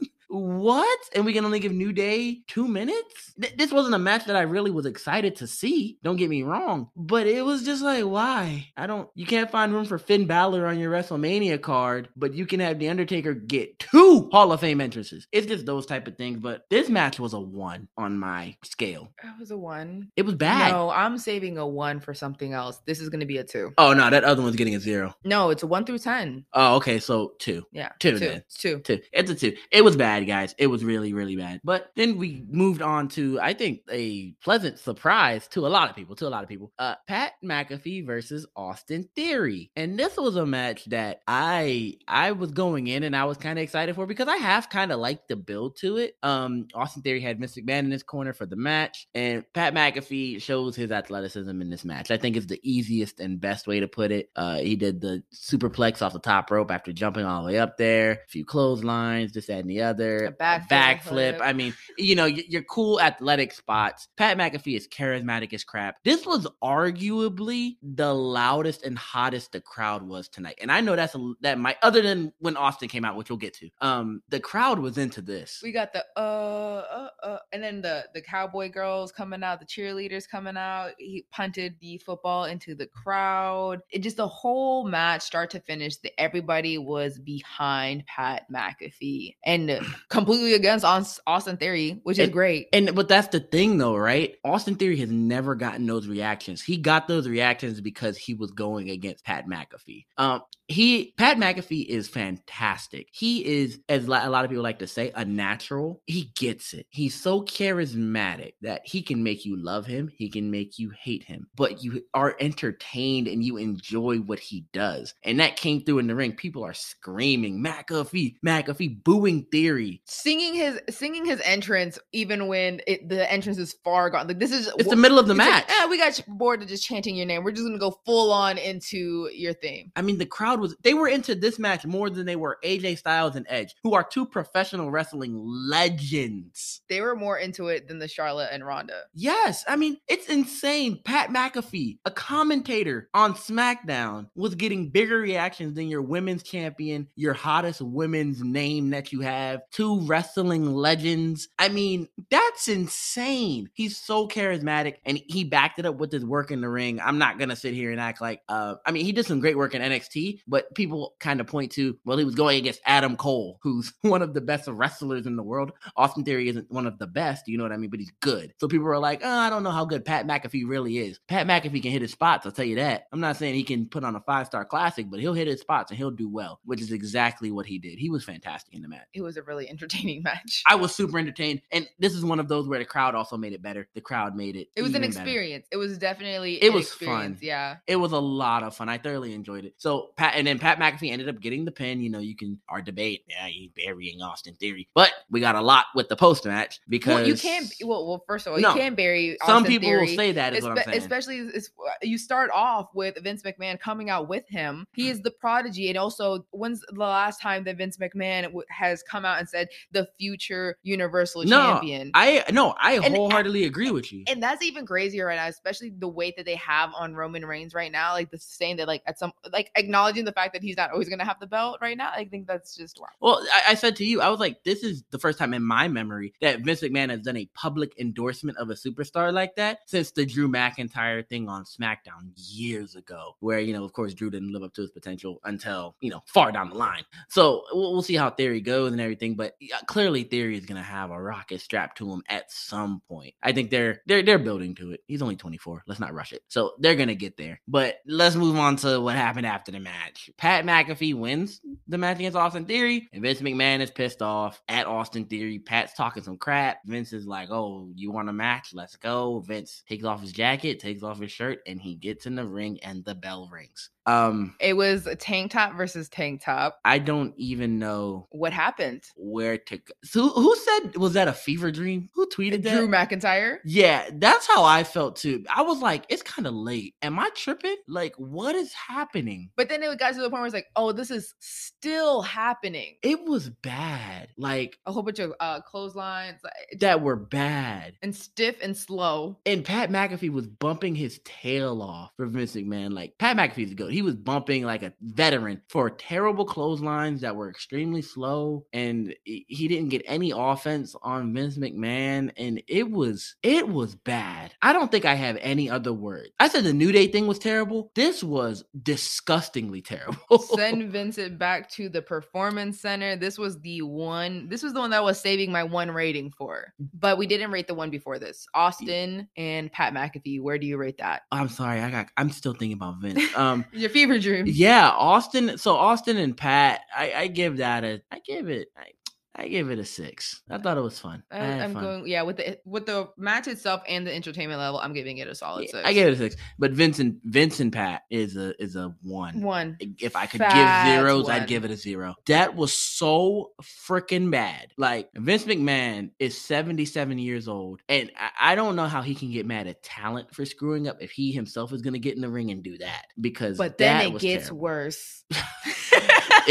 What? 0.30 0.98
And 1.14 1.24
we 1.24 1.32
can 1.32 1.44
only 1.44 1.58
give 1.58 1.72
New 1.72 1.92
Day 1.92 2.42
two 2.46 2.68
minutes? 2.68 3.32
Th- 3.40 3.56
this 3.56 3.72
wasn't 3.72 3.96
a 3.96 3.98
match 3.98 4.26
that 4.26 4.36
I 4.36 4.42
really 4.42 4.70
was 4.70 4.86
excited 4.86 5.34
to 5.36 5.46
see. 5.48 5.98
Don't 6.04 6.16
get 6.16 6.30
me 6.30 6.44
wrong. 6.44 6.88
But 6.94 7.26
it 7.26 7.44
was 7.44 7.64
just 7.64 7.82
like, 7.82 8.04
why? 8.04 8.68
I 8.76 8.86
don't, 8.86 9.08
you 9.14 9.26
can't 9.26 9.50
find 9.50 9.72
room 9.72 9.86
for 9.86 9.98
Finn 9.98 10.26
Balor 10.26 10.66
on 10.66 10.78
your 10.78 10.92
WrestleMania 10.92 11.60
card, 11.60 12.08
but 12.16 12.32
you 12.32 12.46
can 12.46 12.60
have 12.60 12.78
The 12.78 12.88
Undertaker 12.88 13.34
get 13.34 13.78
two 13.80 14.28
Hall 14.30 14.52
of 14.52 14.60
Fame 14.60 14.80
entrances. 14.80 15.26
It's 15.32 15.48
just 15.48 15.66
those 15.66 15.84
type 15.84 16.06
of 16.06 16.16
things. 16.16 16.38
But 16.38 16.64
this 16.70 16.88
match 16.88 17.18
was 17.18 17.32
a 17.32 17.40
one 17.40 17.88
on 17.98 18.16
my 18.16 18.56
scale. 18.62 19.08
It 19.24 19.38
was 19.38 19.50
a 19.50 19.58
one. 19.58 20.12
It 20.16 20.22
was 20.22 20.36
bad. 20.36 20.70
No, 20.70 20.90
I'm 20.90 21.18
saving 21.18 21.58
a 21.58 21.66
one 21.66 21.98
for 21.98 22.14
something 22.14 22.52
else. 22.52 22.80
This 22.86 23.00
is 23.00 23.08
going 23.08 23.20
to 23.20 23.26
be 23.26 23.38
a 23.38 23.44
two. 23.44 23.72
Oh, 23.78 23.92
no, 23.92 24.08
that 24.08 24.22
other 24.22 24.42
one's 24.42 24.56
getting 24.56 24.76
a 24.76 24.80
zero. 24.80 25.12
No, 25.24 25.50
it's 25.50 25.64
a 25.64 25.66
one 25.66 25.84
through 25.84 25.98
10. 25.98 26.44
Oh, 26.52 26.76
okay. 26.76 27.00
So 27.00 27.32
two. 27.40 27.66
Yeah. 27.72 27.90
Two, 27.98 28.12
two. 28.12 28.18
then. 28.18 28.44
Two. 28.56 28.78
Two. 28.80 29.00
It's 29.12 29.30
a 29.30 29.34
two. 29.34 29.56
It 29.72 29.82
was 29.82 29.96
bad, 29.96 30.19
guys. 30.24 30.54
It 30.58 30.66
was 30.66 30.84
really, 30.84 31.12
really 31.12 31.36
bad. 31.36 31.60
But 31.64 31.90
then 31.96 32.18
we 32.18 32.44
moved 32.48 32.82
on 32.82 33.08
to, 33.10 33.40
I 33.40 33.54
think, 33.54 33.80
a 33.90 34.32
pleasant 34.42 34.78
surprise 34.78 35.46
to 35.48 35.66
a 35.66 35.68
lot 35.68 35.90
of 35.90 35.96
people. 35.96 36.16
To 36.16 36.26
a 36.26 36.30
lot 36.30 36.42
of 36.42 36.48
people. 36.48 36.72
Uh, 36.78 36.94
Pat 37.06 37.32
McAfee 37.44 38.06
versus 38.06 38.46
Austin 38.56 39.08
Theory, 39.14 39.70
and 39.76 39.98
this 39.98 40.16
was 40.16 40.36
a 40.36 40.46
match 40.46 40.84
that 40.86 41.20
I 41.26 41.94
I 42.08 42.32
was 42.32 42.50
going 42.52 42.86
in 42.86 43.02
and 43.02 43.16
I 43.16 43.24
was 43.24 43.36
kind 43.36 43.58
of 43.58 43.62
excited 43.62 43.94
for 43.94 44.06
because 44.06 44.28
I 44.28 44.36
have 44.36 44.70
kind 44.70 44.92
of 44.92 45.00
liked 45.00 45.28
the 45.28 45.36
build 45.36 45.76
to 45.78 45.96
it. 45.96 46.16
Um, 46.22 46.68
Austin 46.74 47.02
Theory 47.02 47.20
had 47.20 47.38
Mr. 47.38 47.64
McMahon 47.64 47.80
in 47.80 47.90
his 47.90 48.02
corner 48.02 48.32
for 48.32 48.46
the 48.46 48.56
match, 48.56 49.08
and 49.14 49.44
Pat 49.52 49.74
McAfee 49.74 50.42
shows 50.42 50.76
his 50.76 50.90
athleticism 50.90 51.60
in 51.60 51.70
this 51.70 51.84
match. 51.84 52.10
I 52.10 52.16
think 52.16 52.36
it's 52.36 52.46
the 52.46 52.60
easiest 52.62 53.20
and 53.20 53.40
best 53.40 53.66
way 53.66 53.80
to 53.80 53.88
put 53.88 54.10
it. 54.10 54.30
Uh, 54.36 54.58
he 54.58 54.76
did 54.76 55.00
the 55.00 55.22
superplex 55.34 56.02
off 56.02 56.12
the 56.12 56.18
top 56.18 56.50
rope 56.50 56.70
after 56.70 56.92
jumping 56.92 57.24
all 57.24 57.42
the 57.42 57.52
way 57.52 57.58
up 57.58 57.76
there, 57.76 58.12
a 58.12 58.28
few 58.28 58.44
clotheslines, 58.44 59.32
this, 59.32 59.46
that, 59.46 59.60
and 59.60 59.70
the 59.70 59.82
other. 59.82 60.09
A 60.16 60.30
back 60.30 60.68
backflip. 60.68 61.02
flip. 61.02 61.40
I 61.42 61.52
mean, 61.52 61.74
you 61.98 62.14
know, 62.14 62.26
your 62.26 62.62
cool 62.62 63.00
athletic 63.00 63.52
spots. 63.52 64.08
Pat 64.16 64.36
McAfee 64.36 64.76
is 64.76 64.88
charismatic 64.88 65.52
as 65.52 65.64
crap. 65.64 65.96
This 66.04 66.26
was 66.26 66.46
arguably 66.62 67.76
the 67.82 68.12
loudest 68.12 68.84
and 68.84 68.98
hottest 68.98 69.52
the 69.52 69.60
crowd 69.60 70.02
was 70.02 70.28
tonight. 70.28 70.58
And 70.60 70.70
I 70.70 70.80
know 70.80 70.96
that's 70.96 71.14
a, 71.14 71.32
that 71.40 71.58
might 71.58 71.76
other 71.82 72.02
than 72.02 72.32
when 72.38 72.56
Austin 72.56 72.88
came 72.88 73.04
out, 73.04 73.16
which 73.16 73.30
we'll 73.30 73.36
get 73.36 73.54
to. 73.54 73.70
Um, 73.80 74.22
the 74.28 74.40
crowd 74.40 74.78
was 74.78 74.98
into 74.98 75.22
this. 75.22 75.60
We 75.62 75.72
got 75.72 75.92
the 75.92 76.04
uh, 76.16 76.20
uh 76.20 77.08
uh 77.22 77.38
and 77.52 77.62
then 77.62 77.80
the 77.80 78.04
the 78.14 78.22
cowboy 78.22 78.70
girls 78.70 79.12
coming 79.12 79.42
out, 79.42 79.60
the 79.60 79.66
cheerleaders 79.66 80.28
coming 80.28 80.56
out. 80.56 80.92
He 80.98 81.24
punted 81.30 81.76
the 81.80 81.98
football 81.98 82.44
into 82.44 82.74
the 82.74 82.86
crowd. 82.86 83.80
It 83.90 84.00
just 84.00 84.16
the 84.16 84.28
whole 84.28 84.86
match, 84.86 85.22
start 85.22 85.50
to 85.50 85.60
finish, 85.60 85.96
that 85.98 86.18
everybody 86.20 86.78
was 86.78 87.18
behind 87.18 88.06
Pat 88.06 88.46
McAfee 88.50 89.36
and 89.44 89.80
completely 90.08 90.54
against 90.54 90.84
Austin 90.84 91.56
Theory, 91.56 92.00
which 92.04 92.18
is 92.18 92.24
And- 92.24 92.32
great. 92.32 92.68
And 92.72 92.94
but 92.94 93.08
that's 93.08 93.28
the 93.28 93.40
thing 93.40 93.78
though, 93.78 93.96
right? 93.96 94.36
Austin 94.44 94.74
Theory 94.76 94.96
has 94.98 95.10
never 95.10 95.54
gotten 95.54 95.86
those 95.86 96.06
reactions. 96.08 96.62
He 96.62 96.76
got 96.76 97.08
those 97.08 97.28
reactions 97.28 97.80
because 97.80 98.16
he 98.16 98.34
was 98.34 98.50
going 98.50 98.90
against 98.90 99.24
Pat 99.24 99.46
McAfee. 99.46 100.06
Um, 100.18 100.42
he 100.70 101.12
Pat 101.18 101.36
McAfee 101.36 101.86
is 101.86 102.08
fantastic. 102.08 103.08
He 103.12 103.44
is, 103.44 103.80
as 103.88 104.04
a 104.06 104.08
lot 104.08 104.44
of 104.44 104.50
people 104.50 104.62
like 104.62 104.78
to 104.78 104.86
say, 104.86 105.10
a 105.14 105.24
natural. 105.24 106.00
He 106.06 106.32
gets 106.36 106.72
it. 106.74 106.86
He's 106.90 107.20
so 107.20 107.42
charismatic 107.42 108.52
that 108.62 108.82
he 108.84 109.02
can 109.02 109.22
make 109.22 109.44
you 109.44 109.56
love 109.56 109.84
him. 109.86 110.10
He 110.16 110.30
can 110.30 110.50
make 110.50 110.78
you 110.78 110.90
hate 110.90 111.24
him, 111.24 111.48
but 111.56 111.82
you 111.82 112.02
are 112.14 112.36
entertained 112.40 113.26
and 113.28 113.42
you 113.42 113.56
enjoy 113.56 114.18
what 114.18 114.38
he 114.38 114.64
does. 114.72 115.12
And 115.24 115.40
that 115.40 115.56
came 115.56 115.82
through 115.84 115.98
in 115.98 116.06
the 116.06 116.14
ring. 116.14 116.32
People 116.32 116.64
are 116.64 116.72
screaming 116.74 117.62
McAfee, 117.62 118.36
McAfee, 118.46 119.02
booing 119.02 119.46
Theory. 119.50 120.00
singing 120.06 120.54
his 120.54 120.78
singing 120.90 121.24
his 121.24 121.40
entrance 121.44 121.98
even 122.12 122.46
when 122.46 122.80
it, 122.86 123.08
the 123.08 123.30
entrance 123.30 123.58
is 123.58 123.74
far 123.84 124.08
gone. 124.10 124.28
Like 124.28 124.38
this 124.38 124.52
is 124.52 124.70
It's 124.78 124.88
the 124.88 124.96
middle 124.96 125.18
of 125.18 125.26
the 125.26 125.32
it's 125.34 125.38
like, 125.38 125.48
match. 125.50 125.64
"Eh, 125.68 125.86
we 125.86 125.98
got 125.98 126.20
bored 126.28 126.62
of 126.62 126.68
just 126.68 126.84
chanting 126.84 127.16
your 127.16 127.26
name. 127.26 127.42
We're 127.42 127.50
just 127.52 127.64
gonna 127.66 127.78
go 127.78 127.98
full 128.06 128.32
on 128.32 128.56
into 128.58 129.28
your 129.34 129.52
theme. 129.54 129.90
I 129.96 130.02
mean, 130.02 130.18
the 130.18 130.26
crowd 130.26 130.59
was 130.60 130.76
they 130.82 130.94
were 130.94 131.08
into 131.08 131.34
this 131.34 131.58
match 131.58 131.84
more 131.86 132.10
than 132.10 132.26
they 132.26 132.36
were 132.36 132.58
AJ 132.64 132.98
Styles 132.98 133.36
and 133.36 133.46
Edge, 133.48 133.74
who 133.82 133.94
are 133.94 134.04
two 134.04 134.26
professional 134.26 134.90
wrestling 134.90 135.40
legends. 135.44 136.82
They 136.88 137.00
were 137.00 137.16
more 137.16 137.38
into 137.38 137.68
it 137.68 137.88
than 137.88 137.98
the 137.98 138.08
Charlotte 138.08 138.50
and 138.52 138.64
Ronda. 138.64 139.02
Yes, 139.14 139.64
I 139.68 139.76
mean, 139.76 139.98
it's 140.08 140.28
insane. 140.28 141.00
Pat 141.04 141.30
McAfee, 141.30 141.98
a 142.04 142.10
commentator 142.10 143.08
on 143.14 143.34
SmackDown, 143.34 144.28
was 144.34 144.54
getting 144.54 144.90
bigger 144.90 145.18
reactions 145.18 145.74
than 145.74 145.88
your 145.88 146.02
women's 146.02 146.42
champion, 146.42 147.08
your 147.16 147.34
hottest 147.34 147.80
women's 147.80 148.42
name 148.42 148.90
that 148.90 149.12
you 149.12 149.20
have, 149.20 149.62
two 149.70 150.00
wrestling 150.02 150.74
legends. 150.74 151.48
I 151.58 151.68
mean, 151.68 152.08
that's 152.30 152.68
insane. 152.68 153.70
He's 153.72 153.96
so 153.96 154.28
charismatic 154.28 154.96
and 155.04 155.20
he 155.28 155.44
backed 155.44 155.78
it 155.78 155.86
up 155.86 155.96
with 155.96 156.12
his 156.12 156.24
work 156.24 156.50
in 156.50 156.60
the 156.60 156.68
ring. 156.68 157.00
I'm 157.00 157.18
not 157.18 157.38
gonna 157.38 157.56
sit 157.56 157.74
here 157.74 157.90
and 157.90 158.00
act 158.00 158.20
like 158.20 158.40
uh 158.48 158.76
I 158.84 158.90
mean 158.90 159.04
he 159.04 159.12
did 159.12 159.26
some 159.26 159.40
great 159.40 159.56
work 159.56 159.74
in 159.74 159.82
NXT, 159.82 160.40
but 160.50 160.74
people 160.74 161.14
kind 161.20 161.40
of 161.40 161.46
point 161.46 161.72
to 161.72 161.96
well, 162.04 162.18
he 162.18 162.24
was 162.24 162.34
going 162.34 162.58
against 162.58 162.80
Adam 162.84 163.16
Cole, 163.16 163.58
who's 163.62 163.92
one 164.02 164.22
of 164.22 164.34
the 164.34 164.40
best 164.40 164.68
wrestlers 164.68 165.26
in 165.26 165.36
the 165.36 165.42
world. 165.42 165.72
Austin 165.96 166.24
Theory 166.24 166.48
isn't 166.48 166.70
one 166.70 166.86
of 166.86 166.98
the 166.98 167.06
best, 167.06 167.48
you 167.48 167.56
know 167.56 167.64
what 167.64 167.72
I 167.72 167.76
mean? 167.76 167.90
But 167.90 168.00
he's 168.00 168.12
good. 168.20 168.52
So 168.58 168.68
people 168.68 168.88
are 168.88 168.98
like, 168.98 169.20
oh, 169.22 169.28
I 169.28 169.48
don't 169.48 169.62
know 169.62 169.70
how 169.70 169.84
good 169.84 170.04
Pat 170.04 170.26
McAfee 170.26 170.68
really 170.68 170.98
is. 170.98 171.20
Pat 171.28 171.46
McAfee 171.46 171.82
can 171.82 171.92
hit 171.92 172.02
his 172.02 172.12
spots, 172.12 172.44
I'll 172.44 172.52
tell 172.52 172.64
you 172.64 172.76
that. 172.76 173.06
I'm 173.12 173.20
not 173.20 173.36
saying 173.36 173.54
he 173.54 173.62
can 173.62 173.86
put 173.86 174.04
on 174.04 174.16
a 174.16 174.20
five 174.20 174.46
star 174.46 174.64
classic, 174.64 175.06
but 175.10 175.20
he'll 175.20 175.34
hit 175.34 175.46
his 175.46 175.60
spots 175.60 175.90
and 175.90 175.98
he'll 175.98 176.10
do 176.10 176.28
well, 176.28 176.60
which 176.64 176.80
is 176.80 176.92
exactly 176.92 177.50
what 177.50 177.66
he 177.66 177.78
did. 177.78 177.98
He 177.98 178.10
was 178.10 178.24
fantastic 178.24 178.74
in 178.74 178.82
the 178.82 178.88
match. 178.88 179.06
It 179.14 179.22
was 179.22 179.36
a 179.36 179.42
really 179.42 179.68
entertaining 179.68 180.22
match. 180.24 180.62
I 180.66 180.74
was 180.74 180.94
super 180.94 181.18
entertained. 181.18 181.62
And 181.70 181.88
this 181.98 182.14
is 182.14 182.24
one 182.24 182.40
of 182.40 182.48
those 182.48 182.66
where 182.66 182.78
the 182.78 182.84
crowd 182.84 183.14
also 183.14 183.36
made 183.36 183.52
it 183.52 183.62
better. 183.62 183.88
The 183.94 184.00
crowd 184.00 184.34
made 184.34 184.56
it. 184.56 184.68
It 184.74 184.82
was 184.82 184.94
an 184.94 185.02
better. 185.02 185.06
experience. 185.06 185.66
It 185.70 185.76
was 185.76 185.98
definitely 185.98 186.62
It 186.62 186.72
was 186.72 186.92
fun. 186.92 187.38
Yeah. 187.40 187.76
It 187.86 187.96
was 187.96 188.12
a 188.12 188.18
lot 188.18 188.62
of 188.62 188.74
fun. 188.74 188.88
I 188.88 188.98
thoroughly 188.98 189.34
enjoyed 189.34 189.64
it. 189.64 189.74
So 189.76 190.10
Pat 190.16 190.39
and 190.40 190.46
then 190.46 190.58
Pat 190.58 190.78
McAfee 190.78 191.10
ended 191.12 191.28
up 191.28 191.38
getting 191.40 191.64
the 191.66 191.70
pin. 191.70 192.00
You 192.00 192.08
know, 192.10 192.18
you 192.18 192.34
can 192.34 192.58
our 192.68 192.80
debate. 192.80 193.24
Yeah, 193.28 193.46
he's 193.46 193.70
burying 193.76 194.20
Austin 194.22 194.54
Theory, 194.54 194.88
but 194.94 195.12
we 195.30 195.38
got 195.40 195.54
a 195.54 195.60
lot 195.60 195.86
with 195.94 196.08
the 196.08 196.16
post 196.16 196.46
match 196.46 196.80
because 196.88 197.16
Well, 197.16 197.28
you 197.28 197.34
can't. 197.36 197.70
Well, 197.84 198.06
well, 198.08 198.24
first 198.26 198.46
of 198.46 198.54
all, 198.54 198.58
No. 198.58 198.70
you 198.74 198.80
can't 198.80 198.96
bury. 198.96 199.36
some 199.46 199.64
people 199.64 199.88
Theory. 199.88 200.06
will 200.06 200.16
say 200.16 200.32
that 200.32 200.54
is 200.54 200.64
what 200.64 200.78
I'm 200.78 200.84
saying. 200.84 200.96
Especially, 200.98 201.38
it's, 201.38 201.68
uh, 201.86 201.90
you 202.02 202.16
start 202.18 202.50
off 202.54 202.88
with 202.94 203.22
Vince 203.22 203.42
McMahon 203.42 203.78
coming 203.78 204.08
out 204.10 204.28
with 204.28 204.48
him. 204.48 204.86
He 204.94 205.10
is 205.10 205.20
the 205.20 205.30
prodigy, 205.30 205.88
and 205.90 205.98
also, 205.98 206.46
when's 206.50 206.80
the 206.88 206.98
last 206.98 207.40
time 207.40 207.64
that 207.64 207.76
Vince 207.76 207.98
McMahon 207.98 208.44
w- 208.44 208.64
has 208.70 209.02
come 209.02 209.24
out 209.26 209.38
and 209.38 209.48
said 209.48 209.68
the 209.92 210.08
future 210.18 210.78
Universal 210.82 211.44
no, 211.44 211.74
Champion? 211.74 212.10
I 212.14 212.44
no, 212.50 212.74
I 212.80 212.94
And- 212.94 213.04
uh, 213.04 213.10
wholeheartedly 213.10 213.64
agree 213.64 213.90
with 213.90 214.12
you. 214.12 214.24
and 214.28 214.42
that's 214.42 214.62
even 214.62 214.86
crazier 214.86 215.26
right 215.26 215.36
now, 215.36 215.46
especially 215.48 215.90
the 215.90 216.08
weight 216.08 216.36
that 216.36 216.46
they 216.46 216.54
have 216.56 216.90
on 216.94 217.14
Roman 217.14 217.44
Reigns 217.44 217.74
right 217.74 217.92
now. 217.92 218.12
Like 218.12 218.30
the 218.30 218.38
saying 218.38 218.76
that, 218.76 218.86
like 218.88 219.02
at 219.06 219.18
some, 219.18 219.32
like 219.52 219.70
acknowledging 219.76 220.19
the 220.24 220.32
fact 220.32 220.52
that 220.52 220.62
he's 220.62 220.76
not 220.76 220.90
always 220.92 221.08
going 221.08 221.18
to 221.18 221.24
have 221.24 221.40
the 221.40 221.46
belt 221.46 221.78
right 221.80 221.96
now. 221.96 222.10
I 222.10 222.24
think 222.24 222.46
that's 222.46 222.76
just. 222.76 223.00
Well, 223.20 223.44
I, 223.52 223.72
I 223.72 223.74
said 223.74 223.96
to 223.96 224.04
you, 224.04 224.20
I 224.20 224.28
was 224.28 224.40
like, 224.40 224.62
this 224.64 224.82
is 224.82 225.02
the 225.10 225.18
first 225.18 225.38
time 225.38 225.54
in 225.54 225.62
my 225.62 225.88
memory 225.88 226.34
that 226.40 226.60
Vince 226.60 226.80
McMahon 226.80 227.10
has 227.10 227.20
done 227.20 227.36
a 227.36 227.48
public 227.54 227.92
endorsement 227.98 228.58
of 228.58 228.70
a 228.70 228.74
superstar 228.74 229.32
like 229.32 229.56
that 229.56 229.80
since 229.86 230.10
the 230.10 230.26
Drew 230.26 230.48
McIntyre 230.48 231.26
thing 231.28 231.48
on 231.48 231.64
SmackDown 231.64 232.32
years 232.36 232.96
ago, 232.96 233.36
where, 233.40 233.60
you 233.60 233.72
know, 233.72 233.84
of 233.84 233.92
course, 233.92 234.14
Drew 234.14 234.30
didn't 234.30 234.52
live 234.52 234.62
up 234.62 234.74
to 234.74 234.82
his 234.82 234.90
potential 234.90 235.40
until, 235.44 235.96
you 236.00 236.10
know, 236.10 236.22
far 236.26 236.52
down 236.52 236.70
the 236.70 236.76
line. 236.76 237.04
So 237.28 237.64
we'll, 237.72 237.92
we'll 237.92 238.02
see 238.02 238.16
how 238.16 238.30
Theory 238.30 238.60
goes 238.60 238.92
and 238.92 239.00
everything, 239.00 239.34
but 239.34 239.56
clearly 239.86 240.24
Theory 240.24 240.56
is 240.56 240.66
going 240.66 240.80
to 240.80 240.82
have 240.82 241.10
a 241.10 241.20
rocket 241.20 241.60
strapped 241.60 241.98
to 241.98 242.10
him 242.10 242.22
at 242.28 242.50
some 242.50 243.00
point. 243.08 243.34
I 243.42 243.52
think 243.52 243.70
they're, 243.70 244.02
they're, 244.06 244.22
they're 244.22 244.38
building 244.38 244.74
to 244.76 244.92
it. 244.92 245.00
He's 245.06 245.22
only 245.22 245.36
24. 245.36 245.84
Let's 245.86 246.00
not 246.00 246.14
rush 246.14 246.32
it. 246.32 246.42
So 246.48 246.72
they're 246.78 246.96
going 246.96 247.08
to 247.08 247.14
get 247.14 247.36
there. 247.36 247.60
But 247.68 247.96
let's 248.06 248.36
move 248.36 248.56
on 248.56 248.76
to 248.76 249.00
what 249.00 249.16
happened 249.16 249.46
after 249.46 249.72
the 249.72 249.80
match. 249.80 250.09
Pat 250.36 250.64
McAfee 250.64 251.14
wins 251.14 251.60
the 251.88 251.98
match 251.98 252.18
against 252.18 252.36
Austin 252.36 252.64
Theory, 252.64 253.08
and 253.12 253.22
Vince 253.22 253.40
McMahon 253.40 253.80
is 253.80 253.90
pissed 253.90 254.22
off 254.22 254.62
at 254.68 254.86
Austin 254.86 255.24
Theory. 255.24 255.58
Pat's 255.58 255.94
talking 255.94 256.22
some 256.22 256.36
crap. 256.38 256.78
Vince 256.86 257.12
is 257.12 257.26
like, 257.26 257.50
"Oh, 257.50 257.88
you 257.94 258.10
want 258.10 258.28
a 258.28 258.32
match? 258.32 258.72
Let's 258.74 258.96
go." 258.96 259.40
Vince 259.46 259.82
takes 259.88 260.04
off 260.04 260.20
his 260.20 260.32
jacket, 260.32 260.78
takes 260.80 261.02
off 261.02 261.20
his 261.20 261.32
shirt, 261.32 261.60
and 261.66 261.80
he 261.80 261.94
gets 261.94 262.26
in 262.26 262.34
the 262.34 262.46
ring, 262.46 262.78
and 262.82 263.04
the 263.04 263.14
bell 263.14 263.48
rings. 263.52 263.90
Um, 264.06 264.56
It 264.58 264.72
was 264.76 265.06
a 265.06 265.14
tank 265.14 265.52
top 265.52 265.76
versus 265.76 266.08
tank 266.08 266.42
top. 266.42 266.80
I 266.84 266.98
don't 266.98 267.34
even 267.36 267.78
know 267.78 268.26
What 268.30 268.52
happened? 268.52 269.04
where 269.14 269.58
to 269.58 269.76
go. 269.76 269.92
So 270.02 270.28
who 270.30 270.56
said 270.56 270.96
was 270.96 271.12
that 271.12 271.28
a 271.28 271.32
fever 271.32 271.70
dream? 271.70 272.08
Who 272.14 272.26
tweeted 272.28 272.62
that? 272.62 272.76
Drew 272.76 272.88
McIntyre. 272.88 273.58
Yeah, 273.64 274.08
that's 274.14 274.48
how 274.48 274.64
I 274.64 274.84
felt 274.84 275.16
too. 275.16 275.44
I 275.54 275.62
was 275.62 275.80
like, 275.80 276.06
it's 276.08 276.22
kind 276.22 276.46
of 276.48 276.54
late. 276.54 276.94
Am 277.02 277.18
I 277.18 277.28
tripping? 277.36 277.76
Like, 277.86 278.14
what 278.16 278.54
is 278.54 278.72
happening? 278.72 279.50
But 279.54 279.68
then 279.68 279.82
it 279.82 279.88
got 280.00 280.14
to 280.14 280.20
the 280.20 280.30
point 280.30 280.40
where 280.40 280.46
it's 280.46 280.54
like, 280.54 280.66
oh, 280.76 280.92
this 280.92 281.10
is 281.10 281.34
still 281.38 282.22
happening. 282.22 282.96
It 283.02 283.24
was 283.24 283.48
bad. 283.48 284.28
Like, 284.36 284.78
A 284.86 284.92
whole 284.92 285.02
bunch 285.02 285.18
of 285.20 285.32
uh, 285.38 285.60
clotheslines 285.60 286.40
like, 286.42 286.80
that 286.80 287.02
were 287.02 287.16
bad. 287.16 287.94
and 288.02 288.14
stiff 288.14 288.56
and 288.62 288.76
slow. 288.76 289.38
And 289.46 289.64
Pat 289.64 289.90
McAfee 289.90 290.30
was 290.32 290.46
bumping 290.46 290.94
his 290.94 291.20
tail 291.24 291.82
off 291.82 292.10
for 292.16 292.26
Vince 292.26 292.54
McMahon. 292.56 292.92
Like 292.92 293.14
Pat 293.18 293.36
McAfee's 293.36 293.74
good. 293.74 293.92
He 293.92 294.02
was 294.02 294.16
bumping 294.16 294.64
like 294.64 294.82
a 294.82 294.92
veteran 295.00 295.62
for 295.68 295.90
terrible 295.90 296.44
clotheslines 296.44 297.20
that 297.20 297.36
were 297.36 297.50
extremely 297.50 298.02
slow, 298.02 298.66
and 298.72 299.14
he 299.24 299.44
he 299.48 299.68
didn't 299.68 299.90
get 299.90 300.02
any 300.06 300.32
offense 300.34 300.94
on 301.02 301.34
Vince 301.34 301.58
McMahon. 301.58 302.30
And 302.36 302.62
it 302.66 302.90
was 302.90 303.36
it 303.42 303.68
was 303.68 303.94
bad. 303.94 304.52
I 304.62 304.72
don't 304.72 304.90
think 304.90 305.04
I 305.04 305.14
have 305.14 305.36
any 305.40 305.68
other 305.70 305.92
word. 305.92 306.28
I 306.38 306.48
said 306.48 306.64
the 306.64 306.72
New 306.72 306.92
Day 306.92 307.08
thing 307.08 307.26
was 307.26 307.38
terrible. 307.38 307.90
This 307.94 308.22
was 308.24 308.64
disgustingly 308.82 309.82
terrible. 309.90 310.38
Send 310.38 310.82
Vincent 310.92 311.38
back 311.38 311.68
to 311.70 311.88
the 311.88 312.02
performance 312.02 312.80
center. 312.80 313.16
This 313.16 313.38
was 313.38 313.60
the 313.60 313.82
one. 313.82 314.48
This 314.48 314.62
was 314.62 314.72
the 314.72 314.80
one 314.80 314.90
that 314.90 315.02
was 315.02 315.20
saving 315.20 315.50
my 315.52 315.62
one 315.62 315.90
rating 315.90 316.30
for. 316.30 316.72
But 316.94 317.18
we 317.18 317.26
didn't 317.26 317.50
rate 317.50 317.66
the 317.66 317.74
one 317.74 317.90
before 317.90 318.18
this. 318.18 318.46
Austin 318.54 319.28
and 319.36 319.70
Pat 319.72 319.92
McAfee. 319.92 320.40
Where 320.40 320.58
do 320.58 320.66
you 320.66 320.76
rate 320.76 320.98
that? 320.98 321.22
I'm 321.32 321.48
sorry. 321.48 321.80
I 321.80 321.90
got. 321.90 322.06
I'm 322.16 322.30
still 322.30 322.52
thinking 322.52 322.74
about 322.74 323.00
Vince. 323.00 323.36
Um. 323.36 323.64
Your 323.72 323.90
fever 323.90 324.18
dream. 324.18 324.44
Yeah, 324.46 324.90
Austin. 324.90 325.58
So 325.58 325.74
Austin 325.76 326.16
and 326.16 326.36
Pat, 326.36 326.80
I, 326.94 327.12
I 327.12 327.26
give 327.26 327.58
that 327.58 327.84
a, 327.84 328.02
I 328.10 328.20
give 328.20 328.48
it, 328.48 328.68
I, 328.76 328.90
I 329.34 329.46
gave 329.46 329.70
it 329.70 329.78
a 329.78 329.84
six. 329.84 330.42
I 330.50 330.54
uh, 330.54 330.58
thought 330.58 330.76
it 330.76 330.80
was 330.80 330.98
fun. 330.98 331.22
I 331.30 331.64
I, 331.64 331.72
fun. 331.72 331.82
going. 331.82 332.06
Yeah, 332.08 332.22
with 332.22 332.38
the 332.38 332.58
with 332.64 332.86
the 332.86 333.08
match 333.16 333.46
itself 333.46 333.82
and 333.88 334.04
the 334.06 334.12
entertainment 334.14 334.58
level, 334.58 334.80
I'm 334.80 334.92
giving 334.92 335.18
it 335.18 335.28
a 335.28 335.34
solid 335.36 335.62
Yeah, 335.66 335.70
six. 335.70 335.88
I 335.88 335.92
gave 335.92 336.08
it 336.08 336.14
a 336.14 336.16
six. 336.16 336.36
But 336.58 336.72
Vincent, 336.72 337.18
Vincent 337.24 337.72
Pat 337.72 338.02
is 338.10 338.36
a 338.36 338.60
is 338.60 338.74
a 338.74 338.94
one. 339.02 339.40
one. 339.40 339.78
If 340.00 340.16
I 340.16 340.26
could 340.26 340.38
Fat 340.40 340.84
give 340.84 340.94
zeros, 340.94 341.24
one. 341.24 341.32
I'd 341.32 341.48
give 341.48 341.64
it 341.64 341.70
a 341.70 341.76
zero. 341.76 342.16
That 342.26 342.56
was 342.56 342.72
so 342.72 343.52
freaking 343.62 344.30
bad. 344.32 344.72
Like 344.76 345.10
Vince 345.14 345.44
McMahon 345.44 346.10
is 346.18 346.36
77 346.40 347.18
years 347.18 347.46
old, 347.46 347.82
and 347.88 348.10
I, 348.18 348.52
I 348.52 348.54
don't 348.56 348.74
know 348.74 348.86
how 348.86 349.00
he 349.02 349.14
can 349.14 349.30
get 349.30 349.46
mad 349.46 349.68
at 349.68 349.82
talent 349.84 350.34
for 350.34 350.44
screwing 350.44 350.88
up 350.88 350.98
if 351.00 351.12
he 351.12 351.30
himself 351.30 351.72
is 351.72 351.82
going 351.82 351.92
to 351.94 352.00
get 352.00 352.16
in 352.16 352.20
the 352.20 352.28
ring 352.28 352.50
and 352.50 352.64
do 352.64 352.78
that. 352.78 353.06
Because 353.20 353.56
But 353.58 353.78
then 353.78 354.00
it 354.16 354.18
gets 354.18 354.46
terrible. 354.46 354.58
worse. 354.58 355.24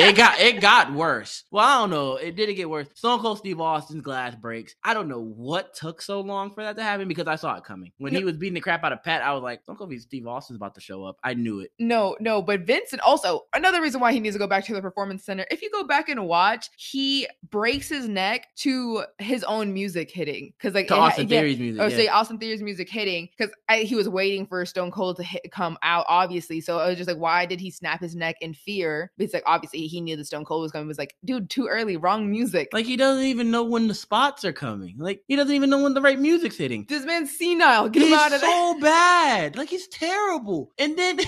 it 0.08 0.16
got 0.16 0.40
it 0.40 0.62
got 0.62 0.94
worse. 0.94 1.44
Well, 1.52 1.66
I 1.66 1.80
don't 1.80 1.90
know. 1.90 2.16
It 2.16 2.36
didn't 2.36 2.56
get 2.56 2.70
worse. 2.70 2.88
Stone 2.94 3.20
Cold 3.20 3.38
Steve 3.38 3.60
Austin's 3.60 4.02
glass 4.02 4.36
breaks. 4.36 4.76
I 4.84 4.94
don't 4.94 5.08
know 5.08 5.22
what 5.22 5.74
took 5.74 6.02
so 6.02 6.22
long 6.22 6.52
for 6.52 6.64
that 6.64 6.76
to 6.78 6.84
happen 6.84 7.08
because 7.08 7.28
I 7.28 7.36
saw 7.36 7.56
it 7.56 7.64
coming. 7.64 7.92
When 7.98 8.14
he 8.14 8.24
was 8.24 8.38
beating 8.38 8.54
the 8.56 8.62
crap 8.62 8.84
out 8.84 8.94
of 8.94 9.04
Pat, 9.04 9.22
I 9.22 9.34
was 9.34 9.44
like, 9.44 9.64
Stone 9.64 9.78
Cold 9.78 9.94
Steve 10.00 10.28
Austin's 10.28 10.58
about 10.58 10.76
to 10.76 10.82
show 10.82 11.04
up. 11.04 11.18
I 11.24 11.34
knew 11.34 11.60
it. 11.62 11.72
No, 11.80 12.16
no, 12.20 12.42
but 12.42 12.62
Vincent 12.62 13.02
also 13.02 13.46
another 13.54 13.82
reason 13.82 14.00
why 14.02 14.14
he 14.14 14.20
needs 14.20 14.36
to 14.36 14.40
go 14.40 14.48
back 14.48 14.66
to 14.66 14.74
the 14.74 14.82
performance 14.82 15.24
center. 15.24 15.46
If 15.52 15.62
you 15.62 15.70
go 15.72 15.84
back 15.84 16.10
and 16.10 16.26
watch, 16.28 16.70
he 16.78 17.28
breaks 17.50 17.90
his 17.90 18.08
neck 18.08 18.48
to 18.58 19.04
his 19.18 19.44
own 19.44 19.74
music 19.74 20.12
hitting 20.12 20.54
because 20.58 20.74
like 20.74 20.88
To 20.88 20.96
it 20.96 21.00
Austin 21.00 21.28
yeah, 21.28 21.40
Theory's 21.40 21.60
music. 21.60 21.82
or 21.82 21.90
yeah. 21.90 21.96
say 21.96 22.08
Austin 22.08 22.38
Theory's 22.38 22.62
music 22.62 22.90
hitting 22.90 23.30
because 23.38 23.54
he 23.70 23.96
was 23.96 24.08
waiting 24.10 24.46
for 24.46 24.66
Stone 24.66 24.92
Cold 24.92 25.18
to 25.18 25.24
hit, 25.24 25.52
come 25.52 25.78
out, 25.82 26.06
obviously. 26.08 26.62
So 26.62 26.80
I 26.80 26.90
was 26.90 26.98
just 26.98 27.08
like, 27.08 27.18
why 27.18 27.46
did 27.46 27.60
he 27.60 27.72
snap 27.72 28.02
his 28.02 28.16
neck 28.16 28.36
in 28.42 28.54
fear? 28.54 29.12
It's 29.18 29.34
like 29.34 29.44
obviously 29.46 29.88
he 29.90 30.02
knew 30.02 30.16
the 30.16 30.24
Stone 30.26 30.46
Cold 30.46 30.62
was 30.62 30.72
coming. 30.72 30.88
Was 30.88 30.98
like, 30.98 31.16
dude, 31.26 31.50
too 31.50 31.68
early, 31.68 31.98
wrong 31.98 32.30
music. 32.30 32.70
like 32.72 32.86
he 32.86 32.96
doesn't 32.96 33.24
even 33.26 33.52
know 33.52 33.64
when 33.64 33.88
the 33.88 33.94
spots 33.94 34.46
are 34.46 34.54
coming. 34.54 34.96
Like 34.98 35.24
he 35.28 35.36
doesn't 35.36 35.54
even 35.54 35.70
know 35.70 35.82
when 35.84 35.94
the 35.94 36.02
right 36.02 36.20
music's 36.20 36.58
hitting. 36.58 36.86
this 36.88 37.06
man's 37.06 37.38
senile. 37.38 37.90
Get 37.90 38.04
him 38.08 38.14
out 38.14 38.34
of 38.34 38.42
there. 38.42 38.50
so 38.50 38.80
bad. 38.80 39.56
Like 39.58 39.70
he's 39.70 39.88
terrible. 39.88 40.72
And 40.78 40.98
then 40.98 41.20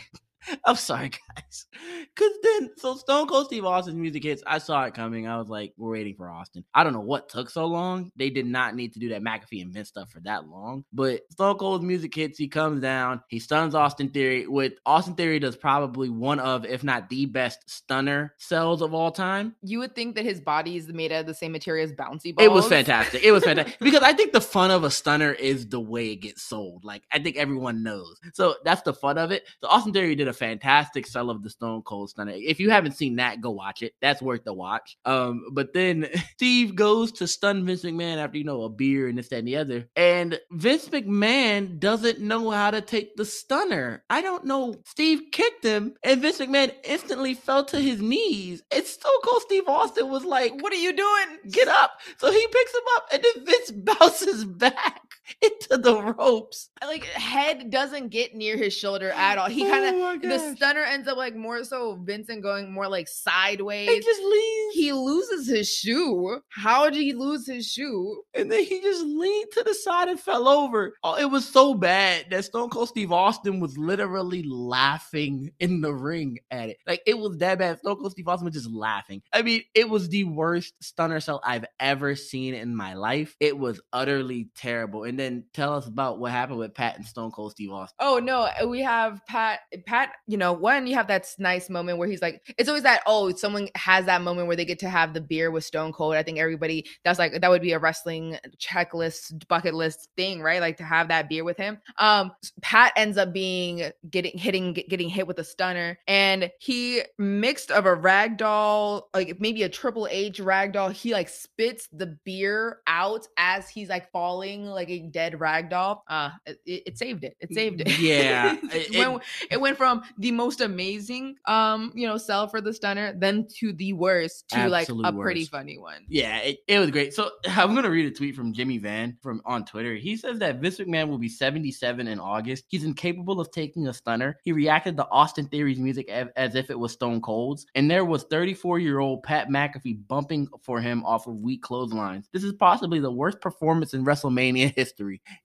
I'm 0.64 0.76
sorry, 0.76 1.10
guys. 1.36 1.66
Cause 2.16 2.30
then 2.42 2.70
so 2.76 2.94
Stone 2.96 3.28
Cold 3.28 3.46
Steve 3.46 3.64
Austin's 3.64 3.96
music 3.96 4.22
hits. 4.22 4.42
I 4.46 4.58
saw 4.58 4.84
it 4.84 4.94
coming. 4.94 5.26
I 5.26 5.38
was 5.38 5.48
like, 5.48 5.72
we're 5.76 5.92
waiting 5.92 6.14
for 6.14 6.28
Austin. 6.28 6.64
I 6.74 6.84
don't 6.84 6.92
know 6.92 7.00
what 7.00 7.28
took 7.28 7.50
so 7.50 7.66
long. 7.66 8.10
They 8.16 8.30
did 8.30 8.46
not 8.46 8.74
need 8.74 8.92
to 8.94 8.98
do 8.98 9.08
that 9.10 9.22
McAfee 9.22 9.62
and 9.62 9.72
Vince 9.72 9.88
stuff 9.88 10.10
for 10.10 10.20
that 10.20 10.48
long. 10.48 10.84
But 10.92 11.22
Stone 11.30 11.58
Cold's 11.58 11.84
music 11.84 12.14
hits. 12.14 12.38
He 12.38 12.48
comes 12.48 12.80
down. 12.80 13.22
He 13.28 13.38
stuns 13.38 13.74
Austin 13.74 14.08
Theory. 14.10 14.46
With 14.46 14.74
Austin 14.84 15.14
Theory 15.14 15.38
does 15.38 15.56
probably 15.56 16.08
one 16.08 16.40
of, 16.40 16.64
if 16.64 16.82
not 16.84 17.08
the 17.08 17.26
best 17.26 17.68
stunner 17.68 18.34
sells 18.38 18.82
of 18.82 18.94
all 18.94 19.10
time. 19.10 19.54
You 19.62 19.80
would 19.80 19.94
think 19.94 20.14
that 20.16 20.24
his 20.24 20.40
body 20.40 20.76
is 20.76 20.88
made 20.88 21.12
out 21.12 21.20
of 21.20 21.26
the 21.26 21.34
same 21.34 21.52
material 21.52 21.84
as 21.84 21.92
bouncy 21.92 22.34
balls. 22.34 22.46
It 22.46 22.50
was 22.50 22.68
fantastic. 22.68 23.22
It 23.22 23.32
was 23.32 23.44
fantastic 23.44 23.78
because 23.80 24.02
I 24.02 24.12
think 24.12 24.32
the 24.32 24.40
fun 24.40 24.70
of 24.70 24.84
a 24.84 24.90
stunner 24.90 25.32
is 25.32 25.68
the 25.68 25.80
way 25.80 26.12
it 26.12 26.16
gets 26.16 26.42
sold. 26.42 26.84
Like 26.84 27.02
I 27.12 27.18
think 27.18 27.36
everyone 27.36 27.82
knows. 27.82 28.18
So 28.34 28.56
that's 28.64 28.82
the 28.82 28.94
fun 28.94 29.18
of 29.18 29.30
it. 29.30 29.44
So 29.60 29.68
Austin 29.68 29.92
Theory 29.92 30.14
did 30.14 30.28
a 30.28 30.32
fantastic 30.32 31.06
sell 31.06 31.25
of 31.30 31.42
the 31.42 31.50
Stone 31.50 31.82
Cold 31.82 32.10
Stunner. 32.10 32.32
If 32.34 32.60
you 32.60 32.70
haven't 32.70 32.92
seen 32.92 33.16
that, 33.16 33.40
go 33.40 33.50
watch 33.50 33.82
it. 33.82 33.94
That's 34.00 34.22
worth 34.22 34.44
the 34.44 34.52
watch. 34.52 34.96
Um, 35.04 35.46
but 35.52 35.72
then 35.72 36.08
Steve 36.32 36.74
goes 36.74 37.12
to 37.12 37.26
stun 37.26 37.64
Vince 37.64 37.82
McMahon 37.82 38.18
after 38.18 38.38
you 38.38 38.44
know 38.44 38.62
a 38.62 38.68
beer 38.68 39.08
and 39.08 39.18
this, 39.18 39.28
that, 39.28 39.38
and 39.38 39.48
the 39.48 39.56
other. 39.56 39.88
And 39.96 40.38
Vince 40.50 40.88
McMahon 40.88 41.78
doesn't 41.78 42.20
know 42.20 42.50
how 42.50 42.70
to 42.70 42.80
take 42.80 43.16
the 43.16 43.24
stunner. 43.24 44.04
I 44.10 44.22
don't 44.22 44.44
know. 44.44 44.76
Steve 44.84 45.22
kicked 45.32 45.64
him, 45.64 45.94
and 46.02 46.22
Vince 46.22 46.38
McMahon 46.38 46.72
instantly 46.84 47.34
fell 47.34 47.64
to 47.66 47.80
his 47.80 48.00
knees. 48.00 48.62
And 48.72 48.84
Stone 48.84 49.20
Cold 49.24 49.42
Steve 49.42 49.68
Austin 49.68 50.08
was 50.08 50.24
like, 50.24 50.52
What 50.62 50.72
are 50.72 50.76
you 50.76 50.92
doing? 50.94 51.38
Get 51.50 51.68
up. 51.68 51.92
So 52.18 52.30
he 52.30 52.46
picks 52.46 52.74
him 52.74 52.82
up, 52.96 53.06
and 53.12 53.24
then 53.24 53.46
Vince 53.46 53.70
bounces 53.98 54.44
back 54.44 55.02
into 55.42 55.76
the 55.76 56.14
ropes. 56.14 56.70
Like 56.82 57.04
head 57.04 57.70
doesn't 57.70 58.08
get 58.08 58.34
near 58.34 58.56
his 58.56 58.74
shoulder 58.74 59.10
at 59.10 59.38
all. 59.38 59.48
He 59.48 59.64
kind 59.64 59.84
of 59.84 59.94
oh 59.94 60.18
the 60.28 60.54
stunner 60.54 60.82
ends 60.82 61.08
up 61.08 61.16
like 61.16 61.34
more 61.34 61.64
so 61.64 61.96
Vincent 62.02 62.42
going 62.42 62.72
more 62.72 62.88
like 62.88 63.08
sideways. 63.08 63.88
He 63.88 64.00
just 64.00 64.22
leans. 64.22 64.74
He 64.74 64.92
loses 64.92 65.48
his 65.48 65.72
shoe. 65.72 66.40
How 66.48 66.90
did 66.90 67.00
he 67.00 67.12
lose 67.12 67.46
his 67.46 67.66
shoe? 67.66 68.22
And 68.34 68.50
then 68.50 68.64
he 68.64 68.80
just 68.80 69.04
leaned 69.04 69.52
to 69.52 69.62
the 69.62 69.74
side 69.74 70.08
and 70.08 70.20
fell 70.20 70.48
over. 70.48 70.94
Oh, 71.02 71.16
it 71.16 71.30
was 71.30 71.48
so 71.48 71.74
bad 71.74 72.26
that 72.30 72.44
Stone 72.44 72.70
Cold 72.70 72.88
Steve 72.88 73.12
Austin 73.12 73.60
was 73.60 73.76
literally 73.76 74.44
laughing 74.44 75.50
in 75.58 75.80
the 75.80 75.94
ring 75.94 76.38
at 76.50 76.68
it. 76.70 76.78
Like 76.86 77.02
it 77.06 77.18
was 77.18 77.38
that 77.38 77.58
bad. 77.58 77.78
Stone 77.78 77.96
Cold 77.96 78.12
Steve 78.12 78.28
Austin 78.28 78.46
was 78.46 78.54
just 78.54 78.70
laughing. 78.70 79.22
I 79.32 79.42
mean, 79.42 79.62
it 79.74 79.88
was 79.88 80.08
the 80.08 80.24
worst 80.24 80.74
stunner 80.80 81.20
sell 81.20 81.40
I've 81.44 81.66
ever 81.80 82.14
seen 82.14 82.54
in 82.54 82.76
my 82.76 82.94
life. 82.94 83.36
It 83.40 83.58
was 83.58 83.80
utterly 83.92 84.48
terrible. 84.54 85.04
And 85.04 85.15
then 85.18 85.44
tell 85.52 85.74
us 85.74 85.86
about 85.86 86.18
what 86.18 86.32
happened 86.32 86.58
with 86.58 86.74
Pat 86.74 86.96
and 86.96 87.06
Stone 87.06 87.30
Cold 87.32 87.52
Steve 87.52 87.70
Austin. 87.70 87.96
Oh 88.00 88.18
no, 88.18 88.48
uh, 88.62 88.66
we 88.66 88.80
have 88.82 89.20
Pat. 89.26 89.60
Pat, 89.86 90.12
you 90.26 90.36
know, 90.36 90.52
one 90.52 90.86
you 90.86 90.94
have 90.94 91.08
that 91.08 91.26
nice 91.38 91.68
moment 91.68 91.98
where 91.98 92.08
he's 92.08 92.22
like, 92.22 92.42
it's 92.58 92.68
always 92.68 92.84
that 92.84 93.02
oh, 93.06 93.32
someone 93.32 93.68
has 93.74 94.06
that 94.06 94.22
moment 94.22 94.46
where 94.46 94.56
they 94.56 94.64
get 94.64 94.78
to 94.80 94.88
have 94.88 95.14
the 95.14 95.20
beer 95.20 95.50
with 95.50 95.64
Stone 95.64 95.92
Cold. 95.92 96.14
I 96.14 96.22
think 96.22 96.38
everybody 96.38 96.86
that's 97.04 97.18
like 97.18 97.40
that 97.40 97.50
would 97.50 97.62
be 97.62 97.72
a 97.72 97.78
wrestling 97.78 98.38
checklist 98.58 99.46
bucket 99.48 99.74
list 99.74 100.08
thing, 100.16 100.42
right? 100.42 100.60
Like 100.60 100.76
to 100.78 100.84
have 100.84 101.08
that 101.08 101.28
beer 101.28 101.44
with 101.44 101.56
him. 101.56 101.78
Um, 101.98 102.32
Pat 102.62 102.92
ends 102.96 103.18
up 103.18 103.32
being 103.32 103.90
getting 104.10 104.36
hitting 104.36 104.72
getting 104.72 105.08
hit 105.08 105.26
with 105.26 105.38
a 105.38 105.44
stunner, 105.44 105.98
and 106.06 106.50
he 106.58 107.02
mixed 107.18 107.70
of 107.70 107.86
a 107.86 107.96
ragdoll, 107.96 109.02
like 109.14 109.40
maybe 109.40 109.62
a 109.62 109.68
Triple 109.68 110.08
H 110.10 110.38
ragdoll. 110.38 110.92
He 110.92 111.12
like 111.12 111.28
spits 111.28 111.88
the 111.92 112.18
beer 112.24 112.80
out 112.86 113.26
as 113.36 113.68
he's 113.68 113.88
like 113.88 114.10
falling 114.10 114.64
like 114.64 115.05
dead 115.10 115.34
ragdoll. 115.34 116.00
Uh, 116.08 116.30
it, 116.46 116.58
it 116.66 116.98
saved 116.98 117.24
it. 117.24 117.36
It 117.40 117.52
saved 117.52 117.80
it. 117.80 117.98
Yeah, 117.98 118.56
it, 118.64 118.94
it, 118.94 119.08
went, 119.08 119.22
it 119.50 119.60
went 119.60 119.76
from 119.76 120.02
the 120.18 120.32
most 120.32 120.60
amazing, 120.60 121.36
um, 121.46 121.92
you 121.94 122.06
know, 122.06 122.16
sell 122.16 122.48
for 122.48 122.60
the 122.60 122.72
stunner, 122.72 123.14
then 123.16 123.46
to 123.58 123.72
the 123.72 123.92
worst, 123.92 124.48
to 124.50 124.68
like 124.68 124.88
a 124.88 124.94
worst. 124.94 125.18
pretty 125.18 125.44
funny 125.44 125.78
one. 125.78 126.04
Yeah, 126.08 126.38
it, 126.38 126.58
it 126.68 126.78
was 126.78 126.90
great. 126.90 127.14
So 127.14 127.30
I'm 127.48 127.74
gonna 127.74 127.90
read 127.90 128.06
a 128.06 128.10
tweet 128.10 128.34
from 128.34 128.52
Jimmy 128.52 128.78
Van 128.78 129.16
from 129.22 129.40
on 129.44 129.64
Twitter. 129.64 129.94
He 129.94 130.16
says 130.16 130.38
that 130.40 130.60
Vince 130.60 130.78
McMahon 130.78 131.08
will 131.08 131.18
be 131.18 131.28
77 131.28 132.06
in 132.06 132.20
August. 132.20 132.64
He's 132.68 132.84
incapable 132.84 133.40
of 133.40 133.50
taking 133.50 133.88
a 133.88 133.92
stunner. 133.92 134.38
He 134.44 134.52
reacted 134.52 134.96
to 134.96 135.08
Austin 135.08 135.48
Theory's 135.48 135.78
music 135.78 136.08
as, 136.08 136.28
as 136.36 136.54
if 136.54 136.70
it 136.70 136.78
was 136.78 136.92
Stone 136.92 137.20
Cold's, 137.20 137.66
and 137.74 137.90
there 137.90 138.04
was 138.04 138.24
34 138.24 138.78
year 138.78 139.00
old 139.00 139.22
Pat 139.22 139.48
McAfee 139.48 140.06
bumping 140.08 140.48
for 140.62 140.80
him 140.80 141.04
off 141.04 141.26
of 141.26 141.36
weak 141.36 141.62
clotheslines. 141.62 142.28
This 142.32 142.44
is 142.44 142.52
possibly 142.52 143.00
the 143.00 143.10
worst 143.10 143.40
performance 143.40 143.94
in 143.94 144.04
WrestleMania 144.04 144.74
history. 144.76 144.95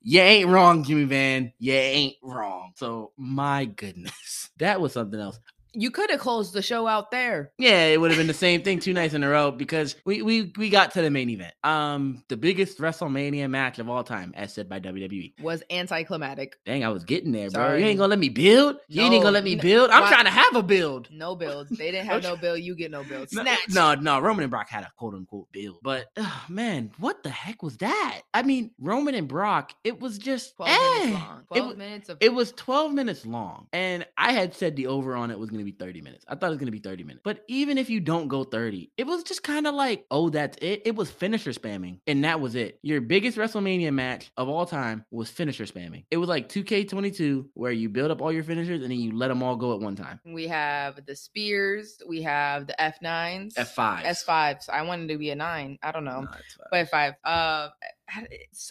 You 0.02 0.22
ain't 0.22 0.50
wrong, 0.50 0.84
Jimmy 0.84 1.06
Van. 1.06 1.54
You 1.60 1.74
ain't 1.74 2.16
wrong. 2.24 2.72
So 2.76 3.12
my 3.18 3.66
goodness, 3.66 4.50
that 4.58 4.80
was 4.80 4.94
something 4.94 5.20
else 5.20 5.40
you 5.74 5.92
could 5.92 6.10
have 6.12 6.20
closed 6.20 6.54
the 6.54 6.62
show 6.62 6.88
out 6.88 7.12
there. 7.12 7.52
Yeah, 7.58 7.86
it 7.86 8.00
would 8.00 8.12
have 8.12 8.18
been 8.18 8.28
the 8.28 8.34
same 8.34 8.62
thing 8.62 8.80
two 8.82 8.94
nights 8.94 9.14
in 9.14 9.24
a 9.24 9.30
row 9.30 9.52
because 9.52 9.96
we 10.06 10.22
we 10.22 10.52
we 10.58 10.70
got 10.70 10.92
to 10.92 11.02
the 11.02 11.10
main 11.10 11.30
event. 11.30 11.54
Um, 11.64 12.24
the 12.28 12.38
biggest 12.38 12.80
WrestleMania 12.80 13.50
match 13.50 13.80
of 13.80 13.90
all 13.90 14.04
time, 14.04 14.34
as 14.36 14.54
said 14.54 14.68
by 14.70 14.80
WWE, 14.80 15.42
was 15.42 15.64
anticlimactic. 15.70 16.58
Dang, 16.66 16.84
I 16.84 16.90
was 16.90 17.04
getting 17.04 17.32
there, 17.32 17.50
bro. 17.50 17.76
You 17.76 17.86
ain't 17.86 17.98
gonna 17.98 18.10
let 18.10 18.20
me 18.20 18.30
build. 18.30 18.78
You 18.88 19.02
no, 19.02 19.12
ain't 19.12 19.24
gonna 19.24 19.34
let 19.34 19.44
me 19.44 19.56
build. 19.56 19.90
I'm 19.90 20.08
trying 20.08 20.26
to 20.26 20.32
have 20.32 20.56
a 20.56 20.64
build. 20.64 21.10
No 21.12 21.36
build. 21.36 21.70
They 21.70 21.92
didn't 21.92 22.08
have 22.08 22.24
no 22.24 22.36
build. 22.36 22.60
You 22.60 22.76
get 22.76 22.92
no 22.92 23.04
build. 23.04 23.30
Snatch. 23.30 23.60
No, 23.70 23.96
no, 23.96 24.02
no. 24.02 24.20
Roman 24.20 24.44
and 24.44 24.52
Brock 24.52 24.70
had 24.70 24.84
a 24.84 24.92
quote 24.98 25.14
unquote 25.14 25.52
build, 25.52 25.78
but 25.82 26.08
oh, 26.18 26.46
man, 26.50 26.92
what 26.98 27.24
the 27.24 27.30
heck 27.30 27.64
was 27.64 27.78
that? 27.78 28.22
I 28.34 28.44
mean, 28.44 28.72
Roman 28.80 29.16
and 29.16 29.28
Brock. 29.28 29.74
It 29.84 30.00
was 30.00 30.18
just 30.18 30.56
twelve 30.58 30.70
eh. 30.72 31.06
minutes 31.06 31.14
long. 31.14 31.44
Twelve 31.48 31.72
it, 31.72 31.78
minutes 31.78 32.10
of. 32.10 32.18
It 32.20 32.34
was 32.34 32.52
twelve 32.54 32.94
minutes 32.94 33.26
long, 33.26 33.68
and 33.72 34.06
I 34.18 34.34
had 34.34 34.54
said 34.54 34.76
the 34.76 34.88
over 34.88 35.16
on 35.16 35.32
it 35.32 35.40
was 35.40 35.50
gonna 35.50 35.61
be 35.66 35.72
thirty 35.72 36.02
minutes. 36.02 36.26
I 36.28 36.36
thought 36.36 36.48
it 36.48 36.50
was 36.50 36.58
gonna 36.58 36.72
be 36.72 36.80
30 36.80 37.04
minutes. 37.04 37.22
But 37.24 37.44
even 37.48 37.78
if 37.78 37.90
you 37.90 38.00
don't 38.00 38.28
go 38.28 38.44
30, 38.44 38.92
it 38.98 39.06
was 39.06 39.24
just 39.24 39.44
kind 39.44 39.68
of 39.68 39.76
like, 39.76 40.06
oh, 40.12 40.30
that's 40.30 40.58
it. 40.62 40.84
It 40.86 40.96
was 40.96 41.10
finisher 41.10 41.52
spamming. 41.52 42.00
And 42.08 42.24
that 42.24 42.40
was 42.40 42.56
it. 42.56 42.80
Your 42.82 43.02
biggest 43.02 43.38
WrestleMania 43.38 43.94
match 43.94 44.32
of 44.38 44.50
all 44.50 44.66
time 44.66 45.06
was 45.12 45.30
finisher 45.30 45.66
spamming. 45.66 46.06
It 46.12 46.18
was 46.18 46.30
like 46.30 46.50
2K22 46.50 47.50
where 47.54 47.72
you 47.72 47.90
build 47.90 48.12
up 48.12 48.22
all 48.22 48.32
your 48.32 48.44
finishers 48.44 48.82
and 48.82 48.92
then 48.92 49.00
you 49.00 49.16
let 49.16 49.28
them 49.28 49.44
all 49.44 49.56
go 49.56 49.74
at 49.74 49.80
one 49.80 49.96
time. 49.96 50.20
We 50.26 50.48
have 50.48 51.06
the 51.06 51.16
spears, 51.16 52.02
we 52.08 52.22
have 52.24 52.68
the 52.68 52.76
F9s. 52.80 53.54
F5. 53.56 54.04
S5s. 54.04 54.70
I 54.70 54.82
wanted 54.84 55.10
to 55.10 55.18
be 55.18 55.30
a 55.30 55.36
nine. 55.36 55.78
I 55.84 55.92
don't 55.92 56.06
know. 56.06 56.22
No, 56.22 56.28
but 56.72 56.90
five. 56.90 57.14
Uh 57.24 57.70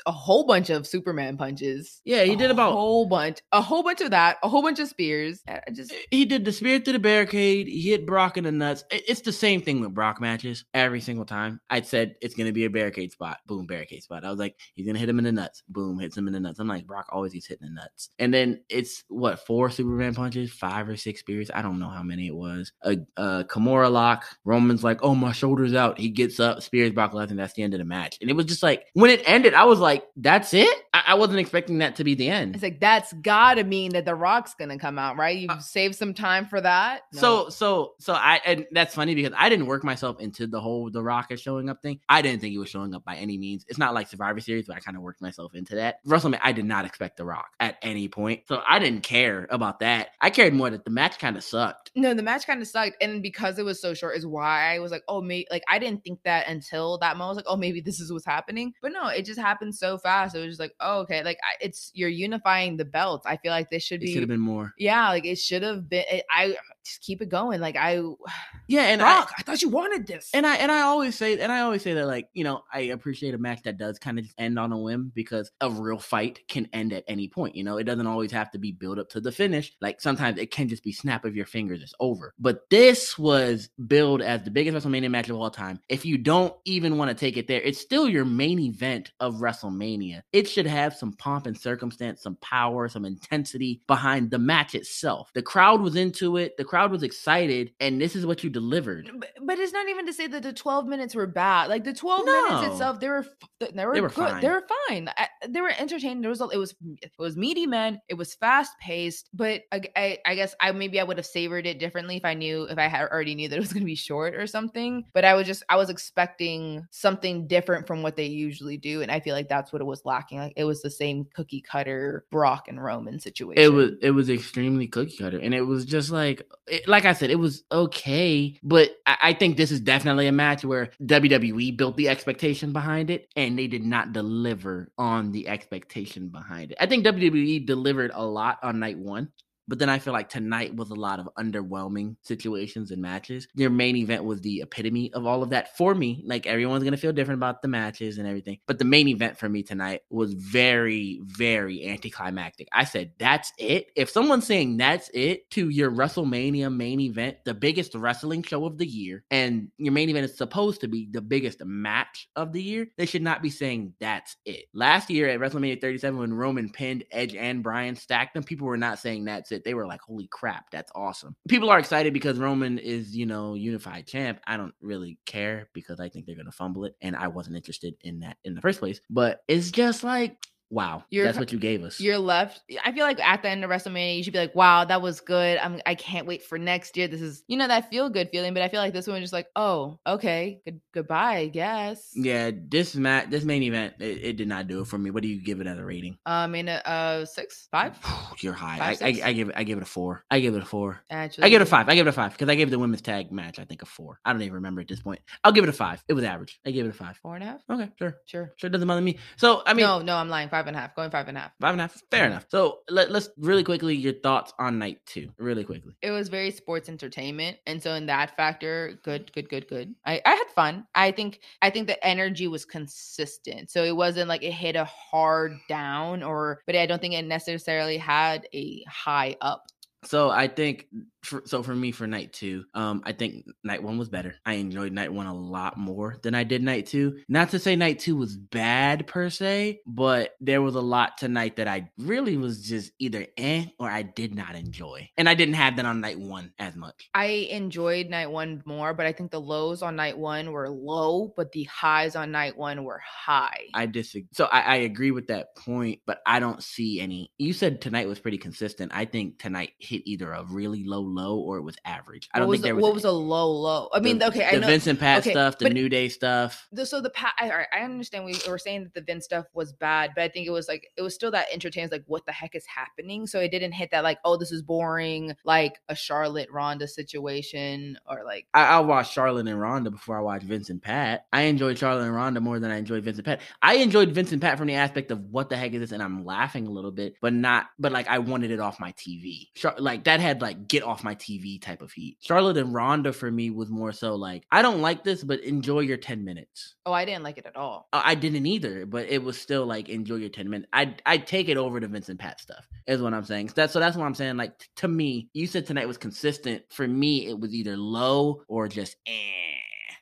a 0.06 0.12
whole 0.12 0.46
bunch 0.46 0.70
of 0.70 0.86
Superman 0.86 1.36
punches. 1.36 2.00
Yeah, 2.04 2.24
he 2.24 2.36
did 2.36 2.50
about 2.50 2.72
a 2.72 2.76
whole 2.76 3.06
bunch, 3.06 3.38
a 3.52 3.60
whole 3.60 3.82
bunch 3.82 4.00
of 4.00 4.10
that, 4.10 4.38
a 4.42 4.48
whole 4.48 4.62
bunch 4.62 4.78
of 4.78 4.88
spears. 4.88 5.42
I 5.48 5.60
just 5.72 5.92
eh, 5.92 5.96
he 6.10 6.24
did 6.24 6.44
the 6.44 6.52
spear 6.52 6.80
to 6.80 6.92
the 6.92 6.98
barricade. 6.98 7.66
He 7.66 7.90
hit 7.90 8.06
Brock 8.06 8.36
in 8.36 8.44
the 8.44 8.52
nuts. 8.52 8.84
It's 8.90 9.20
the 9.20 9.32
same 9.32 9.62
thing 9.62 9.80
with 9.80 9.94
Brock 9.94 10.20
matches 10.20 10.64
every 10.74 11.00
single 11.00 11.24
time. 11.24 11.60
I 11.70 11.80
said 11.80 12.16
it's 12.20 12.34
gonna 12.34 12.52
be 12.52 12.64
a 12.64 12.70
barricade 12.70 13.12
spot. 13.12 13.38
Boom, 13.46 13.66
barricade 13.66 14.02
spot. 14.02 14.24
I 14.24 14.30
was 14.30 14.38
like, 14.38 14.56
he's 14.74 14.86
gonna 14.86 14.98
hit 14.98 15.08
him 15.08 15.18
in 15.18 15.24
the 15.24 15.32
nuts. 15.32 15.62
Boom, 15.68 15.98
hits 15.98 16.16
him 16.16 16.26
in 16.26 16.32
the 16.32 16.40
nuts. 16.40 16.58
I'm 16.58 16.68
like, 16.68 16.86
Brock 16.86 17.06
always 17.10 17.32
he's 17.32 17.46
hitting 17.46 17.68
in 17.68 17.74
the 17.74 17.80
nuts. 17.80 18.10
And 18.18 18.32
then 18.32 18.60
it's 18.68 19.04
what 19.08 19.46
four 19.46 19.70
Superman 19.70 20.14
punches, 20.14 20.52
five 20.52 20.88
or 20.88 20.96
six 20.96 21.20
spears. 21.20 21.50
I 21.54 21.62
don't 21.62 21.78
know 21.78 21.88
how 21.88 22.02
many 22.02 22.26
it 22.26 22.34
was. 22.34 22.72
A, 22.82 22.98
a 23.16 23.44
Kimura 23.44 23.90
lock. 23.90 24.26
Roman's 24.44 24.84
like, 24.84 25.02
oh 25.02 25.14
my 25.14 25.32
shoulder's 25.32 25.74
out. 25.74 25.98
He 25.98 26.10
gets 26.10 26.40
up, 26.40 26.62
spears 26.62 26.92
Brock 26.92 27.12
Lesnar. 27.12 27.36
That's 27.36 27.54
the 27.54 27.62
end 27.62 27.74
of 27.74 27.78
the 27.78 27.84
match. 27.84 28.18
And 28.20 28.28
it 28.28 28.34
was 28.34 28.46
just 28.46 28.62
like 28.62 28.86
when 28.94 29.10
it 29.10 29.22
ended, 29.30 29.54
I 29.54 29.64
was 29.64 29.78
like, 29.78 30.04
that's 30.16 30.54
it? 30.54 30.68
I, 30.92 31.02
I, 31.08 31.14
wasn't 31.14 31.38
expecting 31.38 31.78
that 31.78 31.96
to 31.96 32.04
be 32.04 32.14
the 32.14 32.28
end. 32.28 32.54
It's 32.54 32.62
like 32.62 32.80
that's 32.80 33.12
gotta 33.12 33.64
mean 33.64 33.92
that 33.92 34.04
the 34.04 34.14
rock's 34.14 34.54
gonna 34.54 34.78
come 34.78 34.98
out, 34.98 35.16
right? 35.16 35.36
You've 35.36 35.50
uh, 35.50 35.58
saved 35.60 35.94
some 35.94 36.14
time 36.14 36.46
for 36.46 36.60
that. 36.60 37.02
No. 37.12 37.20
So 37.20 37.48
so 37.48 37.92
so 37.98 38.12
I 38.14 38.40
and 38.44 38.66
that's 38.72 38.94
funny 38.94 39.14
because 39.14 39.32
I 39.36 39.48
didn't 39.48 39.66
work 39.66 39.84
myself 39.84 40.20
into 40.20 40.46
the 40.46 40.60
whole 40.60 40.90
the 40.90 41.02
rock 41.02 41.30
is 41.30 41.40
showing 41.40 41.68
up 41.68 41.82
thing. 41.82 42.00
I 42.08 42.22
didn't 42.22 42.40
think 42.40 42.52
he 42.52 42.58
was 42.58 42.68
showing 42.68 42.94
up 42.94 43.04
by 43.04 43.16
any 43.16 43.38
means. 43.38 43.64
It's 43.68 43.78
not 43.78 43.94
like 43.94 44.08
Survivor 44.08 44.40
Series, 44.40 44.66
but 44.66 44.76
I 44.76 44.80
kind 44.80 44.96
of 44.96 45.02
worked 45.02 45.22
myself 45.22 45.54
into 45.54 45.76
that. 45.76 45.96
WrestleMania, 46.06 46.40
I 46.42 46.52
did 46.52 46.64
not 46.64 46.84
expect 46.84 47.16
the 47.16 47.24
rock 47.24 47.50
at 47.60 47.76
any 47.82 48.08
point. 48.08 48.42
So 48.48 48.62
I 48.68 48.78
didn't 48.78 49.02
care 49.02 49.46
about 49.50 49.80
that. 49.80 50.10
I 50.20 50.30
cared 50.30 50.54
more 50.54 50.70
that 50.70 50.84
the 50.84 50.90
match 50.90 51.18
kind 51.18 51.36
of 51.36 51.44
sucked. 51.44 51.90
No, 51.94 52.14
the 52.14 52.22
match 52.22 52.46
kind 52.46 52.60
of 52.60 52.68
sucked. 52.68 52.96
And 53.02 53.22
because 53.22 53.58
it 53.58 53.64
was 53.64 53.80
so 53.80 53.94
short 53.94 54.16
is 54.16 54.26
why 54.26 54.74
I 54.74 54.78
was 54.78 54.90
like, 54.90 55.02
oh 55.08 55.20
maybe 55.20 55.46
like 55.50 55.62
I 55.68 55.78
didn't 55.78 56.02
think 56.04 56.20
that 56.24 56.48
until 56.48 56.98
that 56.98 57.16
moment. 57.16 57.20
I 57.20 57.28
was 57.28 57.36
like, 57.36 57.46
oh 57.48 57.56
maybe 57.56 57.80
this 57.80 58.00
is 58.00 58.12
what's 58.12 58.26
happening. 58.26 58.72
But 58.82 58.92
no, 58.92 59.08
it 59.10 59.24
just 59.24 59.38
happened 59.38 59.74
so 59.74 59.98
fast. 59.98 60.34
It 60.34 60.40
was 60.40 60.48
just 60.48 60.60
like, 60.60 60.74
oh, 60.80 61.00
okay, 61.00 61.22
like 61.22 61.38
I, 61.42 61.56
it's 61.60 61.90
you're 61.94 62.08
unifying 62.08 62.76
the 62.76 62.84
belts. 62.84 63.26
I 63.26 63.36
feel 63.36 63.52
like 63.52 63.70
this 63.70 63.82
should 63.82 64.00
be 64.00 64.12
should 64.12 64.22
have 64.22 64.28
been 64.28 64.40
more. 64.40 64.74
Yeah, 64.78 65.08
like 65.08 65.26
it 65.26 65.38
should 65.38 65.62
have 65.62 65.88
been. 65.88 66.04
It, 66.10 66.24
I 66.30 66.56
just 66.84 67.02
keep 67.02 67.22
it 67.22 67.28
going. 67.28 67.60
Like 67.60 67.76
I, 67.76 68.02
yeah, 68.68 68.82
and 68.82 69.00
Brock, 69.00 69.32
I, 69.36 69.40
I, 69.40 69.42
thought 69.42 69.62
you 69.62 69.68
wanted 69.68 70.06
this. 70.06 70.30
And 70.34 70.46
I 70.46 70.56
and 70.56 70.70
I 70.70 70.82
always 70.82 71.16
say 71.16 71.38
and 71.38 71.52
I 71.52 71.60
always 71.60 71.82
say 71.82 71.94
that 71.94 72.06
like 72.06 72.28
you 72.32 72.44
know 72.44 72.62
I 72.72 72.80
appreciate 72.80 73.34
a 73.34 73.38
match 73.38 73.62
that 73.64 73.78
does 73.78 73.98
kind 73.98 74.18
of 74.18 74.26
end 74.38 74.58
on 74.58 74.72
a 74.72 74.78
whim 74.78 75.12
because 75.14 75.50
a 75.60 75.70
real 75.70 75.98
fight 75.98 76.40
can 76.48 76.68
end 76.72 76.92
at 76.92 77.04
any 77.08 77.28
point. 77.28 77.56
You 77.56 77.64
know, 77.64 77.78
it 77.78 77.84
doesn't 77.84 78.06
always 78.06 78.32
have 78.32 78.50
to 78.52 78.58
be 78.58 78.72
built 78.72 78.98
up 78.98 79.08
to 79.10 79.20
the 79.20 79.32
finish. 79.32 79.72
Like 79.80 80.00
sometimes 80.00 80.38
it 80.38 80.50
can 80.50 80.68
just 80.68 80.82
be 80.82 80.92
snap 80.92 81.24
of 81.24 81.36
your 81.36 81.46
fingers, 81.46 81.82
it's 81.82 81.94
over. 82.00 82.34
But 82.38 82.68
this 82.70 83.18
was 83.18 83.68
billed 83.86 84.22
as 84.22 84.42
the 84.42 84.50
biggest 84.50 84.76
WrestleMania 84.76 85.10
match 85.10 85.28
of 85.30 85.36
all 85.36 85.50
time. 85.50 85.80
If 85.88 86.04
you 86.04 86.18
don't 86.18 86.54
even 86.64 86.96
want 86.96 87.10
to 87.10 87.14
take 87.14 87.36
it 87.36 87.48
there, 87.48 87.60
it's 87.60 87.80
still 87.80 88.08
your 88.08 88.24
main 88.24 88.58
event 88.58 89.12
of 89.20 89.36
WrestleMania. 89.36 90.22
It 90.32 90.48
should 90.48 90.66
have 90.66 90.94
some 90.94 91.12
pomp 91.12 91.46
and 91.46 91.58
circumstance, 91.58 92.22
some 92.22 92.36
power, 92.36 92.88
some 92.88 93.04
intensity 93.04 93.82
behind 93.86 94.30
the 94.30 94.38
match 94.38 94.74
itself. 94.74 95.30
The 95.34 95.42
crowd 95.42 95.80
was 95.80 95.96
into 95.96 96.36
it. 96.36 96.56
The 96.56 96.64
crowd 96.70 96.92
was 96.92 97.02
excited, 97.02 97.72
and 97.80 98.00
this 98.00 98.14
is 98.14 98.24
what 98.24 98.44
you 98.44 98.48
delivered. 98.48 99.10
But, 99.18 99.30
but 99.42 99.58
it's 99.58 99.72
not 99.72 99.88
even 99.88 100.06
to 100.06 100.12
say 100.12 100.28
that 100.28 100.44
the 100.44 100.52
12 100.52 100.86
minutes 100.86 101.16
were 101.16 101.26
bad. 101.26 101.68
Like 101.68 101.82
the 101.82 101.92
12 101.92 102.24
no. 102.24 102.44
minutes 102.44 102.72
itself, 102.74 103.00
they 103.00 103.08
were 103.08 103.26
they 103.58 103.84
were, 103.84 103.92
they 103.92 104.00
were 104.00 104.08
good. 104.08 104.14
Fine. 104.14 104.40
They 104.40 104.48
were 104.48 104.64
fine. 104.88 105.10
I, 105.16 105.26
they 105.48 105.60
were 105.60 105.72
entertaining. 105.76 106.20
There 106.20 106.30
was 106.30 106.40
it 106.40 106.56
was 106.56 106.76
it 107.02 107.10
was 107.18 107.36
meaty 107.36 107.66
men. 107.66 108.00
It 108.08 108.14
was 108.14 108.34
fast 108.34 108.78
paced. 108.78 109.30
But 109.34 109.62
I, 109.72 109.82
I, 109.96 110.18
I 110.24 110.34
guess 110.36 110.54
I 110.60 110.70
maybe 110.70 111.00
I 111.00 111.02
would 111.02 111.16
have 111.16 111.26
savored 111.26 111.66
it 111.66 111.80
differently 111.80 112.16
if 112.16 112.24
I 112.24 112.34
knew 112.34 112.62
if 112.64 112.78
I 112.78 112.86
had 112.86 113.10
already 113.10 113.34
knew 113.34 113.48
that 113.48 113.56
it 113.56 113.60
was 113.60 113.72
going 113.72 113.82
to 113.82 113.86
be 113.86 113.96
short 113.96 114.36
or 114.36 114.46
something. 114.46 115.04
But 115.12 115.24
I 115.24 115.34
was 115.34 115.48
just 115.48 115.64
I 115.68 115.76
was 115.76 115.90
expecting 115.90 116.86
something 116.92 117.48
different 117.48 117.88
from 117.88 118.02
what 118.02 118.14
they 118.14 118.26
usually 118.26 118.76
do, 118.76 119.02
and 119.02 119.10
I 119.10 119.18
feel 119.18 119.34
like 119.34 119.48
that's 119.48 119.72
what 119.72 119.82
it 119.82 119.86
was 119.86 120.02
lacking. 120.04 120.38
Like 120.38 120.52
it 120.56 120.64
was 120.64 120.82
the 120.82 120.90
same 120.90 121.26
cookie 121.34 121.62
cutter 121.62 122.26
Brock 122.30 122.68
and 122.68 122.80
Roman 122.80 123.18
situation. 123.18 123.60
It 123.60 123.72
was 123.72 123.90
it 124.00 124.12
was 124.12 124.30
extremely 124.30 124.86
cookie 124.86 125.16
cutter, 125.16 125.40
and 125.40 125.52
it 125.52 125.62
was 125.62 125.84
just 125.84 126.12
like 126.12 126.48
it, 126.70 126.88
like 126.88 127.04
I 127.04 127.12
said, 127.12 127.30
it 127.30 127.38
was 127.38 127.64
okay, 127.70 128.58
but 128.62 128.90
I, 129.06 129.16
I 129.22 129.32
think 129.34 129.56
this 129.56 129.70
is 129.70 129.80
definitely 129.80 130.26
a 130.26 130.32
match 130.32 130.64
where 130.64 130.90
WWE 131.02 131.76
built 131.76 131.96
the 131.96 132.08
expectation 132.08 132.72
behind 132.72 133.10
it, 133.10 133.28
and 133.36 133.58
they 133.58 133.66
did 133.66 133.84
not 133.84 134.12
deliver 134.12 134.90
on 134.96 135.32
the 135.32 135.48
expectation 135.48 136.28
behind 136.28 136.72
it. 136.72 136.78
I 136.80 136.86
think 136.86 137.04
WWE 137.04 137.66
delivered 137.66 138.12
a 138.14 138.24
lot 138.24 138.58
on 138.62 138.78
night 138.78 138.98
one. 138.98 139.30
But 139.70 139.78
then 139.78 139.88
I 139.88 140.00
feel 140.00 140.12
like 140.12 140.28
tonight 140.28 140.74
was 140.74 140.90
a 140.90 140.96
lot 140.96 141.20
of 141.20 141.28
underwhelming 141.38 142.16
situations 142.22 142.90
and 142.90 143.00
matches. 143.00 143.46
Their 143.54 143.70
main 143.70 143.94
event 143.94 144.24
was 144.24 144.40
the 144.40 144.62
epitome 144.62 145.12
of 145.12 145.26
all 145.26 145.44
of 145.44 145.50
that 145.50 145.76
for 145.76 145.94
me. 145.94 146.24
Like 146.26 146.44
everyone's 146.48 146.82
gonna 146.82 146.96
feel 146.96 147.12
different 147.12 147.38
about 147.38 147.62
the 147.62 147.68
matches 147.68 148.18
and 148.18 148.26
everything. 148.26 148.58
But 148.66 148.80
the 148.80 148.84
main 148.84 149.06
event 149.06 149.38
for 149.38 149.48
me 149.48 149.62
tonight 149.62 150.02
was 150.10 150.34
very, 150.34 151.20
very 151.22 151.86
anticlimactic. 151.86 152.66
I 152.72 152.82
said, 152.82 153.12
that's 153.18 153.52
it. 153.58 153.92
If 153.94 154.10
someone's 154.10 154.44
saying 154.44 154.76
that's 154.76 155.08
it 155.14 155.48
to 155.52 155.68
your 155.68 155.92
WrestleMania 155.92 156.74
main 156.74 156.98
event, 156.98 157.36
the 157.44 157.54
biggest 157.54 157.94
wrestling 157.94 158.42
show 158.42 158.64
of 158.64 158.76
the 158.76 158.86
year, 158.86 159.22
and 159.30 159.68
your 159.78 159.92
main 159.92 160.10
event 160.10 160.24
is 160.24 160.36
supposed 160.36 160.80
to 160.80 160.88
be 160.88 161.08
the 161.12 161.22
biggest 161.22 161.64
match 161.64 162.28
of 162.34 162.52
the 162.52 162.62
year, 162.62 162.88
they 162.98 163.06
should 163.06 163.22
not 163.22 163.40
be 163.40 163.50
saying 163.50 163.94
that's 164.00 164.36
it. 164.44 164.64
Last 164.74 165.10
year 165.10 165.28
at 165.28 165.38
WrestleMania 165.38 165.80
37, 165.80 166.18
when 166.18 166.34
Roman 166.34 166.70
pinned 166.70 167.04
Edge 167.12 167.36
and 167.36 167.62
Bryan 167.62 167.94
stacked 167.94 168.34
them, 168.34 168.42
people 168.42 168.66
were 168.66 168.76
not 168.76 168.98
saying 168.98 169.26
that's 169.26 169.52
it 169.52 169.59
it, 169.60 169.64
they 169.64 169.74
were 169.74 169.86
like, 169.86 170.00
holy 170.00 170.26
crap, 170.28 170.70
that's 170.70 170.90
awesome. 170.94 171.36
People 171.48 171.70
are 171.70 171.78
excited 171.78 172.12
because 172.12 172.38
Roman 172.38 172.78
is, 172.78 173.16
you 173.16 173.26
know, 173.26 173.54
unified 173.54 174.06
champ. 174.06 174.40
I 174.46 174.56
don't 174.56 174.74
really 174.80 175.18
care 175.26 175.68
because 175.74 176.00
I 176.00 176.08
think 176.08 176.26
they're 176.26 176.34
going 176.34 176.46
to 176.46 176.52
fumble 176.52 176.84
it. 176.84 176.96
And 177.02 177.14
I 177.14 177.28
wasn't 177.28 177.56
interested 177.56 177.94
in 178.02 178.20
that 178.20 178.38
in 178.44 178.54
the 178.54 178.60
first 178.60 178.80
place. 178.80 179.00
But 179.10 179.42
it's 179.48 179.70
just 179.70 180.02
like, 180.02 180.36
Wow, 180.72 181.02
you're, 181.10 181.24
that's 181.24 181.36
what 181.36 181.50
you 181.50 181.58
gave 181.58 181.82
us. 181.82 181.98
You're 181.98 182.18
left. 182.18 182.60
I 182.84 182.92
feel 182.92 183.04
like 183.04 183.18
at 183.18 183.42
the 183.42 183.48
end 183.48 183.64
of 183.64 183.70
WrestleMania, 183.70 184.16
you 184.16 184.22
should 184.22 184.32
be 184.32 184.38
like, 184.38 184.54
"Wow, 184.54 184.84
that 184.84 185.02
was 185.02 185.20
good. 185.20 185.58
I'm. 185.58 185.80
I 185.84 185.96
can't 185.96 186.28
wait 186.28 186.44
for 186.44 186.58
next 186.58 186.96
year. 186.96 187.08
This 187.08 187.20
is, 187.20 187.42
you 187.48 187.56
know, 187.56 187.66
that 187.66 187.90
feel 187.90 188.08
good 188.08 188.28
feeling." 188.30 188.54
But 188.54 188.62
I 188.62 188.68
feel 188.68 188.80
like 188.80 188.92
this 188.92 189.08
one 189.08 189.14
was 189.14 189.22
just 189.22 189.32
like, 189.32 189.48
"Oh, 189.56 189.98
okay, 190.06 190.60
good, 190.64 190.80
goodbye, 190.94 191.38
I 191.38 191.46
guess." 191.48 192.12
Yeah, 192.14 192.52
this 192.54 192.94
match, 192.94 193.30
this 193.30 193.42
main 193.42 193.64
event, 193.64 193.94
it, 193.98 194.22
it, 194.22 194.36
did 194.36 194.46
not 194.46 194.68
do 194.68 194.80
it 194.80 194.86
for 194.86 194.96
me. 194.96 195.10
What 195.10 195.24
do 195.24 195.28
you 195.28 195.42
give 195.42 195.60
it 195.60 195.66
as 195.66 195.76
a 195.76 195.84
rating? 195.84 196.18
I 196.24 196.46
mean, 196.46 196.68
uh, 196.68 196.80
uh 196.84 197.24
six, 197.24 197.66
five. 197.72 197.98
you're 198.38 198.52
high. 198.52 198.78
Five, 198.78 199.02
I, 199.02 199.06
I, 199.06 199.28
I, 199.28 199.32
give 199.32 199.48
it. 199.48 199.54
I 199.58 199.64
give 199.64 199.78
it 199.78 199.82
a 199.82 199.86
four. 199.86 200.24
I 200.30 200.38
give 200.38 200.54
it 200.54 200.62
a 200.62 200.66
four. 200.66 201.00
Actually, 201.10 201.44
I 201.44 201.48
give 201.48 201.60
it 201.60 201.64
a 201.64 201.70
five. 201.70 201.88
I 201.88 201.96
give 201.96 202.06
it 202.06 202.10
a 202.10 202.12
five 202.12 202.30
because 202.30 202.48
I 202.48 202.54
gave 202.54 202.70
the 202.70 202.78
women's 202.78 203.02
tag 203.02 203.32
match. 203.32 203.58
I 203.58 203.64
think 203.64 203.82
a 203.82 203.86
four. 203.86 204.20
I 204.24 204.32
don't 204.32 204.42
even 204.42 204.54
remember 204.54 204.82
at 204.82 204.88
this 204.88 205.00
point. 205.00 205.20
I'll 205.42 205.52
give 205.52 205.64
it 205.64 205.70
a 205.70 205.72
five. 205.72 206.04
It 206.06 206.12
was 206.12 206.22
average. 206.22 206.60
I 206.64 206.70
gave 206.70 206.86
it 206.86 206.90
a 206.90 206.92
five. 206.92 207.16
Four 207.16 207.34
and 207.34 207.42
a 207.42 207.46
half. 207.48 207.60
Okay, 207.68 207.90
sure, 207.98 208.18
sure, 208.24 208.52
sure. 208.56 208.70
Doesn't 208.70 208.86
bother 208.86 209.00
me. 209.00 209.18
So 209.36 209.62
I 209.66 209.74
mean, 209.74 209.84
no, 209.84 210.00
no, 210.00 210.14
I'm 210.14 210.28
lying. 210.28 210.48
Five 210.48 210.59
and 210.66 210.76
a 210.76 210.80
half. 210.80 210.94
Going 210.94 211.10
five 211.10 211.28
and 211.28 211.36
a 211.36 211.40
half. 211.40 211.52
Five 211.60 211.72
and 211.72 211.80
a 211.80 211.84
half. 211.84 212.02
Fair 212.10 212.26
enough. 212.26 212.46
So 212.48 212.80
let, 212.88 213.10
us 213.10 213.28
really 213.38 213.64
quickly 213.64 213.94
your 213.94 214.14
thoughts 214.14 214.52
on 214.58 214.78
night 214.78 215.00
two. 215.06 215.30
Really 215.38 215.64
quickly. 215.64 215.96
It 216.02 216.10
was 216.10 216.28
very 216.28 216.50
sports 216.50 216.88
entertainment, 216.88 217.58
and 217.66 217.82
so 217.82 217.94
in 217.94 218.06
that 218.06 218.36
factor, 218.36 218.98
good, 219.02 219.32
good, 219.32 219.48
good, 219.48 219.68
good. 219.68 219.94
I, 220.06 220.20
I 220.24 220.30
had 220.30 220.48
fun. 220.54 220.86
I 220.94 221.10
think 221.10 221.40
I 221.62 221.70
think 221.70 221.86
the 221.86 222.04
energy 222.06 222.48
was 222.48 222.64
consistent, 222.64 223.70
so 223.70 223.84
it 223.84 223.96
wasn't 223.96 224.28
like 224.28 224.42
it 224.42 224.52
hit 224.52 224.76
a 224.76 224.84
hard 224.84 225.56
down, 225.68 226.22
or 226.22 226.62
but 226.66 226.76
I 226.76 226.86
don't 226.86 227.00
think 227.00 227.14
it 227.14 227.24
necessarily 227.26 227.98
had 227.98 228.46
a 228.52 228.82
high 228.88 229.36
up. 229.40 229.66
So 230.04 230.30
I 230.30 230.48
think 230.48 230.86
for, 231.22 231.42
so 231.44 231.62
for 231.62 231.74
me 231.74 231.92
for 231.92 232.06
night 232.06 232.32
two, 232.32 232.64
um, 232.74 233.02
I 233.04 233.12
think 233.12 233.46
night 233.62 233.82
one 233.82 233.98
was 233.98 234.08
better. 234.08 234.34
I 234.44 234.54
enjoyed 234.54 234.92
night 234.92 235.12
one 235.12 235.26
a 235.26 235.34
lot 235.34 235.76
more 235.76 236.16
than 236.22 236.34
I 236.34 236.44
did 236.44 236.62
night 236.62 236.86
two. 236.86 237.18
Not 237.28 237.50
to 237.50 237.58
say 237.58 237.76
night 237.76 237.98
two 237.98 238.16
was 238.16 238.36
bad 238.36 239.06
per 239.06 239.30
se, 239.30 239.80
but 239.86 240.30
there 240.40 240.62
was 240.62 240.74
a 240.74 240.80
lot 240.80 241.18
tonight 241.18 241.56
that 241.56 241.68
I 241.68 241.90
really 241.98 242.36
was 242.36 242.66
just 242.66 242.92
either 242.98 243.26
eh 243.36 243.66
or 243.78 243.88
I 243.88 244.02
did 244.02 244.34
not 244.34 244.54
enjoy, 244.54 245.08
and 245.16 245.28
I 245.28 245.34
didn't 245.34 245.54
have 245.54 245.76
that 245.76 245.86
on 245.86 246.00
night 246.00 246.18
one 246.18 246.52
as 246.58 246.76
much. 246.76 247.08
I 247.14 247.26
enjoyed 247.50 248.08
night 248.08 248.30
one 248.30 248.62
more, 248.64 248.94
but 248.94 249.06
I 249.06 249.12
think 249.12 249.30
the 249.30 249.40
lows 249.40 249.82
on 249.82 249.96
night 249.96 250.18
one 250.18 250.52
were 250.52 250.68
low, 250.68 251.32
but 251.36 251.52
the 251.52 251.64
highs 251.64 252.16
on 252.16 252.30
night 252.30 252.56
one 252.56 252.84
were 252.84 253.00
high. 253.04 253.66
I 253.74 253.86
disagree. 253.86 254.28
So 254.32 254.46
I, 254.46 254.60
I 254.60 254.76
agree 254.76 255.10
with 255.10 255.28
that 255.28 255.56
point, 255.56 256.00
but 256.06 256.20
I 256.26 256.40
don't 256.40 256.62
see 256.62 257.00
any. 257.00 257.30
You 257.38 257.52
said 257.52 257.80
tonight 257.80 258.08
was 258.08 258.20
pretty 258.20 258.38
consistent. 258.38 258.92
I 258.94 259.04
think 259.04 259.38
tonight 259.38 259.70
hit 259.78 260.02
either 260.06 260.32
a 260.32 260.44
really 260.44 260.84
low 260.84 261.09
low 261.14 261.38
or 261.38 261.58
it 261.58 261.62
was 261.62 261.76
average. 261.84 262.28
I 262.32 262.38
don't 262.38 262.50
think 262.50 262.62
the, 262.62 262.68
there 262.68 262.74
was. 262.74 262.82
What 262.82 262.94
was 262.94 263.04
a 263.04 263.10
low 263.10 263.50
low? 263.50 263.88
I 263.92 264.00
mean, 264.00 264.18
the, 264.18 264.28
okay, 264.28 264.38
the 264.38 264.56
I 264.56 264.58
know, 264.58 264.66
Vincent 264.66 265.00
Pat 265.00 265.20
okay, 265.20 265.32
stuff, 265.32 265.58
the 265.58 265.70
New 265.70 265.88
Day 265.88 266.08
stuff. 266.08 266.68
The, 266.72 266.86
so 266.86 267.00
the 267.00 267.10
Pat, 267.10 267.32
I, 267.38 267.66
I 267.72 267.80
understand 267.80 268.24
we 268.24 268.36
were 268.48 268.58
saying 268.58 268.84
that 268.84 268.94
the 268.94 269.02
Vince 269.02 269.24
stuff 269.24 269.46
was 269.52 269.72
bad, 269.72 270.12
but 270.14 270.22
I 270.22 270.28
think 270.28 270.46
it 270.46 270.50
was 270.50 270.68
like 270.68 270.88
it 270.96 271.02
was 271.02 271.14
still 271.14 271.30
that 271.32 271.46
entertaining. 271.52 271.90
Like, 271.90 272.04
what 272.06 272.24
the 272.26 272.32
heck 272.32 272.54
is 272.54 272.66
happening? 272.66 273.26
So 273.26 273.40
it 273.40 273.50
didn't 273.50 273.72
hit 273.72 273.90
that 273.90 274.04
like, 274.04 274.18
oh, 274.24 274.36
this 274.36 274.52
is 274.52 274.62
boring, 274.62 275.34
like 275.44 275.80
a 275.88 275.94
Charlotte 275.94 276.48
Ronda 276.50 276.86
situation, 276.88 277.98
or 278.08 278.22
like 278.24 278.46
I, 278.54 278.66
I'll 278.66 278.86
watch 278.86 279.12
Charlotte 279.12 279.48
and 279.48 279.60
Ronda 279.60 279.90
before 279.90 280.18
I 280.18 280.22
watch 280.22 280.42
Vincent 280.42 280.82
Pat. 280.82 281.26
I 281.32 281.42
enjoyed 281.42 281.78
Charlotte 281.78 282.04
and 282.04 282.14
Ronda 282.14 282.40
more 282.40 282.58
than 282.60 282.70
I 282.70 282.76
enjoyed 282.76 283.04
Vincent 283.04 283.26
Pat. 283.26 283.40
I 283.60 283.76
enjoyed 283.76 284.12
Vincent 284.12 284.40
Pat 284.40 284.56
from 284.56 284.68
the 284.68 284.74
aspect 284.74 285.10
of 285.10 285.20
what 285.30 285.50
the 285.50 285.56
heck 285.56 285.72
is 285.72 285.80
this, 285.80 285.92
and 285.92 286.02
I'm 286.02 286.24
laughing 286.24 286.66
a 286.66 286.70
little 286.70 286.92
bit, 286.92 287.14
but 287.20 287.32
not, 287.32 287.66
but 287.78 287.90
like 287.90 288.06
I 288.06 288.18
wanted 288.18 288.52
it 288.52 288.60
off 288.60 288.78
my 288.78 288.92
TV. 288.92 289.48
Char- 289.54 289.74
like 289.78 290.04
that 290.04 290.20
had 290.20 290.40
like 290.40 290.68
get 290.68 290.84
off 290.84 290.99
my 291.04 291.14
TV 291.14 291.60
type 291.60 291.82
of 291.82 291.92
heat. 291.92 292.18
Charlotte 292.20 292.56
and 292.56 292.72
Ronda 292.72 293.12
for 293.12 293.30
me 293.30 293.50
was 293.50 293.70
more 293.70 293.92
so 293.92 294.14
like, 294.14 294.44
I 294.50 294.62
don't 294.62 294.80
like 294.80 295.04
this, 295.04 295.22
but 295.22 295.40
enjoy 295.40 295.80
your 295.80 295.96
10 295.96 296.24
minutes. 296.24 296.74
Oh, 296.86 296.92
I 296.92 297.04
didn't 297.04 297.24
like 297.24 297.38
it 297.38 297.46
at 297.46 297.56
all. 297.56 297.88
I 297.92 298.14
didn't 298.14 298.46
either, 298.46 298.86
but 298.86 299.08
it 299.08 299.22
was 299.22 299.40
still 299.40 299.66
like 299.66 299.88
enjoy 299.88 300.16
your 300.16 300.28
10 300.28 300.48
minutes. 300.48 300.68
I 300.72 300.94
I 301.06 301.18
take 301.18 301.48
it 301.48 301.56
over 301.56 301.80
to 301.80 301.88
Vincent 301.88 302.20
Pat 302.20 302.40
stuff, 302.40 302.66
is 302.86 303.02
what 303.02 303.14
I'm 303.14 303.24
saying. 303.24 303.48
So 303.48 303.54
that's 303.56 303.72
so 303.72 303.80
that's 303.80 303.96
what 303.96 304.04
I'm 304.04 304.14
saying. 304.14 304.36
Like 304.36 304.52
to 304.76 304.88
me, 304.88 305.28
you 305.32 305.46
said 305.46 305.66
tonight 305.66 305.88
was 305.88 305.98
consistent. 305.98 306.62
For 306.70 306.86
me, 306.86 307.26
it 307.28 307.38
was 307.38 307.54
either 307.54 307.76
low 307.76 308.42
or 308.48 308.68
just 308.68 308.96
eh 309.06 309.12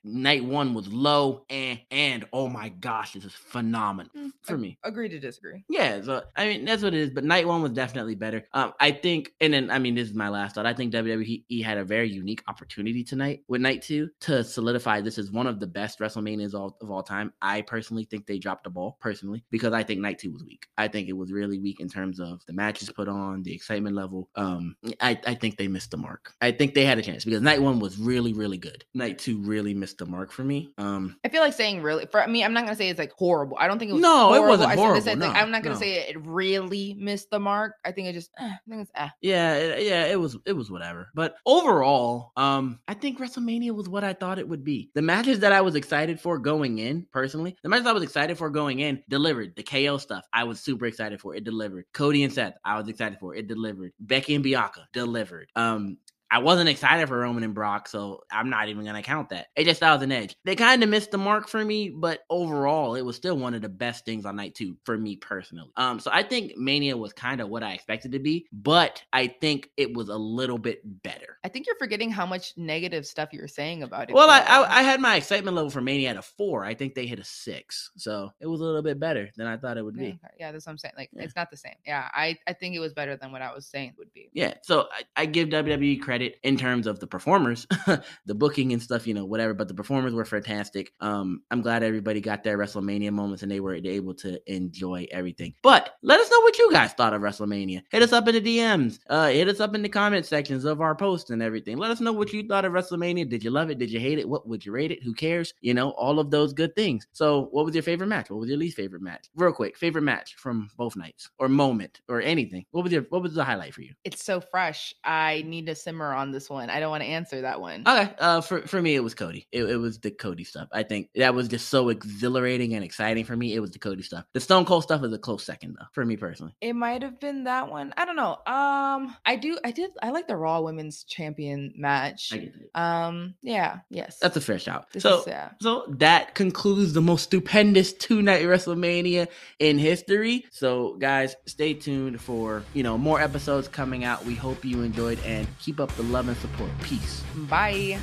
Night 0.04 0.44
one 0.44 0.74
was 0.74 0.88
low 0.88 1.44
and 1.50 1.80
and 1.90 2.24
oh 2.32 2.48
my 2.48 2.68
gosh, 2.68 3.12
this 3.12 3.24
is 3.24 3.32
phenomenal 3.32 4.10
mm, 4.16 4.30
for 4.42 4.56
me. 4.56 4.78
Agree 4.84 5.08
to 5.08 5.18
disagree. 5.18 5.64
Yeah, 5.68 6.00
so 6.02 6.22
I 6.36 6.48
mean 6.48 6.64
that's 6.64 6.82
what 6.82 6.94
it 6.94 7.00
is. 7.00 7.10
But 7.10 7.24
night 7.24 7.46
one 7.46 7.62
was 7.62 7.72
definitely 7.72 8.14
better. 8.14 8.46
Um, 8.52 8.72
I 8.80 8.90
think, 8.90 9.32
and 9.40 9.52
then 9.52 9.70
I 9.70 9.78
mean 9.78 9.94
this 9.94 10.08
is 10.08 10.14
my 10.14 10.28
last 10.28 10.54
thought. 10.54 10.66
I 10.66 10.74
think 10.74 10.92
WWE 10.92 11.64
had 11.64 11.78
a 11.78 11.84
very 11.84 12.10
unique 12.10 12.42
opportunity 12.48 13.04
tonight 13.04 13.42
with 13.48 13.60
night 13.60 13.82
two 13.82 14.08
to 14.20 14.44
solidify 14.44 15.00
this 15.00 15.18
is 15.18 15.32
one 15.32 15.46
of 15.46 15.60
the 15.60 15.66
best 15.66 15.98
WrestleManias 15.98 16.54
of, 16.54 16.74
of 16.80 16.90
all 16.90 17.02
time. 17.02 17.32
I 17.42 17.62
personally 17.62 18.04
think 18.04 18.26
they 18.26 18.38
dropped 18.38 18.64
the 18.64 18.70
ball 18.70 18.96
personally 19.00 19.44
because 19.50 19.72
I 19.72 19.82
think 19.82 20.00
night 20.00 20.18
two 20.18 20.32
was 20.32 20.44
weak. 20.44 20.66
I 20.76 20.88
think 20.88 21.08
it 21.08 21.14
was 21.14 21.32
really 21.32 21.58
weak 21.58 21.80
in 21.80 21.88
terms 21.88 22.20
of 22.20 22.44
the 22.46 22.52
matches 22.52 22.90
put 22.90 23.08
on, 23.08 23.42
the 23.42 23.54
excitement 23.54 23.96
level. 23.96 24.28
Um, 24.36 24.76
I 25.00 25.18
I 25.26 25.34
think 25.34 25.56
they 25.56 25.68
missed 25.68 25.90
the 25.90 25.96
mark. 25.96 26.32
I 26.40 26.52
think 26.52 26.74
they 26.74 26.84
had 26.84 26.98
a 26.98 27.02
chance 27.02 27.24
because 27.24 27.42
night 27.42 27.62
one 27.62 27.80
was 27.80 27.98
really 27.98 28.32
really 28.32 28.58
good. 28.58 28.84
Night 28.94 29.18
two 29.18 29.38
really 29.38 29.74
missed 29.74 29.87
the 29.94 30.06
mark 30.06 30.32
for 30.32 30.44
me. 30.44 30.72
Um, 30.78 31.16
I 31.24 31.28
feel 31.28 31.40
like 31.40 31.52
saying 31.52 31.82
really 31.82 32.06
for 32.06 32.26
me. 32.26 32.44
I'm 32.44 32.52
not 32.52 32.64
gonna 32.64 32.76
say 32.76 32.88
it's 32.88 32.98
like 32.98 33.12
horrible. 33.12 33.56
I 33.58 33.66
don't 33.66 33.78
think 33.78 33.90
it 33.90 33.94
was. 33.94 34.02
No, 34.02 34.28
horrible. 34.28 34.44
it 34.44 34.48
wasn't 34.48 34.72
horrible. 34.72 35.10
I 35.10 35.14
no, 35.14 35.26
like, 35.26 35.36
I'm 35.36 35.50
not 35.50 35.62
gonna 35.62 35.74
no. 35.74 35.80
say 35.80 36.08
it 36.08 36.20
really 36.26 36.94
missed 36.94 37.30
the 37.30 37.38
mark. 37.38 37.74
I 37.84 37.92
think 37.92 38.08
it 38.08 38.12
just. 38.12 38.30
Eh, 38.38 38.44
I 38.46 38.58
think 38.68 38.82
it's 38.82 38.90
eh. 38.94 39.08
Yeah, 39.20 39.54
it, 39.54 39.86
yeah. 39.86 40.06
It 40.06 40.20
was. 40.20 40.36
It 40.46 40.52
was 40.52 40.70
whatever. 40.70 41.10
But 41.14 41.36
overall, 41.46 42.32
um, 42.36 42.80
I 42.88 42.94
think 42.94 43.18
WrestleMania 43.18 43.72
was 43.72 43.88
what 43.88 44.04
I 44.04 44.12
thought 44.12 44.38
it 44.38 44.48
would 44.48 44.64
be. 44.64 44.90
The 44.94 45.02
matches 45.02 45.40
that 45.40 45.52
I 45.52 45.60
was 45.60 45.74
excited 45.74 46.20
for 46.20 46.38
going 46.38 46.78
in, 46.78 47.06
personally, 47.12 47.56
the 47.62 47.68
matches 47.68 47.86
I 47.86 47.92
was 47.92 48.02
excited 48.02 48.38
for 48.38 48.50
going 48.50 48.80
in 48.80 49.02
delivered. 49.08 49.54
The 49.56 49.62
KO 49.62 49.98
stuff, 49.98 50.26
I 50.32 50.44
was 50.44 50.60
super 50.60 50.86
excited 50.86 51.20
for. 51.20 51.34
It 51.34 51.44
delivered. 51.44 51.86
Cody 51.92 52.24
and 52.24 52.32
Seth, 52.32 52.54
I 52.64 52.78
was 52.78 52.88
excited 52.88 53.18
for. 53.18 53.34
It 53.34 53.46
delivered. 53.46 53.92
Becky 54.00 54.34
and 54.34 54.44
Bianca 54.44 54.86
delivered. 54.92 55.48
Um, 55.56 55.98
I 56.30 56.38
wasn't 56.38 56.68
excited 56.68 57.08
for 57.08 57.18
Roman 57.18 57.42
and 57.42 57.54
Brock, 57.54 57.88
so 57.88 58.24
I'm 58.30 58.50
not 58.50 58.68
even 58.68 58.84
gonna 58.84 59.02
count 59.02 59.30
that. 59.30 59.48
AJ 59.56 59.76
Styles 59.76 60.02
and 60.02 60.12
Edge. 60.12 60.36
They 60.44 60.56
kind 60.56 60.82
of 60.82 60.88
missed 60.88 61.10
the 61.10 61.18
mark 61.18 61.48
for 61.48 61.64
me, 61.64 61.88
but 61.88 62.20
overall, 62.28 62.94
it 62.96 63.02
was 63.02 63.16
still 63.16 63.36
one 63.36 63.54
of 63.54 63.62
the 63.62 63.68
best 63.68 64.04
things 64.04 64.26
on 64.26 64.36
night 64.36 64.54
two 64.54 64.76
for 64.84 64.98
me 64.98 65.16
personally. 65.16 65.70
Um, 65.76 66.00
so 66.00 66.10
I 66.12 66.22
think 66.22 66.56
Mania 66.56 66.96
was 66.96 67.12
kind 67.12 67.40
of 67.40 67.48
what 67.48 67.62
I 67.62 67.72
expected 67.72 68.12
to 68.12 68.18
be, 68.18 68.46
but 68.52 69.02
I 69.12 69.28
think 69.28 69.70
it 69.76 69.94
was 69.94 70.10
a 70.10 70.16
little 70.16 70.58
bit 70.58 70.80
better. 71.02 71.38
I 71.44 71.48
think 71.48 71.66
you're 71.66 71.78
forgetting 71.78 72.10
how 72.10 72.26
much 72.26 72.52
negative 72.56 73.06
stuff 73.06 73.30
you 73.32 73.40
were 73.40 73.48
saying 73.48 73.82
about 73.82 74.10
it. 74.10 74.14
Well, 74.14 74.28
I, 74.28 74.40
I, 74.40 74.80
I 74.80 74.82
had 74.82 75.00
my 75.00 75.16
excitement 75.16 75.56
level 75.56 75.70
for 75.70 75.80
Mania 75.80 76.10
at 76.10 76.16
a 76.16 76.22
four. 76.22 76.64
I 76.64 76.74
think 76.74 76.94
they 76.94 77.06
hit 77.06 77.18
a 77.18 77.24
six, 77.24 77.90
so 77.96 78.30
it 78.40 78.46
was 78.46 78.60
a 78.60 78.64
little 78.64 78.82
bit 78.82 79.00
better 79.00 79.30
than 79.36 79.46
I 79.46 79.56
thought 79.56 79.78
it 79.78 79.82
would 79.82 79.96
be. 79.96 80.18
Yeah, 80.38 80.52
that's 80.52 80.66
what 80.66 80.72
I'm 80.72 80.78
saying. 80.78 80.94
Like 80.96 81.10
yeah. 81.12 81.22
it's 81.22 81.36
not 81.36 81.50
the 81.50 81.56
same. 81.56 81.74
Yeah, 81.86 82.08
I 82.12 82.36
I 82.46 82.52
think 82.52 82.74
it 82.74 82.80
was 82.80 82.92
better 82.92 83.16
than 83.16 83.32
what 83.32 83.40
I 83.40 83.54
was 83.54 83.66
saying 83.66 83.90
it 83.90 83.94
would 83.98 84.12
be. 84.12 84.28
Yeah, 84.34 84.54
so 84.62 84.88
I, 84.92 85.22
I 85.22 85.26
give 85.26 85.48
WWE 85.48 86.00
credit 86.00 86.17
credit 86.18 86.38
in 86.42 86.56
terms 86.56 86.86
of 86.86 86.98
the 86.98 87.06
performers, 87.06 87.66
the 88.26 88.34
booking 88.34 88.72
and 88.72 88.82
stuff, 88.82 89.06
you 89.06 89.14
know, 89.14 89.24
whatever. 89.24 89.54
But 89.54 89.68
the 89.68 89.74
performers 89.74 90.12
were 90.12 90.24
fantastic. 90.24 90.92
Um, 91.00 91.42
I'm 91.50 91.62
glad 91.62 91.82
everybody 91.82 92.20
got 92.20 92.42
their 92.42 92.58
WrestleMania 92.58 93.12
moments 93.12 93.42
and 93.42 93.52
they 93.52 93.60
were 93.60 93.74
able 93.74 94.14
to 94.14 94.40
enjoy 94.52 95.06
everything. 95.12 95.54
But 95.62 95.90
let 96.02 96.18
us 96.18 96.30
know 96.30 96.40
what 96.40 96.58
you 96.58 96.72
guys 96.72 96.92
thought 96.92 97.14
of 97.14 97.22
WrestleMania. 97.22 97.82
Hit 97.90 98.02
us 98.02 98.12
up 98.12 98.26
in 98.28 98.34
the 98.34 98.58
DMs. 98.58 98.98
Uh, 99.08 99.28
hit 99.28 99.48
us 99.48 99.60
up 99.60 99.74
in 99.74 99.82
the 99.82 99.88
comment 99.88 100.26
sections 100.26 100.64
of 100.64 100.80
our 100.80 100.94
posts 100.94 101.30
and 101.30 101.42
everything. 101.42 101.76
Let 101.76 101.90
us 101.90 102.00
know 102.00 102.12
what 102.12 102.32
you 102.32 102.46
thought 102.46 102.64
of 102.64 102.72
WrestleMania. 102.72 103.28
Did 103.28 103.44
you 103.44 103.50
love 103.50 103.70
it? 103.70 103.78
Did 103.78 103.90
you 103.90 104.00
hate 104.00 104.18
it? 104.18 104.28
What 104.28 104.48
would 104.48 104.66
you 104.66 104.72
rate 104.72 104.90
it? 104.90 105.02
Who 105.04 105.14
cares? 105.14 105.54
You 105.60 105.74
know, 105.74 105.90
all 105.90 106.18
of 106.18 106.30
those 106.30 106.52
good 106.52 106.74
things. 106.74 107.06
So, 107.12 107.48
what 107.52 107.64
was 107.64 107.74
your 107.74 107.82
favorite 107.82 108.08
match? 108.08 108.30
What 108.30 108.40
was 108.40 108.48
your 108.48 108.58
least 108.58 108.76
favorite 108.76 109.02
match? 109.02 109.28
Real 109.36 109.52
quick, 109.52 109.76
favorite 109.76 110.02
match 110.02 110.34
from 110.36 110.68
both 110.76 110.96
nights 110.96 111.30
or 111.38 111.48
moment 111.48 112.00
or 112.08 112.20
anything. 112.20 112.64
What 112.72 112.82
was 112.82 112.92
your 112.92 113.02
what 113.10 113.22
was 113.22 113.34
the 113.34 113.44
highlight 113.44 113.74
for 113.74 113.82
you? 113.82 113.94
It's 114.04 114.24
so 114.24 114.40
fresh. 114.40 114.92
I 115.04 115.44
need 115.46 115.66
to 115.66 115.74
simmer 115.74 116.07
hammer 116.08 116.20
on 116.20 116.30
this 116.30 116.48
one. 116.50 116.70
I 116.70 116.80
don't 116.80 116.90
want 116.90 117.02
to 117.02 117.08
answer 117.08 117.42
that 117.42 117.60
one. 117.60 117.82
Okay. 117.86 118.12
Uh, 118.18 118.40
for 118.40 118.62
for 118.62 118.80
me, 118.80 118.94
it 118.94 119.00
was 119.00 119.14
Cody. 119.14 119.46
It, 119.52 119.64
it 119.64 119.76
was 119.76 119.98
the 119.98 120.10
Cody 120.10 120.44
stuff. 120.44 120.68
I 120.72 120.82
think 120.82 121.10
that 121.14 121.34
was 121.34 121.48
just 121.48 121.68
so 121.68 121.88
exhilarating 121.88 122.74
and 122.74 122.84
exciting 122.84 123.24
for 123.24 123.36
me. 123.36 123.54
It 123.54 123.60
was 123.60 123.70
the 123.70 123.78
Cody 123.78 124.02
stuff. 124.02 124.24
The 124.32 124.40
Stone 124.40 124.64
Cold 124.64 124.82
stuff 124.82 125.02
is 125.04 125.12
a 125.12 125.18
close 125.18 125.44
second 125.44 125.76
though, 125.78 125.86
for 125.92 126.04
me 126.04 126.16
personally. 126.16 126.54
It 126.60 126.74
might 126.74 127.02
have 127.02 127.20
been 127.20 127.44
that 127.44 127.70
one. 127.70 127.92
I 127.96 128.04
don't 128.04 128.16
know. 128.16 128.38
Um, 128.46 129.16
I 129.24 129.36
do. 129.40 129.58
I 129.64 129.70
did. 129.70 129.90
I 130.02 130.10
like 130.10 130.28
the 130.28 130.36
Raw 130.36 130.60
Women's 130.60 131.04
Champion 131.04 131.72
match. 131.76 132.30
I 132.32 132.38
get. 132.38 132.54
Um, 132.74 133.34
yeah. 133.42 133.78
Yes. 133.90 134.18
That's 134.20 134.36
a 134.36 134.40
fair 134.40 134.58
shout. 134.58 134.90
This 134.92 135.02
so, 135.02 135.20
is, 135.20 135.26
yeah. 135.26 135.50
so 135.60 135.84
that 135.98 136.34
concludes 136.34 136.92
the 136.92 137.00
most 137.00 137.24
stupendous 137.24 137.92
two 137.92 138.22
night 138.22 138.42
WrestleMania 138.42 139.28
in 139.58 139.78
history. 139.78 140.44
So, 140.50 140.94
guys, 140.94 141.36
stay 141.46 141.74
tuned 141.74 142.20
for 142.20 142.62
you 142.74 142.82
know 142.82 142.98
more 142.98 143.20
episodes 143.20 143.68
coming 143.68 144.04
out. 144.04 144.24
We 144.24 144.34
hope 144.34 144.64
you 144.64 144.82
enjoyed 144.82 145.18
and 145.24 145.46
keep 145.58 145.80
up 145.80 145.97
the 145.98 146.04
love 146.04 146.28
and 146.28 146.36
support. 146.38 146.70
Peace. 146.80 147.22
Bye. 147.50 147.98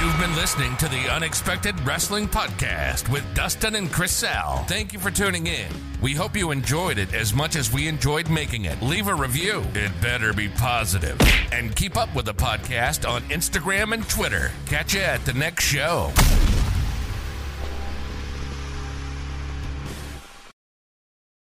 You've 0.00 0.18
been 0.18 0.34
listening 0.36 0.76
to 0.76 0.88
the 0.88 1.12
Unexpected 1.12 1.78
Wrestling 1.80 2.28
Podcast 2.28 3.12
with 3.12 3.24
Dustin 3.34 3.74
and 3.74 3.88
Chriselle. 3.88 4.66
Thank 4.66 4.92
you 4.92 5.00
for 5.00 5.10
tuning 5.10 5.48
in. 5.48 5.68
We 6.00 6.14
hope 6.14 6.36
you 6.36 6.52
enjoyed 6.52 6.98
it 6.98 7.12
as 7.12 7.34
much 7.34 7.56
as 7.56 7.72
we 7.72 7.88
enjoyed 7.88 8.30
making 8.30 8.64
it. 8.64 8.80
Leave 8.82 9.08
a 9.08 9.14
review. 9.14 9.64
It 9.74 9.92
better 10.00 10.32
be 10.32 10.48
positive. 10.48 11.20
And 11.52 11.74
keep 11.74 11.96
up 11.96 12.14
with 12.14 12.26
the 12.26 12.34
podcast 12.34 13.08
on 13.08 13.22
Instagram 13.22 13.92
and 13.92 14.08
Twitter. 14.08 14.52
Catch 14.66 14.94
you 14.94 15.00
at 15.00 15.24
the 15.24 15.34
next 15.34 15.64
show. 15.64 16.12